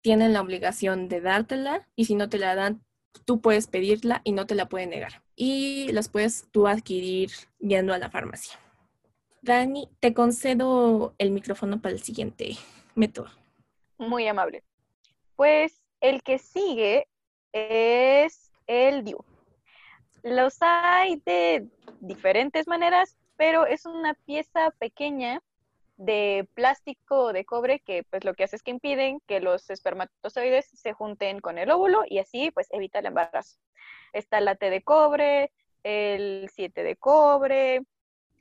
tienen 0.00 0.32
la 0.32 0.40
obligación 0.40 1.08
de 1.08 1.20
dártela 1.20 1.86
y 1.96 2.04
si 2.04 2.14
no 2.14 2.28
te 2.28 2.38
la 2.38 2.54
dan, 2.54 2.82
tú 3.24 3.40
puedes 3.40 3.66
pedirla 3.66 4.20
y 4.24 4.32
no 4.32 4.46
te 4.46 4.54
la 4.54 4.68
pueden 4.68 4.90
negar. 4.90 5.22
Y 5.36 5.90
las 5.92 6.08
puedes 6.08 6.46
tú 6.50 6.66
adquirir 6.66 7.30
yendo 7.58 7.94
a 7.94 7.98
la 7.98 8.10
farmacia. 8.10 8.58
Dani, 9.42 9.88
te 10.00 10.14
concedo 10.14 11.14
el 11.18 11.30
micrófono 11.30 11.80
para 11.80 11.94
el 11.94 12.02
siguiente 12.02 12.56
método. 12.94 13.30
Muy 13.96 14.26
amable. 14.26 14.64
Pues 15.36 15.80
el 16.00 16.22
que 16.22 16.38
sigue 16.38 17.06
es 17.52 18.50
el 18.66 19.04
DIU. 19.04 19.24
Los 20.22 20.56
hay 20.60 21.16
de 21.24 21.68
diferentes 22.00 22.66
maneras, 22.66 23.16
pero 23.36 23.66
es 23.66 23.86
una 23.86 24.14
pieza 24.14 24.70
pequeña 24.78 25.40
de 25.96 26.48
plástico 26.54 27.24
o 27.24 27.32
de 27.32 27.44
cobre 27.44 27.80
que 27.80 28.04
pues 28.04 28.24
lo 28.24 28.34
que 28.34 28.44
hace 28.44 28.56
es 28.56 28.62
que 28.62 28.70
impiden 28.70 29.20
que 29.26 29.40
los 29.40 29.68
espermatozoides 29.68 30.66
se 30.66 30.92
junten 30.92 31.40
con 31.40 31.58
el 31.58 31.70
óvulo 31.70 32.02
y 32.08 32.18
así 32.18 32.50
pues 32.52 32.68
evita 32.70 33.00
el 33.00 33.06
embarazo. 33.06 33.58
Está 34.12 34.40
la 34.40 34.54
T 34.54 34.70
de 34.70 34.82
cobre, 34.82 35.52
el 35.82 36.48
7 36.54 36.82
de 36.82 36.96
cobre, 36.96 37.82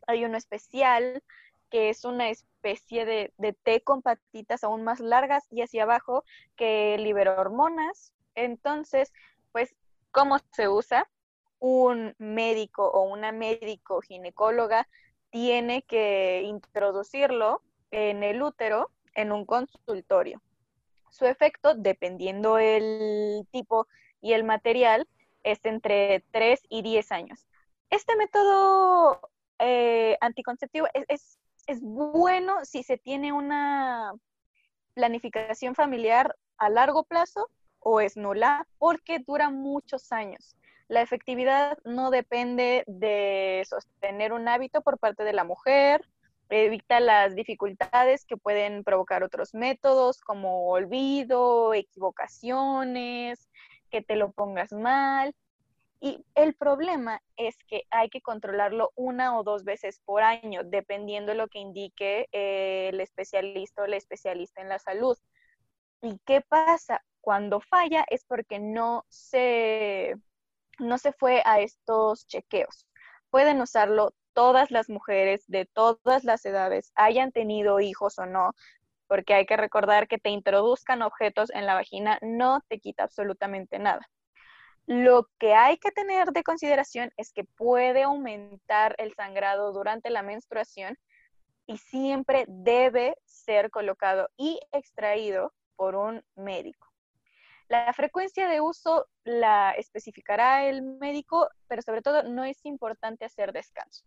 hay 0.07 0.23
uno 0.23 0.37
especial 0.37 1.23
que 1.69 1.89
es 1.89 2.05
una 2.05 2.29
especie 2.29 3.05
de, 3.05 3.33
de 3.37 3.53
té 3.53 3.81
con 3.81 4.01
patitas 4.01 4.63
aún 4.63 4.83
más 4.83 4.99
largas 4.99 5.45
y 5.51 5.61
hacia 5.61 5.83
abajo 5.83 6.23
que 6.55 6.97
libera 6.97 7.39
hormonas. 7.39 8.13
Entonces, 8.35 9.11
pues, 9.51 9.75
¿cómo 10.11 10.37
se 10.53 10.69
usa? 10.69 11.09
Un 11.59 12.15
médico 12.19 12.87
o 12.87 13.03
una 13.03 13.31
médico 13.31 14.01
ginecóloga 14.01 14.87
tiene 15.29 15.83
que 15.83 16.43
introducirlo 16.43 17.61
en 17.91 18.23
el 18.23 18.41
útero 18.41 18.91
en 19.13 19.31
un 19.31 19.45
consultorio. 19.45 20.41
Su 21.09 21.25
efecto, 21.25 21.73
dependiendo 21.73 22.59
el 22.59 23.47
tipo 23.51 23.87
y 24.21 24.33
el 24.33 24.43
material, 24.43 25.07
es 25.43 25.63
entre 25.65 26.23
3 26.31 26.61
y 26.69 26.81
10 26.81 27.11
años. 27.11 27.47
Este 27.89 28.15
método 28.15 29.21
eh, 29.59 30.17
anticonceptivo 30.21 30.87
es, 30.93 31.05
es, 31.07 31.39
es, 31.67 31.81
bueno 31.81 32.63
si 32.65 32.83
se 32.83 32.97
tiene 32.97 33.31
una 33.31 34.13
planificación 34.93 35.73
familiar 35.73 36.35
a 36.57 36.69
largo 36.69 37.03
plazo 37.03 37.49
o 37.79 38.01
es 38.01 38.17
nula 38.17 38.67
porque 38.77 39.19
dura 39.19 39.49
muchos 39.49 40.11
años. 40.11 40.55
La 40.87 41.01
efectividad 41.01 41.77
no 41.83 42.11
depende 42.11 42.83
de 42.87 43.65
sostener 43.69 44.31
un 44.31 44.47
hábito 44.47 44.81
por 44.81 44.97
parte 44.97 45.23
de 45.23 45.33
la 45.33 45.43
mujer, 45.43 46.05
evita 46.49 46.99
las 46.99 47.35
dificultades 47.35 48.25
que 48.25 48.37
pueden 48.37 48.83
provocar 48.83 49.23
otros 49.23 49.53
métodos 49.53 50.21
como 50.21 50.69
olvido, 50.69 51.73
equivocaciones, 51.73 53.49
que 53.89 54.01
te 54.01 54.15
lo 54.15 54.31
pongas 54.31 54.71
mal. 54.71 55.35
Y 55.99 56.23
el 56.35 56.53
problema 56.53 57.21
es 57.37 57.57
que 57.67 57.83
hay 57.89 58.09
que 58.09 58.21
controlarlo 58.21 58.91
una 58.95 59.37
o 59.37 59.43
dos 59.43 59.63
veces 59.63 59.99
por 60.05 60.21
año, 60.21 60.61
dependiendo 60.63 61.31
de 61.31 61.37
lo 61.37 61.47
que 61.47 61.59
indique 61.59 62.27
eh, 62.31 62.89
el 62.89 63.01
especialista 63.01 63.81
o 63.81 63.87
la 63.87 63.97
especialista 63.97 64.61
en 64.61 64.69
la 64.69 64.79
salud. 64.79 65.17
¿Y 66.01 66.19
qué 66.25 66.41
pasa? 66.41 67.03
Cuando 67.19 67.59
falla 67.59 68.05
es 68.09 68.23
porque 68.25 68.59
no 68.59 69.05
se, 69.09 70.15
no 70.79 70.97
se 70.97 71.11
fue 71.13 71.41
a 71.45 71.59
estos 71.59 72.27
chequeos. 72.27 72.87
Pueden 73.29 73.61
usarlo 73.61 74.13
todas 74.33 74.71
las 74.71 74.89
mujeres 74.89 75.43
de 75.47 75.65
todas 75.65 76.23
las 76.23 76.45
edades, 76.45 76.91
hayan 76.95 77.31
tenido 77.31 77.79
hijos 77.79 78.19
o 78.19 78.25
no, 78.25 78.53
porque 79.07 79.33
hay 79.33 79.45
que 79.45 79.57
recordar 79.57 80.07
que 80.07 80.19
te 80.19 80.29
introduzcan 80.29 81.01
objetos 81.01 81.49
en 81.51 81.65
la 81.65 81.73
vagina 81.73 82.19
no 82.21 82.61
te 82.69 82.79
quita 82.79 83.03
absolutamente 83.03 83.79
nada. 83.79 84.07
Lo 84.85 85.27
que 85.39 85.53
hay 85.53 85.77
que 85.77 85.91
tener 85.91 86.29
de 86.29 86.43
consideración 86.43 87.11
es 87.17 87.33
que 87.33 87.43
puede 87.43 88.03
aumentar 88.03 88.95
el 88.99 89.13
sangrado 89.15 89.73
durante 89.73 90.09
la 90.09 90.21
menstruación 90.21 90.97
y 91.65 91.77
siempre 91.77 92.45
debe 92.47 93.17
ser 93.25 93.69
colocado 93.69 94.29
y 94.37 94.59
extraído 94.71 95.53
por 95.75 95.95
un 95.95 96.23
médico. 96.35 96.86
La 97.69 97.91
frecuencia 97.93 98.47
de 98.47 98.61
uso 98.61 99.07
la 99.25 99.71
especificará 99.71 100.65
el 100.65 100.81
médico, 100.81 101.49
pero 101.67 101.81
sobre 101.81 102.01
todo 102.01 102.23
no 102.23 102.45
es 102.45 102.65
importante 102.65 103.25
hacer 103.25 103.51
descanso. 103.51 104.05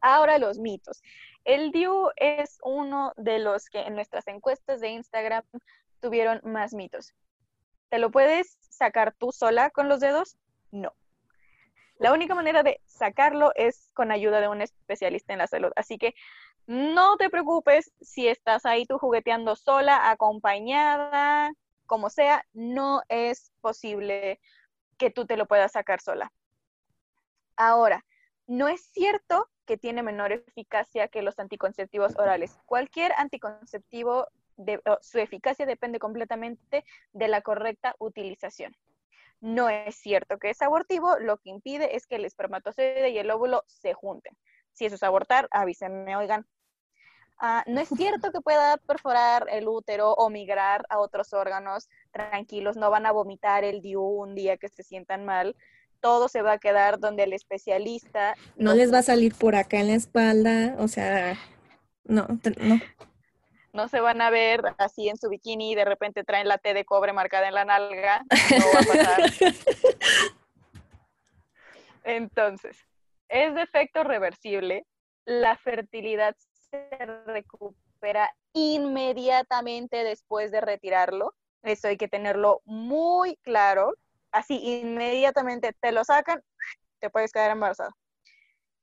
Ahora 0.00 0.38
los 0.38 0.58
mitos. 0.58 1.02
El 1.44 1.72
DIU 1.72 2.10
es 2.16 2.58
uno 2.62 3.14
de 3.16 3.38
los 3.38 3.70
que 3.70 3.80
en 3.80 3.94
nuestras 3.94 4.26
encuestas 4.28 4.80
de 4.80 4.90
Instagram 4.90 5.44
tuvieron 6.00 6.42
más 6.44 6.74
mitos. 6.74 7.14
¿Te 7.88 7.98
lo 7.98 8.10
puedes 8.10 8.58
sacar 8.68 9.14
tú 9.14 9.32
sola 9.32 9.70
con 9.70 9.88
los 9.88 10.00
dedos? 10.00 10.36
No. 10.70 10.92
La 11.98 12.12
única 12.12 12.34
manera 12.34 12.62
de 12.62 12.82
sacarlo 12.86 13.52
es 13.54 13.88
con 13.94 14.10
ayuda 14.10 14.40
de 14.40 14.48
un 14.48 14.60
especialista 14.60 15.32
en 15.32 15.38
la 15.38 15.46
salud. 15.46 15.70
Así 15.76 15.96
que 15.96 16.14
no 16.66 17.16
te 17.16 17.30
preocupes 17.30 17.92
si 18.00 18.28
estás 18.28 18.66
ahí 18.66 18.84
tú 18.84 18.98
jugueteando 18.98 19.56
sola, 19.56 20.10
acompañada, 20.10 21.52
como 21.86 22.10
sea, 22.10 22.44
no 22.52 23.02
es 23.08 23.52
posible 23.60 24.40
que 24.98 25.10
tú 25.10 25.26
te 25.26 25.36
lo 25.36 25.46
puedas 25.46 25.72
sacar 25.72 26.00
sola. 26.00 26.32
Ahora, 27.56 28.04
no 28.46 28.68
es 28.68 28.82
cierto 28.82 29.48
que 29.64 29.76
tiene 29.76 30.02
menor 30.02 30.32
eficacia 30.32 31.08
que 31.08 31.22
los 31.22 31.38
anticonceptivos 31.38 32.16
orales. 32.16 32.58
Cualquier 32.66 33.12
anticonceptivo, 33.16 34.28
de, 34.56 34.80
su 35.00 35.18
eficacia 35.18 35.66
depende 35.66 35.98
completamente 35.98 36.84
de 37.12 37.28
la 37.28 37.40
correcta 37.40 37.94
utilización. 37.98 38.76
No 39.40 39.68
es 39.68 39.96
cierto 39.96 40.38
que 40.38 40.50
es 40.50 40.62
abortivo, 40.62 41.18
lo 41.18 41.38
que 41.38 41.50
impide 41.50 41.96
es 41.96 42.06
que 42.06 42.16
el 42.16 42.24
espermatozoide 42.24 43.10
y 43.10 43.18
el 43.18 43.30
óvulo 43.30 43.62
se 43.66 43.94
junten. 43.94 44.36
Si 44.72 44.86
eso 44.86 44.94
es 44.96 45.02
abortar, 45.02 45.48
avísenme, 45.50 46.16
oigan. 46.16 46.46
Ah, 47.38 47.64
no 47.66 47.80
es 47.80 47.88
cierto 47.88 48.30
que 48.32 48.40
pueda 48.40 48.76
perforar 48.76 49.46
el 49.50 49.68
útero 49.68 50.12
o 50.14 50.30
migrar 50.30 50.86
a 50.88 50.98
otros 50.98 51.32
órganos. 51.32 51.88
Tranquilos, 52.12 52.76
no 52.76 52.90
van 52.90 53.06
a 53.06 53.12
vomitar 53.12 53.64
el 53.64 53.82
DIU 53.82 54.02
un 54.02 54.34
día 54.34 54.56
que 54.56 54.68
se 54.68 54.82
sientan 54.82 55.24
mal 55.24 55.56
todo 56.04 56.28
se 56.28 56.42
va 56.42 56.52
a 56.52 56.58
quedar 56.58 57.00
donde 57.00 57.22
el 57.22 57.32
especialista... 57.32 58.34
No 58.56 58.74
les 58.74 58.92
va 58.92 58.98
a 58.98 59.02
salir 59.02 59.34
por 59.34 59.56
acá 59.56 59.80
en 59.80 59.86
la 59.86 59.94
espalda, 59.94 60.76
o 60.78 60.86
sea, 60.86 61.38
no, 62.04 62.26
no. 62.60 62.80
No 63.72 63.88
se 63.88 64.00
van 64.00 64.20
a 64.20 64.28
ver 64.28 64.62
así 64.76 65.08
en 65.08 65.16
su 65.16 65.30
bikini 65.30 65.72
y 65.72 65.74
de 65.74 65.86
repente 65.86 66.22
traen 66.22 66.46
la 66.46 66.58
T 66.58 66.74
de 66.74 66.84
cobre 66.84 67.14
marcada 67.14 67.48
en 67.48 67.54
la 67.54 67.64
nalga. 67.64 68.22
No 68.50 68.66
va 68.74 68.80
a 68.80 69.06
pasar. 69.06 69.54
Entonces, 72.04 72.76
es 73.30 73.54
de 73.54 73.62
efecto 73.62 74.04
reversible. 74.04 74.86
La 75.24 75.56
fertilidad 75.56 76.36
se 76.74 77.06
recupera 77.26 78.34
inmediatamente 78.52 80.04
después 80.04 80.50
de 80.50 80.60
retirarlo. 80.60 81.34
Eso 81.62 81.88
hay 81.88 81.96
que 81.96 82.08
tenerlo 82.08 82.60
muy 82.64 83.36
claro 83.36 83.94
así 84.34 84.80
inmediatamente 84.80 85.72
te 85.80 85.92
lo 85.92 86.04
sacan, 86.04 86.42
te 86.98 87.08
puedes 87.08 87.32
quedar 87.32 87.52
embarazado. 87.52 87.92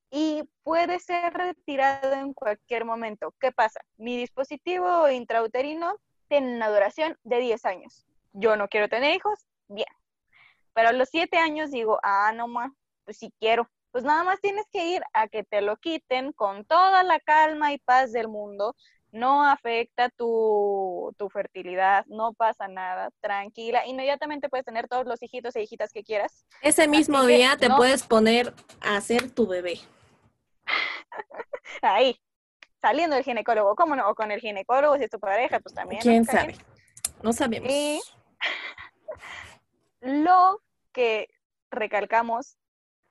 Y 0.09 0.43
puede 0.63 0.99
ser 0.99 1.33
retirado 1.33 2.13
en 2.13 2.33
cualquier 2.33 2.85
momento. 2.85 3.33
¿Qué 3.39 3.51
pasa? 3.51 3.79
Mi 3.97 4.17
dispositivo 4.17 5.09
intrauterino 5.09 5.95
tiene 6.27 6.55
una 6.55 6.69
duración 6.69 7.17
de 7.23 7.39
10 7.39 7.65
años. 7.65 8.05
Yo 8.33 8.55
no 8.55 8.67
quiero 8.67 8.89
tener 8.89 9.13
hijos, 9.15 9.45
bien. 9.67 9.87
Pero 10.73 10.89
a 10.89 10.93
los 10.93 11.09
7 11.09 11.37
años 11.37 11.71
digo, 11.71 11.99
ah, 12.03 12.31
no 12.33 12.47
más, 12.47 12.71
pues 13.05 13.17
si 13.17 13.31
quiero. 13.39 13.69
Pues 13.91 14.03
nada 14.03 14.23
más 14.23 14.39
tienes 14.39 14.65
que 14.71 14.85
ir 14.95 15.03
a 15.13 15.27
que 15.27 15.43
te 15.43 15.61
lo 15.61 15.77
quiten 15.77 16.31
con 16.31 16.65
toda 16.65 17.03
la 17.03 17.19
calma 17.19 17.73
y 17.73 17.77
paz 17.77 18.11
del 18.11 18.27
mundo 18.27 18.75
no 19.11 19.45
afecta 19.45 20.09
tu, 20.09 21.13
fertilidad, 21.31 22.05
no 22.07 22.33
pasa 22.33 22.67
nada, 22.67 23.09
tranquila, 23.19 23.85
inmediatamente 23.85 24.49
puedes 24.49 24.65
tener 24.65 24.87
todos 24.87 25.05
los 25.05 25.21
hijitos 25.21 25.55
e 25.55 25.63
hijitas 25.63 25.91
que 25.91 26.03
quieras. 26.03 26.45
Ese 26.61 26.87
mismo 26.87 27.23
día 27.25 27.57
te 27.57 27.69
puedes 27.69 28.03
poner 28.03 28.53
a 28.81 28.97
hacer 28.97 29.29
tu 29.31 29.47
bebé. 29.47 29.79
Ahí, 31.81 32.19
saliendo 32.81 33.15
del 33.15 33.25
ginecólogo, 33.25 33.75
¿cómo 33.75 33.95
no? 33.95 34.09
O 34.09 34.15
con 34.15 34.31
el 34.31 34.39
ginecólogo, 34.39 34.97
si 34.97 35.03
es 35.03 35.09
tu 35.09 35.19
pareja, 35.19 35.59
pues 35.59 35.75
también. 35.75 36.01
¿Quién 36.01 36.25
sabe? 36.25 36.55
No 37.21 37.33
sabemos. 37.33 37.69
Y 37.69 38.01
lo 40.01 40.61
que 40.91 41.27
recalcamos 41.69 42.57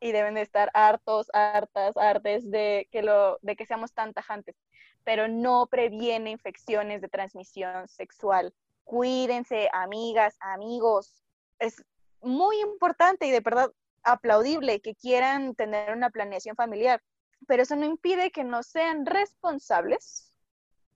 y 0.01 0.13
deben 0.13 0.35
de 0.35 0.43
estar 0.43 0.71
hartos, 0.75 1.31
hartas, 1.33 1.97
hartes 1.97 2.51
de 2.51 2.89
que, 2.91 3.03
lo, 3.03 3.39
de 3.43 3.57
que 3.57 3.67
seamos 3.67 3.93
tan 3.93 4.13
tajantes 4.13 4.57
pero 5.05 5.29
no 5.29 5.67
previene 5.67 6.31
infecciones 6.31 7.01
de 7.01 7.09
transmisión 7.09 7.89
sexual. 7.89 8.55
Cuídense, 8.85 9.69
amigas, 9.73 10.37
amigos. 10.41 11.23
Es 11.59 11.83
muy 12.23 12.61
importante 12.61 13.27
y 13.27 13.31
de 13.31 13.41
verdad 13.41 13.73
aplaudible 14.03 14.81
que 14.81 14.95
quieran 14.95 15.55
tener 15.55 15.93
una 15.93 16.11
planeación 16.11 16.57
familiar, 16.57 17.03
pero 17.47 17.63
eso 17.63 17.77
no 17.77 17.85
impide 17.85 18.31
que 18.31 18.45
no 18.45 18.63
sean 18.63 19.07
responsables. 19.07 20.33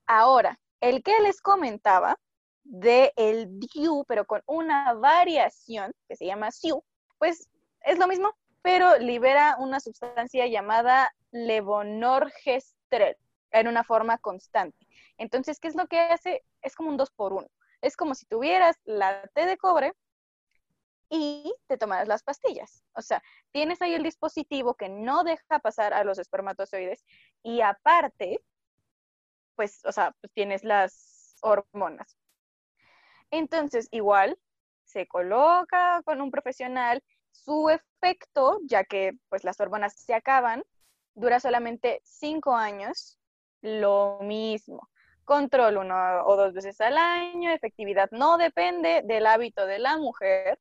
Ahora, 0.07 0.61
el 0.81 1.03
que 1.03 1.19
les 1.21 1.41
comentaba 1.41 2.19
de 2.63 3.13
el 3.17 3.59
DIU, 3.59 4.05
pero 4.07 4.27
con 4.27 4.43
una 4.47 4.95
variación 4.95 5.95
que 6.09 6.17
se 6.17 6.27
llama 6.27 6.51
SIU, 6.51 6.83
pues 7.19 7.49
es 7.83 7.99
lo 7.99 8.07
mismo, 8.07 8.35
pero 8.65 8.97
libera 8.97 9.57
una 9.59 9.79
sustancia 9.79 10.47
llamada 10.47 11.15
levonorgestrel 11.33 13.15
en 13.51 13.69
una 13.69 13.85
forma 13.85 14.17
constante. 14.17 14.87
Entonces, 15.19 15.61
¿qué 15.61 15.69
es 15.69 15.75
lo 15.75 15.87
que 15.87 16.01
hace? 16.01 16.43
Es 16.63 16.75
como 16.75 16.89
un 16.89 16.97
dos 16.97 17.11
por 17.11 17.35
uno. 17.35 17.47
Es 17.83 17.95
como 17.95 18.15
si 18.15 18.25
tuvieras 18.25 18.79
la 18.85 19.29
T 19.35 19.45
de 19.45 19.59
cobre 19.59 19.93
y 21.11 21.55
te 21.67 21.77
tomaras 21.77 22.09
las 22.09 22.23
pastillas. 22.23 22.83
O 22.95 23.03
sea, 23.03 23.23
tienes 23.53 23.83
ahí 23.83 23.93
el 23.93 24.03
dispositivo 24.03 24.73
que 24.77 24.89
no 24.89 25.25
deja 25.25 25.59
pasar 25.59 25.93
a 25.93 26.03
los 26.03 26.19
espermatozoides 26.19 27.05
y 27.43 27.61
aparte, 27.61 28.41
pues, 29.57 29.85
o 29.85 29.93
sea, 29.93 30.17
pues 30.23 30.33
tienes 30.33 30.65
las 30.65 31.37
hormonas. 31.43 32.17
Entonces, 33.31 33.89
igual, 33.91 34.39
se 34.85 35.07
coloca 35.07 36.01
con 36.07 36.23
un 36.23 36.31
profesional, 36.31 37.03
su 37.35 37.69
efecto, 37.69 38.61
ya 38.65 38.85
que 38.85 39.13
pues 39.29 39.45
las 39.45 39.61
hormonas 39.61 39.95
se 39.97 40.15
acaban, 40.15 40.65
dura 41.15 41.41
solamente 41.41 42.01
cinco 42.05 42.55
años 42.55 43.19
lo 43.61 44.19
mismo. 44.23 44.89
Control 45.25 45.79
uno 45.79 46.25
o 46.27 46.37
dos 46.37 46.53
veces 46.53 46.81
al 46.81 46.97
año, 46.97 47.51
efectividad 47.51 48.11
no 48.13 48.37
depende 48.39 49.03
del 49.05 49.27
hábito 49.27 49.67
de 49.67 49.79
la 49.79 49.97
mujer. 49.97 50.61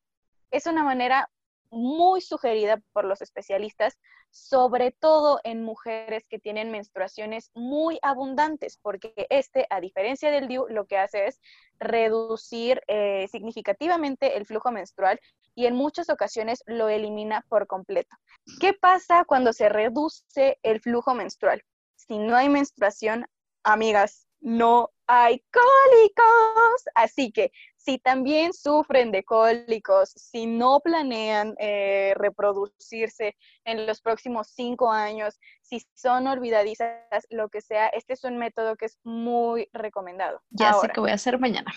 Es 0.51 0.65
una 0.65 0.84
manera 0.84 1.30
muy 1.69 2.21
sugerida 2.21 2.82
por 2.93 3.03
los 3.05 3.21
especialistas, 3.21 3.97
sobre 4.30 4.91
todo 4.91 5.39
en 5.43 5.63
mujeres 5.63 6.26
que 6.28 6.39
tienen 6.39 6.71
menstruaciones 6.71 7.51
muy 7.55 7.99
abundantes, 8.01 8.78
porque 8.82 9.13
este, 9.30 9.67
a 9.69 9.82
diferencia 9.82 10.32
del 10.32 10.47
DIU, 10.47 10.67
lo 10.69 10.86
que 10.86 10.97
hace 10.97 11.28
es 11.28 11.41
reducir 11.80 12.82
eh, 12.88 13.28
significativamente 13.30 14.38
el 14.38 14.45
flujo 14.45 14.71
menstrual 14.71 15.19
y 15.55 15.65
en 15.65 15.75
muchas 15.75 16.09
ocasiones 16.09 16.63
lo 16.65 16.89
elimina 16.89 17.45
por 17.49 17.67
completo. 17.67 18.15
¿Qué 18.59 18.73
pasa 18.73 19.25
cuando 19.25 19.53
se 19.53 19.69
reduce 19.69 20.59
el 20.63 20.79
flujo 20.81 21.13
menstrual? 21.13 21.63
si 22.07 22.17
no 22.17 22.35
hay 22.35 22.49
menstruación, 22.49 23.25
amigas, 23.63 24.27
no 24.39 24.91
hay 25.07 25.43
cólicos. 25.51 26.83
Así 26.95 27.31
que 27.31 27.51
Si 27.75 27.99
también 27.99 28.53
sufren 28.53 29.11
de 29.11 29.25
cólicos, 29.25 30.13
si 30.15 30.45
no 30.45 30.79
planean 30.79 31.53
eh, 31.59 32.13
reproducirse 32.15 33.35
en 33.65 33.85
los 33.85 33.99
próximos 33.99 34.47
cinco 34.55 34.89
años, 34.89 35.37
si 35.61 35.85
son 35.93 36.27
olvidadizas, 36.27 37.27
lo 37.29 37.49
que 37.49 37.59
sea, 37.59 37.87
este 37.87 38.13
es 38.13 38.23
un 38.23 38.37
método 38.37 38.77
que 38.77 38.85
es 38.85 38.97
muy 39.03 39.67
recomendado. 39.73 40.41
Ya 40.49 40.73
sé 40.75 40.87
que 40.87 41.01
voy 41.01 41.11
a 41.11 41.15
hacer 41.15 41.39
mañana. 41.39 41.73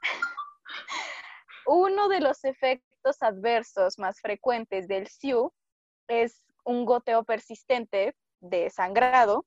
Uno 1.66 2.08
de 2.08 2.20
los 2.20 2.42
efectos 2.44 2.93
adversos 3.22 3.98
más 3.98 4.20
frecuentes 4.20 4.88
del 4.88 5.08
SIU 5.08 5.52
es 6.08 6.42
un 6.64 6.84
goteo 6.84 7.24
persistente 7.24 8.14
de 8.40 8.70
sangrado 8.70 9.44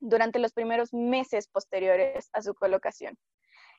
durante 0.00 0.38
los 0.38 0.52
primeros 0.52 0.92
meses 0.92 1.48
posteriores 1.48 2.28
a 2.32 2.42
su 2.42 2.54
colocación. 2.54 3.16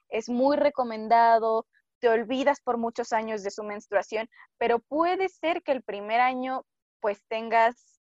Es 0.10 0.30
muy 0.30 0.58
recomendado, 0.58 1.68
te 2.00 2.10
olvidas 2.10 2.62
por 2.62 2.78
muchos 2.78 3.14
años 3.14 3.44
de 3.44 3.52
su 3.52 3.64
menstruación, 3.64 4.30
pero 4.58 4.80
puede 4.80 5.30
ser 5.30 5.64
que 5.64 5.72
el 5.72 5.84
primer 5.84 6.20
año 6.20 6.66
pues 7.00 7.24
tengas 7.28 8.02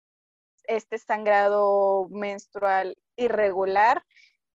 este 0.65 0.99
sangrado 0.99 2.09
menstrual 2.11 2.97
irregular 3.17 4.05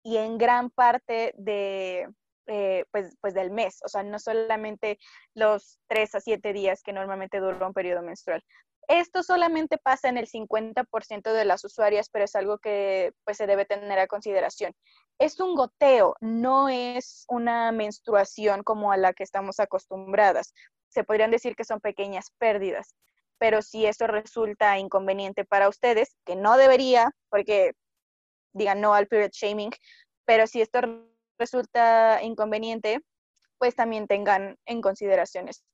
y 0.02 0.18
en 0.18 0.38
gran 0.38 0.70
parte 0.70 1.34
de, 1.36 2.08
eh, 2.46 2.84
pues, 2.90 3.16
pues 3.20 3.34
del 3.34 3.50
mes, 3.50 3.80
o 3.84 3.88
sea, 3.88 4.02
no 4.02 4.18
solamente 4.18 4.98
los 5.34 5.78
tres 5.86 6.14
a 6.14 6.20
siete 6.20 6.52
días 6.52 6.82
que 6.82 6.92
normalmente 6.92 7.40
dura 7.40 7.66
un 7.66 7.72
periodo 7.72 8.02
menstrual. 8.02 8.42
Esto 8.88 9.22
solamente 9.22 9.78
pasa 9.78 10.08
en 10.08 10.18
el 10.18 10.26
50% 10.28 11.32
de 11.32 11.44
las 11.44 11.64
usuarias, 11.64 12.10
pero 12.10 12.26
es 12.26 12.34
algo 12.34 12.58
que 12.58 13.12
pues, 13.24 13.38
se 13.38 13.46
debe 13.46 13.64
tener 13.64 13.98
a 13.98 14.06
consideración. 14.06 14.74
Es 15.18 15.40
un 15.40 15.54
goteo, 15.54 16.16
no 16.20 16.68
es 16.68 17.24
una 17.28 17.72
menstruación 17.72 18.62
como 18.62 18.92
a 18.92 18.96
la 18.96 19.12
que 19.14 19.22
estamos 19.22 19.58
acostumbradas. 19.58 20.52
Se 20.88 21.04
podrían 21.04 21.30
decir 21.30 21.56
que 21.56 21.64
son 21.64 21.80
pequeñas 21.80 22.32
pérdidas, 22.38 22.94
pero 23.38 23.62
si 23.62 23.86
esto 23.86 24.06
resulta 24.06 24.78
inconveniente 24.78 25.44
para 25.44 25.68
ustedes, 25.68 26.16
que 26.26 26.36
no 26.36 26.56
debería, 26.56 27.10
porque 27.30 27.72
digan 28.52 28.80
no 28.80 28.94
al 28.94 29.06
period 29.06 29.30
shaming, 29.32 29.70
pero 30.26 30.46
si 30.46 30.60
esto 30.60 30.80
resulta 31.38 32.22
inconveniente, 32.22 33.00
pues 33.58 33.74
también 33.74 34.06
tengan 34.06 34.58
en 34.66 34.80
consideración 34.80 35.48
esto. 35.48 35.66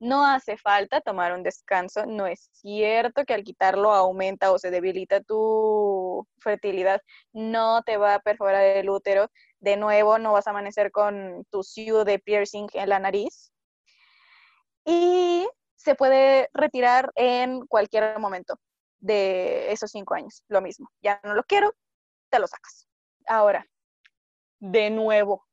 No 0.00 0.26
hace 0.26 0.56
falta 0.56 1.00
tomar 1.00 1.32
un 1.32 1.42
descanso, 1.42 2.06
no 2.06 2.26
es 2.26 2.50
cierto 2.52 3.24
que 3.24 3.34
al 3.34 3.42
quitarlo 3.42 3.92
aumenta 3.92 4.52
o 4.52 4.58
se 4.58 4.70
debilita 4.70 5.20
tu 5.22 6.26
fertilidad, 6.40 7.02
no 7.32 7.82
te 7.82 7.96
va 7.96 8.14
a 8.14 8.20
perforar 8.20 8.62
el 8.62 8.88
útero, 8.90 9.28
de 9.58 9.76
nuevo 9.76 10.18
no 10.18 10.32
vas 10.32 10.46
a 10.46 10.50
amanecer 10.50 10.92
con 10.92 11.44
tu 11.50 11.64
siu 11.64 12.04
de 12.04 12.20
piercing 12.20 12.68
en 12.74 12.88
la 12.88 13.00
nariz. 13.00 13.52
Y 14.84 15.48
se 15.74 15.94
puede 15.96 16.48
retirar 16.54 17.10
en 17.16 17.66
cualquier 17.66 18.18
momento 18.18 18.58
de 19.00 19.72
esos 19.72 19.90
cinco 19.90 20.14
años, 20.14 20.44
lo 20.48 20.60
mismo. 20.60 20.88
Ya 21.02 21.20
no 21.24 21.34
lo 21.34 21.42
quiero, 21.42 21.74
te 22.30 22.38
lo 22.38 22.46
sacas. 22.46 22.88
Ahora, 23.26 23.66
de 24.60 24.90
nuevo, 24.90 25.46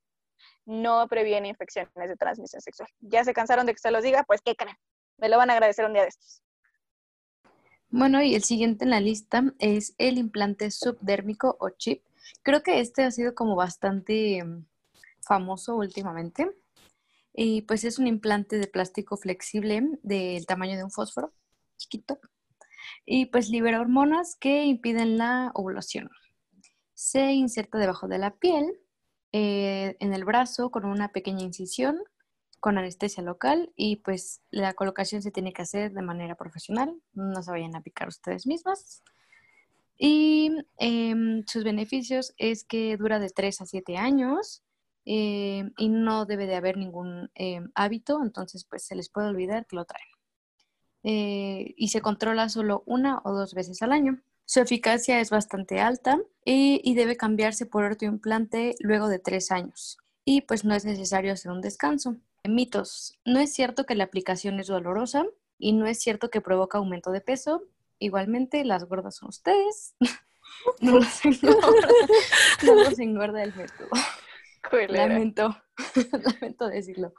no 0.65 1.07
previene 1.07 1.47
infecciones 1.49 1.91
de 1.95 2.15
transmisión 2.15 2.61
sexual. 2.61 2.89
¿Ya 2.99 3.23
se 3.23 3.33
cansaron 3.33 3.65
de 3.65 3.73
que 3.73 3.79
se 3.79 3.91
los 3.91 4.03
diga? 4.03 4.23
Pues, 4.23 4.41
¿qué 4.41 4.55
creen? 4.55 4.77
Me 5.17 5.29
lo 5.29 5.37
van 5.37 5.49
a 5.49 5.53
agradecer 5.53 5.85
un 5.85 5.93
día 5.93 6.01
de 6.03 6.09
estos. 6.09 6.41
Bueno, 7.89 8.21
y 8.21 8.35
el 8.35 8.43
siguiente 8.43 8.83
en 8.83 8.91
la 8.91 8.99
lista 8.99 9.43
es 9.59 9.93
el 9.97 10.17
implante 10.17 10.71
subdérmico 10.71 11.55
o 11.59 11.69
chip. 11.69 12.03
Creo 12.43 12.63
que 12.63 12.79
este 12.79 13.03
ha 13.03 13.11
sido 13.11 13.35
como 13.35 13.55
bastante 13.55 14.43
mm, 14.43 14.65
famoso 15.21 15.75
últimamente. 15.75 16.49
Y 17.33 17.61
pues 17.63 17.83
es 17.83 17.99
un 17.99 18.07
implante 18.07 18.57
de 18.57 18.67
plástico 18.67 19.17
flexible 19.17 19.99
del 20.03 20.45
tamaño 20.45 20.77
de 20.77 20.83
un 20.83 20.91
fósforo, 20.91 21.33
chiquito. 21.77 22.19
Y 23.05 23.27
pues 23.27 23.49
libera 23.49 23.81
hormonas 23.81 24.35
que 24.35 24.65
impiden 24.65 25.17
la 25.17 25.51
ovulación. 25.53 26.09
Se 26.93 27.33
inserta 27.33 27.77
debajo 27.77 28.07
de 28.07 28.19
la 28.19 28.31
piel 28.31 28.79
eh, 29.37 29.97
en 29.99 30.13
el 30.13 30.23
brazo 30.23 30.71
con 30.71 30.85
una 30.85 31.09
pequeña 31.09 31.43
incisión 31.43 32.01
con 32.61 32.77
anestesia 32.77 33.21
local 33.21 33.69
y 33.75 33.97
pues 33.97 34.41
la 34.49 34.73
colocación 34.75 35.21
se 35.21 35.29
tiene 35.29 35.51
que 35.51 35.61
hacer 35.61 35.91
de 35.91 36.01
manera 36.01 36.35
profesional, 36.35 36.95
no 37.11 37.43
se 37.43 37.51
vayan 37.51 37.75
a 37.75 37.81
picar 37.81 38.07
ustedes 38.07 38.47
mismas. 38.47 39.03
Y 39.97 40.51
em, 40.77 41.43
sus 41.47 41.65
beneficios 41.65 42.33
es 42.37 42.63
que 42.63 42.95
dura 42.95 43.19
de 43.19 43.29
3 43.29 43.59
a 43.59 43.65
7 43.65 43.97
años 43.97 44.63
em, 45.03 45.73
y 45.77 45.89
no 45.89 46.25
debe 46.25 46.47
de 46.47 46.55
haber 46.55 46.77
ningún 46.77 47.29
em, 47.35 47.69
hábito, 47.75 48.23
entonces 48.23 48.63
pues 48.63 48.85
se 48.87 48.95
les 48.95 49.09
puede 49.09 49.27
olvidar 49.27 49.67
que 49.67 49.75
lo 49.75 49.83
traen. 49.83 50.07
Eh, 51.03 51.73
y 51.75 51.89
se 51.89 51.99
controla 51.99 52.47
solo 52.47 52.83
una 52.85 53.19
o 53.25 53.33
dos 53.33 53.53
veces 53.53 53.81
al 53.81 53.91
año. 53.91 54.21
Su 54.45 54.59
eficacia 54.59 55.19
es 55.19 55.31
bastante 55.31 55.79
alta 55.79 56.19
y, 56.43 56.93
debe 56.93 57.17
cambiarse 57.17 57.65
por 57.65 57.83
otro 57.83 58.07
implante 58.07 58.75
luego 58.79 59.07
de 59.07 59.19
tres 59.19 59.51
años. 59.51 59.97
Y 60.23 60.41
pues 60.41 60.63
no 60.63 60.75
es 60.75 60.85
necesario 60.85 61.33
hacer 61.33 61.51
un 61.51 61.61
descanso. 61.61 62.17
Mitos. 62.47 63.17
No 63.25 63.39
es 63.39 63.53
cierto 63.53 63.85
que 63.85 63.95
la 63.95 64.03
aplicación 64.03 64.59
es 64.59 64.67
dolorosa 64.67 65.25
y 65.57 65.73
no 65.73 65.87
es 65.87 65.99
cierto 65.99 66.29
que 66.29 66.41
provoca 66.41 66.77
aumento 66.77 67.11
de 67.11 67.21
peso. 67.21 67.63
Igualmente, 67.97 68.63
las 68.65 68.85
gordas 68.85 69.15
son 69.15 69.29
ustedes. 69.29 69.95
no 70.81 70.99
los 70.99 71.25
engorda, 71.25 71.87
no 72.63 72.75
los 72.75 72.99
engorda 72.99 73.43
el 73.43 73.55
método. 73.55 73.89
Lamento, 74.89 75.57
lamento 76.11 76.67
decirlo. 76.67 77.13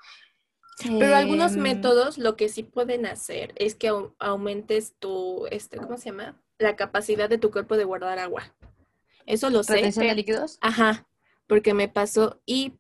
Pero 0.83 1.17
algunos 1.17 1.55
em, 1.55 1.63
métodos 1.63 2.19
lo 2.19 2.37
que 2.37 2.49
sí 2.49 2.63
pueden 2.63 3.07
hacer 3.07 3.53
es 3.57 3.75
que 3.75 3.91
aumentes 4.19 4.95
tu, 4.99 5.47
este, 5.51 5.79
¿cómo 5.79 5.97
se 5.97 6.11
llama? 6.11 6.37
La 6.59 6.77
capacidad 6.77 7.29
de 7.29 7.39
tu 7.39 7.51
cuerpo 7.51 7.77
de 7.77 7.85
guardar 7.85 8.19
agua. 8.19 8.55
Eso 9.27 9.51
lo 9.51 9.63
sé. 9.63 9.75
¿Retención 9.75 10.07
de 10.07 10.15
líquidos? 10.15 10.59
Ajá, 10.61 11.07
porque 11.47 11.75
me 11.75 11.89
pasó 11.89 12.41
y 12.47 12.75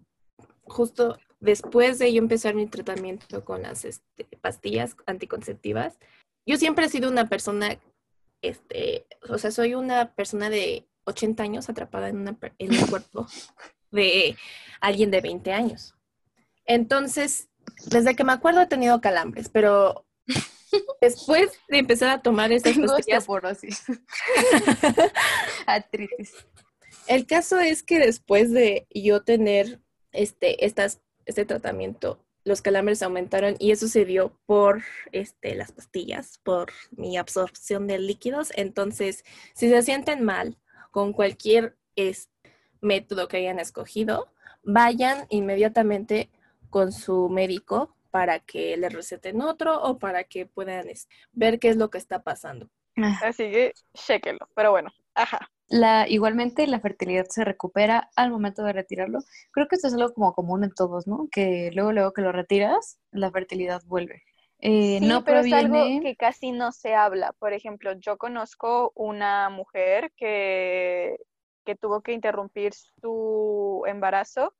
justo 0.64 1.18
después 1.40 1.98
de 1.98 2.12
yo 2.12 2.18
empezar 2.18 2.54
mi 2.54 2.66
tratamiento 2.66 3.44
con 3.44 3.62
las 3.62 3.84
este, 3.84 4.24
pastillas 4.40 4.96
anticonceptivas, 5.06 5.98
yo 6.46 6.56
siempre 6.56 6.86
he 6.86 6.88
sido 6.88 7.10
una 7.10 7.28
persona, 7.28 7.78
este, 8.42 9.06
o 9.28 9.38
sea, 9.38 9.50
soy 9.50 9.74
una 9.74 10.14
persona 10.14 10.48
de 10.48 10.86
80 11.04 11.42
años 11.42 11.68
atrapada 11.68 12.08
en, 12.08 12.18
una, 12.18 12.38
en 12.58 12.74
el 12.74 12.86
cuerpo 12.86 13.26
de 13.90 14.36
alguien 14.80 15.10
de 15.10 15.20
20 15.20 15.52
años. 15.52 15.94
Entonces, 16.64 17.48
desde 17.86 18.14
que 18.14 18.24
me 18.24 18.32
acuerdo 18.32 18.60
he 18.60 18.66
tenido 18.66 19.00
calambres, 19.00 19.48
pero 19.48 20.06
después 21.00 21.50
de 21.68 21.78
empezar 21.78 22.10
a 22.10 22.22
tomar 22.22 22.52
estas 22.52 22.76
pastillas... 22.76 23.26
Artritis. 25.66 26.34
El 27.06 27.26
caso 27.26 27.60
es 27.60 27.82
que 27.82 27.98
después 27.98 28.52
de 28.52 28.86
yo 28.92 29.22
tener 29.22 29.80
este, 30.12 30.64
estas, 30.64 31.00
este 31.24 31.44
tratamiento, 31.44 32.20
los 32.44 32.62
calambres 32.62 33.02
aumentaron 33.02 33.56
y 33.58 33.72
eso 33.72 33.88
se 33.88 34.04
dio 34.04 34.38
por 34.46 34.82
este, 35.12 35.56
las 35.56 35.72
pastillas, 35.72 36.38
por 36.44 36.72
mi 36.92 37.16
absorción 37.16 37.86
de 37.86 37.98
líquidos. 37.98 38.52
Entonces, 38.54 39.24
si 39.54 39.68
se 39.68 39.82
sienten 39.82 40.24
mal 40.24 40.58
con 40.92 41.12
cualquier 41.12 41.76
método 42.80 43.28
que 43.28 43.38
hayan 43.38 43.58
escogido, 43.58 44.32
vayan 44.62 45.26
inmediatamente 45.28 46.30
con 46.70 46.92
su 46.92 47.28
médico 47.28 47.95
para 48.16 48.38
que 48.38 48.78
le 48.78 48.88
receten 48.88 49.42
otro 49.42 49.78
o 49.82 49.98
para 49.98 50.24
que 50.24 50.46
puedan 50.46 50.86
ver 51.32 51.58
qué 51.58 51.68
es 51.68 51.76
lo 51.76 51.90
que 51.90 51.98
está 51.98 52.22
pasando. 52.22 52.70
Así 53.22 53.50
que 53.50 53.74
chequenlo, 53.92 54.48
pero 54.54 54.70
bueno, 54.70 54.90
ajá. 55.14 55.50
La, 55.68 56.08
igualmente 56.08 56.66
la 56.66 56.80
fertilidad 56.80 57.26
se 57.28 57.44
recupera 57.44 58.08
al 58.16 58.30
momento 58.30 58.64
de 58.64 58.72
retirarlo. 58.72 59.18
Creo 59.50 59.68
que 59.68 59.74
esto 59.74 59.88
es 59.88 59.94
algo 59.94 60.14
como 60.14 60.32
común 60.32 60.64
en 60.64 60.72
todos, 60.72 61.06
¿no? 61.06 61.28
Que 61.30 61.70
luego, 61.74 61.92
luego 61.92 62.14
que 62.14 62.22
lo 62.22 62.32
retiras, 62.32 62.98
la 63.10 63.30
fertilidad 63.30 63.82
vuelve. 63.84 64.22
Eh, 64.60 64.96
sí, 65.00 65.06
no 65.06 65.22
pero 65.22 65.40
es 65.40 65.52
algo 65.52 65.84
que 66.00 66.16
casi 66.16 66.52
no 66.52 66.72
se 66.72 66.94
habla. 66.94 67.34
Por 67.34 67.52
ejemplo, 67.52 67.92
yo 67.98 68.16
conozco 68.16 68.92
una 68.94 69.50
mujer 69.50 70.10
que, 70.16 71.18
que 71.66 71.74
tuvo 71.74 72.00
que 72.00 72.12
interrumpir 72.12 72.72
su 72.72 73.82
embarazo 73.86 74.54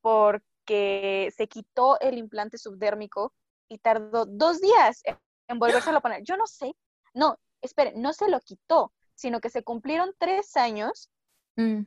por 0.00 0.42
que 0.66 1.32
se 1.36 1.48
quitó 1.48 1.98
el 2.00 2.18
implante 2.18 2.58
subdérmico 2.58 3.32
y 3.68 3.78
tardó 3.78 4.26
dos 4.26 4.60
días 4.60 5.02
en 5.48 5.58
volverse 5.58 5.90
a 5.90 6.00
poner. 6.00 6.22
Yo 6.22 6.36
no 6.36 6.46
sé, 6.46 6.74
no, 7.14 7.36
espere, 7.62 7.92
no 7.96 8.12
se 8.12 8.28
lo 8.28 8.40
quitó, 8.40 8.92
sino 9.14 9.40
que 9.40 9.50
se 9.50 9.62
cumplieron 9.62 10.14
tres 10.18 10.56
años 10.56 11.10
mm. 11.56 11.80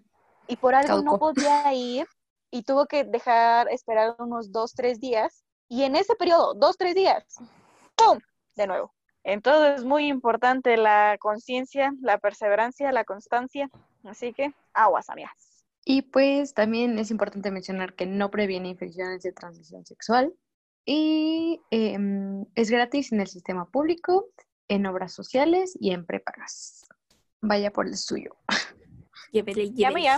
y 0.47 0.55
por 0.57 0.73
algo 0.75 1.01
no 1.01 1.19
podía 1.19 1.71
ir 1.73 2.07
y 2.51 2.63
tuvo 2.63 2.87
que 2.87 3.03
dejar 3.03 3.69
esperar 3.69 4.15
unos 4.19 4.51
dos, 4.51 4.73
tres 4.73 4.99
días. 4.99 5.43
Y 5.67 5.83
en 5.83 5.95
ese 5.95 6.15
periodo, 6.15 6.55
dos, 6.55 6.77
tres 6.77 6.95
días, 6.95 7.23
¡pum! 7.95 8.19
De 8.55 8.65
nuevo. 8.65 8.91
Entonces 9.23 9.79
es 9.79 9.85
muy 9.85 10.07
importante 10.07 10.77
la 10.77 11.17
conciencia, 11.19 11.93
la 12.01 12.17
perseverancia, 12.17 12.91
la 12.91 13.03
constancia. 13.03 13.69
Así 14.03 14.33
que 14.33 14.51
aguas, 14.73 15.09
amigas. 15.09 15.48
Y 15.91 16.03
pues 16.03 16.53
también 16.53 16.99
es 16.99 17.09
importante 17.09 17.49
mencionar 17.49 17.95
que 17.95 18.05
no 18.05 18.29
previene 18.29 18.69
infecciones 18.69 19.23
de 19.23 19.31
transmisión 19.31 19.87
sexual 19.87 20.31
y 20.85 21.61
em, 21.71 22.45
es 22.53 22.69
gratis 22.69 23.11
en 23.11 23.21
el 23.21 23.27
sistema 23.27 23.65
público, 23.65 24.27
en 24.67 24.85
obras 24.85 25.13
sociales 25.13 25.75
y 25.79 25.89
en 25.89 26.05
prepagas. 26.05 26.85
Vaya 27.41 27.71
por 27.73 27.87
el 27.87 27.97
suyo. 27.97 28.35
Llévele, 29.31 29.71
llévele. 29.71 30.11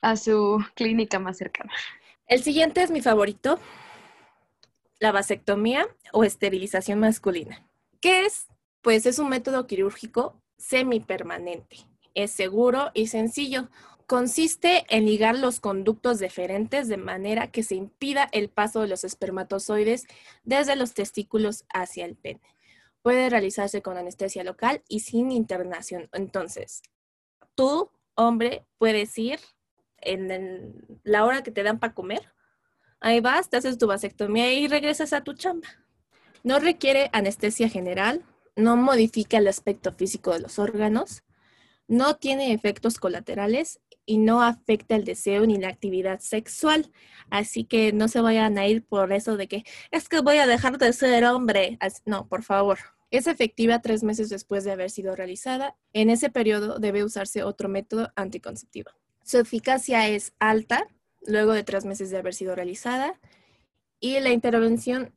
A 0.00 0.14
su 0.14 0.64
clínica 0.76 1.18
más 1.18 1.38
cercana. 1.38 1.72
El 2.28 2.44
siguiente 2.44 2.80
es 2.80 2.92
mi 2.92 3.02
favorito, 3.02 3.58
la 5.00 5.10
vasectomía 5.10 5.88
o 6.12 6.22
esterilización 6.22 7.00
masculina. 7.00 7.68
¿Qué 8.00 8.26
es? 8.26 8.46
Pues 8.80 9.06
es 9.06 9.18
un 9.18 9.28
método 9.28 9.66
quirúrgico 9.66 10.40
semipermanente. 10.56 11.78
Es 12.14 12.30
seguro 12.30 12.92
y 12.94 13.08
sencillo. 13.08 13.68
Consiste 14.06 14.84
en 14.90 15.06
ligar 15.06 15.38
los 15.38 15.60
conductos 15.60 16.18
deferentes 16.18 16.88
de 16.88 16.98
manera 16.98 17.50
que 17.50 17.62
se 17.62 17.74
impida 17.74 18.28
el 18.32 18.50
paso 18.50 18.82
de 18.82 18.88
los 18.88 19.02
espermatozoides 19.02 20.06
desde 20.42 20.76
los 20.76 20.92
testículos 20.92 21.64
hacia 21.72 22.04
el 22.04 22.14
pene. 22.14 22.42
Puede 23.00 23.30
realizarse 23.30 23.80
con 23.80 23.96
anestesia 23.96 24.44
local 24.44 24.82
y 24.88 25.00
sin 25.00 25.30
internación. 25.30 26.08
Entonces, 26.12 26.82
tú, 27.54 27.90
hombre, 28.14 28.66
puedes 28.78 29.16
ir 29.18 29.40
en 29.98 31.00
la 31.02 31.24
hora 31.24 31.42
que 31.42 31.50
te 31.50 31.62
dan 31.62 31.78
para 31.78 31.94
comer. 31.94 32.30
Ahí 33.00 33.20
vas, 33.20 33.48
te 33.48 33.56
haces 33.56 33.78
tu 33.78 33.86
vasectomía 33.86 34.52
y 34.52 34.68
regresas 34.68 35.12
a 35.12 35.24
tu 35.24 35.34
chamba. 35.34 35.68
No 36.42 36.58
requiere 36.58 37.08
anestesia 37.12 37.70
general, 37.70 38.22
no 38.56 38.76
modifica 38.76 39.38
el 39.38 39.48
aspecto 39.48 39.92
físico 39.92 40.32
de 40.32 40.40
los 40.40 40.58
órganos, 40.58 41.22
no 41.86 42.16
tiene 42.16 42.52
efectos 42.52 42.98
colaterales 42.98 43.80
y 44.06 44.18
no 44.18 44.42
afecta 44.42 44.96
el 44.96 45.04
deseo 45.04 45.46
ni 45.46 45.58
la 45.58 45.68
actividad 45.68 46.20
sexual. 46.20 46.90
Así 47.30 47.64
que 47.64 47.92
no 47.92 48.08
se 48.08 48.20
vayan 48.20 48.58
a 48.58 48.66
ir 48.66 48.84
por 48.84 49.12
eso 49.12 49.36
de 49.36 49.48
que 49.48 49.64
es 49.90 50.08
que 50.08 50.20
voy 50.20 50.38
a 50.38 50.46
dejar 50.46 50.78
de 50.78 50.92
ser 50.92 51.24
hombre. 51.24 51.78
No, 52.04 52.28
por 52.28 52.42
favor. 52.42 52.78
Es 53.10 53.26
efectiva 53.26 53.80
tres 53.80 54.02
meses 54.02 54.28
después 54.28 54.64
de 54.64 54.72
haber 54.72 54.90
sido 54.90 55.14
realizada. 55.14 55.76
En 55.92 56.10
ese 56.10 56.30
periodo 56.30 56.78
debe 56.78 57.04
usarse 57.04 57.44
otro 57.44 57.68
método 57.68 58.12
anticonceptivo. 58.16 58.90
Su 59.22 59.38
eficacia 59.38 60.08
es 60.08 60.34
alta 60.38 60.88
luego 61.26 61.52
de 61.52 61.64
tres 61.64 61.84
meses 61.84 62.10
de 62.10 62.18
haber 62.18 62.34
sido 62.34 62.54
realizada 62.54 63.18
y 64.00 64.20
la 64.20 64.30
intervención 64.30 65.14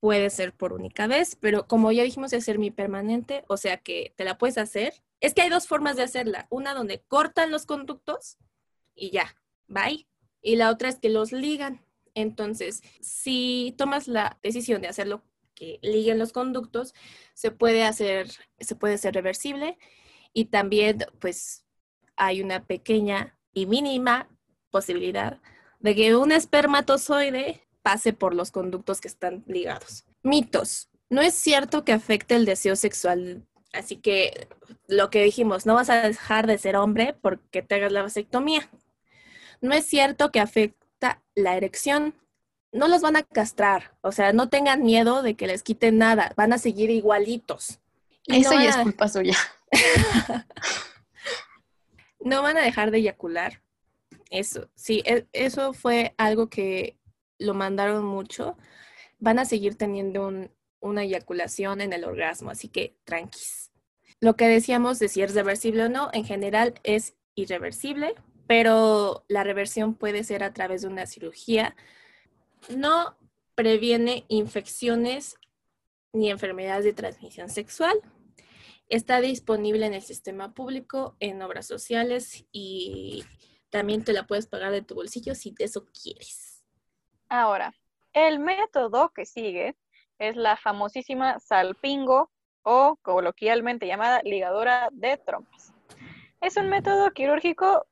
puede 0.00 0.30
ser 0.30 0.54
por 0.54 0.72
única 0.72 1.06
vez, 1.06 1.36
pero 1.36 1.66
como 1.66 1.92
ya 1.92 2.02
dijimos, 2.02 2.32
es 2.32 2.50
permanente, 2.74 3.44
o 3.48 3.56
sea 3.56 3.76
que 3.76 4.14
te 4.16 4.24
la 4.24 4.38
puedes 4.38 4.58
hacer. 4.58 4.94
Es 5.20 5.34
que 5.34 5.42
hay 5.42 5.50
dos 5.50 5.68
formas 5.68 5.96
de 5.96 6.02
hacerla. 6.02 6.46
Una 6.50 6.74
donde 6.74 7.02
cortan 7.06 7.50
los 7.50 7.66
conductos 7.66 8.38
y 8.94 9.10
ya, 9.10 9.36
bye. 9.68 10.06
Y 10.42 10.56
la 10.56 10.70
otra 10.70 10.88
es 10.88 10.98
que 10.98 11.10
los 11.10 11.32
ligan. 11.32 11.84
Entonces, 12.14 12.82
si 13.00 13.74
tomas 13.76 14.08
la 14.08 14.38
decisión 14.42 14.80
de 14.80 14.88
hacerlo 14.88 15.22
que 15.54 15.78
liguen 15.82 16.18
los 16.18 16.32
conductos, 16.32 16.94
se 17.34 17.50
puede 17.50 17.84
hacer, 17.84 18.28
se 18.58 18.74
puede 18.74 18.96
ser 18.96 19.14
reversible 19.14 19.78
y 20.32 20.46
también 20.46 21.04
pues 21.20 21.66
hay 22.16 22.40
una 22.40 22.64
pequeña 22.64 23.38
y 23.52 23.66
mínima 23.66 24.28
posibilidad 24.70 25.40
de 25.80 25.94
que 25.94 26.16
un 26.16 26.32
espermatozoide 26.32 27.62
pase 27.82 28.12
por 28.12 28.34
los 28.34 28.50
conductos 28.50 29.00
que 29.00 29.08
están 29.08 29.44
ligados. 29.46 30.04
Mitos. 30.22 30.88
No 31.08 31.22
es 31.22 31.34
cierto 31.34 31.84
que 31.84 31.92
afecte 31.92 32.36
el 32.36 32.44
deseo 32.44 32.76
sexual. 32.76 33.46
Así 33.72 33.96
que 33.96 34.48
lo 34.86 35.10
que 35.10 35.22
dijimos, 35.22 35.66
no 35.66 35.74
vas 35.74 35.90
a 35.90 36.02
dejar 36.02 36.46
de 36.46 36.58
ser 36.58 36.76
hombre 36.76 37.16
porque 37.20 37.62
te 37.62 37.76
hagas 37.76 37.92
la 37.92 38.02
vasectomía. 38.02 38.68
No 39.60 39.74
es 39.74 39.86
cierto 39.86 40.30
que 40.30 40.40
afecta 40.40 41.22
la 41.34 41.56
erección. 41.56 42.14
No 42.72 42.88
los 42.88 43.02
van 43.02 43.16
a 43.16 43.22
castrar. 43.22 43.96
O 44.00 44.12
sea, 44.12 44.32
no 44.32 44.48
tengan 44.48 44.82
miedo 44.82 45.22
de 45.22 45.34
que 45.34 45.46
les 45.46 45.62
quiten 45.62 45.98
nada. 45.98 46.32
Van 46.36 46.52
a 46.52 46.58
seguir 46.58 46.90
igualitos. 46.90 47.80
Eso 48.26 48.52
ya 48.52 48.70
es 48.70 48.76
culpa 48.76 49.08
suya. 49.08 49.36
no 52.20 52.42
van 52.42 52.56
a 52.56 52.62
dejar 52.62 52.90
de 52.90 52.98
eyacular. 52.98 53.62
Eso, 54.30 54.68
sí, 54.76 55.02
e, 55.04 55.26
eso 55.32 55.72
fue 55.72 56.14
algo 56.16 56.48
que 56.48 56.96
lo 57.40 57.54
mandaron 57.54 58.04
mucho. 58.04 58.56
Van 59.18 59.38
a 59.40 59.44
seguir 59.44 59.74
teniendo 59.74 60.30
una 60.80 61.02
eyaculación 61.02 61.80
en 61.80 61.92
el 61.92 62.04
orgasmo, 62.04 62.50
así 62.50 62.68
que 62.68 62.96
tranquis. 63.04 63.72
Lo 64.20 64.36
que 64.36 64.46
decíamos 64.46 64.98
de 65.00 65.08
si 65.08 65.22
es 65.22 65.34
reversible 65.34 65.84
o 65.84 65.88
no, 65.88 66.10
en 66.12 66.24
general 66.24 66.74
es 66.84 67.16
irreversible, 67.34 68.14
pero 68.46 69.24
la 69.28 69.42
reversión 69.42 69.94
puede 69.94 70.22
ser 70.22 70.44
a 70.44 70.52
través 70.52 70.82
de 70.82 70.88
una 70.88 71.06
cirugía. 71.06 71.74
No 72.68 73.16
previene 73.54 74.24
infecciones 74.28 75.36
ni 76.12 76.30
enfermedades 76.30 76.84
de 76.84 76.92
transmisión 76.92 77.48
sexual, 77.48 78.00
Está 78.90 79.20
disponible 79.20 79.86
en 79.86 79.94
el 79.94 80.02
sistema 80.02 80.52
público, 80.52 81.16
en 81.20 81.40
obras 81.42 81.64
sociales 81.64 82.44
y 82.50 83.24
también 83.70 84.02
te 84.02 84.12
la 84.12 84.26
puedes 84.26 84.48
pagar 84.48 84.72
de 84.72 84.82
tu 84.82 84.96
bolsillo 84.96 85.36
si 85.36 85.54
eso 85.60 85.86
quieres. 85.92 86.49
Ahora, 87.30 87.72
el 88.12 88.40
método 88.40 89.10
que 89.10 89.24
sigue 89.24 89.76
es 90.18 90.34
la 90.34 90.56
famosísima 90.56 91.38
salpingo 91.38 92.28
o 92.62 92.96
coloquialmente 93.02 93.86
llamada 93.86 94.20
ligadura 94.24 94.88
de 94.90 95.16
trompas. 95.16 95.72
Es 96.40 96.56
un 96.56 96.68
método 96.68 97.12
quirúrgico, 97.12 97.86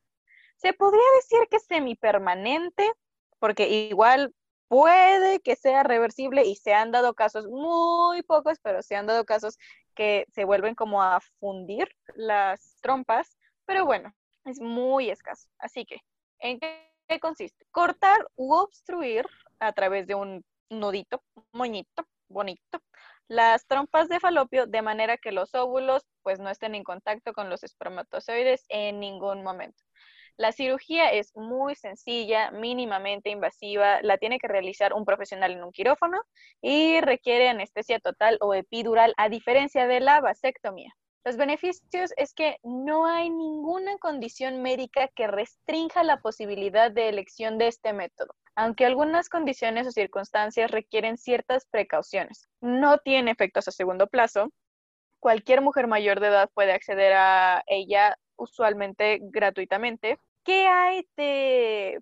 se 0.57 0.73
podría 0.73 1.05
decir 1.17 1.39
que 1.49 1.61
semipermanente, 1.61 2.91
porque 3.39 3.69
igual 3.69 4.35
puede 4.67 5.39
que 5.39 5.55
sea 5.55 5.85
reversible 5.85 6.45
y 6.45 6.57
se 6.57 6.75
han 6.75 6.91
dado 6.91 7.15
casos, 7.15 7.47
muy 7.47 8.23
pocos, 8.25 8.59
pero 8.61 8.83
se 8.83 8.97
han 8.97 9.07
dado 9.07 9.25
casos 9.25 9.57
que 9.95 10.27
se 10.35 10.45
vuelven 10.45 10.75
como 10.75 11.01
a 11.01 11.21
fundir 11.39 11.89
las 12.17 12.77
trompas, 12.81 13.39
pero 13.67 13.87
bueno, 13.87 14.13
es 14.45 14.61
muy 14.61 15.11
escaso. 15.11 15.49
Así 15.59 15.87
que, 15.87 16.01
¿en 16.41 16.59
qué 16.59 16.88
consiste? 17.19 17.65
Cortar 17.71 18.27
u 18.37 18.53
obstruir 18.55 19.27
a 19.59 19.73
través 19.73 20.07
de 20.07 20.15
un 20.15 20.45
nudito, 20.71 21.23
moñito, 21.53 22.07
bonito, 22.29 22.83
las 23.29 23.67
trompas 23.67 24.09
de 24.09 24.21
falopio 24.21 24.67
de 24.67 24.83
manera 24.83 25.17
que 25.17 25.33
los 25.33 25.55
óvulos 25.55 26.07
pues 26.23 26.39
no 26.39 26.51
estén 26.51 26.75
en 26.75 26.85
contacto 26.85 27.33
con 27.33 27.51
los 27.51 27.65
espermatozoides 27.65 28.65
en 28.69 29.01
ningún 29.01 29.43
momento. 29.43 29.83
La 30.37 30.53
cirugía 30.53 31.11
es 31.11 31.35
muy 31.35 31.75
sencilla, 31.75 32.53
mínimamente 32.53 33.29
invasiva, 33.31 34.01
la 34.03 34.19
tiene 34.19 34.39
que 34.39 34.47
realizar 34.47 34.93
un 34.93 35.05
profesional 35.05 35.51
en 35.51 35.65
un 35.65 35.73
quirófano 35.73 36.23
y 36.63 37.01
requiere 37.01 37.49
anestesia 37.49 37.99
total 37.99 38.39
o 38.41 38.55
epidural, 38.55 39.15
a 39.17 39.29
diferencia 39.29 39.89
de 39.89 40.01
la 40.01 40.21
vasectomía. 40.21 40.95
Los 41.29 41.37
beneficios 41.37 42.15
es 42.17 42.33
que 42.33 42.57
no 42.63 43.05
hay 43.05 43.29
ninguna 43.29 43.99
condición 43.99 44.63
médica 44.63 45.09
que 45.09 45.27
restrinja 45.27 46.03
la 46.03 46.23
posibilidad 46.23 46.91
de 46.91 47.11
elección 47.11 47.59
de 47.59 47.69
este 47.69 47.93
método, 47.93 48.35
aunque 48.55 48.87
algunas 48.87 49.29
condiciones 49.29 49.87
o 49.87 49.93
circunstancias 49.93 50.71
requieren 50.71 51.19
ciertas 51.19 51.67
precauciones. 51.67 52.49
No 52.63 52.97
tiene 52.97 53.31
efectos 53.31 53.69
a 53.69 53.73
segundo 53.73 54.07
plazo. 54.07 54.49
Cualquier 55.21 55.61
mujer 55.61 55.87
mayor 55.87 56.19
de 56.21 56.29
edad 56.29 56.49
puede 56.55 56.73
acceder 56.73 57.13
a 57.13 57.63
ella 57.67 58.17
usualmente 58.37 59.19
gratuitamente 59.21 60.19
¿Qué 60.45 60.67
hay 60.67 61.07
de, 61.15 62.01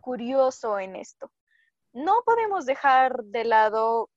curioso 0.00 0.78
en 0.78 0.96
esto? 0.96 1.30
No 1.92 2.22
podemos 2.24 2.64
dejar 2.64 3.24
de 3.24 3.44
lado 3.44 4.08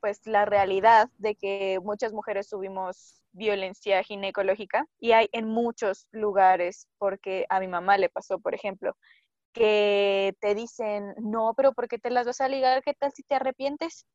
pues 0.00 0.26
la 0.26 0.46
realidad 0.46 1.10
de 1.18 1.34
que 1.34 1.78
muchas 1.82 2.14
mujeres 2.14 2.48
subimos 2.48 3.17
violencia 3.32 4.02
ginecológica 4.02 4.86
y 4.98 5.12
hay 5.12 5.28
en 5.32 5.46
muchos 5.46 6.06
lugares, 6.12 6.88
porque 6.98 7.46
a 7.48 7.60
mi 7.60 7.68
mamá 7.68 7.98
le 7.98 8.08
pasó, 8.08 8.38
por 8.38 8.54
ejemplo, 8.54 8.96
que 9.52 10.34
te 10.40 10.54
dicen, 10.54 11.14
no, 11.18 11.54
pero 11.56 11.72
¿por 11.72 11.88
qué 11.88 11.98
te 11.98 12.10
las 12.10 12.26
vas 12.26 12.40
a 12.40 12.48
ligar? 12.48 12.82
¿Qué 12.82 12.94
tal 12.94 13.12
si 13.12 13.22
te 13.22 13.34
arrepientes? 13.34 14.06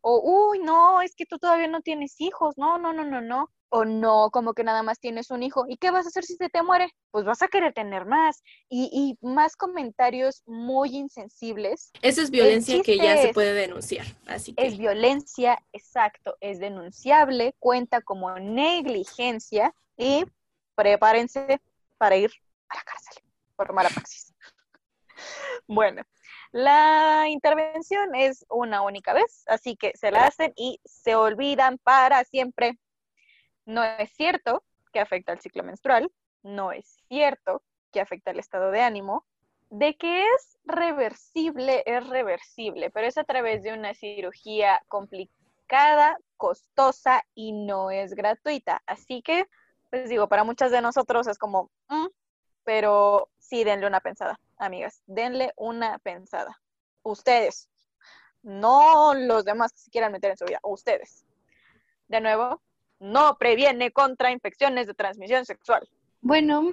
O, 0.00 0.50
uy, 0.50 0.60
no, 0.60 1.00
es 1.02 1.14
que 1.14 1.26
tú 1.26 1.38
todavía 1.38 1.68
no 1.68 1.80
tienes 1.80 2.20
hijos, 2.20 2.56
no, 2.56 2.78
no, 2.78 2.92
no, 2.92 3.04
no, 3.04 3.20
no 3.20 3.50
o 3.70 3.84
no, 3.84 4.30
como 4.30 4.54
que 4.54 4.64
nada 4.64 4.82
más 4.82 4.98
tienes 4.98 5.30
un 5.30 5.42
hijo. 5.42 5.64
¿Y 5.68 5.76
qué 5.76 5.90
vas 5.90 6.06
a 6.06 6.08
hacer 6.08 6.24
si 6.24 6.36
se 6.36 6.48
te 6.48 6.62
muere? 6.62 6.90
Pues 7.10 7.24
vas 7.24 7.42
a 7.42 7.48
querer 7.48 7.72
tener 7.72 8.06
más. 8.06 8.42
Y, 8.68 9.18
más 9.20 9.56
comentarios 9.56 10.42
muy 10.46 10.96
insensibles. 10.96 11.90
Esa 12.02 12.22
es 12.22 12.30
violencia 12.30 12.82
que 12.82 12.96
ya 12.96 13.20
se 13.20 13.32
puede 13.32 13.52
denunciar. 13.52 14.06
Así 14.26 14.54
que... 14.54 14.66
Es 14.66 14.78
violencia, 14.78 15.62
exacto, 15.72 16.36
es 16.40 16.60
denunciable, 16.60 17.54
cuenta 17.58 18.00
como 18.00 18.38
negligencia 18.38 19.74
y 19.96 20.24
prepárense 20.74 21.60
para 21.98 22.16
ir 22.16 22.30
a 22.68 22.76
la 22.76 22.82
cárcel 22.82 23.22
por 23.56 23.72
mala 23.72 23.90
praxis. 23.90 24.34
bueno, 25.66 26.02
la 26.52 27.26
intervención 27.28 28.14
es 28.14 28.46
una 28.48 28.82
única 28.82 29.12
vez, 29.12 29.44
así 29.46 29.76
que 29.76 29.92
se 29.96 30.10
la 30.10 30.26
hacen 30.26 30.52
y 30.56 30.80
se 30.84 31.14
olvidan 31.14 31.78
para 31.78 32.24
siempre. 32.24 32.78
No 33.66 33.84
es 33.84 34.10
cierto 34.12 34.64
que 34.92 35.00
afecta 35.00 35.32
al 35.32 35.40
ciclo 35.40 35.62
menstrual, 35.62 36.10
no 36.42 36.72
es 36.72 36.98
cierto 37.08 37.62
que 37.92 38.00
afecta 38.00 38.30
el 38.30 38.38
estado 38.38 38.70
de 38.70 38.80
ánimo, 38.80 39.26
de 39.70 39.96
que 39.96 40.22
es 40.22 40.58
reversible, 40.64 41.82
es 41.84 42.06
reversible, 42.08 42.90
pero 42.90 43.06
es 43.06 43.18
a 43.18 43.24
través 43.24 43.62
de 43.62 43.74
una 43.74 43.94
cirugía 43.94 44.82
complicada, 44.88 46.18
costosa 46.36 47.22
y 47.34 47.52
no 47.52 47.90
es 47.90 48.14
gratuita. 48.14 48.82
Así 48.86 49.20
que, 49.20 49.46
pues 49.90 50.08
digo, 50.08 50.28
para 50.28 50.44
muchas 50.44 50.70
de 50.70 50.80
nosotros 50.80 51.26
es 51.26 51.38
como, 51.38 51.70
mm", 51.88 52.06
pero 52.64 53.28
sí, 53.38 53.64
denle 53.64 53.86
una 53.86 54.00
pensada, 54.00 54.40
amigas, 54.58 55.02
denle 55.06 55.52
una 55.56 55.98
pensada. 55.98 56.60
Ustedes, 57.02 57.68
no 58.42 59.14
los 59.14 59.44
demás 59.44 59.72
que 59.72 59.80
se 59.80 59.90
quieran 59.90 60.12
meter 60.12 60.32
en 60.32 60.36
su 60.36 60.44
vida, 60.44 60.60
ustedes. 60.62 61.24
De 62.08 62.20
nuevo, 62.20 62.62
no 63.00 63.36
previene 63.38 63.92
contra 63.92 64.32
infecciones 64.32 64.86
de 64.86 64.94
transmisión 64.94 65.44
sexual. 65.44 65.88
Bueno, 66.20 66.72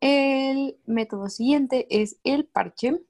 el 0.00 0.78
método 0.86 1.28
siguiente 1.28 1.86
es 1.90 2.18
el 2.24 2.46
parche. 2.46 3.00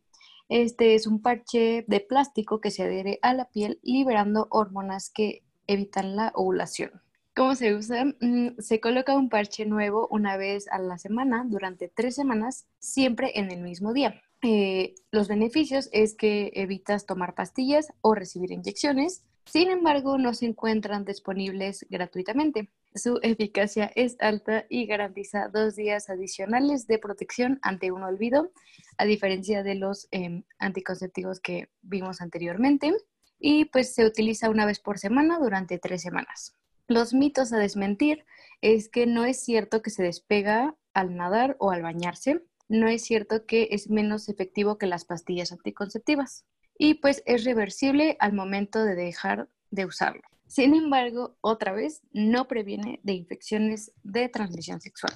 Este 0.48 0.94
es 0.94 1.06
un 1.06 1.20
parche 1.20 1.84
de 1.88 2.00
plástico 2.00 2.60
que 2.60 2.70
se 2.70 2.84
adhiere 2.84 3.18
a 3.22 3.34
la 3.34 3.50
piel 3.50 3.80
liberando 3.82 4.46
hormonas 4.50 5.10
que 5.10 5.42
evitan 5.66 6.16
la 6.16 6.32
ovulación. 6.34 7.03
¿Cómo 7.36 7.56
se 7.56 7.74
usa? 7.74 8.04
Mm, 8.20 8.60
se 8.60 8.78
coloca 8.78 9.16
un 9.16 9.28
parche 9.28 9.66
nuevo 9.66 10.06
una 10.08 10.36
vez 10.36 10.68
a 10.68 10.78
la 10.78 10.98
semana 10.98 11.44
durante 11.44 11.88
tres 11.88 12.14
semanas, 12.14 12.68
siempre 12.78 13.32
en 13.34 13.50
el 13.50 13.60
mismo 13.60 13.92
día. 13.92 14.22
Eh, 14.42 14.94
los 15.10 15.26
beneficios 15.26 15.88
es 15.92 16.14
que 16.14 16.52
evitas 16.54 17.06
tomar 17.06 17.34
pastillas 17.34 17.88
o 18.02 18.14
recibir 18.14 18.52
inyecciones. 18.52 19.24
Sin 19.46 19.68
embargo, 19.68 20.16
no 20.16 20.32
se 20.32 20.46
encuentran 20.46 21.04
disponibles 21.04 21.84
gratuitamente. 21.90 22.70
Su 22.94 23.18
eficacia 23.20 23.90
es 23.96 24.16
alta 24.20 24.64
y 24.68 24.86
garantiza 24.86 25.48
dos 25.48 25.74
días 25.74 26.10
adicionales 26.10 26.86
de 26.86 26.98
protección 26.98 27.58
ante 27.62 27.90
un 27.90 28.04
olvido, 28.04 28.52
a 28.96 29.06
diferencia 29.06 29.64
de 29.64 29.74
los 29.74 30.06
em, 30.12 30.44
anticonceptivos 30.60 31.40
que 31.40 31.68
vimos 31.82 32.20
anteriormente. 32.20 32.94
Y 33.40 33.64
pues 33.64 33.92
se 33.92 34.06
utiliza 34.06 34.50
una 34.50 34.66
vez 34.66 34.78
por 34.78 35.00
semana 35.00 35.40
durante 35.40 35.80
tres 35.80 36.02
semanas. 36.02 36.54
Los 36.86 37.14
mitos 37.14 37.52
a 37.52 37.58
desmentir 37.58 38.24
es 38.60 38.88
que 38.88 39.06
no 39.06 39.24
es 39.24 39.40
cierto 39.40 39.82
que 39.82 39.90
se 39.90 40.02
despega 40.02 40.74
al 40.92 41.16
nadar 41.16 41.56
o 41.58 41.70
al 41.70 41.82
bañarse. 41.82 42.42
No 42.68 42.88
es 42.88 43.02
cierto 43.02 43.46
que 43.46 43.68
es 43.70 43.90
menos 43.90 44.28
efectivo 44.28 44.78
que 44.78 44.86
las 44.86 45.04
pastillas 45.04 45.52
anticonceptivas. 45.52 46.44
Y 46.76 46.94
pues 46.94 47.22
es 47.26 47.44
reversible 47.44 48.16
al 48.20 48.32
momento 48.32 48.84
de 48.84 48.94
dejar 48.94 49.48
de 49.70 49.86
usarlo. 49.86 50.22
Sin 50.46 50.74
embargo, 50.74 51.36
otra 51.40 51.72
vez, 51.72 52.02
no 52.12 52.48
previene 52.48 53.00
de 53.02 53.14
infecciones 53.14 53.92
de 54.02 54.28
transmisión 54.28 54.80
sexual. 54.80 55.14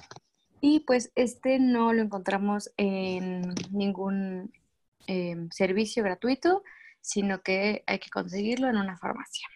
Y 0.61 0.81
pues 0.81 1.11
este 1.15 1.59
no 1.59 1.93
lo 1.93 2.01
encontramos 2.01 2.71
en 2.77 3.53
ningún 3.71 4.51
em, 5.07 5.49
servicio 5.51 6.03
gratuito, 6.03 6.63
sino 7.01 7.41
que 7.41 7.83
hay 7.87 7.99
que 7.99 8.09
conseguirlo 8.09 8.69
en 8.69 8.77
una 8.77 8.97
farmacia. 8.97 9.47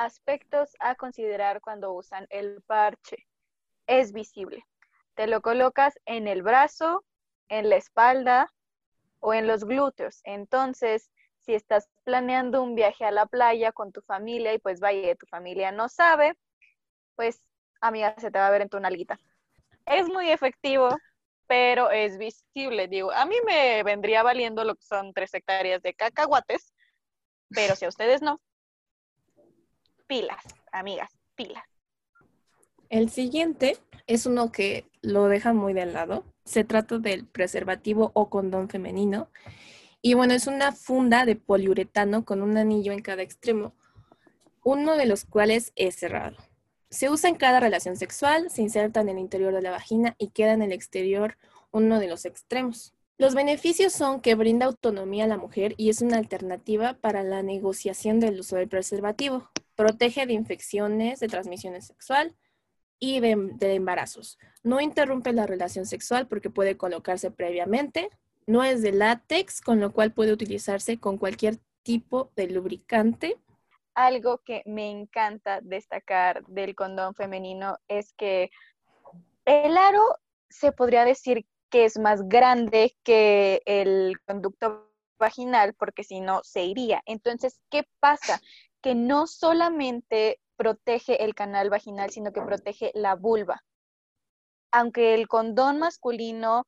Aspectos 0.00 0.74
a 0.80 0.94
considerar 0.94 1.60
cuando 1.60 1.92
usan 1.92 2.26
el 2.30 2.62
parche. 2.62 3.26
Es 3.86 4.14
visible. 4.14 4.64
Te 5.14 5.26
lo 5.26 5.42
colocas 5.42 5.92
en 6.06 6.26
el 6.26 6.42
brazo, 6.42 7.04
en 7.50 7.68
la 7.68 7.76
espalda 7.76 8.50
o 9.18 9.34
en 9.34 9.46
los 9.46 9.64
glúteos. 9.64 10.22
Entonces, 10.24 11.10
si 11.40 11.52
estás 11.52 11.90
planeando 12.04 12.62
un 12.62 12.74
viaje 12.74 13.04
a 13.04 13.10
la 13.10 13.26
playa 13.26 13.72
con 13.72 13.92
tu 13.92 14.00
familia 14.00 14.54
y 14.54 14.58
pues 14.58 14.80
vaya, 14.80 15.14
tu 15.16 15.26
familia 15.26 15.70
no 15.70 15.90
sabe, 15.90 16.32
pues 17.14 17.42
amiga, 17.82 18.14
se 18.16 18.30
te 18.30 18.38
va 18.38 18.46
a 18.46 18.50
ver 18.50 18.62
en 18.62 18.70
tu 18.70 18.80
nalguita. 18.80 19.18
Es 19.84 20.08
muy 20.08 20.30
efectivo, 20.30 20.96
pero 21.46 21.90
es 21.90 22.16
visible. 22.16 22.88
Digo, 22.88 23.12
a 23.12 23.26
mí 23.26 23.36
me 23.44 23.82
vendría 23.82 24.22
valiendo 24.22 24.64
lo 24.64 24.76
que 24.76 24.82
son 24.82 25.12
tres 25.12 25.34
hectáreas 25.34 25.82
de 25.82 25.92
cacahuates, 25.92 26.72
pero 27.50 27.76
si 27.76 27.84
a 27.84 27.88
ustedes 27.88 28.22
no, 28.22 28.40
pilas, 30.10 30.42
amigas, 30.72 31.08
pilas. 31.36 31.62
El 32.88 33.10
siguiente 33.10 33.78
es 34.08 34.26
uno 34.26 34.50
que 34.50 34.84
lo 35.02 35.28
deja 35.28 35.52
muy 35.52 35.72
de 35.72 35.86
lado. 35.86 36.24
Se 36.44 36.64
trata 36.64 36.98
del 36.98 37.26
preservativo 37.26 38.10
o 38.14 38.28
condón 38.28 38.68
femenino 38.68 39.28
y 40.02 40.14
bueno, 40.14 40.34
es 40.34 40.48
una 40.48 40.72
funda 40.72 41.24
de 41.26 41.36
poliuretano 41.36 42.24
con 42.24 42.42
un 42.42 42.56
anillo 42.56 42.90
en 42.92 43.02
cada 43.02 43.22
extremo, 43.22 43.72
uno 44.64 44.96
de 44.96 45.06
los 45.06 45.24
cuales 45.24 45.72
es 45.76 45.94
cerrado. 45.94 46.38
Se 46.90 47.08
usa 47.08 47.30
en 47.30 47.36
cada 47.36 47.60
relación 47.60 47.94
sexual, 47.94 48.50
se 48.50 48.62
inserta 48.62 49.02
en 49.02 49.10
el 49.10 49.18
interior 49.18 49.54
de 49.54 49.62
la 49.62 49.70
vagina 49.70 50.16
y 50.18 50.30
queda 50.30 50.54
en 50.54 50.62
el 50.62 50.72
exterior 50.72 51.38
uno 51.70 52.00
de 52.00 52.08
los 52.08 52.24
extremos. 52.24 52.94
Los 53.16 53.36
beneficios 53.36 53.92
son 53.92 54.20
que 54.20 54.34
brinda 54.34 54.66
autonomía 54.66 55.26
a 55.26 55.28
la 55.28 55.38
mujer 55.38 55.74
y 55.76 55.88
es 55.88 56.02
una 56.02 56.16
alternativa 56.16 56.94
para 56.94 57.22
la 57.22 57.44
negociación 57.44 58.18
del 58.18 58.40
uso 58.40 58.56
del 58.56 58.68
preservativo. 58.68 59.48
Protege 59.80 60.26
de 60.26 60.32
infecciones 60.32 61.20
de 61.20 61.28
transmisión 61.28 61.80
sexual 61.80 62.36
y 62.98 63.20
de, 63.20 63.36
de 63.54 63.74
embarazos. 63.74 64.38
No 64.62 64.80
interrumpe 64.80 65.32
la 65.32 65.46
relación 65.46 65.86
sexual 65.86 66.28
porque 66.28 66.50
puede 66.50 66.76
colocarse 66.76 67.30
previamente 67.30 68.10
no 68.50 68.64
es 68.64 68.82
de 68.82 68.92
látex, 68.92 69.60
con 69.60 69.80
lo 69.80 69.92
cual 69.92 70.12
puede 70.12 70.32
utilizarse 70.32 70.98
con 70.98 71.18
cualquier 71.18 71.58
tipo 71.82 72.32
de 72.34 72.48
lubricante. 72.48 73.38
Algo 73.94 74.38
que 74.44 74.62
me 74.66 74.90
encanta 74.90 75.60
destacar 75.62 76.44
del 76.46 76.74
condón 76.74 77.14
femenino 77.14 77.78
es 77.86 78.12
que 78.14 78.50
el 79.44 79.76
aro 79.76 80.02
se 80.48 80.72
podría 80.72 81.04
decir 81.04 81.46
que 81.70 81.84
es 81.84 81.98
más 81.98 82.28
grande 82.28 82.96
que 83.04 83.62
el 83.66 84.20
conducto 84.26 84.90
vaginal 85.18 85.74
porque 85.74 86.02
si 86.02 86.20
no 86.20 86.40
se 86.42 86.64
iría. 86.64 87.02
Entonces, 87.06 87.60
¿qué 87.70 87.84
pasa? 88.00 88.40
Que 88.82 88.94
no 88.94 89.26
solamente 89.26 90.40
protege 90.56 91.24
el 91.24 91.34
canal 91.34 91.70
vaginal, 91.70 92.10
sino 92.10 92.32
que 92.32 92.42
protege 92.42 92.92
la 92.94 93.14
vulva. 93.14 93.62
Aunque 94.72 95.14
el 95.14 95.26
condón 95.26 95.78
masculino 95.78 96.66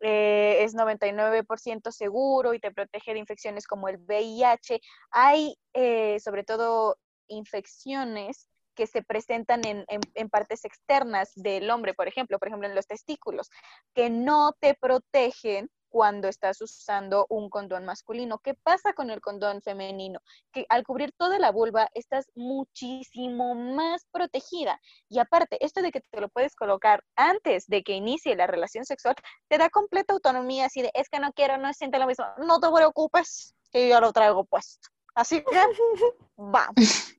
eh, 0.00 0.64
es 0.64 0.74
99% 0.74 1.92
seguro 1.92 2.54
y 2.54 2.60
te 2.60 2.72
protege 2.72 3.12
de 3.12 3.20
infecciones 3.20 3.66
como 3.66 3.88
el 3.88 3.98
VIH. 3.98 4.80
Hay 5.10 5.56
eh, 5.74 6.18
sobre 6.18 6.44
todo 6.44 6.98
infecciones 7.28 8.48
que 8.74 8.86
se 8.86 9.02
presentan 9.02 9.64
en, 9.66 9.84
en, 9.88 10.28
partes 10.30 10.64
externas 10.64 11.30
del 11.34 11.70
hombre, 11.70 11.94
por 11.94 12.08
ejemplo, 12.08 12.38
por 12.38 12.48
ejemplo 12.48 12.68
en 12.68 12.74
los 12.74 12.86
testículos, 12.86 13.50
que 13.94 14.10
no 14.10 14.54
te 14.58 14.74
protegen 14.74 15.70
cuando 15.92 16.26
estás 16.26 16.58
usando 16.62 17.26
un 17.28 17.50
condón 17.50 17.84
masculino. 17.84 18.38
¿Qué 18.38 18.54
pasa 18.54 18.94
con 18.94 19.10
el 19.10 19.20
condón 19.20 19.60
femenino? 19.60 20.20
Que 20.50 20.64
al 20.70 20.84
cubrir 20.84 21.12
toda 21.18 21.38
la 21.38 21.52
vulva 21.52 21.90
estás 21.92 22.30
muchísimo 22.34 23.54
más 23.54 24.06
protegida. 24.10 24.80
Y 25.10 25.18
aparte, 25.18 25.58
esto 25.60 25.82
de 25.82 25.92
que 25.92 26.00
te 26.00 26.20
lo 26.22 26.30
puedes 26.30 26.56
colocar 26.56 27.04
antes 27.14 27.66
de 27.66 27.82
que 27.82 27.92
inicie 27.92 28.34
la 28.34 28.46
relación 28.46 28.86
sexual, 28.86 29.16
te 29.48 29.58
da 29.58 29.68
completa 29.68 30.14
autonomía, 30.14 30.64
así 30.64 30.80
de, 30.80 30.90
es 30.94 31.10
que 31.10 31.20
no 31.20 31.30
quiero, 31.34 31.58
no 31.58 31.74
siente 31.74 31.98
lo 31.98 32.06
mismo. 32.06 32.24
No 32.38 32.58
te 32.58 32.70
preocupes, 32.74 33.54
que 33.70 33.90
yo 33.90 34.00
lo 34.00 34.14
traigo 34.14 34.46
puesto. 34.46 34.88
Así 35.14 35.44
que, 35.44 35.60
vamos. 36.36 37.14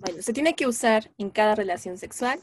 Bueno, 0.00 0.20
se 0.20 0.34
tiene 0.34 0.54
que 0.54 0.66
usar 0.66 1.10
en 1.16 1.30
cada 1.30 1.54
relación 1.54 1.96
sexual 1.96 2.38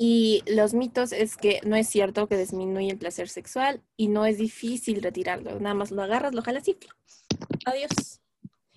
y 0.00 0.44
los 0.46 0.74
mitos 0.74 1.10
es 1.10 1.36
que 1.36 1.60
no 1.64 1.74
es 1.74 1.88
cierto 1.88 2.28
que 2.28 2.36
disminuye 2.36 2.88
el 2.88 2.98
placer 2.98 3.28
sexual 3.28 3.82
y 3.96 4.06
no 4.06 4.26
es 4.26 4.38
difícil 4.38 5.02
retirarlo. 5.02 5.58
Nada 5.58 5.74
más 5.74 5.90
lo 5.90 6.02
agarras, 6.02 6.34
lo 6.34 6.42
jalas 6.42 6.68
y 6.68 6.78
adiós. 7.66 8.20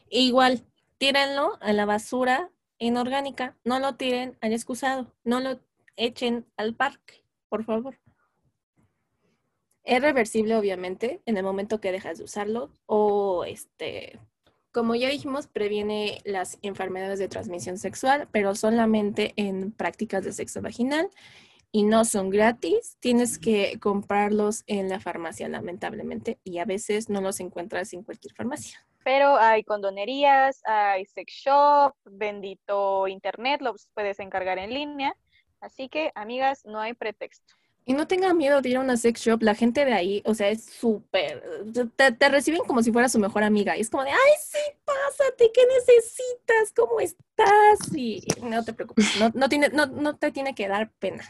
E 0.10 0.22
igual, 0.22 0.66
tírenlo 0.98 1.60
a 1.62 1.74
la 1.74 1.86
basura 1.86 2.50
inorgánica. 2.80 3.56
No 3.64 3.78
lo 3.78 3.96
tiren 3.96 4.36
al 4.42 4.52
excusado. 4.52 5.14
No 5.24 5.40
lo 5.40 5.60
echen 5.96 6.48
al 6.58 6.74
parque, 6.74 7.24
por 7.50 7.64
favor. 7.66 8.00
Es 9.84 10.02
reversible, 10.02 10.56
obviamente, 10.56 11.22
en 11.28 11.38
el 11.38 11.44
momento 11.44 11.80
que 11.80 11.92
dejas 11.92 12.18
de 12.18 12.24
usarlo 12.24 12.72
o 12.88 13.46
este 13.46 14.20
como 14.72 14.96
ya 14.96 15.10
dijimos, 15.10 15.48
previene 15.48 16.22
las 16.24 16.58
enfermedades 16.62 17.20
de 17.20 17.28
transmisión 17.28 17.78
sexual, 17.78 18.28
pero 18.32 18.56
solamente 18.56 19.34
en 19.36 19.72
prácticas 19.72 20.24
de 20.24 20.32
sexo 20.32 20.62
vaginal 20.62 21.10
y 21.72 21.84
no 21.84 22.06
son 22.06 22.30
gratis. 22.30 22.98
Tienes 23.00 23.40
que 23.40 23.80
comprarlos 23.80 24.64
en 24.68 24.90
la 24.90 25.00
farmacia, 25.00 25.48
lamentablemente, 25.48 26.40
y 26.44 26.60
a 26.60 26.66
veces 26.66 27.10
no 27.10 27.22
los 27.22 27.40
encuentras 27.40 27.94
en 27.94 28.04
cualquier 28.04 28.34
farmacia. 28.34 28.86
Pero 29.04 29.38
hay 29.38 29.64
condonerías, 29.64 30.62
hay 30.66 31.06
sex 31.06 31.34
shop, 31.34 31.96
bendito 32.06 33.08
internet, 33.08 33.62
los 33.62 33.88
puedes 33.94 34.20
encargar 34.20 34.60
en 34.60 34.74
línea. 34.74 35.16
Así 35.60 35.90
que, 35.90 36.12
amigas, 36.16 36.66
no 36.66 36.80
hay 36.80 36.94
pretexto. 36.94 37.56
Y 37.86 37.94
no 37.94 38.08
tengan 38.08 38.38
miedo 38.38 38.62
de 38.62 38.70
ir 38.70 38.78
a 38.78 38.82
una 38.82 38.96
sex 38.96 39.22
shop, 39.22 39.42
la 39.42 39.56
gente 39.56 39.86
de 39.86 39.94
ahí, 39.94 40.22
o 40.26 40.36
sea, 40.36 40.50
es 40.50 40.66
súper, 40.66 41.44
te, 41.96 42.30
reciben 42.30 42.62
como 42.66 42.84
si 42.84 42.92
fuera 42.92 43.10
su 43.10 43.18
mejor 43.18 43.44
amiga. 43.44 43.76
Y 43.76 43.82
es 43.82 43.90
como 43.90 44.04
de, 44.04 44.12
ay, 44.12 44.34
sí, 44.40 44.60
pásate, 44.86 45.52
¿qué 45.52 45.62
necesitas? 45.66 46.74
¿Cómo 46.76 47.00
estás? 47.00 47.96
Y 47.96 48.24
no 48.44 48.64
te 48.64 48.74
preocupes, 48.74 49.08
tiene, 49.50 49.70
no 49.70 50.16
te 50.18 50.32
tiene 50.32 50.54
que 50.54 50.68
dar 50.68 50.92
pena. 51.00 51.24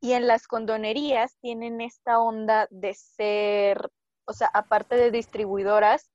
Y 0.00 0.12
en 0.12 0.26
las 0.26 0.46
condonerías 0.46 1.36
tienen 1.40 1.80
esta 1.80 2.20
onda 2.20 2.68
de 2.70 2.94
ser, 2.94 3.90
o 4.26 4.32
sea, 4.32 4.48
aparte 4.54 4.94
de 4.96 5.10
distribuidoras, 5.10 6.10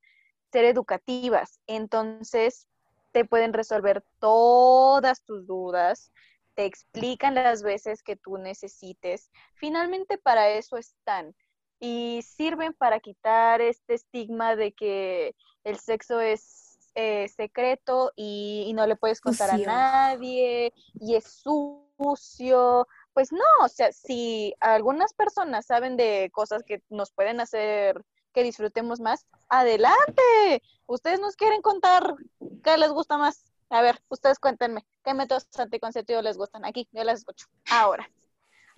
ser 0.50 0.64
educativas. 0.64 1.60
Entonces, 1.66 2.68
te 3.12 3.24
pueden 3.24 3.52
resolver 3.52 4.04
todas 4.18 5.22
tus 5.24 5.46
dudas, 5.46 6.12
te 6.54 6.64
explican 6.64 7.34
las 7.34 7.62
veces 7.62 8.02
que 8.02 8.16
tú 8.16 8.38
necesites. 8.38 9.30
Finalmente, 9.54 10.18
para 10.18 10.50
eso 10.50 10.76
están 10.76 11.34
y 11.80 12.22
sirven 12.22 12.74
para 12.74 13.00
quitar 13.00 13.60
este 13.60 13.94
estigma 13.94 14.54
de 14.54 14.72
que 14.72 15.34
el 15.64 15.78
sexo 15.78 16.20
es 16.20 16.78
eh, 16.94 17.28
secreto 17.28 18.12
y, 18.14 18.70
no 18.74 18.86
le 18.86 18.96
puedes 18.96 19.20
contar 19.20 19.50
a 19.50 19.58
nadie 19.58 20.72
y 21.00 21.14
es 21.14 21.24
sucio. 21.24 22.86
Pues 23.14 23.32
no, 23.32 23.44
o 23.64 23.68
sea, 23.68 23.92
si 23.92 24.54
algunas 24.60 25.12
personas 25.12 25.66
saben 25.66 25.96
de 25.96 26.30
cosas 26.32 26.62
que 26.62 26.82
nos 26.88 27.12
pueden 27.12 27.40
hacer 27.40 28.04
que 28.32 28.42
disfrutemos 28.42 29.00
más, 29.00 29.26
adelante. 29.48 30.62
Ustedes 30.86 31.20
nos 31.20 31.36
quieren 31.36 31.62
contar 31.62 32.14
qué 32.62 32.76
les 32.76 32.90
gusta 32.90 33.18
más. 33.18 33.51
A 33.72 33.80
ver, 33.80 33.98
ustedes 34.10 34.38
cuéntenme, 34.38 34.86
¿qué 35.02 35.14
métodos 35.14 35.48
anticonceptivos 35.58 36.22
les 36.22 36.36
gustan? 36.36 36.66
Aquí, 36.66 36.90
yo 36.92 37.04
las 37.04 37.20
escucho. 37.20 37.46
Ahora, 37.70 38.06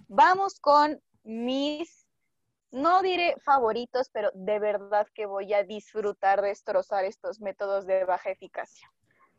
vamos 0.06 0.60
con 0.60 1.02
mis 1.24 2.06
no 2.70 3.02
diré 3.02 3.34
favoritos, 3.44 4.08
pero 4.12 4.30
de 4.34 4.60
verdad 4.60 5.08
que 5.12 5.26
voy 5.26 5.52
a 5.52 5.64
disfrutar 5.64 6.42
destrozar 6.42 7.04
estos 7.04 7.40
métodos 7.40 7.86
de 7.86 8.04
baja 8.04 8.30
eficacia. 8.30 8.88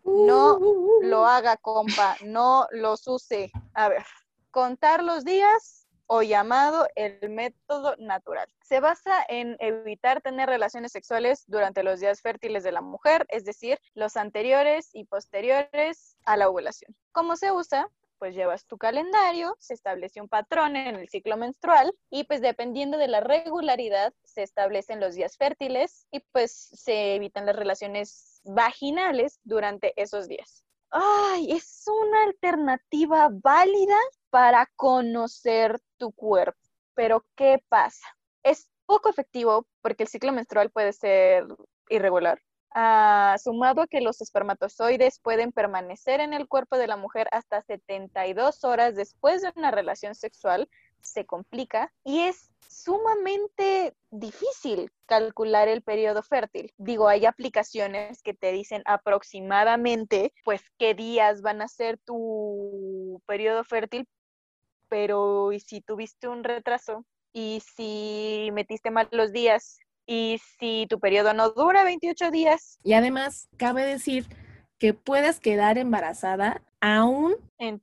No 0.03 0.59
lo 1.01 1.25
haga, 1.25 1.55
compa, 1.55 2.17
no 2.25 2.67
los 2.71 3.07
use. 3.07 3.49
A 3.73 3.87
ver, 3.87 4.05
contar 4.51 5.03
los 5.03 5.23
días 5.23 5.84
o 6.07 6.21
llamado 6.21 6.87
el 6.95 7.29
método 7.29 7.95
natural. 7.97 8.47
Se 8.61 8.79
basa 8.79 9.25
en 9.27 9.57
evitar 9.59 10.21
tener 10.21 10.49
relaciones 10.49 10.91
sexuales 10.91 11.43
durante 11.47 11.83
los 11.83 11.99
días 11.99 12.21
fértiles 12.21 12.63
de 12.63 12.71
la 12.71 12.81
mujer, 12.81 13.25
es 13.29 13.45
decir, 13.45 13.79
los 13.93 14.17
anteriores 14.17 14.89
y 14.93 15.05
posteriores 15.05 16.17
a 16.25 16.37
la 16.37 16.49
ovulación. 16.49 16.95
¿Cómo 17.11 17.35
se 17.35 17.51
usa? 17.51 17.89
pues 18.17 18.33
llevas 18.33 18.65
tu 18.65 18.77
calendario, 18.77 19.55
se 19.59 19.73
establece 19.73 20.21
un 20.21 20.29
patrón 20.29 20.75
en 20.75 20.95
el 20.95 21.09
ciclo 21.09 21.37
menstrual 21.37 21.93
y 22.09 22.23
pues 22.23 22.41
dependiendo 22.41 22.97
de 22.97 23.07
la 23.07 23.19
regularidad 23.19 24.13
se 24.23 24.43
establecen 24.43 24.99
los 24.99 25.15
días 25.15 25.37
fértiles 25.37 26.07
y 26.11 26.21
pues 26.31 26.51
se 26.73 27.15
evitan 27.15 27.45
las 27.45 27.55
relaciones 27.55 28.41
vaginales 28.43 29.39
durante 29.43 29.93
esos 30.01 30.27
días. 30.27 30.63
Ay, 30.89 31.51
es 31.51 31.83
una 31.87 32.23
alternativa 32.23 33.29
válida 33.31 33.97
para 34.29 34.65
conocer 34.75 35.79
tu 35.97 36.11
cuerpo, 36.11 36.59
pero 36.93 37.25
¿qué 37.35 37.63
pasa? 37.69 38.05
Es 38.43 38.69
poco 38.85 39.09
efectivo 39.09 39.67
porque 39.81 40.03
el 40.03 40.09
ciclo 40.09 40.31
menstrual 40.31 40.69
puede 40.69 40.93
ser 40.93 41.45
irregular, 41.89 42.39
Ah, 42.77 43.37
sumado 43.41 43.83
a 43.83 43.87
que 43.87 44.01
los 44.01 44.19
espermatozoides 44.19 45.19
pueden 45.19 45.53
permanecer 45.53 46.19
en 46.19 46.33
el 46.33 46.45
cuerpo 46.49 46.77
de 46.77 46.87
la 46.87 46.97
mujer 46.97 47.29
hasta 47.31 47.61
72 47.61 48.65
horas 48.65 48.97
después 48.97 49.41
de 49.41 49.53
una 49.55 49.71
relación 49.71 50.13
sexual, 50.13 50.67
se 50.99 51.25
complica 51.25 51.93
y 52.03 52.23
es 52.23 52.51
sumamente 52.67 53.95
difícil 54.11 54.91
calcular 55.05 55.69
el 55.69 55.83
periodo 55.83 56.21
fértil. 56.21 56.73
Digo, 56.75 57.07
hay 57.07 57.25
aplicaciones 57.25 58.21
que 58.21 58.33
te 58.33 58.51
dicen 58.51 58.81
aproximadamente, 58.83 60.33
pues, 60.43 60.61
qué 60.77 60.95
días 60.95 61.41
van 61.41 61.61
a 61.61 61.69
ser 61.69 61.97
tu 61.99 63.21
periodo 63.25 63.63
fértil, 63.63 64.05
pero 64.89 65.51
¿y 65.51 65.59
si 65.59 65.81
tuviste 65.81 66.27
un 66.27 66.43
retraso? 66.43 67.05
¿Y 67.33 67.61
si 67.75 68.49
metiste 68.53 68.91
mal 68.91 69.07
los 69.11 69.31
días? 69.31 69.79
y 70.05 70.39
si 70.59 70.85
tu 70.89 70.99
periodo 70.99 71.33
no 71.33 71.49
dura 71.51 71.83
28 71.83 72.31
días. 72.31 72.79
Y 72.83 72.93
además, 72.93 73.47
cabe 73.57 73.85
decir 73.85 74.25
que 74.77 74.93
puedes 74.93 75.39
quedar 75.39 75.77
embarazada 75.77 76.61
aún 76.81 77.35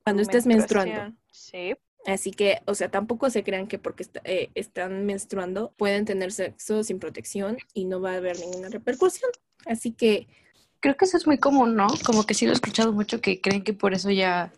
cuando 0.05 0.23
estés 0.23 0.47
menstruando. 0.47 1.17
Sí. 1.31 1.75
Así 2.07 2.33
que, 2.33 2.61
o 2.67 2.75
sea, 2.75 2.91
tampoco 2.91 3.31
se 3.31 3.45
crean 3.45 3.69
que 3.69 3.79
porque 3.79 4.07
eh, 4.25 4.51
están 4.55 5.07
menstruando 5.07 5.73
pueden 5.77 6.05
tener 6.05 6.33
sexo 6.33 6.83
sin 6.83 6.99
protección 6.99 7.59
y 7.75 7.85
no 7.85 8.01
va 8.01 8.13
a 8.13 8.17
haber 8.17 8.39
ninguna 8.39 8.69
repercusión. 8.69 9.31
Así 9.67 9.93
que... 9.93 10.29
Creo 10.81 10.97
que 10.97 11.05
eso 11.05 11.17
es 11.17 11.29
muy 11.29 11.39
común, 11.39 11.77
¿no? 11.77 11.87
Como 12.05 12.25
que 12.25 12.35
sí 12.35 12.45
lo 12.45 12.51
he 12.51 12.55
escuchado 12.55 12.93
mucho 12.93 13.21
que 13.21 13.41
creen 13.41 13.63
que 13.63 13.73
por 13.73 13.95
eso 13.95 14.11
ya 14.11 14.53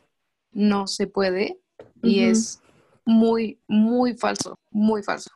no 0.52 0.86
se 0.86 1.06
puede 1.06 1.58
y 2.04 2.24
es 2.24 2.60
muy, 3.04 3.58
muy 3.66 4.14
falso, 4.14 4.58
muy 4.70 5.02
falso. 5.02 5.30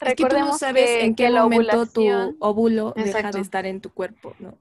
Recordemos 0.00 0.52
que 0.52 0.58
sabes 0.58 1.04
en 1.04 1.14
qué 1.14 1.30
momento 1.30 1.86
tu 1.86 2.04
óvulo 2.40 2.92
deja 2.96 3.30
de 3.30 3.40
estar 3.40 3.66
en 3.66 3.80
tu 3.80 3.92
cuerpo, 3.92 4.34
¿no? 4.38 4.58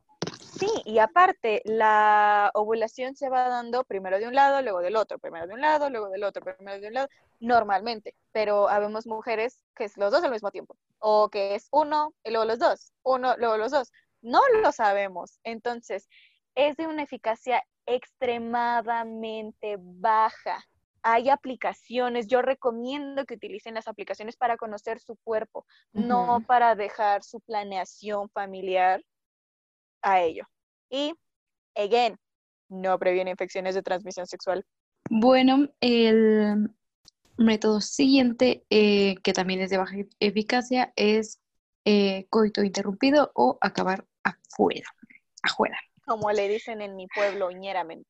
Sí, 0.57 0.69
y 0.85 0.99
aparte, 0.99 1.61
la 1.65 2.51
ovulación 2.53 3.15
se 3.15 3.27
va 3.27 3.49
dando 3.49 3.83
primero 3.83 4.19
de 4.19 4.27
un 4.27 4.35
lado, 4.35 4.61
luego 4.61 4.81
del 4.81 4.95
otro, 4.95 5.17
primero 5.17 5.47
de 5.47 5.55
un 5.55 5.61
lado, 5.61 5.89
luego 5.89 6.09
del 6.09 6.23
otro, 6.23 6.43
primero 6.43 6.79
de 6.79 6.87
un 6.87 6.93
lado, 6.93 7.09
normalmente. 7.39 8.15
Pero 8.31 8.69
habemos 8.69 9.07
mujeres 9.07 9.59
que 9.75 9.85
es 9.85 9.97
los 9.97 10.11
dos 10.11 10.23
al 10.23 10.31
mismo 10.31 10.51
tiempo, 10.51 10.77
o 10.99 11.29
que 11.29 11.55
es 11.55 11.67
uno 11.71 12.13
y 12.23 12.29
luego 12.29 12.45
los 12.45 12.59
dos, 12.59 12.93
uno, 13.03 13.35
luego 13.37 13.57
los 13.57 13.71
dos. 13.71 13.91
No 14.21 14.41
lo 14.61 14.71
sabemos. 14.71 15.39
Entonces, 15.43 16.07
es 16.55 16.77
de 16.77 16.87
una 16.87 17.03
eficacia 17.03 17.63
extremadamente 17.85 19.77
baja 19.79 20.63
hay 21.03 21.29
aplicaciones, 21.29 22.27
yo 22.27 22.41
recomiendo 22.41 23.25
que 23.25 23.35
utilicen 23.35 23.75
las 23.75 23.87
aplicaciones 23.87 24.37
para 24.37 24.55
conocer 24.55 24.99
su 24.99 25.17
cuerpo, 25.17 25.65
no 25.91 26.41
para 26.47 26.75
dejar 26.75 27.23
su 27.23 27.41
planeación 27.41 28.29
familiar 28.29 29.03
a 30.01 30.21
ello. 30.21 30.45
Y, 30.89 31.13
again, 31.75 32.17
no 32.69 32.97
previene 32.97 33.31
infecciones 33.31 33.75
de 33.75 33.83
transmisión 33.83 34.25
sexual. 34.27 34.65
Bueno, 35.09 35.69
el 35.81 36.69
método 37.37 37.81
siguiente, 37.81 38.63
eh, 38.69 39.15
que 39.23 39.33
también 39.33 39.59
es 39.59 39.69
de 39.69 39.77
baja 39.77 39.97
eficacia, 40.19 40.93
es 40.95 41.41
eh, 41.83 42.27
coito 42.29 42.63
interrumpido 42.63 43.31
o 43.35 43.57
acabar 43.59 44.05
afuera. 44.23 44.87
Afuera. 45.41 45.77
Como 46.05 46.31
le 46.31 46.47
dicen 46.47 46.81
en 46.81 46.95
mi 46.95 47.07
pueblo, 47.07 47.51
ñeramente. 47.51 48.09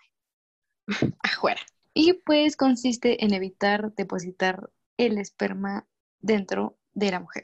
afuera. 1.23 1.61
Y 1.93 2.13
pues 2.25 2.55
consiste 2.55 3.23
en 3.23 3.33
evitar 3.33 3.93
depositar 3.93 4.69
el 4.97 5.17
esperma 5.17 5.87
dentro 6.19 6.77
de 6.93 7.11
la 7.11 7.19
mujer. 7.19 7.43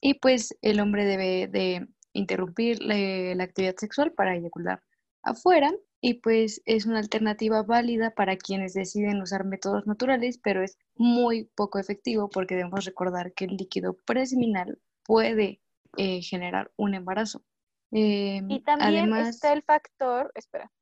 Y 0.00 0.14
pues 0.14 0.56
el 0.62 0.80
hombre 0.80 1.04
debe 1.04 1.46
de 1.46 1.86
interrumpir 2.12 2.82
la, 2.82 3.44
actividad 3.44 3.76
sexual 3.76 4.12
para 4.12 4.34
eyacular 4.34 4.82
afuera 5.22 5.72
y 6.00 6.14
pues 6.14 6.62
es 6.64 6.86
una 6.86 6.98
alternativa 6.98 7.62
válida 7.62 8.12
para 8.14 8.36
quienes 8.36 8.72
deciden 8.72 9.20
usar 9.20 9.44
métodos 9.44 9.86
naturales, 9.86 10.38
pero 10.42 10.62
es 10.62 10.78
muy 10.96 11.44
poco 11.54 11.78
efectivo 11.78 12.30
porque 12.30 12.56
debemos 12.56 12.86
recordar 12.86 13.34
que 13.34 13.44
el 13.44 13.56
líquido 13.56 13.96
preseminal 14.06 14.78
puede 15.04 15.60
eh, 15.98 16.22
generar 16.22 16.72
un 16.76 16.94
embarazo. 16.94 17.44
y 17.90 18.38
em, 18.38 18.62
también 18.64 19.14
está 19.16 19.52
el 19.52 19.62
factor, 19.62 20.32
espera, 20.34 20.72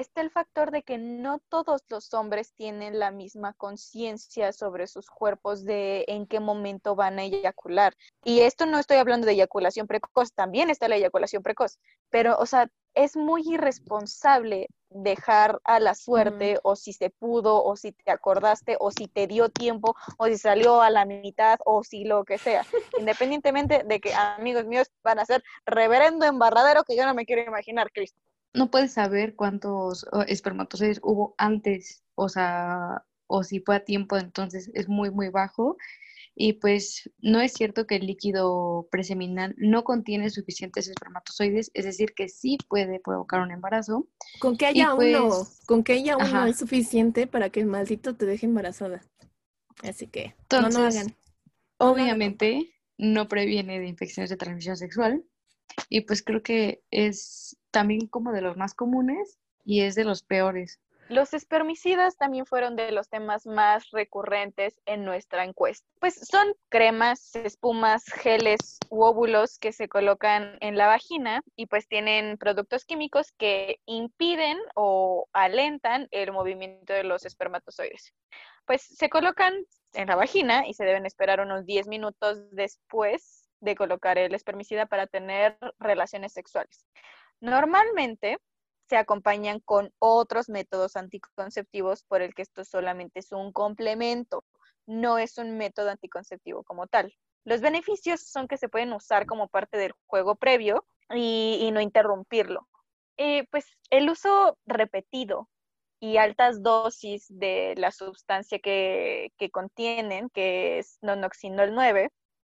está 0.00 0.22
el 0.22 0.30
factor 0.30 0.70
de 0.70 0.82
que 0.82 0.98
no 0.98 1.38
todos 1.48 1.82
los 1.88 2.12
hombres 2.14 2.52
tienen 2.54 2.98
la 2.98 3.10
misma 3.10 3.52
conciencia 3.52 4.52
sobre 4.52 4.86
sus 4.86 5.10
cuerpos 5.10 5.64
de 5.64 6.04
en 6.08 6.26
qué 6.26 6.40
momento 6.40 6.94
van 6.94 7.18
a 7.18 7.24
eyacular. 7.24 7.94
Y 8.24 8.40
esto 8.40 8.66
no 8.66 8.78
estoy 8.78 8.96
hablando 8.96 9.26
de 9.26 9.34
eyaculación 9.34 9.86
precoz, 9.86 10.32
también 10.32 10.70
está 10.70 10.88
la 10.88 10.96
eyaculación 10.96 11.42
precoz, 11.42 11.78
pero, 12.08 12.36
o 12.38 12.46
sea, 12.46 12.70
es 12.94 13.16
muy 13.16 13.42
irresponsable 13.46 14.68
dejar 14.88 15.60
a 15.62 15.78
la 15.78 15.94
suerte 15.94 16.58
o 16.64 16.74
si 16.74 16.92
se 16.92 17.10
pudo 17.10 17.62
o 17.62 17.76
si 17.76 17.92
te 17.92 18.10
acordaste 18.10 18.76
o 18.80 18.90
si 18.90 19.06
te 19.06 19.28
dio 19.28 19.48
tiempo 19.48 19.94
o 20.18 20.26
si 20.26 20.36
salió 20.38 20.80
a 20.82 20.90
la 20.90 21.04
mitad 21.04 21.60
o 21.64 21.84
si 21.84 22.04
lo 22.04 22.24
que 22.24 22.38
sea, 22.38 22.64
independientemente 22.98 23.84
de 23.84 24.00
que 24.00 24.12
amigos 24.14 24.64
míos 24.66 24.90
van 25.04 25.20
a 25.20 25.26
ser 25.26 25.44
reverendo 25.66 26.26
embarradero 26.26 26.82
que 26.84 26.96
yo 26.96 27.04
no 27.06 27.14
me 27.14 27.26
quiero 27.26 27.42
imaginar, 27.42 27.92
Cristo 27.92 28.20
no 28.52 28.70
puedes 28.70 28.92
saber 28.92 29.34
cuántos 29.34 30.06
espermatozoides 30.26 31.00
hubo 31.02 31.34
antes, 31.38 32.02
o 32.14 32.28
sea, 32.28 33.04
o 33.26 33.44
si 33.44 33.60
fue 33.60 33.76
a 33.76 33.84
tiempo, 33.84 34.16
entonces 34.16 34.70
es 34.74 34.88
muy, 34.88 35.10
muy 35.10 35.28
bajo. 35.28 35.76
Y 36.34 36.54
pues 36.54 37.10
no 37.18 37.40
es 37.40 37.52
cierto 37.52 37.86
que 37.86 37.96
el 37.96 38.06
líquido 38.06 38.88
preseminal 38.90 39.54
no 39.58 39.84
contiene 39.84 40.30
suficientes 40.30 40.88
espermatozoides, 40.88 41.70
es 41.74 41.84
decir, 41.84 42.14
que 42.14 42.28
sí 42.28 42.56
puede 42.68 43.00
provocar 43.00 43.40
un 43.40 43.50
embarazo. 43.50 44.08
Con 44.38 44.56
que 44.56 44.66
haya 44.66 44.94
uno, 44.94 45.28
pues, 45.28 45.60
con 45.66 45.84
que 45.84 45.94
haya 45.94 46.16
uno 46.16 46.46
es 46.46 46.58
suficiente 46.58 47.26
para 47.26 47.50
que 47.50 47.60
el 47.60 47.66
maldito 47.66 48.16
te 48.16 48.26
deje 48.26 48.46
embarazada. 48.46 49.02
Así 49.82 50.06
que 50.06 50.34
no, 50.50 50.68
no 50.70 50.84
hagan. 50.86 51.14
Obviamente 51.78 52.74
no 52.96 53.28
previene 53.28 53.80
de 53.80 53.88
infecciones 53.88 54.30
de 54.30 54.36
transmisión 54.36 54.76
sexual 54.76 55.24
y 55.88 56.02
pues 56.02 56.22
creo 56.22 56.42
que 56.42 56.82
es 56.90 57.56
también 57.70 58.06
como 58.06 58.32
de 58.32 58.42
los 58.42 58.56
más 58.56 58.74
comunes 58.74 59.38
y 59.64 59.82
es 59.82 59.94
de 59.94 60.04
los 60.04 60.22
peores. 60.22 60.80
Los 61.10 61.34
espermicidas 61.34 62.16
también 62.16 62.46
fueron 62.46 62.76
de 62.76 62.92
los 62.92 63.08
temas 63.08 63.44
más 63.44 63.90
recurrentes 63.90 64.80
en 64.86 65.04
nuestra 65.04 65.42
encuesta. 65.42 65.84
Pues 65.98 66.14
son 66.14 66.54
cremas, 66.68 67.34
espumas, 67.34 68.04
geles 68.04 68.78
u 68.90 69.02
óvulos 69.02 69.58
que 69.58 69.72
se 69.72 69.88
colocan 69.88 70.56
en 70.60 70.76
la 70.76 70.86
vagina 70.86 71.42
y 71.56 71.66
pues 71.66 71.88
tienen 71.88 72.38
productos 72.38 72.84
químicos 72.84 73.32
que 73.32 73.80
impiden 73.86 74.56
o 74.76 75.26
alentan 75.32 76.06
el 76.12 76.30
movimiento 76.30 76.92
de 76.92 77.02
los 77.02 77.26
espermatozoides. 77.26 78.14
Pues 78.64 78.82
se 78.82 79.08
colocan 79.08 79.52
en 79.94 80.06
la 80.06 80.14
vagina 80.14 80.68
y 80.68 80.74
se 80.74 80.84
deben 80.84 81.06
esperar 81.06 81.40
unos 81.40 81.66
10 81.66 81.88
minutos 81.88 82.38
después 82.52 83.48
de 83.58 83.74
colocar 83.74 84.16
el 84.16 84.32
espermicida 84.32 84.86
para 84.86 85.08
tener 85.08 85.58
relaciones 85.80 86.32
sexuales. 86.32 86.86
Normalmente 87.40 88.38
se 88.88 88.96
acompañan 88.96 89.60
con 89.60 89.92
otros 89.98 90.48
métodos 90.48 90.96
anticonceptivos 90.96 92.02
por 92.04 92.22
el 92.22 92.34
que 92.34 92.42
esto 92.42 92.64
solamente 92.64 93.20
es 93.20 93.32
un 93.32 93.52
complemento, 93.52 94.44
no 94.86 95.18
es 95.18 95.38
un 95.38 95.56
método 95.56 95.90
anticonceptivo 95.90 96.64
como 96.64 96.86
tal. 96.86 97.14
Los 97.44 97.60
beneficios 97.60 98.20
son 98.20 98.48
que 98.48 98.58
se 98.58 98.68
pueden 98.68 98.92
usar 98.92 99.26
como 99.26 99.48
parte 99.48 99.78
del 99.78 99.92
juego 100.06 100.34
previo 100.34 100.84
y, 101.14 101.70
no 101.72 101.80
interrumpirlo. 101.80 102.68
Eh, 103.16 103.46
pues 103.50 103.66
el 103.90 104.10
uso 104.10 104.58
repetido 104.66 105.48
y 106.00 106.16
altas 106.16 106.62
dosis 106.62 107.26
de 107.28 107.74
la 107.76 107.92
sustancia 107.92 108.58
que, 108.58 109.32
contienen, 109.52 110.30
que 110.30 110.78
es 110.78 110.98
nonoxinol 111.02 111.74
9, 111.74 112.10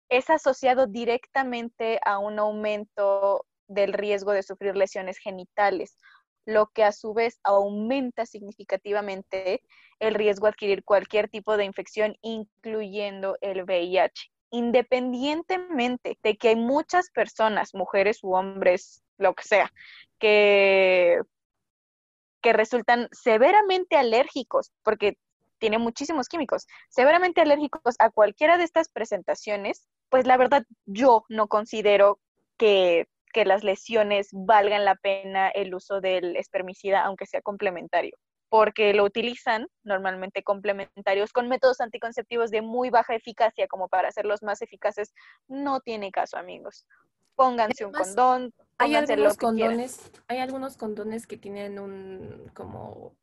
es 0.09 0.29
asociado 0.29 0.87
directamente 0.87 1.99
a 2.03 2.19
un 2.19 2.39
aumento 2.39 3.45
del 3.67 3.93
riesgo 3.93 4.31
de 4.31 4.43
sufrir 4.43 4.75
lesiones 4.75 5.17
genitales 5.17 5.97
lo 6.45 6.67
que 6.67 6.83
a 6.83 6.91
su 6.91 7.13
vez 7.13 7.39
aumenta 7.43 8.25
significativamente 8.25 9.61
el 9.99 10.13
riesgo 10.13 10.45
de 10.45 10.51
adquirir 10.51 10.83
cualquier 10.83 11.29
tipo 11.29 11.57
de 11.57 11.65
infección, 11.65 12.15
incluyendo 12.21 13.37
el 13.41 13.63
VIH. 13.63 14.31
Independientemente 14.51 16.17
de 16.21 16.37
que 16.37 16.49
hay 16.49 16.55
muchas 16.55 17.09
personas, 17.09 17.73
mujeres 17.73 18.19
u 18.23 18.35
hombres, 18.35 19.03
lo 19.17 19.33
que 19.33 19.43
sea, 19.43 19.71
que, 20.19 21.19
que 22.41 22.53
resultan 22.53 23.09
severamente 23.11 23.97
alérgicos, 23.97 24.71
porque 24.83 25.17
tiene 25.57 25.79
muchísimos 25.79 26.27
químicos, 26.27 26.67
severamente 26.89 27.41
alérgicos 27.41 27.95
a 27.97 28.11
cualquiera 28.11 28.57
de 28.57 28.65
estas 28.65 28.89
presentaciones, 28.89 29.87
pues 30.09 30.27
la 30.27 30.37
verdad 30.37 30.63
yo 30.85 31.23
no 31.27 31.47
considero 31.47 32.19
que 32.57 33.07
que 33.35 33.43
las 33.43 33.65
lesiones 33.65 34.29
valgan 34.31 34.85
la 34.85 34.95
pena 34.95 35.49
el 35.49 35.75
uso 35.75 35.99
del 35.99 36.37
espermicida, 36.37 37.03
aunque 37.03 37.25
sea 37.25 37.41
complementario, 37.41 38.17
porque 38.47 38.93
lo 38.93 39.03
utilizan 39.03 39.67
normalmente 39.83 40.41
complementarios 40.41 41.33
con 41.33 41.49
métodos 41.49 41.81
anticonceptivos 41.81 42.49
de 42.49 42.61
muy 42.61 42.89
baja 42.91 43.13
eficacia, 43.13 43.67
como 43.67 43.89
para 43.89 44.07
hacerlos 44.07 44.41
más 44.41 44.61
eficaces, 44.61 45.13
no 45.49 45.81
tiene 45.81 46.13
caso, 46.13 46.37
amigos. 46.37 46.87
Pónganse 47.35 47.83
un 47.83 47.91
condón. 47.91 48.53
Hay 48.77 48.95
algunos 48.95 49.35
condones, 49.35 50.09
hay 50.29 50.39
algunos 50.39 50.77
condones 50.77 51.27
que 51.27 51.35
tienen 51.35 51.77
un 51.77 52.49
como 52.53 53.17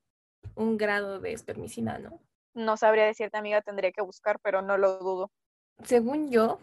un 0.56 0.76
grado 0.76 1.20
de 1.20 1.32
espermicida, 1.32 1.98
¿no? 1.98 2.20
No 2.52 2.76
sabría 2.76 3.06
decirte, 3.06 3.38
amiga, 3.38 3.62
tendría 3.62 3.92
que 3.92 4.02
buscar, 4.02 4.38
pero 4.42 4.60
no 4.60 4.76
lo 4.76 4.98
dudo. 4.98 5.30
Según 5.84 6.30
yo, 6.30 6.58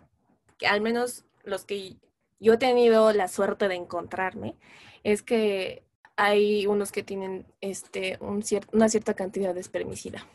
que 0.59 0.67
al 0.67 0.81
menos 0.81 1.25
los 1.43 1.65
que 1.65 1.97
yo 2.39 2.53
he 2.53 2.57
tenido 2.57 3.11
la 3.13 3.27
suerte 3.27 3.67
de 3.67 3.75
encontrarme 3.75 4.55
es 5.03 5.21
que 5.21 5.83
hay 6.15 6.67
unos 6.67 6.91
que 6.91 7.03
tienen 7.03 7.45
este, 7.61 8.17
un 8.19 8.43
una 8.73 8.89
cierta 8.89 9.13
cantidad 9.13 9.53
de 9.53 9.61
espermicida. 9.61 10.25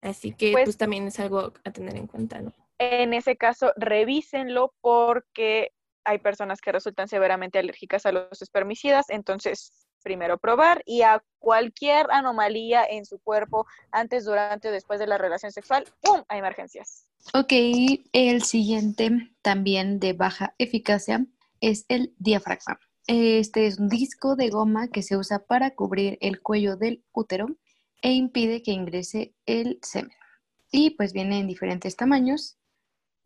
Así 0.00 0.32
que 0.32 0.52
pues, 0.52 0.64
pues, 0.64 0.76
también 0.76 1.06
es 1.06 1.18
algo 1.20 1.52
a 1.64 1.72
tener 1.72 1.96
en 1.96 2.06
cuenta, 2.06 2.40
¿no? 2.40 2.52
En 2.78 3.12
ese 3.12 3.36
caso, 3.36 3.72
revísenlo 3.76 4.72
porque 4.80 5.72
hay 6.08 6.18
personas 6.18 6.62
que 6.62 6.72
resultan 6.72 7.06
severamente 7.06 7.58
alérgicas 7.58 8.06
a 8.06 8.12
los 8.12 8.40
espermicidas, 8.40 9.10
entonces 9.10 9.72
primero 10.02 10.38
probar 10.38 10.82
y 10.86 11.02
a 11.02 11.22
cualquier 11.38 12.06
anomalía 12.10 12.82
en 12.88 13.04
su 13.04 13.18
cuerpo 13.18 13.66
antes, 13.90 14.24
durante 14.24 14.68
o 14.68 14.72
después 14.72 15.00
de 15.00 15.06
la 15.06 15.18
relación 15.18 15.52
sexual, 15.52 15.84
¡pum! 16.00 16.22
a 16.28 16.38
emergencias. 16.38 17.06
Ok, 17.34 17.52
el 18.12 18.42
siguiente 18.42 19.10
también 19.42 20.00
de 20.00 20.14
baja 20.14 20.54
eficacia 20.56 21.26
es 21.60 21.84
el 21.88 22.14
diafragma. 22.18 22.80
Este 23.06 23.66
es 23.66 23.78
un 23.78 23.90
disco 23.90 24.34
de 24.34 24.48
goma 24.48 24.88
que 24.88 25.02
se 25.02 25.16
usa 25.16 25.40
para 25.40 25.74
cubrir 25.74 26.16
el 26.22 26.40
cuello 26.40 26.76
del 26.76 27.04
útero 27.12 27.48
e 28.00 28.12
impide 28.12 28.62
que 28.62 28.70
ingrese 28.70 29.34
el 29.44 29.78
semen. 29.82 30.16
Y 30.70 30.90
pues 30.90 31.12
viene 31.12 31.38
en 31.40 31.46
diferentes 31.46 31.96
tamaños 31.96 32.57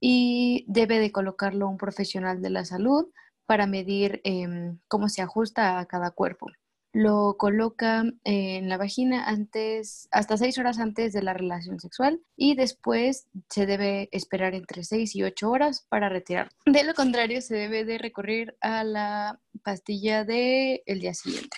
y 0.05 0.65
debe 0.66 0.99
de 0.99 1.12
colocarlo 1.12 1.69
un 1.69 1.79
profesional 1.79 2.43
de 2.43 2.51
la 2.51 2.65
salud 2.65 3.07
para 3.47 3.66
medir 3.66 4.20
em, 4.24 4.81
cómo 4.89 5.09
se 5.09 5.23
ajusta 5.23 5.79
a 5.79 5.87
cada 5.87 6.11
cuerpo 6.11 6.49
lo 6.93 7.37
coloca 7.39 8.05
en 8.24 8.69
la 8.69 8.77
vagina 8.77 9.24
antes, 9.24 10.09
hasta 10.11 10.37
seis 10.37 10.59
horas 10.59 10.79
antes 10.79 11.12
de 11.12 11.23
la 11.23 11.33
relación 11.33 11.81
sexual 11.81 12.20
y 12.37 12.55
después 12.55 13.29
se 13.49 13.65
debe 13.65 14.09
esperar 14.12 14.55
entre 14.55 14.85
seis 14.85 15.16
y 15.16 15.23
ocho 15.23 15.51
horas 15.51 15.87
para 15.89 16.09
retirar. 16.09 16.51
De 16.66 16.85
lo 16.85 16.95
contrario, 16.95 17.41
se 17.41 17.55
debe 17.55 17.85
de 17.85 17.99
recurrir 17.99 18.57
a 18.61 18.85
la 18.85 19.41
pastilla 19.62 20.24
del 20.24 20.83
el 20.85 21.01
día 21.01 21.15
siguiente. 21.15 21.57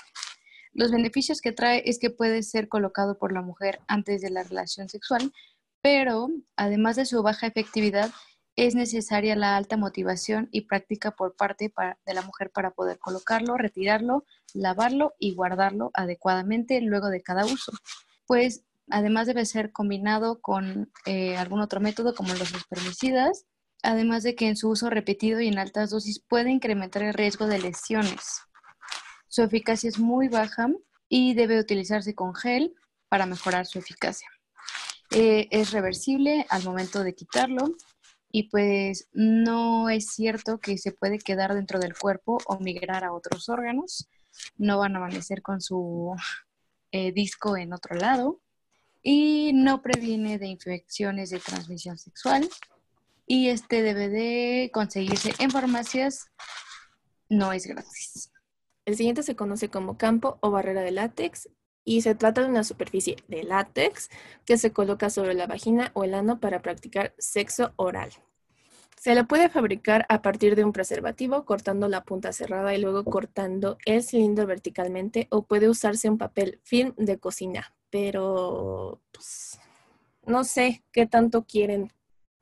Los 0.73 0.91
beneficios 0.91 1.41
que 1.41 1.53
trae 1.53 1.83
es 1.87 1.99
que 1.99 2.11
puede 2.11 2.43
ser 2.43 2.69
colocado 2.69 3.19
por 3.19 3.33
la 3.33 3.43
mujer 3.43 3.81
antes 3.87 4.21
de 4.23 4.31
la 4.31 4.43
relación 4.43 4.89
sexual, 4.89 5.33
pero 5.83 6.29
además 6.57 6.97
de 6.97 7.07
su 7.07 7.23
baja 7.23 7.47
efectividad, 7.47 8.11
es 8.57 8.75
necesaria 8.75 9.35
la 9.35 9.57
alta 9.57 9.77
motivación 9.77 10.49
y 10.53 10.63
práctica 10.63 11.11
por 11.13 11.35
parte 11.35 11.73
de 12.07 12.15
la 12.15 12.23
mujer 12.23 12.51
para 12.51 12.71
poder 12.71 12.99
colocarlo, 12.99 13.57
retirarlo, 13.57 14.25
lavarlo 14.53 15.15
y 15.19 15.35
guardarlo 15.35 15.91
adecuadamente 15.95 16.81
luego 16.81 17.09
de 17.09 17.23
cada 17.23 17.45
uso. 17.45 17.73
Pues 18.27 18.65
además 18.89 19.27
debe 19.27 19.45
ser 19.45 19.73
combinado 19.73 20.41
con 20.41 20.93
eh, 21.05 21.37
algún 21.37 21.61
otro 21.61 21.81
método 21.81 22.15
como 22.15 22.33
los 22.35 22.55
espermicidas, 22.55 23.45
además 23.83 24.23
de 24.23 24.35
que 24.37 24.49
en 24.49 24.57
su 24.57 24.71
uso 24.71 24.89
repetido 24.89 25.41
y 25.41 25.49
en 25.49 25.59
altas 25.59 25.91
dosis 25.91 26.21
puede 26.21 26.51
incrementar 26.51 27.03
el 27.03 27.15
riesgo 27.15 27.47
de 27.47 27.59
lesiones. 27.59 28.43
Su 29.27 29.43
eficacia 29.43 29.89
es 29.89 29.99
muy 29.99 30.29
baja 30.29 30.69
y 31.09 31.35
debe 31.35 31.59
utilizarse 31.59 32.15
con 32.15 32.35
gel 32.35 32.75
para 33.09 33.27
mejorar 33.27 33.67
su 33.67 33.79
eficacia. 33.81 34.29
Eh, 35.11 35.49
es 35.51 35.73
reversible 35.73 36.47
al 36.49 36.65
momento 36.65 37.05
de 37.05 37.15
quitarlo 37.15 37.75
y 38.37 38.49
pues 38.49 39.07
no 39.13 39.89
es 39.91 40.09
cierto 40.09 40.59
que 40.59 40.77
se 40.77 40.91
puede 40.91 41.21
quedar 41.21 41.55
dentro 41.55 41.79
del 41.79 41.97
cuerpo 41.97 42.39
o 42.47 42.59
migrar 42.59 43.05
a 43.05 43.13
otros 43.13 43.49
órganos. 43.49 44.09
No 44.57 44.79
van 44.81 44.97
a 44.97 44.99
amanecer 44.99 45.41
con 45.41 45.61
su 45.61 46.17
eh, 46.91 47.13
disco 47.13 47.57
en 47.57 47.73
otro 47.73 47.95
lado 47.95 48.41
y 49.05 49.53
no 49.55 49.83
previene 49.83 50.41
de 50.41 50.49
infecciones 50.49 51.31
de 51.31 51.39
transmisión 51.39 51.97
sexual 51.97 52.49
y 53.25 53.51
este 53.51 53.83
debe 53.83 54.09
de 54.09 54.69
conseguirse 54.75 55.33
en 55.39 55.53
farmacias, 55.53 56.27
no 57.29 57.53
es 57.53 57.69
gratis. 57.69 58.33
El 58.85 58.97
siguiente 58.97 59.23
se 59.23 59.37
conoce 59.37 59.69
como 59.69 59.97
campo 59.97 60.39
o 60.41 60.51
barrera 60.51 60.81
de 60.81 60.91
látex 60.91 61.51
y 61.85 62.03
se 62.03 62.15
trata 62.15 62.43
de 62.43 62.49
una 62.49 62.65
superficie 62.65 63.17
de 63.29 63.45
látex 63.45 64.11
que 64.45 64.57
se 64.57 64.73
coloca 64.73 65.11
sobre 65.11 65.35
la 65.35 65.47
vagina 65.47 65.91
o 65.95 66.05
el 66.05 66.15
ano 66.15 66.41
para 66.41 66.63
practicar 66.63 67.15
sexo 67.19 67.73
oral. 67.77 68.11
Se 68.97 69.15
la 69.15 69.25
puede 69.25 69.51
fabricar 69.51 70.07
a 70.09 70.23
partir 70.23 70.57
de 70.57 70.65
un 70.65 70.73
preservativo 70.73 71.45
cortando 71.45 71.89
la 71.89 72.05
punta 72.05 72.33
cerrada 72.33 72.75
y 72.75 72.81
luego 72.81 73.05
cortando 73.05 73.77
el 73.85 74.03
cilindro 74.03 74.47
verticalmente 74.47 75.27
o 75.31 75.43
puede 75.43 75.69
usarse 75.69 76.09
un 76.09 76.17
papel 76.17 76.59
film 76.65 76.95
de 76.97 77.19
cocina, 77.19 77.75
pero 77.91 79.03
pues, 79.13 79.61
no 80.25 80.43
sé 80.43 80.83
qué 80.91 81.07
tanto 81.07 81.45
quieren 81.45 81.93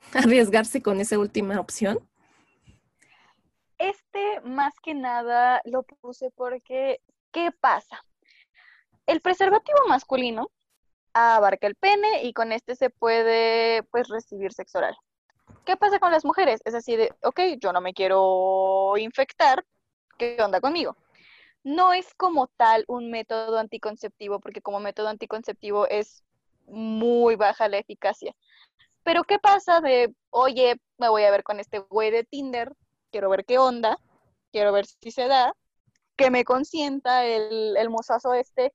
arriesgarse 0.14 0.82
con 0.82 1.00
esa 1.00 1.18
última 1.18 1.58
opción. 1.58 1.98
Este 3.78 4.40
más 4.44 4.74
que 4.80 4.94
nada 4.94 5.60
lo 5.64 5.82
puse 5.82 6.30
porque, 6.30 7.00
¿qué 7.32 7.50
pasa? 7.50 8.04
El 9.06 9.20
preservativo 9.20 9.78
masculino 9.88 10.50
abarca 11.12 11.66
el 11.66 11.74
pene 11.74 12.24
y 12.24 12.32
con 12.32 12.52
este 12.52 12.76
se 12.76 12.90
puede 12.90 13.82
pues 13.84 14.08
recibir 14.08 14.52
sexo 14.52 14.78
oral. 14.78 14.96
¿Qué 15.64 15.76
pasa 15.76 15.98
con 15.98 16.12
las 16.12 16.24
mujeres? 16.24 16.60
Es 16.64 16.74
así 16.74 16.96
de, 16.96 17.14
ok, 17.22 17.40
yo 17.60 17.72
no 17.72 17.80
me 17.80 17.94
quiero 17.94 18.94
infectar, 18.96 19.64
¿qué 20.18 20.36
onda 20.40 20.60
conmigo? 20.60 20.96
No 21.62 21.92
es 21.92 22.14
como 22.14 22.48
tal 22.48 22.84
un 22.88 23.10
método 23.10 23.58
anticonceptivo, 23.58 24.40
porque 24.40 24.62
como 24.62 24.80
método 24.80 25.08
anticonceptivo 25.08 25.86
es 25.86 26.24
muy 26.66 27.36
baja 27.36 27.68
la 27.68 27.78
eficacia. 27.78 28.34
Pero 29.04 29.24
¿qué 29.24 29.38
pasa 29.38 29.80
de, 29.80 30.14
oye, 30.30 30.76
me 30.98 31.08
voy 31.08 31.24
a 31.24 31.30
ver 31.30 31.42
con 31.44 31.60
este 31.60 31.78
güey 31.78 32.10
de 32.10 32.24
Tinder, 32.24 32.72
quiero 33.10 33.28
ver 33.30 33.44
qué 33.44 33.58
onda, 33.58 33.98
quiero 34.52 34.72
ver 34.72 34.86
si 34.86 35.10
se 35.10 35.28
da, 35.28 35.54
que 36.16 36.30
me 36.30 36.44
consienta 36.44 37.24
el, 37.24 37.76
el 37.76 37.90
mozazo 37.90 38.34
este, 38.34 38.72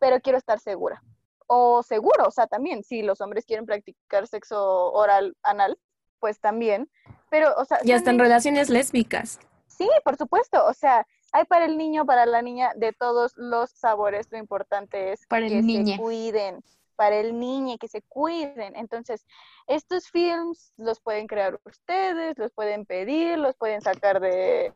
pero 0.00 0.20
quiero 0.20 0.38
estar 0.38 0.58
segura. 0.58 1.00
O 1.46 1.82
seguro, 1.84 2.26
o 2.26 2.30
sea, 2.30 2.46
también, 2.46 2.82
si 2.82 3.02
los 3.02 3.20
hombres 3.20 3.44
quieren 3.44 3.66
practicar 3.66 4.26
sexo 4.26 4.92
oral 4.92 5.36
anal, 5.42 5.78
pues 6.18 6.40
también. 6.40 6.90
Pero, 7.30 7.54
o 7.56 7.64
sea. 7.64 7.78
Y 7.84 7.92
hasta 7.92 8.10
en 8.10 8.18
relaciones 8.18 8.70
lésbicas. 8.70 9.38
Sí, 9.66 9.88
por 10.04 10.16
supuesto. 10.16 10.64
O 10.66 10.74
sea, 10.74 11.06
hay 11.32 11.44
para 11.44 11.64
el 11.64 11.76
niño, 11.76 12.04
para 12.06 12.26
la 12.26 12.42
niña, 12.42 12.72
de 12.76 12.92
todos 12.92 13.32
los 13.36 13.70
sabores. 13.70 14.28
Lo 14.30 14.38
importante 14.38 15.12
es 15.12 15.26
para 15.26 15.46
que 15.46 15.58
el 15.58 15.66
niño. 15.66 15.96
se 15.96 16.00
cuiden. 16.00 16.62
Para 16.96 17.16
el 17.16 17.38
niño, 17.38 17.78
que 17.78 17.88
se 17.88 18.02
cuiden. 18.02 18.76
Entonces, 18.76 19.26
estos 19.66 20.08
films 20.08 20.72
los 20.76 21.00
pueden 21.00 21.26
crear 21.26 21.58
ustedes, 21.64 22.36
los 22.36 22.52
pueden 22.52 22.84
pedir, 22.84 23.38
los 23.38 23.56
pueden 23.56 23.80
sacar 23.80 24.20
de, 24.20 24.74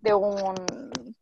de 0.00 0.14
un 0.14 0.54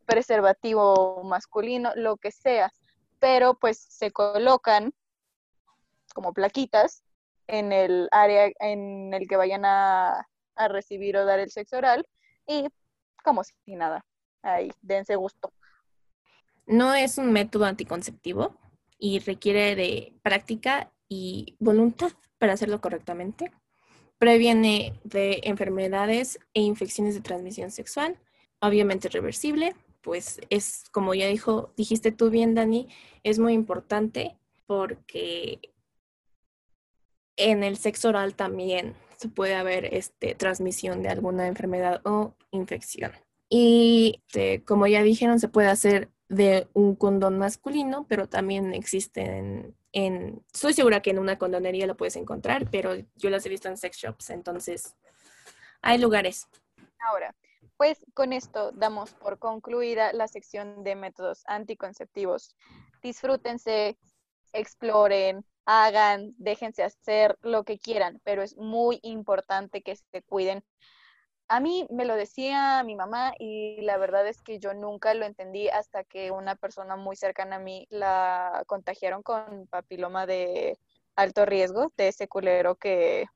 preservativo 0.05 1.23
masculino, 1.25 1.93
lo 1.95 2.17
que 2.17 2.33
sea. 2.33 2.73
Pero 3.19 3.55
pues 3.55 3.79
se 3.79 4.11
colocan 4.11 4.93
como 6.15 6.33
plaquitas 6.33 7.03
en 7.47 7.73
el 7.73 8.09
área 8.11 8.51
en 8.61 9.13
el 9.15 9.29
que 9.29 9.37
vayan 9.37 9.65
a, 9.65 10.27
recibir 10.69 11.19
o 11.19 11.27
dar 11.27 11.39
el 11.39 11.51
sexo 11.51 11.77
oral 11.77 12.09
y 12.47 12.67
como 13.23 13.45
si 13.45 13.55
nada. 13.77 14.07
Ahí, 14.43 14.71
dense 14.81 15.15
gusto. 15.17 15.53
No 16.67 16.95
es 16.95 17.19
un 17.19 17.31
método 17.31 17.67
anticonceptivo 17.67 18.57
y 18.99 19.19
requiere 19.19 19.77
de 19.77 20.15
práctica 20.23 20.91
y 21.11 21.57
voluntad 21.59 22.13
para 22.39 22.55
hacerlo 22.55 22.81
correctamente. 22.81 23.53
Previene 24.17 24.99
de 25.05 25.41
enfermedades 25.45 26.39
e 26.55 26.63
infecciones 26.63 27.15
de 27.15 27.21
transmisión 27.21 27.71
sexual, 27.71 28.19
obviamente 28.61 29.11
reversible, 29.11 29.75
pues 30.07 30.41
es 30.51 30.85
como 30.93 31.15
ya 31.15 31.27
dijo, 31.27 31.73
dijiste 31.77 32.13
tú 32.13 32.31
bien, 32.31 32.55
Dani, 32.55 32.87
es 33.25 33.41
muy 33.41 33.55
importante 33.55 34.37
porque 34.65 35.59
en 37.35 37.65
el 37.65 37.77
sexo 37.77 38.11
oral 38.11 38.37
también 38.37 38.95
se 39.17 39.29
puede 39.29 39.57
haber 39.57 39.93
este, 39.93 40.37
transmisión 40.37 41.03
de 41.03 41.09
alguna 41.09 41.49
enfermedad 41.49 42.03
o 42.05 42.37
infección. 42.53 43.11
Y 43.49 44.23
este, 44.29 44.63
como 44.63 44.87
ya 44.87 45.03
dijeron, 45.03 45.41
se 45.41 45.49
puede 45.49 45.67
hacer 45.67 46.09
de 46.29 46.69
un 46.73 46.95
condón 46.95 47.37
masculino, 47.37 48.07
pero 48.09 48.29
también 48.29 48.75
existen 48.75 49.75
en, 49.91 50.45
estoy 50.55 50.73
segura 50.73 51.03
que 51.03 51.11
en 51.11 51.19
una 51.19 51.37
condonería 51.37 51.89
lo 51.89 51.97
puedes 51.97 52.15
encontrar, 52.15 52.71
pero 52.71 52.95
yo 53.17 53.29
las 53.29 53.45
he 53.45 53.49
visto 53.49 53.69
en 53.69 53.77
sex 53.77 53.97
shops, 53.97 54.31
entonces 54.31 54.95
hay 55.83 55.99
lugares. 55.99 56.47
Ahora, 57.01 57.35
pues 57.77 58.05
con 58.15 58.33
esto 58.33 58.73
damos 58.73 59.15
por 59.15 59.39
concluida 59.39 60.13
la 60.13 60.29
sección 60.29 60.83
de 60.85 60.95
métodos 60.95 61.43
anticonceptivos. 61.47 62.57
Disfrútense, 63.03 63.99
exploren, 64.53 65.45
hagan, 65.67 66.33
déjense 66.39 66.83
hacer 66.83 67.37
lo 67.43 67.65
que 67.65 67.79
quieran, 67.79 68.21
pero 68.25 68.43
es 68.43 68.57
muy 68.57 69.01
importante 69.03 69.83
que 69.83 69.97
se 69.97 70.23
cuiden. 70.23 70.65
A 71.49 71.61
mí 71.61 71.87
me 71.91 72.05
lo 72.05 72.17
decía 72.17 72.83
mi 72.85 72.97
mamá 72.97 73.33
y 73.39 73.81
la 73.83 73.99
verdad 73.99 74.27
es 74.27 74.43
que 74.43 74.59
yo 74.59 74.75
nunca 74.75 75.15
lo 75.15 75.25
entendí 75.27 75.69
hasta 75.69 76.03
que 76.03 76.33
una 76.33 76.57
persona 76.57 76.97
muy 76.97 77.15
cercana 77.17 77.57
a 77.57 77.61
mí 77.61 77.87
la 77.91 78.65
contagiaron 78.67 79.23
con 79.23 79.67
papiloma 79.69 80.27
de 80.27 80.79
alto 81.15 81.47
riesgo, 81.47 81.93
de 81.97 82.09
ese 82.09 82.27
culero 82.29 82.77
que, 82.77 83.27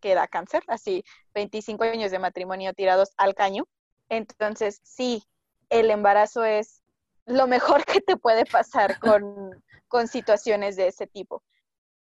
que 0.00 0.14
da 0.14 0.28
cáncer, 0.28 0.62
así 0.68 1.04
25 1.34 1.84
años 1.84 2.10
de 2.10 2.18
matrimonio 2.18 2.72
tirados 2.72 3.10
al 3.16 3.34
caño. 3.34 3.64
Entonces, 4.08 4.80
sí, 4.82 5.22
el 5.70 5.90
embarazo 5.90 6.44
es 6.44 6.82
lo 7.26 7.46
mejor 7.46 7.84
que 7.86 8.00
te 8.00 8.16
puede 8.16 8.44
pasar 8.46 8.98
con, 8.98 9.62
con 9.88 10.08
situaciones 10.08 10.76
de 10.76 10.88
ese 10.88 11.06
tipo 11.06 11.42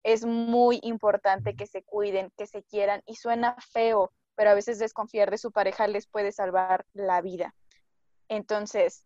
es 0.05 0.23
muy 0.23 0.79
importante 0.83 1.55
que 1.55 1.65
se 1.65 1.81
cuiden, 1.81 2.31
que 2.37 2.45
se 2.45 2.61
quieran 2.61 3.01
y 3.07 3.15
suena 3.15 3.55
feo, 3.71 4.11
pero 4.35 4.51
a 4.51 4.53
veces 4.53 4.77
desconfiar 4.77 5.31
de 5.31 5.39
su 5.39 5.51
pareja 5.51 5.87
les 5.87 6.05
puede 6.05 6.31
salvar 6.31 6.85
la 6.93 7.21
vida. 7.21 7.55
Entonces, 8.29 9.03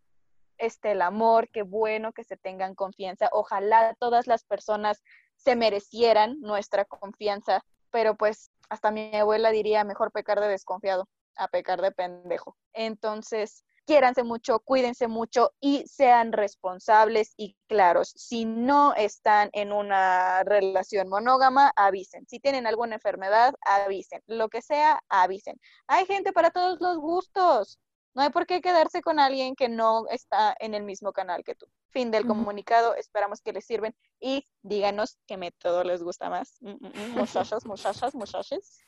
este 0.58 0.92
el 0.92 1.00
amor, 1.00 1.48
qué 1.48 1.62
bueno 1.62 2.12
que 2.12 2.22
se 2.22 2.36
tengan 2.36 2.74
confianza. 2.74 3.30
Ojalá 3.32 3.94
todas 3.98 4.26
las 4.26 4.44
personas 4.44 5.02
se 5.36 5.56
merecieran 5.56 6.38
nuestra 6.42 6.84
confianza, 6.84 7.64
pero 7.90 8.14
pues 8.14 8.50
hasta 8.68 8.90
mi 8.90 9.16
abuela 9.16 9.50
diría 9.52 9.84
mejor 9.84 10.12
pecar 10.12 10.38
de 10.38 10.48
desconfiado 10.48 11.08
a 11.40 11.48
pecar 11.48 11.80
de 11.80 11.90
pendejo. 11.90 12.56
Entonces, 12.74 13.64
quiéranse 13.86 14.22
mucho, 14.22 14.60
cuídense 14.60 15.08
mucho 15.08 15.52
y 15.58 15.84
sean 15.86 16.32
responsables 16.32 17.32
y 17.36 17.56
claros. 17.66 18.12
Si 18.14 18.44
no 18.44 18.94
están 18.94 19.50
en 19.52 19.72
una 19.72 20.44
relación 20.44 21.08
monógama, 21.08 21.72
avisen. 21.74 22.26
Si 22.28 22.38
tienen 22.38 22.66
alguna 22.66 22.96
enfermedad, 22.96 23.54
avisen. 23.62 24.22
Lo 24.26 24.48
que 24.48 24.62
sea, 24.62 25.02
avisen. 25.08 25.58
Hay 25.88 26.06
gente 26.06 26.32
para 26.32 26.50
todos 26.50 26.78
los 26.80 26.98
gustos. 26.98 27.80
No 28.14 28.22
hay 28.22 28.30
por 28.30 28.46
qué 28.46 28.60
quedarse 28.60 29.02
con 29.02 29.18
alguien 29.18 29.56
que 29.56 29.68
no 29.68 30.06
está 30.08 30.54
en 30.58 30.74
el 30.74 30.82
mismo 30.82 31.12
canal 31.12 31.42
que 31.42 31.54
tú. 31.54 31.66
Fin 31.88 32.10
del 32.10 32.26
comunicado. 32.26 32.94
Esperamos 32.96 33.40
que 33.40 33.52
les 33.52 33.64
sirven 33.64 33.94
y 34.20 34.46
díganos 34.62 35.18
qué 35.26 35.36
método 35.36 35.84
les 35.84 36.02
gusta 36.02 36.28
más. 36.28 36.58
Mm, 36.60 36.70
mm, 36.70 36.92
mm, 36.94 37.10
muchachos, 37.18 37.64
muchachas, 37.64 38.14
muchachos. 38.14 38.78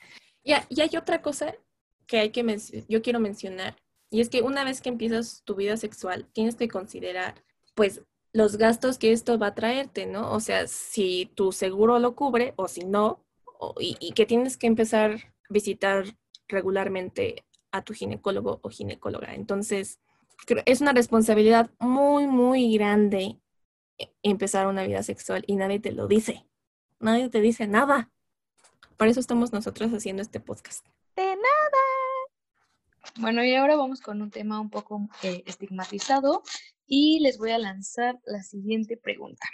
y 0.44 0.80
hay 0.80 0.96
otra 0.96 1.22
cosa 1.22 1.54
que 2.12 2.18
hay 2.18 2.28
que 2.28 2.44
yo 2.90 3.00
quiero 3.00 3.20
mencionar 3.20 3.74
y 4.10 4.20
es 4.20 4.28
que 4.28 4.42
una 4.42 4.64
vez 4.64 4.82
que 4.82 4.90
empiezas 4.90 5.40
tu 5.46 5.54
vida 5.54 5.78
sexual, 5.78 6.28
tienes 6.34 6.56
que 6.56 6.68
considerar, 6.68 7.42
pues, 7.74 8.02
los 8.34 8.58
gastos 8.58 8.98
que 8.98 9.12
esto 9.12 9.38
va 9.38 9.46
a 9.46 9.54
traerte, 9.54 10.04
¿no? 10.04 10.30
O 10.30 10.40
sea, 10.40 10.66
si 10.66 11.32
tu 11.34 11.52
seguro 11.52 11.98
lo 11.98 12.14
cubre 12.14 12.52
o 12.56 12.68
si 12.68 12.84
no, 12.84 13.24
y, 13.78 14.12
que 14.12 14.26
tienes 14.26 14.58
que 14.58 14.66
empezar 14.66 15.12
a 15.12 15.20
visitar 15.48 16.04
regularmente 16.48 17.46
a 17.70 17.80
tu 17.80 17.94
ginecólogo 17.94 18.60
o 18.62 18.68
ginecóloga. 18.68 19.34
Entonces, 19.34 19.98
es 20.66 20.82
una 20.82 20.92
responsabilidad 20.92 21.70
muy, 21.78 22.26
muy 22.26 22.74
grande 22.74 23.40
empezar 24.22 24.66
una 24.66 24.86
vida 24.86 25.02
sexual 25.02 25.44
y 25.46 25.56
nadie 25.56 25.80
te 25.80 25.92
lo 25.92 26.06
dice. 26.06 26.44
Nadie 27.00 27.30
te 27.30 27.40
dice 27.40 27.66
nada. 27.66 28.10
Por 28.98 29.08
eso 29.08 29.20
estamos 29.20 29.54
nosotros 29.54 29.90
haciendo 29.92 30.20
este 30.20 30.40
podcast. 30.40 30.84
De 31.16 31.24
nada. 31.24 31.91
Bueno, 33.16 33.44
y 33.44 33.54
ahora 33.54 33.76
vamos 33.76 34.00
con 34.00 34.22
un 34.22 34.30
tema 34.30 34.60
un 34.60 34.70
poco 34.70 35.08
eh, 35.22 35.42
estigmatizado 35.46 36.42
y 36.86 37.20
les 37.20 37.36
voy 37.36 37.50
a 37.50 37.58
lanzar 37.58 38.18
la 38.24 38.42
siguiente 38.42 38.96
pregunta. 38.96 39.46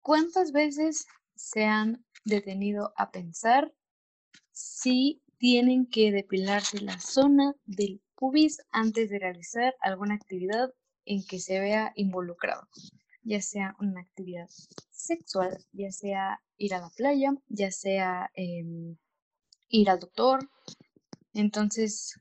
¿Cuántas 0.00 0.52
veces 0.52 1.06
se 1.34 1.64
han 1.64 2.04
detenido 2.24 2.92
a 2.96 3.10
pensar 3.10 3.72
si 4.50 5.22
tienen 5.38 5.86
que 5.86 6.10
depilarse 6.12 6.80
la 6.80 6.98
zona 7.00 7.54
del 7.64 8.00
pubis 8.14 8.62
antes 8.70 9.10
de 9.10 9.18
realizar 9.18 9.74
alguna 9.80 10.14
actividad 10.14 10.70
en 11.04 11.24
que 11.26 11.38
se 11.38 11.60
vea 11.60 11.92
involucrado? 11.96 12.66
Ya 13.22 13.42
sea 13.42 13.76
una 13.78 14.00
actividad 14.00 14.48
sexual, 14.90 15.58
ya 15.72 15.90
sea 15.90 16.40
ir 16.56 16.74
a 16.74 16.80
la 16.80 16.90
playa, 16.90 17.34
ya 17.48 17.70
sea 17.70 18.30
em, 18.34 18.96
ir 19.68 19.90
al 19.90 19.98
doctor, 19.98 20.48
entonces, 21.34 22.20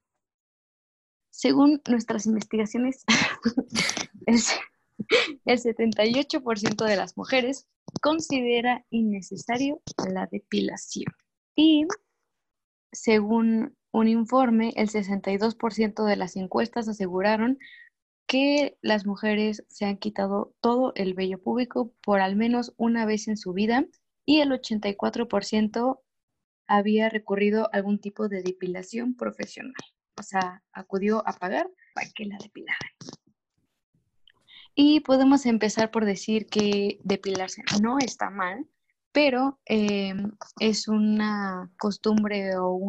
según 1.29 1.81
nuestras 1.87 2.25
investigaciones, 2.25 3.03
el 5.45 5.59
78% 5.59 6.85
de 6.85 6.95
las 6.95 7.17
mujeres 7.17 7.67
considera 8.01 8.85
innecesario 8.89 9.81
la 10.11 10.27
depilación. 10.27 11.13
Y 11.55 11.85
según 12.91 13.75
un 13.91 14.07
informe, 14.07 14.73
el 14.75 14.89
62% 14.89 16.05
de 16.05 16.15
las 16.15 16.35
encuestas 16.35 16.87
aseguraron 16.87 17.59
que 18.27 18.77
las 18.81 19.05
mujeres 19.05 19.65
se 19.67 19.85
han 19.85 19.97
quitado 19.97 20.53
todo 20.61 20.93
el 20.95 21.13
vello 21.13 21.41
público 21.41 21.93
por 22.01 22.21
al 22.21 22.37
menos 22.37 22.73
una 22.77 23.05
vez 23.05 23.27
en 23.27 23.35
su 23.35 23.51
vida 23.51 23.85
y 24.25 24.39
el 24.39 24.51
84% 24.51 25.99
había 26.67 27.09
recurrido 27.09 27.65
a 27.65 27.77
algún 27.77 27.99
tipo 27.99 28.27
de 28.29 28.43
depilación 28.43 29.15
profesional. 29.15 29.73
O 30.17 30.23
sea, 30.23 30.63
acudió 30.73 31.27
a 31.27 31.33
pagar 31.33 31.69
para 31.93 32.07
que 32.13 32.25
la 32.25 32.37
depilaran. 32.37 32.91
Y 34.75 35.01
podemos 35.01 35.45
empezar 35.45 35.91
por 35.91 36.05
decir 36.05 36.47
que 36.47 36.99
depilarse 37.03 37.63
no 37.81 37.97
está 37.99 38.29
mal, 38.29 38.65
pero 39.11 39.59
em, 39.65 40.31
es 40.59 40.87
una 40.87 41.69
costumbre 41.77 42.55
o 42.57 42.79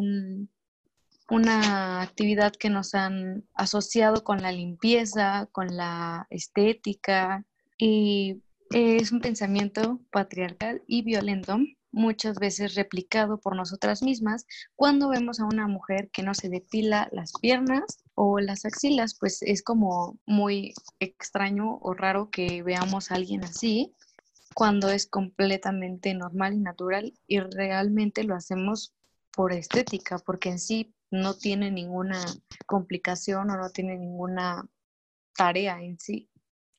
una 1.29 2.03
actividad 2.03 2.53
que 2.53 2.71
nos 2.71 2.95
han 2.95 3.45
asociado 3.55 4.23
con 4.23 4.43
la 4.43 4.53
limpieza, 4.53 5.49
con 5.51 5.77
la 5.77 6.27
estética 6.31 7.45
y 7.79 8.43
es 8.71 9.13
un 9.13 9.21
pensamiento 9.21 10.01
patriarcal 10.11 10.83
y 10.87 11.03
violento 11.03 11.59
muchas 11.93 12.39
veces 12.39 12.75
replicado 12.75 13.39
por 13.39 13.55
nosotras 13.55 14.03
mismas 14.03 14.47
cuando 14.75 15.11
vemos 15.11 15.39
a 15.39 15.45
una 15.45 15.69
mujer 15.69 16.11
que 16.11 16.23
no 16.23 16.35
se 16.35 16.49
depila 16.49 17.09
las 17.13 17.33
piernas 17.41 18.03
o 18.15 18.41
las 18.41 18.65
axilas, 18.65 19.17
pues 19.19 19.43
es 19.43 19.63
como 19.63 20.19
muy 20.27 20.75
extraño 20.99 21.79
o 21.81 21.95
raro 21.95 22.31
que 22.31 22.63
veamos 22.63 23.11
a 23.11 23.17
alguien 23.17 23.45
así 23.45 23.95
cuando 24.55 24.91
es 24.91 25.07
completamente 25.07 26.15
normal 26.15 26.55
y 26.55 26.59
natural 26.59 27.15
y 27.27 27.41
realmente 27.41 28.25
lo 28.25 28.35
hacemos 28.35 28.95
por 29.33 29.53
estética, 29.53 30.19
porque 30.19 30.51
en 30.51 30.59
sí 30.59 30.95
no 31.11 31.35
tiene 31.35 31.71
ninguna 31.71 32.21
complicación 32.67 33.51
o 33.51 33.57
no 33.57 33.71
tiene 33.71 33.97
ninguna 33.97 34.69
tarea 35.35 35.83
en 35.83 35.99
sí. 35.99 36.29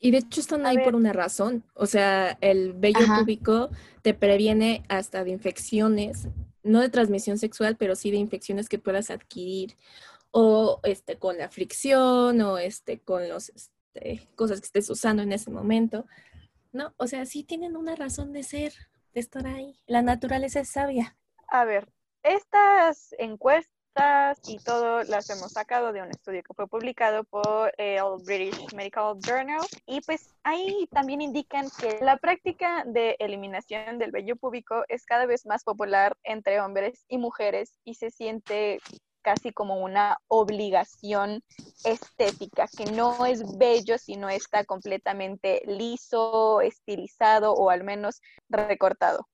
Y 0.03 0.11
de 0.11 0.17
hecho 0.17 0.41
están 0.41 0.65
ahí 0.65 0.80
por 0.80 0.95
una 0.95 1.13
razón. 1.13 1.63
O 1.75 1.85
sea, 1.85 2.38
el 2.41 2.73
vello 2.73 2.99
púbico 3.17 3.69
te 4.01 4.13
previene 4.13 4.84
hasta 4.89 5.23
de 5.23 5.31
infecciones, 5.31 6.27
no 6.61 6.81
de 6.81 6.89
transmisión 6.89 7.38
sexual, 7.38 7.77
pero 7.77 7.95
sí 7.95 8.11
de 8.11 8.17
infecciones 8.17 8.67
que 8.67 8.80
puedas 8.80 9.09
adquirir 9.09 9.77
o 10.31 10.81
este 10.84 11.17
con 11.17 11.38
la 11.38 11.47
fricción 11.47 12.41
o 12.41 12.57
este 12.57 12.99
con 12.99 13.30
los 13.30 13.47
este, 13.47 14.27
cosas 14.35 14.59
que 14.59 14.65
estés 14.65 14.89
usando 14.89 15.23
en 15.23 15.31
ese 15.31 15.49
momento. 15.49 16.05
No, 16.73 16.93
o 16.97 17.07
sea, 17.07 17.25
sí 17.25 17.45
tienen 17.45 17.77
una 17.77 17.95
razón 17.95 18.34
de 18.34 18.43
ser, 18.43 18.73
de 19.13 19.21
estar 19.21 19.47
ahí. 19.47 19.77
La 19.88 20.01
naturaleza 20.01 20.59
es 20.59 20.67
sabia. 20.67 21.15
A 21.47 21.63
ver, 21.63 21.88
estas 22.23 23.15
encuestas 23.19 23.72
y 24.47 24.57
todo 24.57 25.03
las 25.03 25.29
hemos 25.29 25.51
sacado 25.51 25.93
de 25.93 26.01
un 26.01 26.09
estudio 26.09 26.41
que 26.41 26.53
fue 26.53 26.67
publicado 26.67 27.23
por 27.25 27.71
el 27.77 28.01
British 28.25 28.73
Medical 28.73 29.15
Journal 29.19 29.61
y 29.85 30.01
pues 30.01 30.33
ahí 30.43 30.87
también 30.91 31.21
indican 31.21 31.67
que 31.79 31.99
la 32.01 32.17
práctica 32.17 32.83
de 32.87 33.15
eliminación 33.19 33.99
del 33.99 34.11
vello 34.11 34.35
púbico 34.35 34.83
es 34.87 35.05
cada 35.05 35.27
vez 35.27 35.45
más 35.45 35.63
popular 35.63 36.17
entre 36.23 36.59
hombres 36.59 37.05
y 37.07 37.19
mujeres 37.19 37.77
y 37.83 37.93
se 37.93 38.09
siente 38.09 38.79
casi 39.21 39.51
como 39.51 39.77
una 39.77 40.17
obligación 40.27 41.43
estética, 41.85 42.67
que 42.75 42.85
no 42.91 43.25
es 43.25 43.57
bello 43.57 43.97
si 43.97 44.17
no 44.17 44.27
está 44.27 44.65
completamente 44.65 45.61
liso, 45.65 46.61
estilizado 46.61 47.53
o 47.53 47.69
al 47.69 47.83
menos 47.83 48.21
recortado. 48.49 49.27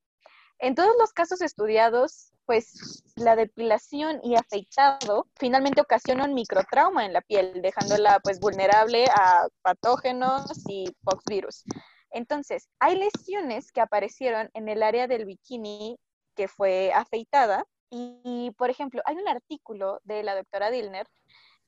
En 0.59 0.75
todos 0.75 0.95
los 0.99 1.13
casos 1.13 1.41
estudiados, 1.41 2.33
pues 2.49 3.03
la 3.15 3.35
depilación 3.35 4.21
y 4.23 4.33
afeitado 4.35 5.27
finalmente 5.35 5.81
ocasiona 5.81 6.25
un 6.25 6.33
microtrauma 6.33 7.05
en 7.05 7.13
la 7.13 7.21
piel, 7.21 7.61
dejándola 7.61 8.19
pues 8.23 8.39
vulnerable 8.39 9.05
a 9.05 9.47
patógenos 9.61 10.47
y 10.67 10.91
poxvirus. 11.03 11.63
Entonces, 12.09 12.67
hay 12.79 12.97
lesiones 12.97 13.71
que 13.71 13.81
aparecieron 13.81 14.49
en 14.55 14.67
el 14.67 14.81
área 14.81 15.05
del 15.05 15.25
bikini 15.25 15.99
que 16.35 16.47
fue 16.47 16.91
afeitada 16.91 17.67
y, 17.91 18.49
por 18.57 18.71
ejemplo, 18.71 19.03
hay 19.05 19.17
un 19.17 19.27
artículo 19.27 19.99
de 20.03 20.23
la 20.23 20.33
doctora 20.33 20.71
Dilner 20.71 21.05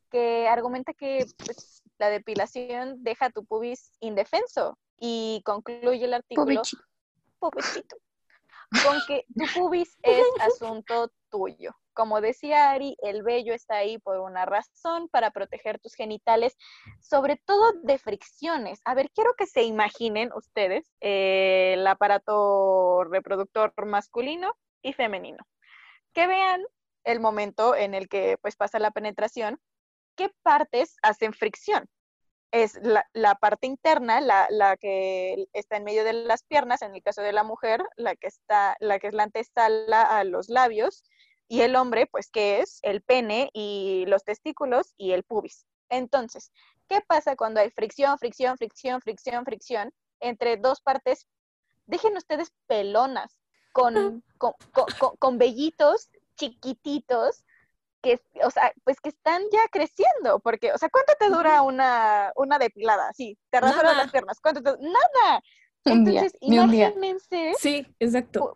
que 0.10 0.48
argumenta 0.48 0.94
que 0.96 1.28
pues, 1.46 1.84
la 2.00 2.10
depilación 2.10 3.04
deja 3.04 3.30
tu 3.30 3.46
pubis 3.46 3.92
indefenso 4.00 4.80
y 4.98 5.44
concluye 5.46 6.06
el 6.06 6.16
artículo 6.16 6.64
con 8.84 9.00
que 9.08 9.26
tu 9.38 9.46
pubis 9.54 9.98
es 10.04 10.26
asunto 10.40 11.12
tuyo. 11.30 11.76
Como 11.94 12.22
decía 12.22 12.72
Ari, 12.72 12.96
el 13.02 13.22
vello 13.22 13.54
está 13.54 13.76
ahí 13.76 13.98
por 13.98 14.20
una 14.20 14.46
razón, 14.46 15.10
para 15.10 15.32
proteger 15.32 15.80
tus 15.80 15.94
genitales, 15.94 16.58
sobre 17.02 17.38
todo 17.46 17.74
de 17.84 17.98
fricciones. 17.98 18.80
A 18.86 18.94
ver, 18.94 19.12
quiero 19.14 19.34
que 19.38 19.46
se 19.46 19.64
imaginen 19.64 20.32
ustedes 20.34 20.94
eh, 21.02 21.74
el 21.74 21.86
aparato 21.86 23.04
reproductor 23.04 23.74
masculino 23.86 24.54
y 24.82 24.94
femenino. 24.94 25.44
Que 26.14 26.28
vean 26.28 26.62
el 27.04 27.20
momento 27.20 27.76
en 27.76 27.94
el 27.94 28.08
que 28.08 28.38
pues 28.42 28.56
pasa 28.56 28.80
la 28.80 28.92
penetración, 28.92 29.60
qué 30.16 30.32
partes 30.44 30.96
hacen 31.02 31.34
fricción 31.34 31.90
es 32.52 32.80
la, 32.84 33.36
parte 33.36 33.66
interna, 33.66 34.20
la, 34.22 34.78
que 34.78 35.48
está 35.54 35.78
en 35.78 35.86
medio 35.86 36.04
de 36.04 36.14
las 36.14 36.44
piernas, 36.44 36.82
en 36.82 36.94
el 36.94 37.02
caso 37.02 37.22
de 37.22 37.32
la 37.32 37.44
mujer, 37.44 37.82
la 37.96 38.16
que 38.16 38.28
está, 38.28 38.76
la 38.80 39.00
que 39.00 39.08
es 39.08 39.14
la 39.14 39.24
antesala 39.24 40.02
a 40.02 40.24
los 40.24 40.50
labios, 40.50 41.04
y 41.48 41.62
el 41.62 41.76
hombre, 41.76 42.08
pues, 42.08 42.30
que 42.30 42.60
es 42.60 42.80
el 42.82 43.02
pene 43.02 43.50
y 43.54 44.06
los 44.08 44.24
testículos 44.24 44.94
y 44.98 45.12
el 45.12 45.24
pubis. 45.24 45.66
Entonces, 45.90 46.52
¿qué 46.88 47.02
pasa 47.02 47.36
cuando 47.36 47.60
hay 47.60 47.70
fricción, 47.72 48.18
fricción, 48.18 48.58
fricción, 48.58 49.02
fricción, 49.02 49.44
fricción 49.46 49.94
entre 50.20 50.58
dos 50.58 50.82
partes? 50.82 51.28
Dejen 51.86 52.16
ustedes 52.16 52.54
pelonas 52.68 53.38
con, 53.74 54.24
con, 54.38 54.54
con 55.20 55.38
vellitos 55.38 56.10
chiquititos 56.36 57.44
que, 58.02 58.20
o 58.44 58.52
sea, 58.52 58.74
pues 58.84 59.00
que 59.00 59.10
están 59.10 59.44
ya 59.52 59.68
creciendo, 59.72 60.40
porque, 60.40 60.74
o 60.74 60.78
sea, 60.78 60.90
¿cuánto 60.90 61.14
te 61.20 61.30
dura 61.30 61.62
una, 61.62 62.32
una 62.36 62.58
depilada? 62.60 63.12
Sí, 63.14 63.38
te 63.50 63.60
rasuras 63.60 63.96
las 63.96 64.12
piernas, 64.12 64.40
¿cuánto 64.42 64.62
te 64.62 64.72
Nada. 64.82 65.42
Entonces, 65.86 66.34
imagínense. 66.42 67.54
Sí, 67.58 67.88
exacto. 68.00 68.56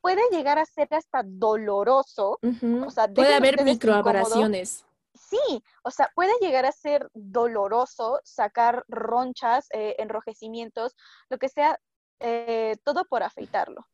Puede 0.00 0.22
llegar 0.30 0.58
a 0.58 0.66
ser 0.66 0.88
hasta 0.92 1.22
doloroso. 1.24 2.38
o 2.42 2.90
sea, 2.90 3.08
puede 3.08 3.34
haber 3.34 3.64
microabrasiones. 3.64 4.84
Sí, 5.14 5.62
o 5.82 5.90
sea, 5.90 6.10
puede 6.14 6.32
llegar 6.40 6.66
a 6.66 6.72
ser 6.72 7.08
doloroso 7.14 8.20
sacar 8.24 8.84
ronchas, 8.88 9.68
eh, 9.72 9.96
enrojecimientos, 9.98 10.94
lo 11.28 11.38
que 11.38 11.48
sea, 11.48 11.78
eh, 12.20 12.76
todo 12.84 13.04
por 13.04 13.22
afeitarlo. 13.22 13.86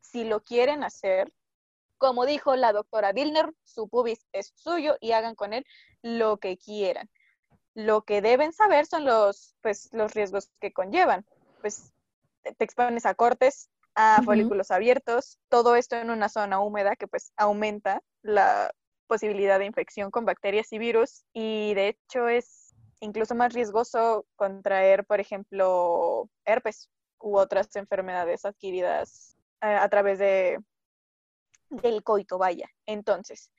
Si 0.00 0.24
lo 0.24 0.40
quieren 0.40 0.84
hacer, 0.84 1.32
como 1.98 2.26
dijo 2.26 2.56
la 2.56 2.72
doctora 2.72 3.12
Dillner, 3.12 3.52
su 3.64 3.88
pubis 3.88 4.26
es 4.32 4.52
suyo 4.56 4.96
y 5.00 5.12
hagan 5.12 5.34
con 5.34 5.52
él 5.52 5.66
lo 6.02 6.38
que 6.38 6.56
quieran. 6.56 7.10
Lo 7.74 8.02
que 8.02 8.22
deben 8.22 8.52
saber 8.52 8.86
son 8.86 9.04
los, 9.04 9.54
pues, 9.60 9.90
los 9.92 10.14
riesgos 10.14 10.50
que 10.60 10.72
conllevan. 10.72 11.26
Pues 11.60 11.92
te 12.42 12.64
expones 12.64 13.06
a 13.06 13.14
cortes, 13.14 13.70
a 13.94 14.22
folículos 14.22 14.70
abiertos, 14.70 15.38
todo 15.48 15.74
esto 15.74 15.96
en 15.96 16.10
una 16.10 16.28
zona 16.28 16.60
húmeda 16.60 16.94
que 16.94 17.08
pues 17.08 17.32
aumenta 17.36 18.00
la 18.22 18.72
posibilidad 19.08 19.58
de 19.58 19.66
infección 19.66 20.10
con 20.10 20.24
bacterias 20.24 20.72
y 20.72 20.78
virus 20.78 21.24
y 21.32 21.74
de 21.74 21.88
hecho 21.88 22.28
es 22.28 22.74
incluso 23.00 23.34
más 23.34 23.54
riesgoso 23.54 24.24
contraer, 24.36 25.04
por 25.04 25.18
ejemplo, 25.18 26.28
herpes 26.44 26.88
u 27.18 27.36
otras 27.36 27.74
enfermedades 27.74 28.44
adquiridas 28.44 29.36
eh, 29.62 29.66
a 29.66 29.88
través 29.88 30.18
de 30.20 30.60
del 31.70 32.02
coito, 32.02 32.38
vaya. 32.38 32.68
Entonces, 32.86 33.50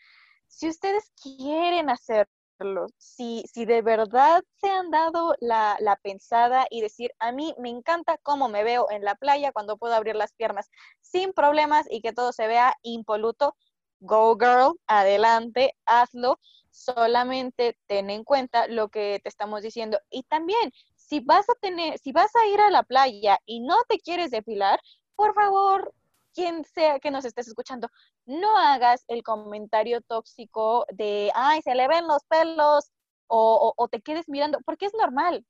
si 0.48 0.68
ustedes 0.70 1.12
quieren 1.22 1.90
hacerlo, 1.90 2.88
si, 2.98 3.44
si 3.54 3.66
de 3.66 3.82
verdad 3.82 4.44
se 4.60 4.70
han 4.70 4.92
dado 4.92 5.36
la, 5.40 5.78
la, 5.80 5.96
pensada 5.98 6.68
y 6.70 6.82
decir, 6.82 7.12
a 7.20 7.32
mí 7.32 7.56
me 7.58 7.70
encanta 7.70 8.18
cómo 8.22 8.50
me 8.50 8.64
veo 8.64 8.88
en 8.90 9.04
la 9.04 9.16
playa 9.16 9.52
cuando 9.54 9.78
puedo 9.78 9.94
abrir 9.94 10.16
las 10.16 10.34
piernas 10.34 10.70
sin 11.02 11.32
problemas 11.34 11.86
y 11.90 12.02
que 12.02 12.12
todo 12.12 12.34
se 12.34 12.48
vea 12.48 12.76
impoluto, 12.82 13.56
go 14.00 14.38
girl, 14.38 14.80
adelante, 14.88 15.74
hazlo. 15.86 16.40
Solamente 16.72 17.78
ten 17.88 18.10
en 18.10 18.24
cuenta 18.24 18.68
lo 18.68 18.90
que 18.90 19.20
te 19.24 19.30
estamos 19.30 19.62
diciendo. 19.62 20.00
Y 20.10 20.24
también, 20.24 20.72
si 20.96 21.20
vas 21.20 21.50
a 21.50 21.56
tener, 21.62 21.98
si 22.00 22.12
vas 22.12 22.32
a 22.36 22.46
ir 22.48 22.60
a 22.62 22.70
la 22.70 22.84
playa 22.84 23.40
y 23.46 23.62
no 23.62 23.76
te 23.88 24.00
quieres 24.00 24.32
depilar, 24.32 24.80
por 25.16 25.34
favor, 25.34 25.94
quien 26.40 26.64
sea 26.64 27.00
que 27.02 27.12
nos 27.12 27.26
estés 27.26 27.50
escuchando, 27.50 27.90
no 28.26 28.58
hagas 28.58 29.04
el 29.10 29.24
comentario 29.24 30.00
tóxico 30.00 30.86
de, 30.90 31.32
ay, 31.36 31.62
se 31.62 31.76
le 31.76 31.86
ven 31.90 32.08
los 32.08 32.24
pelos 32.30 32.94
o, 33.28 33.88
te 33.92 34.02
quedes 34.02 34.30
mirando, 34.30 34.58
porque 34.66 34.86
es 34.86 34.94
normal. 34.94 35.46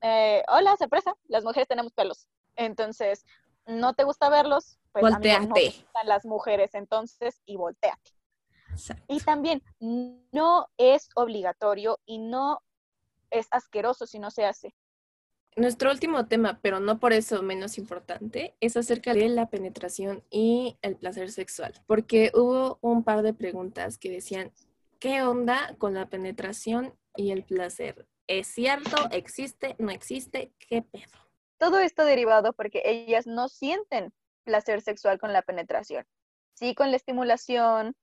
Eh, 0.00 0.44
hola, 0.46 0.76
sorpresa, 0.76 1.12
las 1.26 1.42
mujeres 1.42 1.66
tenemos 1.66 1.92
pelos. 1.92 2.28
Entonces, 2.54 3.24
no 3.66 3.94
te 3.94 4.04
gusta 4.04 4.30
verlos, 4.30 4.78
pues 4.92 5.02
volteate. 5.02 5.46
no 5.46 5.54
gustan 5.54 6.06
las 6.06 6.24
mujeres 6.24 6.72
entonces 6.74 7.42
y 7.44 7.56
volteate. 7.56 8.12
Y 9.08 9.18
también 9.18 9.60
no 9.80 10.68
es 10.76 11.08
obligatorio 11.16 11.98
y 12.06 12.18
no 12.18 12.62
es 13.30 13.48
asqueroso 13.50 14.06
si 14.06 14.20
no 14.20 14.30
se 14.30 14.44
hace. 14.44 14.72
Nuestro 15.56 15.90
último 15.90 16.26
tema, 16.26 16.60
pero 16.62 16.78
no 16.78 17.00
por 17.00 17.12
eso 17.12 17.42
menos 17.42 17.78
importante, 17.78 18.54
es 18.60 18.76
acerca 18.76 19.12
de 19.12 19.28
la 19.28 19.50
penetración 19.50 20.22
y 20.30 20.78
el 20.82 20.96
placer 20.96 21.32
sexual, 21.32 21.72
porque 21.86 22.30
hubo 22.34 22.78
un 22.80 23.02
par 23.02 23.22
de 23.22 23.34
preguntas 23.34 23.98
que 23.98 24.10
decían, 24.10 24.52
¿qué 25.00 25.22
onda 25.22 25.74
con 25.78 25.94
la 25.94 26.08
penetración 26.08 26.94
y 27.16 27.32
el 27.32 27.44
placer? 27.44 28.06
¿Es 28.28 28.46
cierto? 28.46 28.96
¿Existe? 29.10 29.74
¿No 29.78 29.90
existe? 29.90 30.52
¿Qué 30.58 30.82
pedo? 30.82 31.18
Todo 31.56 31.80
esto 31.80 32.04
derivado 32.04 32.52
porque 32.52 32.82
ellas 32.84 33.26
no 33.26 33.48
sienten 33.48 34.12
placer 34.44 34.80
sexual 34.80 35.18
con 35.18 35.32
la 35.32 35.42
penetración. 35.42 36.06
Sí 36.54 36.74
con 36.74 36.90
la 36.90 36.96
estimulación, 36.96 37.96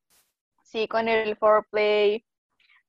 sí 0.64 0.88
con 0.88 1.08
el 1.08 1.38
foreplay, 1.38 2.26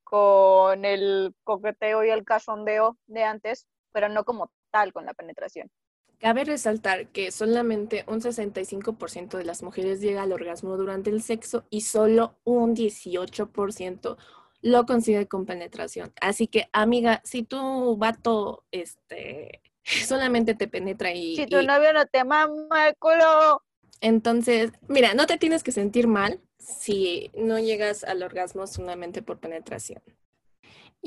con 0.03 0.85
el 0.85 1.35
coqueteo 1.45 2.05
y 2.05 2.11
el 2.11 2.25
cachondeo 2.25 2.97
de 3.07 3.25
antes, 3.25 3.67
pero 3.97 4.11
no 4.11 4.25
como 4.25 4.51
tal 4.71 4.93
con 4.93 5.07
la 5.07 5.15
penetración. 5.15 5.71
Cabe 6.19 6.45
resaltar 6.45 7.09
que 7.09 7.31
solamente 7.31 8.05
un 8.09 8.21
65% 8.21 9.39
de 9.39 9.45
las 9.45 9.63
mujeres 9.63 10.03
llega 10.03 10.23
al 10.23 10.33
orgasmo 10.33 10.77
durante 10.77 11.09
el 11.09 11.23
sexo 11.23 11.65
y 11.71 11.81
solo 11.81 12.37
un 12.45 12.75
18% 12.75 14.19
lo 14.61 14.85
consigue 14.85 15.27
con 15.29 15.47
penetración. 15.47 16.13
Así 16.21 16.47
que, 16.47 16.69
amiga, 16.73 17.23
si 17.25 17.43
tu 17.43 17.97
vato, 17.97 18.65
este, 18.71 19.63
solamente 19.85 20.55
te 20.55 20.69
penetra 20.69 21.13
y... 21.13 21.37
Si 21.37 21.47
tu 21.47 21.59
y- 21.63 21.67
novio 21.67 21.95
no 21.95 22.05
te 22.05 22.23
mama 22.25 22.89
el 22.89 22.97
culo. 22.99 23.63
entonces, 24.03 24.73
mira, 24.89 25.15
no 25.15 25.27
te 25.27 25.39
tienes 25.39 25.63
que 25.63 25.73
sentir 25.73 26.07
mal 26.07 26.43
si 26.59 27.31
no 27.35 27.59
llegas 27.59 28.05
al 28.05 28.23
orgasmo 28.23 28.67
solamente 28.67 29.23
por 29.23 29.39
penetración. 29.41 30.03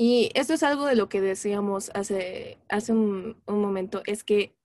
Y 0.02 0.30
esto 0.32 0.54
es 0.54 0.62
algo 0.62 0.86
de 0.86 0.96
lo 0.96 1.10
que 1.10 1.20
decíamos 1.20 1.90
hace, 1.92 2.56
hace 2.70 2.90
un, 2.90 3.36
momento, 3.46 4.00
es 4.06 4.24
que 4.24 4.56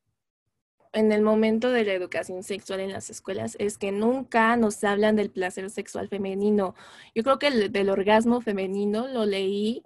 en 0.94 1.12
el 1.12 1.24
momento 1.24 1.72
de 1.72 1.84
la 1.84 1.92
educación 1.92 2.42
sexual 2.42 2.80
en 2.80 2.94
las 2.94 3.10
escuelas 3.10 3.58
es 3.60 3.78
que 3.78 3.92
nunca 3.92 4.56
nos 4.56 4.82
hablan 4.86 5.18
del 5.18 5.30
placer 5.30 5.70
sexual 5.70 6.08
femenino. 6.08 6.74
Yo 7.14 7.24
creo 7.24 7.38
que 7.38 7.48
el 7.48 7.70
del 7.74 7.90
orgasmo 7.90 8.40
femenino 8.40 9.10
lo 9.10 9.26
leí 9.26 9.84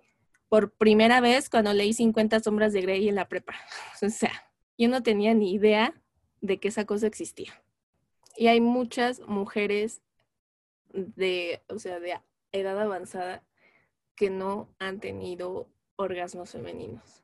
por 0.50 0.72
primera 0.72 1.20
vez 1.20 1.50
cuando 1.50 1.74
leí 1.74 1.94
50 1.94 2.42
sombras 2.42 2.72
de 2.72 2.82
Grey 2.82 3.10
en 3.10 3.16
la 3.16 3.28
prepa. 3.28 3.56
O 4.04 4.10
sea, 4.10 4.52
yo 4.78 4.88
no 4.88 5.02
tenía 5.02 5.34
ni 5.34 5.52
idea 5.52 6.00
de 6.42 6.60
que 6.60 6.68
esa 6.68 6.86
cosa 6.86 7.08
existía. 7.08 7.60
Y 8.38 8.50
hay 8.50 8.62
muchas 8.62 9.20
mujeres 9.22 10.04
de, 10.94 11.64
o 11.70 11.80
sea, 11.80 12.00
de 12.00 12.22
edad 12.52 12.80
avanzada 12.80 13.44
que 14.20 14.30
no 14.30 14.68
han 14.80 15.00
tenido 15.00 15.70
orgasmos 15.96 16.52
femeninos. 16.52 17.24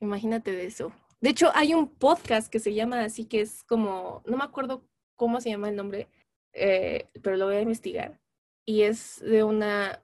Imagínate 0.00 0.50
de 0.50 0.66
eso. 0.66 0.92
De 1.20 1.30
hecho, 1.30 1.52
hay 1.54 1.72
un 1.72 1.86
podcast 1.86 2.50
que 2.50 2.58
se 2.58 2.74
llama 2.74 3.04
así, 3.04 3.26
que 3.26 3.42
es 3.42 3.62
como, 3.62 4.24
no 4.26 4.36
me 4.36 4.42
acuerdo 4.42 4.82
cómo 5.14 5.40
se 5.40 5.50
llama 5.50 5.68
el 5.68 5.76
nombre, 5.76 6.08
eh, 6.52 7.06
pero 7.22 7.36
lo 7.36 7.46
voy 7.46 7.54
a 7.54 7.60
investigar. 7.60 8.18
Y 8.66 8.82
es 8.82 9.20
de 9.20 9.44
una 9.44 10.02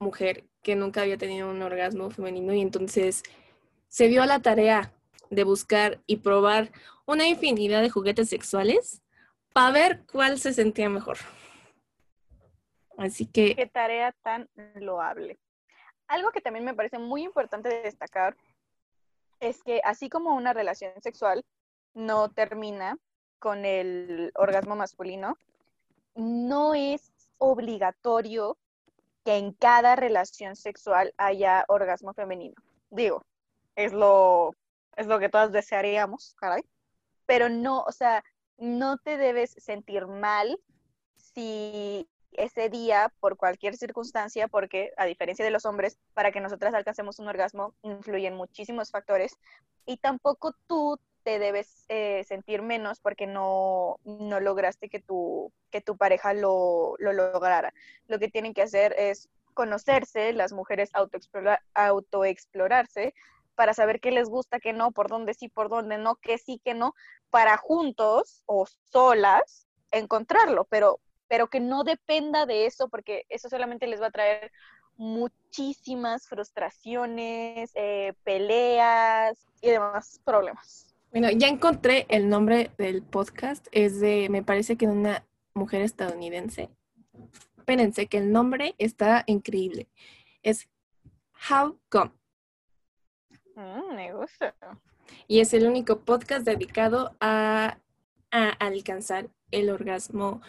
mujer 0.00 0.44
que 0.62 0.76
nunca 0.76 1.02
había 1.02 1.18
tenido 1.18 1.50
un 1.50 1.60
orgasmo 1.60 2.08
femenino 2.08 2.54
y 2.54 2.62
entonces 2.62 3.22
se 3.88 4.08
dio 4.08 4.22
a 4.22 4.26
la 4.26 4.40
tarea 4.40 4.94
de 5.28 5.44
buscar 5.44 6.00
y 6.06 6.16
probar 6.16 6.72
una 7.04 7.28
infinidad 7.28 7.82
de 7.82 7.90
juguetes 7.90 8.30
sexuales 8.30 9.02
para 9.52 9.72
ver 9.72 10.06
cuál 10.10 10.38
se 10.38 10.54
sentía 10.54 10.88
mejor. 10.88 11.18
Así 12.96 13.26
que 13.26 13.54
Qué 13.54 13.66
tarea 13.66 14.12
tan 14.22 14.48
loable. 14.76 15.38
Algo 16.08 16.30
que 16.30 16.40
también 16.40 16.64
me 16.64 16.74
parece 16.74 16.98
muy 16.98 17.24
importante 17.24 17.68
destacar 17.68 18.36
es 19.40 19.62
que 19.62 19.80
así 19.84 20.08
como 20.08 20.34
una 20.34 20.52
relación 20.52 20.92
sexual 21.02 21.44
no 21.94 22.28
termina 22.30 22.98
con 23.38 23.64
el 23.64 24.32
orgasmo 24.34 24.76
masculino, 24.76 25.36
no 26.14 26.74
es 26.74 27.12
obligatorio 27.38 28.56
que 29.24 29.36
en 29.36 29.52
cada 29.52 29.96
relación 29.96 30.56
sexual 30.56 31.12
haya 31.18 31.64
orgasmo 31.68 32.14
femenino. 32.14 32.54
Digo, 32.90 33.24
es 33.74 33.92
lo, 33.92 34.52
es 34.96 35.06
lo 35.06 35.18
que 35.18 35.28
todas 35.28 35.52
desearíamos, 35.52 36.34
caray. 36.36 36.62
Pero 37.26 37.48
no, 37.48 37.82
o 37.82 37.92
sea, 37.92 38.24
no 38.56 38.98
te 38.98 39.16
debes 39.16 39.50
sentir 39.58 40.06
mal 40.06 40.58
si 41.16 42.08
ese 42.32 42.68
día, 42.68 43.12
por 43.20 43.36
cualquier 43.36 43.76
circunstancia, 43.76 44.48
porque 44.48 44.92
a 44.96 45.06
diferencia 45.06 45.44
de 45.44 45.50
los 45.50 45.64
hombres, 45.64 45.98
para 46.14 46.32
que 46.32 46.40
nosotras 46.40 46.74
alcancemos 46.74 47.18
un 47.18 47.28
orgasmo, 47.28 47.74
influyen 47.82 48.34
muchísimos 48.34 48.90
factores, 48.90 49.38
y 49.84 49.98
tampoco 49.98 50.54
tú 50.66 50.98
te 51.22 51.38
debes 51.38 51.84
eh, 51.88 52.24
sentir 52.24 52.62
menos 52.62 53.00
porque 53.00 53.26
no, 53.26 53.96
no 54.04 54.38
lograste 54.38 54.88
que 54.88 55.00
tu, 55.00 55.52
que 55.70 55.80
tu 55.80 55.96
pareja 55.96 56.34
lo, 56.34 56.94
lo 56.98 57.12
lograra. 57.12 57.74
Lo 58.06 58.18
que 58.20 58.28
tienen 58.28 58.54
que 58.54 58.62
hacer 58.62 58.94
es 58.96 59.28
conocerse, 59.52 60.32
las 60.32 60.52
mujeres 60.52 60.92
autoexplora- 60.92 61.62
autoexplorarse, 61.74 63.12
para 63.56 63.74
saber 63.74 64.00
qué 64.00 64.12
les 64.12 64.28
gusta, 64.28 64.60
qué 64.60 64.72
no, 64.72 64.92
por 64.92 65.08
dónde 65.08 65.34
sí, 65.34 65.48
por 65.48 65.68
dónde 65.68 65.98
no, 65.98 66.16
qué 66.16 66.38
sí, 66.38 66.60
qué 66.62 66.74
no, 66.74 66.94
para 67.30 67.56
juntos 67.56 68.42
o 68.46 68.66
solas 68.92 69.66
encontrarlo, 69.90 70.64
pero 70.66 71.00
pero 71.28 71.48
que 71.48 71.60
no 71.60 71.84
dependa 71.84 72.46
de 72.46 72.66
eso, 72.66 72.88
porque 72.88 73.24
eso 73.28 73.48
solamente 73.48 73.86
les 73.86 74.00
va 74.00 74.06
a 74.06 74.10
traer 74.10 74.52
muchísimas 74.96 76.26
frustraciones, 76.26 77.70
eh, 77.74 78.14
peleas 78.24 79.46
y 79.60 79.70
demás 79.70 80.20
problemas. 80.24 80.94
Bueno, 81.10 81.30
ya 81.30 81.48
encontré 81.48 82.06
el 82.08 82.28
nombre 82.28 82.70
del 82.78 83.02
podcast. 83.02 83.66
Es 83.72 84.00
de, 84.00 84.28
me 84.30 84.42
parece 84.42 84.76
que 84.76 84.86
de 84.86 84.92
una 84.92 85.24
mujer 85.54 85.82
estadounidense. 85.82 86.70
Espérense, 87.58 88.06
que 88.06 88.18
el 88.18 88.32
nombre 88.32 88.74
está 88.78 89.24
increíble. 89.26 89.88
Es 90.42 90.68
How 91.50 91.78
Come. 91.88 92.12
Mm, 93.54 93.94
me 93.94 94.12
gusta. 94.12 94.54
Y 95.26 95.40
es 95.40 95.54
el 95.54 95.66
único 95.66 96.00
podcast 96.00 96.44
dedicado 96.44 97.16
a, 97.20 97.78
a 98.30 98.48
alcanzar 98.50 99.28
el 99.50 99.70
orgasmo 99.70 100.42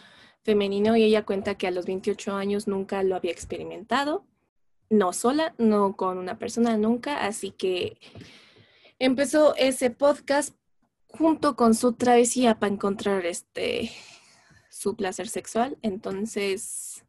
femenino. 0.47 0.95
Y 0.95 1.03
ella 1.03 1.25
cuenta 1.25 1.55
que 1.55 1.67
a 1.67 1.71
los 1.71 1.85
28 1.85 2.33
años 2.33 2.67
nunca 2.67 3.03
lo 3.03 3.17
había 3.17 3.31
experimentado. 3.31 4.25
No 4.89 5.11
sola, 5.11 5.53
no 5.57 5.97
con 5.97 6.17
una 6.17 6.39
persona, 6.39 6.77
nunca. 6.77 7.25
Así 7.25 7.51
que 7.51 7.97
empezó 8.97 9.55
ese 9.57 9.89
podcast 9.91 10.55
junto 11.09 11.57
con 11.57 11.75
su 11.75 11.93
travesía 11.93 12.59
para 12.59 12.73
encontrar 12.73 13.25
este 13.25 13.91
su 14.69 14.95
placer 14.95 15.27
sexual. 15.27 15.77
Entonces, 15.81 17.03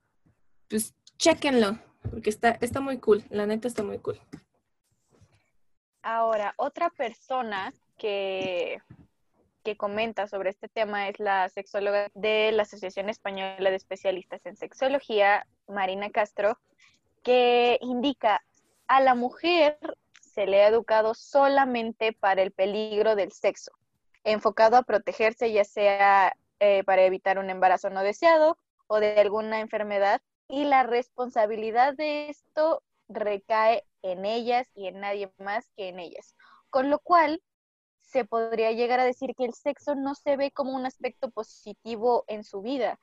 pues 0.69 0.95
chéquenlo, 1.17 1.79
porque 2.11 2.31
está, 2.31 2.59
está 2.61 2.81
muy 2.81 2.99
cool, 2.99 3.23
la 3.31 3.47
neta 3.47 3.69
está 3.69 3.85
muy 3.85 3.99
cool. 3.99 4.19
Ahora, 6.03 6.55
otra 6.57 6.91
persona 6.91 7.73
que, 7.99 8.81
que 9.69 9.77
comenta 9.77 10.27
sobre 10.27 10.49
este 10.49 10.67
tema 10.67 11.11
es 11.11 11.21
la 11.21 11.47
sexóloga 11.51 12.09
de 12.15 12.53
la 12.53 12.63
Asociación 12.63 13.11
Española 13.11 13.69
de 13.69 13.77
Especialistas 13.77 14.47
en 14.47 14.57
Sexología, 14.57 15.47
Marina 15.67 16.09
Castro, 16.09 16.59
que 17.23 17.79
indica 17.83 18.43
a 18.87 19.03
la 19.03 19.15
mujer 19.15 19.79
se 20.23 20.47
le 20.47 20.63
ha 20.63 20.69
educado 20.69 21.13
solamente 21.13 22.15
para 22.15 22.41
el 22.41 22.51
peligro 22.51 23.15
del 23.15 23.31
sexo, 23.31 23.73
enfocado 24.25 24.79
a 24.79 24.85
protegerse 24.85 25.53
ya 25.53 25.65
sea 25.65 26.35
eh, 26.61 26.83
para 26.85 27.03
evitar 27.03 27.39
un 27.39 27.51
embarazo 27.51 27.91
no 27.91 28.03
deseado 28.03 28.57
o 28.87 29.01
de 29.01 29.21
alguna 29.21 29.61
enfermedad, 29.61 30.23
y 30.49 30.65
la 30.65 30.83
responsabilidad 30.83 31.93
de 31.93 32.31
esto 32.31 32.83
recae 33.11 33.85
en 34.01 34.25
ellas 34.25 34.67
y 34.75 34.87
en 34.87 35.01
nadie 35.01 35.31
más 35.37 35.69
que 35.77 35.89
en 35.89 35.99
ellas. 35.99 36.35
Con 36.71 36.89
lo 36.89 37.01
cual, 37.01 37.43
se 38.09 38.25
podría 38.25 38.73
llegar 38.73 39.01
a 39.01 39.05
decir 39.05 39.35
que 39.37 39.45
el 39.45 39.55
sexo 39.55 39.95
no 39.95 40.15
se 40.15 40.37
ve 40.37 40.51
como 40.51 40.75
un 40.75 40.87
aspecto 40.87 41.31
positivo 41.31 42.25
en 42.27 42.45
su 42.45 42.63
vida. 42.63 42.99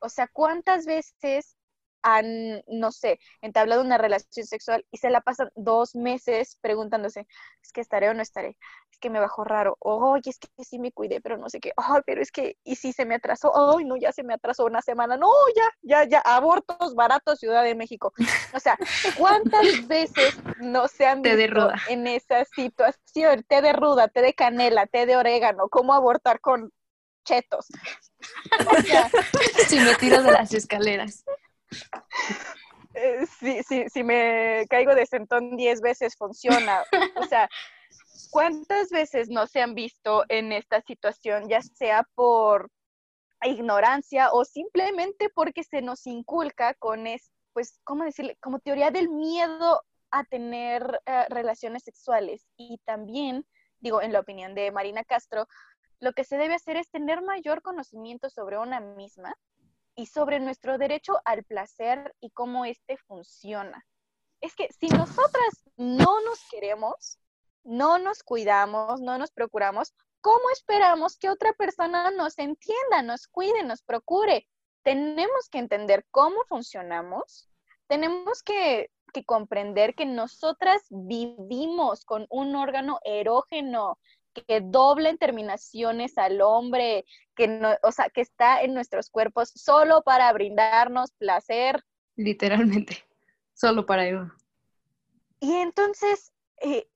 O 0.00 0.08
sea, 0.08 0.28
¿cuántas 0.28 0.86
veces 0.86 1.56
han, 2.02 2.62
no 2.66 2.92
sé, 2.92 3.18
entablado 3.40 3.82
una 3.82 3.98
relación 3.98 4.46
sexual 4.46 4.84
y 4.90 4.98
se 4.98 5.10
la 5.10 5.20
pasan 5.20 5.50
dos 5.54 5.94
meses 5.94 6.58
preguntándose, 6.60 7.26
es 7.62 7.72
que 7.72 7.80
estaré 7.80 8.08
o 8.08 8.14
no 8.14 8.22
estaré, 8.22 8.56
es 8.90 8.98
que 8.98 9.10
me 9.10 9.20
bajó 9.20 9.44
raro, 9.44 9.76
oye, 9.80 10.30
es 10.30 10.38
que 10.38 10.64
sí 10.64 10.78
me 10.78 10.92
cuidé, 10.92 11.20
pero 11.20 11.36
no 11.36 11.48
sé 11.48 11.60
qué, 11.60 11.72
ay, 11.76 12.00
pero 12.06 12.20
es 12.22 12.32
que, 12.32 12.56
y 12.64 12.76
si 12.76 12.92
se 12.92 13.04
me 13.04 13.14
atrasó, 13.16 13.52
ay, 13.76 13.84
no, 13.84 13.96
ya 13.96 14.12
se 14.12 14.22
me 14.22 14.34
atrasó 14.34 14.64
una 14.64 14.82
semana, 14.82 15.16
no, 15.16 15.30
ya, 15.56 15.70
ya, 15.82 16.04
ya, 16.04 16.20
abortos 16.20 16.94
baratos, 16.94 17.38
Ciudad 17.38 17.62
de 17.64 17.74
México. 17.74 18.12
O 18.52 18.60
sea, 18.60 18.76
¿cuántas 19.18 19.86
veces 19.86 20.38
no 20.60 20.88
se 20.88 21.06
han 21.06 21.22
de 21.22 21.36
visto 21.36 21.54
ruda. 21.54 21.76
en 21.88 22.06
esa 22.06 22.44
situación? 22.44 23.44
Té 23.48 23.62
de 23.62 23.72
ruda, 23.72 24.08
té 24.08 24.22
de 24.22 24.34
canela, 24.34 24.86
té 24.86 25.06
de 25.06 25.16
orégano, 25.16 25.68
cómo 25.68 25.94
abortar 25.94 26.40
con 26.40 26.72
chetos. 27.24 27.66
O 28.66 28.82
sea, 28.82 29.10
Si 29.68 29.78
me 29.80 29.94
tiro 29.94 30.22
de 30.22 30.32
las 30.32 30.52
escaleras. 30.54 31.24
Eh, 32.94 33.26
si, 33.38 33.62
si, 33.62 33.88
si 33.88 34.04
me 34.04 34.66
caigo 34.68 34.94
de 34.94 35.06
sentón 35.06 35.56
10 35.56 35.80
veces 35.80 36.16
funciona. 36.16 36.82
O 37.16 37.24
sea, 37.24 37.48
¿cuántas 38.30 38.90
veces 38.90 39.28
no 39.28 39.46
se 39.46 39.60
han 39.60 39.74
visto 39.74 40.24
en 40.28 40.52
esta 40.52 40.80
situación, 40.82 41.48
ya 41.48 41.62
sea 41.62 42.06
por 42.14 42.70
ignorancia 43.44 44.30
o 44.32 44.44
simplemente 44.44 45.28
porque 45.34 45.64
se 45.64 45.82
nos 45.82 46.06
inculca 46.06 46.74
con, 46.74 47.06
es, 47.06 47.32
pues, 47.52 47.80
¿cómo 47.84 48.04
decirle? 48.04 48.36
Como 48.40 48.60
teoría 48.60 48.90
del 48.90 49.08
miedo 49.08 49.82
a 50.10 50.24
tener 50.24 51.00
eh, 51.06 51.24
relaciones 51.28 51.82
sexuales. 51.82 52.46
Y 52.56 52.78
también, 52.84 53.44
digo, 53.80 54.02
en 54.02 54.12
la 54.12 54.20
opinión 54.20 54.54
de 54.54 54.70
Marina 54.70 55.04
Castro, 55.04 55.46
lo 56.00 56.12
que 56.12 56.24
se 56.24 56.36
debe 56.36 56.54
hacer 56.54 56.76
es 56.76 56.90
tener 56.90 57.22
mayor 57.22 57.62
conocimiento 57.62 58.28
sobre 58.28 58.58
una 58.58 58.80
misma 58.80 59.34
y 59.94 60.06
sobre 60.06 60.40
nuestro 60.40 60.78
derecho 60.78 61.20
al 61.24 61.44
placer 61.44 62.14
y 62.20 62.30
cómo 62.30 62.64
éste 62.64 62.96
funciona. 62.96 63.84
Es 64.40 64.54
que 64.54 64.68
si 64.72 64.88
nosotras 64.88 65.64
no 65.76 66.20
nos 66.22 66.40
queremos, 66.50 67.18
no 67.64 67.98
nos 67.98 68.22
cuidamos, 68.22 69.00
no 69.00 69.18
nos 69.18 69.30
procuramos, 69.30 69.94
¿cómo 70.20 70.50
esperamos 70.52 71.16
que 71.16 71.30
otra 71.30 71.52
persona 71.52 72.10
nos 72.10 72.38
entienda, 72.38 73.02
nos 73.02 73.28
cuide, 73.28 73.62
nos 73.62 73.82
procure? 73.82 74.48
Tenemos 74.82 75.48
que 75.50 75.58
entender 75.58 76.04
cómo 76.10 76.42
funcionamos, 76.48 77.48
tenemos 77.86 78.42
que 78.42 78.90
que 79.12 79.24
comprender 79.24 79.94
que 79.94 80.06
nosotras 80.06 80.82
vivimos 80.90 82.04
con 82.04 82.26
un 82.30 82.56
órgano 82.56 82.98
erógeno 83.04 83.98
que 84.32 84.60
dobla 84.60 85.10
en 85.10 85.18
terminaciones 85.18 86.18
al 86.18 86.40
hombre, 86.40 87.04
que 87.34 87.48
no, 87.48 87.70
o 87.82 87.92
sea, 87.92 88.08
que 88.10 88.20
está 88.20 88.62
en 88.62 88.74
nuestros 88.74 89.10
cuerpos 89.10 89.52
solo 89.54 90.02
para 90.02 90.32
brindarnos 90.32 91.12
placer. 91.12 91.82
Literalmente, 92.16 93.04
solo 93.54 93.86
para 93.86 94.06
eso. 94.06 94.30
Y 95.40 95.52
entonces, 95.54 96.32
eh, 96.60 96.86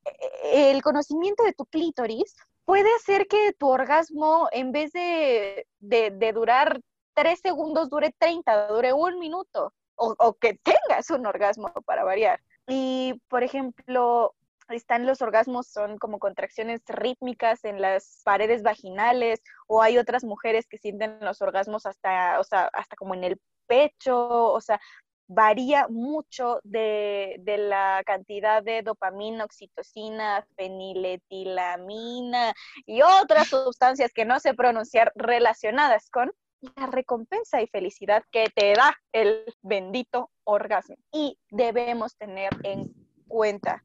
eh, 0.45 0.71
el 0.71 0.83
conocimiento 0.83 1.43
de 1.43 1.53
tu 1.53 1.67
clítoris 1.67 2.37
puede 2.65 2.89
hacer 2.97 3.27
que 3.27 3.53
tu 3.53 3.69
orgasmo, 3.69 4.49
en 4.53 4.73
vez 4.73 4.93
de, 4.93 5.67
de, 5.81 6.33
durar 6.33 6.81
tres 7.15 7.41
segundos, 7.41 7.91
dure 7.91 8.15
30, 8.19 8.69
dure 8.69 8.93
un 8.93 9.19
minuto, 9.19 9.73
o, 9.95 10.15
o 10.19 10.35
que 10.35 10.55
tengas 10.63 11.11
un 11.11 11.27
orgasmo 11.27 11.73
para 11.85 12.05
variar. 12.05 12.41
Y, 12.69 13.21
por 13.29 13.43
ejemplo, 13.43 14.35
están 14.69 15.07
los 15.07 15.23
orgasmos, 15.23 15.69
son 15.69 15.99
como 15.99 16.19
contracciones 16.19 16.83
rítmicas 16.87 17.65
en 17.65 17.81
las 17.81 18.23
paredes 18.25 18.63
vaginales, 18.63 19.43
o 19.67 19.83
hay 19.83 19.99
otras 19.99 20.25
mujeres 20.25 20.67
que 20.67 20.79
sienten 20.79 21.19
los 21.21 21.43
orgasmos 21.43 21.87
hasta, 21.87 22.41
o 22.41 22.45
sea, 22.45 22.71
hasta 22.73 22.97
como 22.97 23.15
en 23.15 23.25
el 23.25 23.41
pecho, 23.67 24.53
o 24.53 24.61
sea, 24.61 24.81
varía 25.29 25.89
mucho 25.89 26.61
de, 26.63 27.37
de, 27.41 27.59
la 27.59 28.03
cantidad 28.07 28.63
de 28.63 28.83
dopamina, 28.83 29.45
oxitocina, 29.45 30.47
feniletilamina 30.57 32.55
y 32.87 33.03
otras 33.03 33.49
sustancias 33.49 34.13
que 34.13 34.25
no 34.25 34.39
sé 34.39 34.55
pronunciar 34.55 35.13
relacionadas 35.17 36.11
con 36.11 36.33
la 36.77 36.87
recompensa 36.87 37.61
y 37.61 37.67
felicidad 37.67 38.23
que 38.31 38.47
te 38.55 38.73
da 38.75 38.97
el 39.13 39.45
bendito 39.63 40.31
orgasmo. 40.45 40.97
Y 41.13 41.39
debemos 41.51 42.17
tener 42.17 42.51
en 42.63 42.93
cuenta 43.29 43.83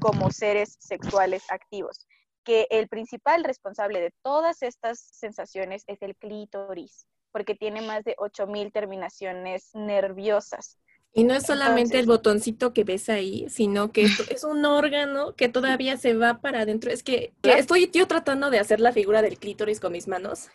como 0.00 0.30
seres 0.30 0.76
sexuales 0.78 1.44
activos, 1.50 2.06
que 2.44 2.66
el 2.70 2.88
principal 2.88 3.44
responsable 3.44 4.00
de 4.00 4.12
todas 4.22 4.62
estas 4.62 5.00
sensaciones 5.12 5.84
es 5.86 6.00
el 6.02 6.16
clítoris, 6.16 7.06
porque 7.32 7.54
tiene 7.54 7.82
más 7.82 8.04
de 8.04 8.14
8000 8.18 8.72
terminaciones 8.72 9.70
nerviosas. 9.74 10.78
Y 11.12 11.24
no 11.24 11.34
es 11.34 11.44
solamente 11.44 11.98
el 11.98 12.06
botoncito 12.06 12.74
que 12.74 12.84
ves 12.84 13.08
ahí, 13.08 13.46
sino 13.48 13.90
que 13.90 14.04
es 14.04 14.44
un 14.44 14.64
órgano 14.66 15.34
que 15.34 15.48
todavía 15.48 15.96
se 15.96 16.12
va 16.12 16.42
para 16.42 16.60
adentro. 16.60 16.90
Es 16.90 17.02
que, 17.02 17.32
estoy 17.42 17.90
yo 17.90 18.06
tratando 18.06 18.50
de 18.50 18.58
hacer 18.58 18.80
la 18.80 18.92
figura 18.92 19.22
del 19.22 19.38
clítoris 19.38 19.80
con 19.80 19.92
mis 19.92 20.08
manos, 20.08 20.50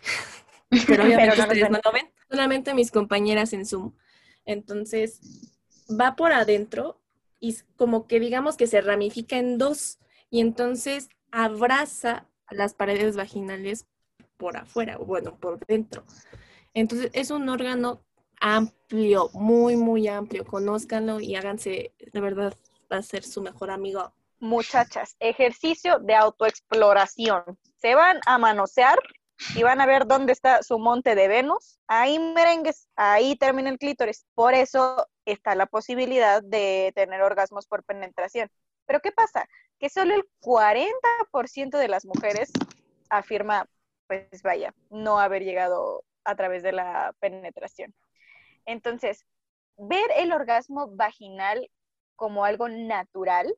pero 0.88 1.04
obviamente 1.04 1.36
no 1.36 1.44
ustedes 1.44 1.70
no 1.72 1.80
lo 1.84 1.92
ven, 1.92 2.12
solamente 2.30 2.76
mis 2.76 2.92
compañeras 2.92 3.54
en 3.54 3.66
Zoom. 3.66 3.94
Entonces, 4.46 5.20
va 5.90 6.16
por 6.16 6.32
adentro 6.32 7.01
y 7.42 7.58
como 7.76 8.08
que 8.08 8.22
digamos 8.22 8.56
que 8.56 8.68
se 8.68 8.80
ramifica 8.80 9.38
en 9.38 9.58
dos 9.58 10.00
y 10.30 10.40
entonces 10.40 11.10
abraza 11.32 12.30
las 12.50 12.74
paredes 12.74 13.18
vaginales 13.18 13.88
por 14.38 14.56
afuera, 14.56 14.98
o 15.00 15.06
bueno, 15.06 15.38
por 15.38 15.60
dentro. 15.66 16.04
Entonces 16.74 17.10
es 17.14 17.32
un 17.32 17.50
órgano 17.50 18.02
amplio, 18.40 19.30
muy, 19.34 19.76
muy 19.76 20.08
amplio. 20.08 20.46
Conózcanlo 20.46 21.20
y 21.20 21.36
háganse, 21.36 21.94
de 22.14 22.20
verdad, 22.22 22.54
va 22.92 22.98
a 22.98 23.04
ser 23.04 23.24
su 23.24 23.42
mejor 23.42 23.72
amigo. 23.72 24.14
Muchachas, 24.40 25.16
ejercicio 25.20 26.00
de 26.00 26.16
autoexploración. 26.16 27.44
Se 27.78 27.96
van 27.96 28.20
a 28.26 28.38
manosear 28.38 29.00
y 29.56 29.64
van 29.64 29.82
a 29.82 29.86
ver 29.86 30.08
dónde 30.08 30.34
está 30.34 30.64
su 30.64 30.80
monte 30.80 31.16
de 31.16 31.28
Venus. 31.28 31.80
Ahí 31.88 32.18
merengues, 32.20 32.88
ahí 32.96 33.36
termina 33.36 33.70
el 33.70 33.78
clítoris. 33.78 34.26
Por 34.34 34.54
eso 34.54 35.08
está 35.26 35.56
la 35.56 35.66
posibilidad 35.66 36.42
de 36.44 36.92
tener 36.96 37.22
orgasmos 37.22 37.68
por 37.68 37.84
penetración. 37.84 38.50
Pero 38.86 39.00
¿qué 39.00 39.12
pasa? 39.12 39.48
Que 39.80 39.90
solo 39.90 40.16
el 40.16 40.28
40% 40.42 41.78
de 41.78 41.88
las 41.88 42.06
mujeres 42.06 42.52
afirma, 43.10 43.68
pues 44.08 44.42
vaya, 44.44 44.74
no 44.90 45.20
haber 45.20 45.44
llegado 45.44 46.04
a 46.24 46.36
través 46.36 46.64
de 46.64 46.72
la 46.72 47.14
penetración. 47.20 47.94
Entonces, 48.66 49.26
ver 49.78 50.06
el 50.18 50.32
orgasmo 50.32 50.88
vaginal 50.96 51.70
como 52.16 52.46
algo 52.46 52.70
natural 52.70 53.54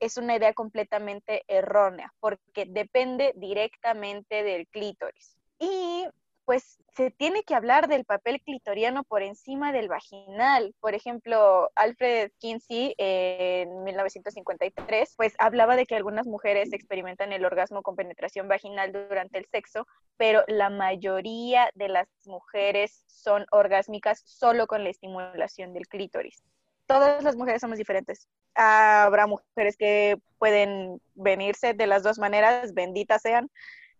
es 0.00 0.16
una 0.16 0.36
idea 0.36 0.52
completamente 0.54 1.44
errónea, 1.48 2.12
porque 2.20 2.66
depende 2.66 3.32
directamente 3.36 4.42
del 4.42 4.68
clítoris. 4.68 5.36
Y 5.58 6.06
pues 6.48 6.78
se 6.96 7.10
tiene 7.10 7.42
que 7.42 7.54
hablar 7.54 7.88
del 7.88 8.06
papel 8.06 8.40
clitoriano 8.40 9.04
por 9.04 9.22
encima 9.22 9.70
del 9.70 9.86
vaginal. 9.86 10.74
Por 10.80 10.94
ejemplo, 10.94 11.68
Alfred 11.74 12.30
Kinsey 12.38 12.94
en 12.96 13.84
1953, 13.84 15.12
pues 15.14 15.34
hablaba 15.38 15.76
de 15.76 15.84
que 15.84 15.94
algunas 15.94 16.26
mujeres 16.26 16.72
experimentan 16.72 17.34
el 17.34 17.44
orgasmo 17.44 17.82
con 17.82 17.96
penetración 17.96 18.48
vaginal 18.48 18.92
durante 18.92 19.36
el 19.36 19.44
sexo, 19.44 19.86
pero 20.16 20.42
la 20.48 20.70
mayoría 20.70 21.70
de 21.74 21.88
las 21.88 22.08
mujeres 22.24 23.04
son 23.06 23.44
orgásmicas 23.50 24.22
solo 24.24 24.66
con 24.66 24.84
la 24.84 24.88
estimulación 24.88 25.74
del 25.74 25.86
clítoris. 25.86 26.42
Todas 26.86 27.22
las 27.22 27.36
mujeres 27.36 27.60
somos 27.60 27.76
diferentes. 27.76 28.26
Habrá 28.54 29.26
mujeres 29.26 29.76
que 29.76 30.16
pueden 30.38 30.98
venirse 31.12 31.74
de 31.74 31.86
las 31.86 32.02
dos 32.02 32.18
maneras, 32.18 32.72
benditas 32.72 33.20
sean. 33.20 33.50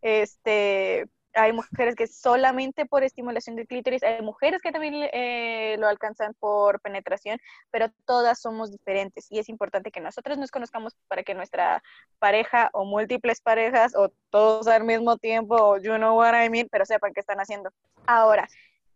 Este, 0.01 1.09
hay 1.39 1.53
mujeres 1.53 1.95
que 1.95 2.07
solamente 2.07 2.87
por 2.87 3.03
estimulación 3.05 3.57
del 3.57 3.67
clítoris, 3.67 4.03
hay 4.03 4.23
mujeres 4.23 4.61
que 4.61 4.73
también 4.73 4.95
eh, 5.13 5.77
lo 5.79 5.87
alcanzan 5.87 6.35
por 6.35 6.81
penetración, 6.81 7.39
pero 7.71 7.91
todas 8.05 8.41
somos 8.41 8.71
diferentes 8.71 9.27
y 9.31 9.39
es 9.39 9.49
importante 9.49 9.91
que 9.91 10.01
nosotros 10.01 10.39
nos 10.39 10.51
conozcamos 10.51 10.95
para 11.07 11.23
que 11.23 11.35
nuestra 11.35 11.83
pareja 12.19 12.71
o 12.73 12.85
múltiples 12.85 13.41
parejas 13.41 13.95
o 13.97 14.11
todos 14.31 14.67
al 14.67 14.85
mismo 14.85 15.17
tiempo, 15.17 15.55
o 15.55 15.79
you 15.79 15.97
know 15.97 16.17
what 16.17 16.35
I 16.35 16.51
mean, 16.51 16.69
pero 16.71 16.85
sepan 16.85 17.13
qué 17.15 17.21
están 17.21 17.39
haciendo. 17.39 17.71
Ahora, 18.07 18.49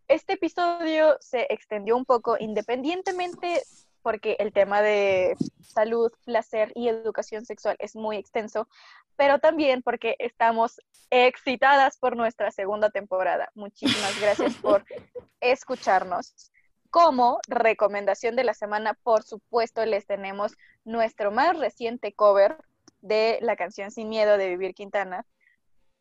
este 0.08 0.34
episodio 0.34 1.16
se 1.20 1.46
extendió 1.48 1.96
un 1.96 2.04
poco 2.04 2.36
independientemente 2.38 3.62
porque 4.02 4.36
el 4.40 4.52
tema 4.52 4.82
de 4.82 5.36
salud, 5.62 6.12
placer 6.24 6.72
y 6.74 6.88
educación 6.88 7.44
sexual 7.46 7.76
es 7.78 7.94
muy 7.96 8.16
extenso, 8.16 8.68
pero 9.16 9.38
también 9.38 9.82
porque 9.82 10.16
estamos 10.18 10.80
excitadas 11.10 11.98
por 11.98 12.16
nuestra 12.16 12.50
segunda 12.50 12.90
temporada. 12.90 13.50
Muchísimas 13.54 14.18
gracias 14.20 14.54
por 14.54 14.84
escucharnos. 15.40 16.50
Como 16.90 17.40
recomendación 17.48 18.36
de 18.36 18.44
la 18.44 18.54
semana, 18.54 18.94
por 19.02 19.22
supuesto, 19.22 19.84
les 19.86 20.06
tenemos 20.06 20.52
nuestro 20.84 21.30
más 21.30 21.58
reciente 21.58 22.12
cover 22.12 22.58
de 23.00 23.38
la 23.42 23.56
canción 23.56 23.90
Sin 23.90 24.08
Miedo 24.08 24.36
de 24.38 24.48
Vivir 24.48 24.74
Quintana, 24.74 25.26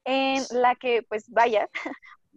en 0.06 0.44
la 0.52 0.76
que, 0.76 1.04
pues 1.04 1.30
vaya, 1.30 1.70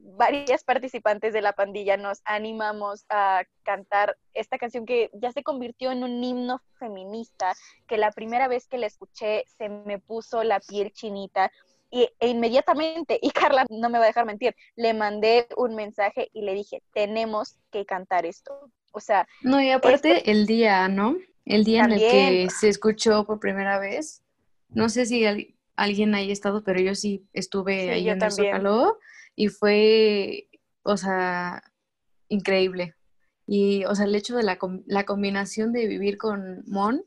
varias 0.04 0.64
participantes 0.64 1.32
de 1.32 1.40
la 1.40 1.54
pandilla 1.54 1.96
nos 1.96 2.20
animamos 2.24 3.06
a 3.08 3.44
cantar 3.62 4.16
esta 4.34 4.58
canción 4.58 4.84
que 4.84 5.10
ya 5.14 5.32
se 5.32 5.42
convirtió 5.42 5.90
en 5.90 6.04
un 6.04 6.22
himno 6.22 6.60
feminista, 6.78 7.54
que 7.86 7.96
la 7.96 8.12
primera 8.12 8.46
vez 8.46 8.66
que 8.66 8.78
la 8.78 8.86
escuché 8.86 9.44
se 9.56 9.68
me 9.68 9.98
puso 9.98 10.44
la 10.44 10.60
piel 10.60 10.92
chinita 10.92 11.50
y, 11.90 12.08
e 12.20 12.28
inmediatamente, 12.28 13.18
y 13.22 13.30
Carla 13.30 13.64
no 13.70 13.88
me 13.88 13.98
va 13.98 14.04
a 14.04 14.08
dejar 14.08 14.26
mentir, 14.26 14.54
le 14.76 14.92
mandé 14.94 15.46
un 15.56 15.74
mensaje 15.74 16.28
y 16.32 16.42
le 16.42 16.54
dije, 16.54 16.82
tenemos 16.92 17.56
que 17.70 17.86
cantar 17.86 18.26
esto. 18.26 18.70
O 18.92 19.00
sea... 19.00 19.26
No, 19.42 19.60
y 19.60 19.70
aparte 19.70 20.30
el 20.30 20.46
día, 20.46 20.88
¿no? 20.88 21.16
El 21.44 21.64
día 21.64 21.84
en 21.84 21.92
el 21.92 21.98
que 21.98 22.48
se 22.50 22.68
escuchó 22.68 23.24
por 23.24 23.38
primera 23.38 23.78
vez. 23.78 24.22
No 24.68 24.88
sé 24.88 25.06
si 25.06 25.24
alguien 25.76 26.14
haya 26.14 26.32
estado, 26.32 26.64
pero 26.64 26.80
yo 26.80 26.94
sí 26.94 27.24
estuve 27.32 27.90
ahí 27.90 28.08
en 28.08 28.22
el 28.22 28.32
Zócalo 28.32 28.98
y 29.36 29.48
fue, 29.48 30.48
o 30.82 30.96
sea, 30.96 31.62
increíble. 32.28 32.94
Y, 33.46 33.84
o 33.84 33.94
sea, 33.94 34.06
el 34.06 34.14
hecho 34.14 34.36
de 34.36 34.42
la, 34.42 34.58
la 34.86 35.04
combinación 35.04 35.72
de 35.72 35.86
vivir 35.86 36.16
con 36.16 36.62
Mon 36.66 37.04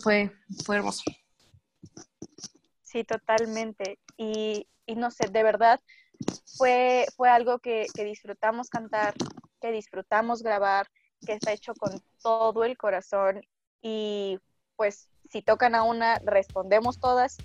fue, 0.00 0.32
fue 0.64 0.76
hermoso. 0.76 1.02
Sí, 2.82 3.04
totalmente. 3.04 3.98
Y, 4.16 4.68
y 4.86 4.94
no 4.94 5.10
sé, 5.10 5.28
de 5.28 5.42
verdad, 5.42 5.80
fue, 6.56 7.06
fue 7.16 7.28
algo 7.28 7.58
que, 7.58 7.86
que 7.94 8.04
disfrutamos 8.04 8.70
cantar, 8.70 9.14
que 9.60 9.72
disfrutamos 9.72 10.42
grabar, 10.42 10.88
que 11.26 11.32
está 11.32 11.52
hecho 11.52 11.74
con 11.74 12.00
todo 12.22 12.64
el 12.64 12.76
corazón 12.76 13.40
y 13.82 14.38
pues 14.76 15.08
si 15.30 15.42
tocan 15.42 15.74
a 15.74 15.82
una, 15.82 16.18
respondemos 16.24 17.00
todas 17.00 17.36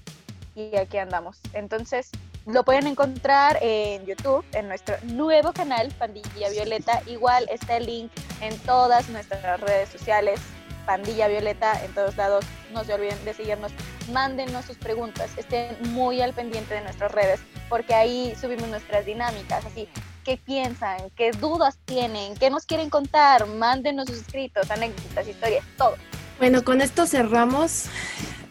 y 0.55 0.75
aquí 0.75 0.97
andamos. 0.97 1.41
Entonces, 1.53 2.11
lo 2.45 2.63
pueden 2.63 2.87
encontrar 2.87 3.57
en 3.61 4.05
YouTube, 4.05 4.43
en 4.53 4.67
nuestro 4.67 4.95
nuevo 5.03 5.53
canal, 5.53 5.93
Pandilla 5.97 6.49
Violeta. 6.49 7.01
Igual 7.07 7.47
está 7.49 7.77
el 7.77 7.85
link 7.85 8.11
en 8.41 8.57
todas 8.59 9.07
nuestras 9.09 9.61
redes 9.61 9.89
sociales, 9.89 10.41
Pandilla 10.85 11.29
Violeta, 11.29 11.81
en 11.85 11.93
todos 11.93 12.17
lados. 12.17 12.43
No 12.73 12.83
se 12.83 12.93
olviden 12.93 13.23
de 13.23 13.33
seguirnos. 13.33 13.71
Mándenos 14.11 14.65
sus 14.65 14.77
preguntas. 14.77 15.31
Estén 15.37 15.77
muy 15.93 16.21
al 16.21 16.33
pendiente 16.33 16.73
de 16.73 16.81
nuestras 16.81 17.11
redes, 17.13 17.39
porque 17.69 17.93
ahí 17.93 18.35
subimos 18.39 18.67
nuestras 18.67 19.05
dinámicas. 19.05 19.65
Así, 19.65 19.87
qué 20.25 20.37
piensan, 20.37 21.09
qué 21.15 21.31
dudas 21.31 21.77
tienen, 21.85 22.35
qué 22.35 22.49
nos 22.49 22.65
quieren 22.65 22.89
contar. 22.89 23.45
Mándenos 23.47 24.07
sus 24.07 24.17
escritos, 24.17 24.69
anécdotas, 24.69 25.27
historias, 25.27 25.63
todo. 25.77 25.95
Bueno, 26.39 26.63
con 26.65 26.81
esto 26.81 27.05
cerramos. 27.05 27.85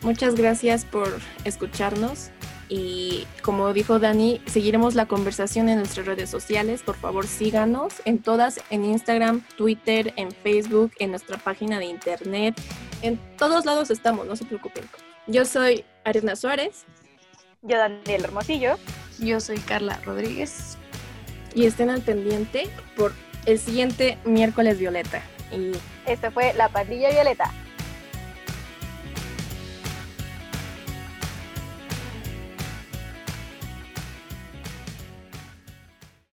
Muchas 0.01 0.35
gracias 0.35 0.87
por 0.87 1.21
escucharnos 1.45 2.31
y 2.75 3.27
como 3.43 3.75
dijo 3.75 3.99
Dani, 3.99 4.41
seguiremos 4.47 4.95
la 4.95 5.05
conversación 5.05 5.69
en 5.69 5.77
nuestras 5.77 6.07
redes 6.07 6.31
sociales. 6.31 6.83
Por 6.83 6.97
favor, 6.97 7.27
síganos 7.27 7.93
en 8.07 8.19
todas, 8.19 8.61
en 8.71 8.87
Instagram, 8.87 9.43
Twitter, 9.59 10.15
en 10.17 10.31
Facebook, 10.31 10.91
en 10.99 11.11
nuestra 11.11 11.37
página 11.37 11.79
de 11.79 11.85
internet. 11.85 12.59
En 13.03 13.19
todos 13.37 13.67
lados 13.67 13.91
estamos, 13.91 14.27
no 14.27 14.37
se 14.37 14.47
preocupen. 14.47 14.85
Yo 15.27 15.45
soy 15.45 15.85
Ariana 16.05 16.35
Suárez. 16.35 16.87
Yo 17.61 17.77
Daniel 17.77 18.25
Hermosillo. 18.25 18.79
Yo 19.19 19.39
soy 19.41 19.59
Carla 19.59 20.01
Rodríguez. 20.07 20.79
Y 21.55 21.67
estén 21.67 21.91
al 21.91 22.01
pendiente 22.01 22.71
por 22.97 23.13
el 23.45 23.59
siguiente 23.59 24.17
miércoles 24.25 24.79
violeta. 24.79 25.23
Y 25.53 25.73
este 26.07 26.31
fue 26.31 26.55
La 26.55 26.71
Pandilla 26.71 27.11
Violeta. 27.11 27.53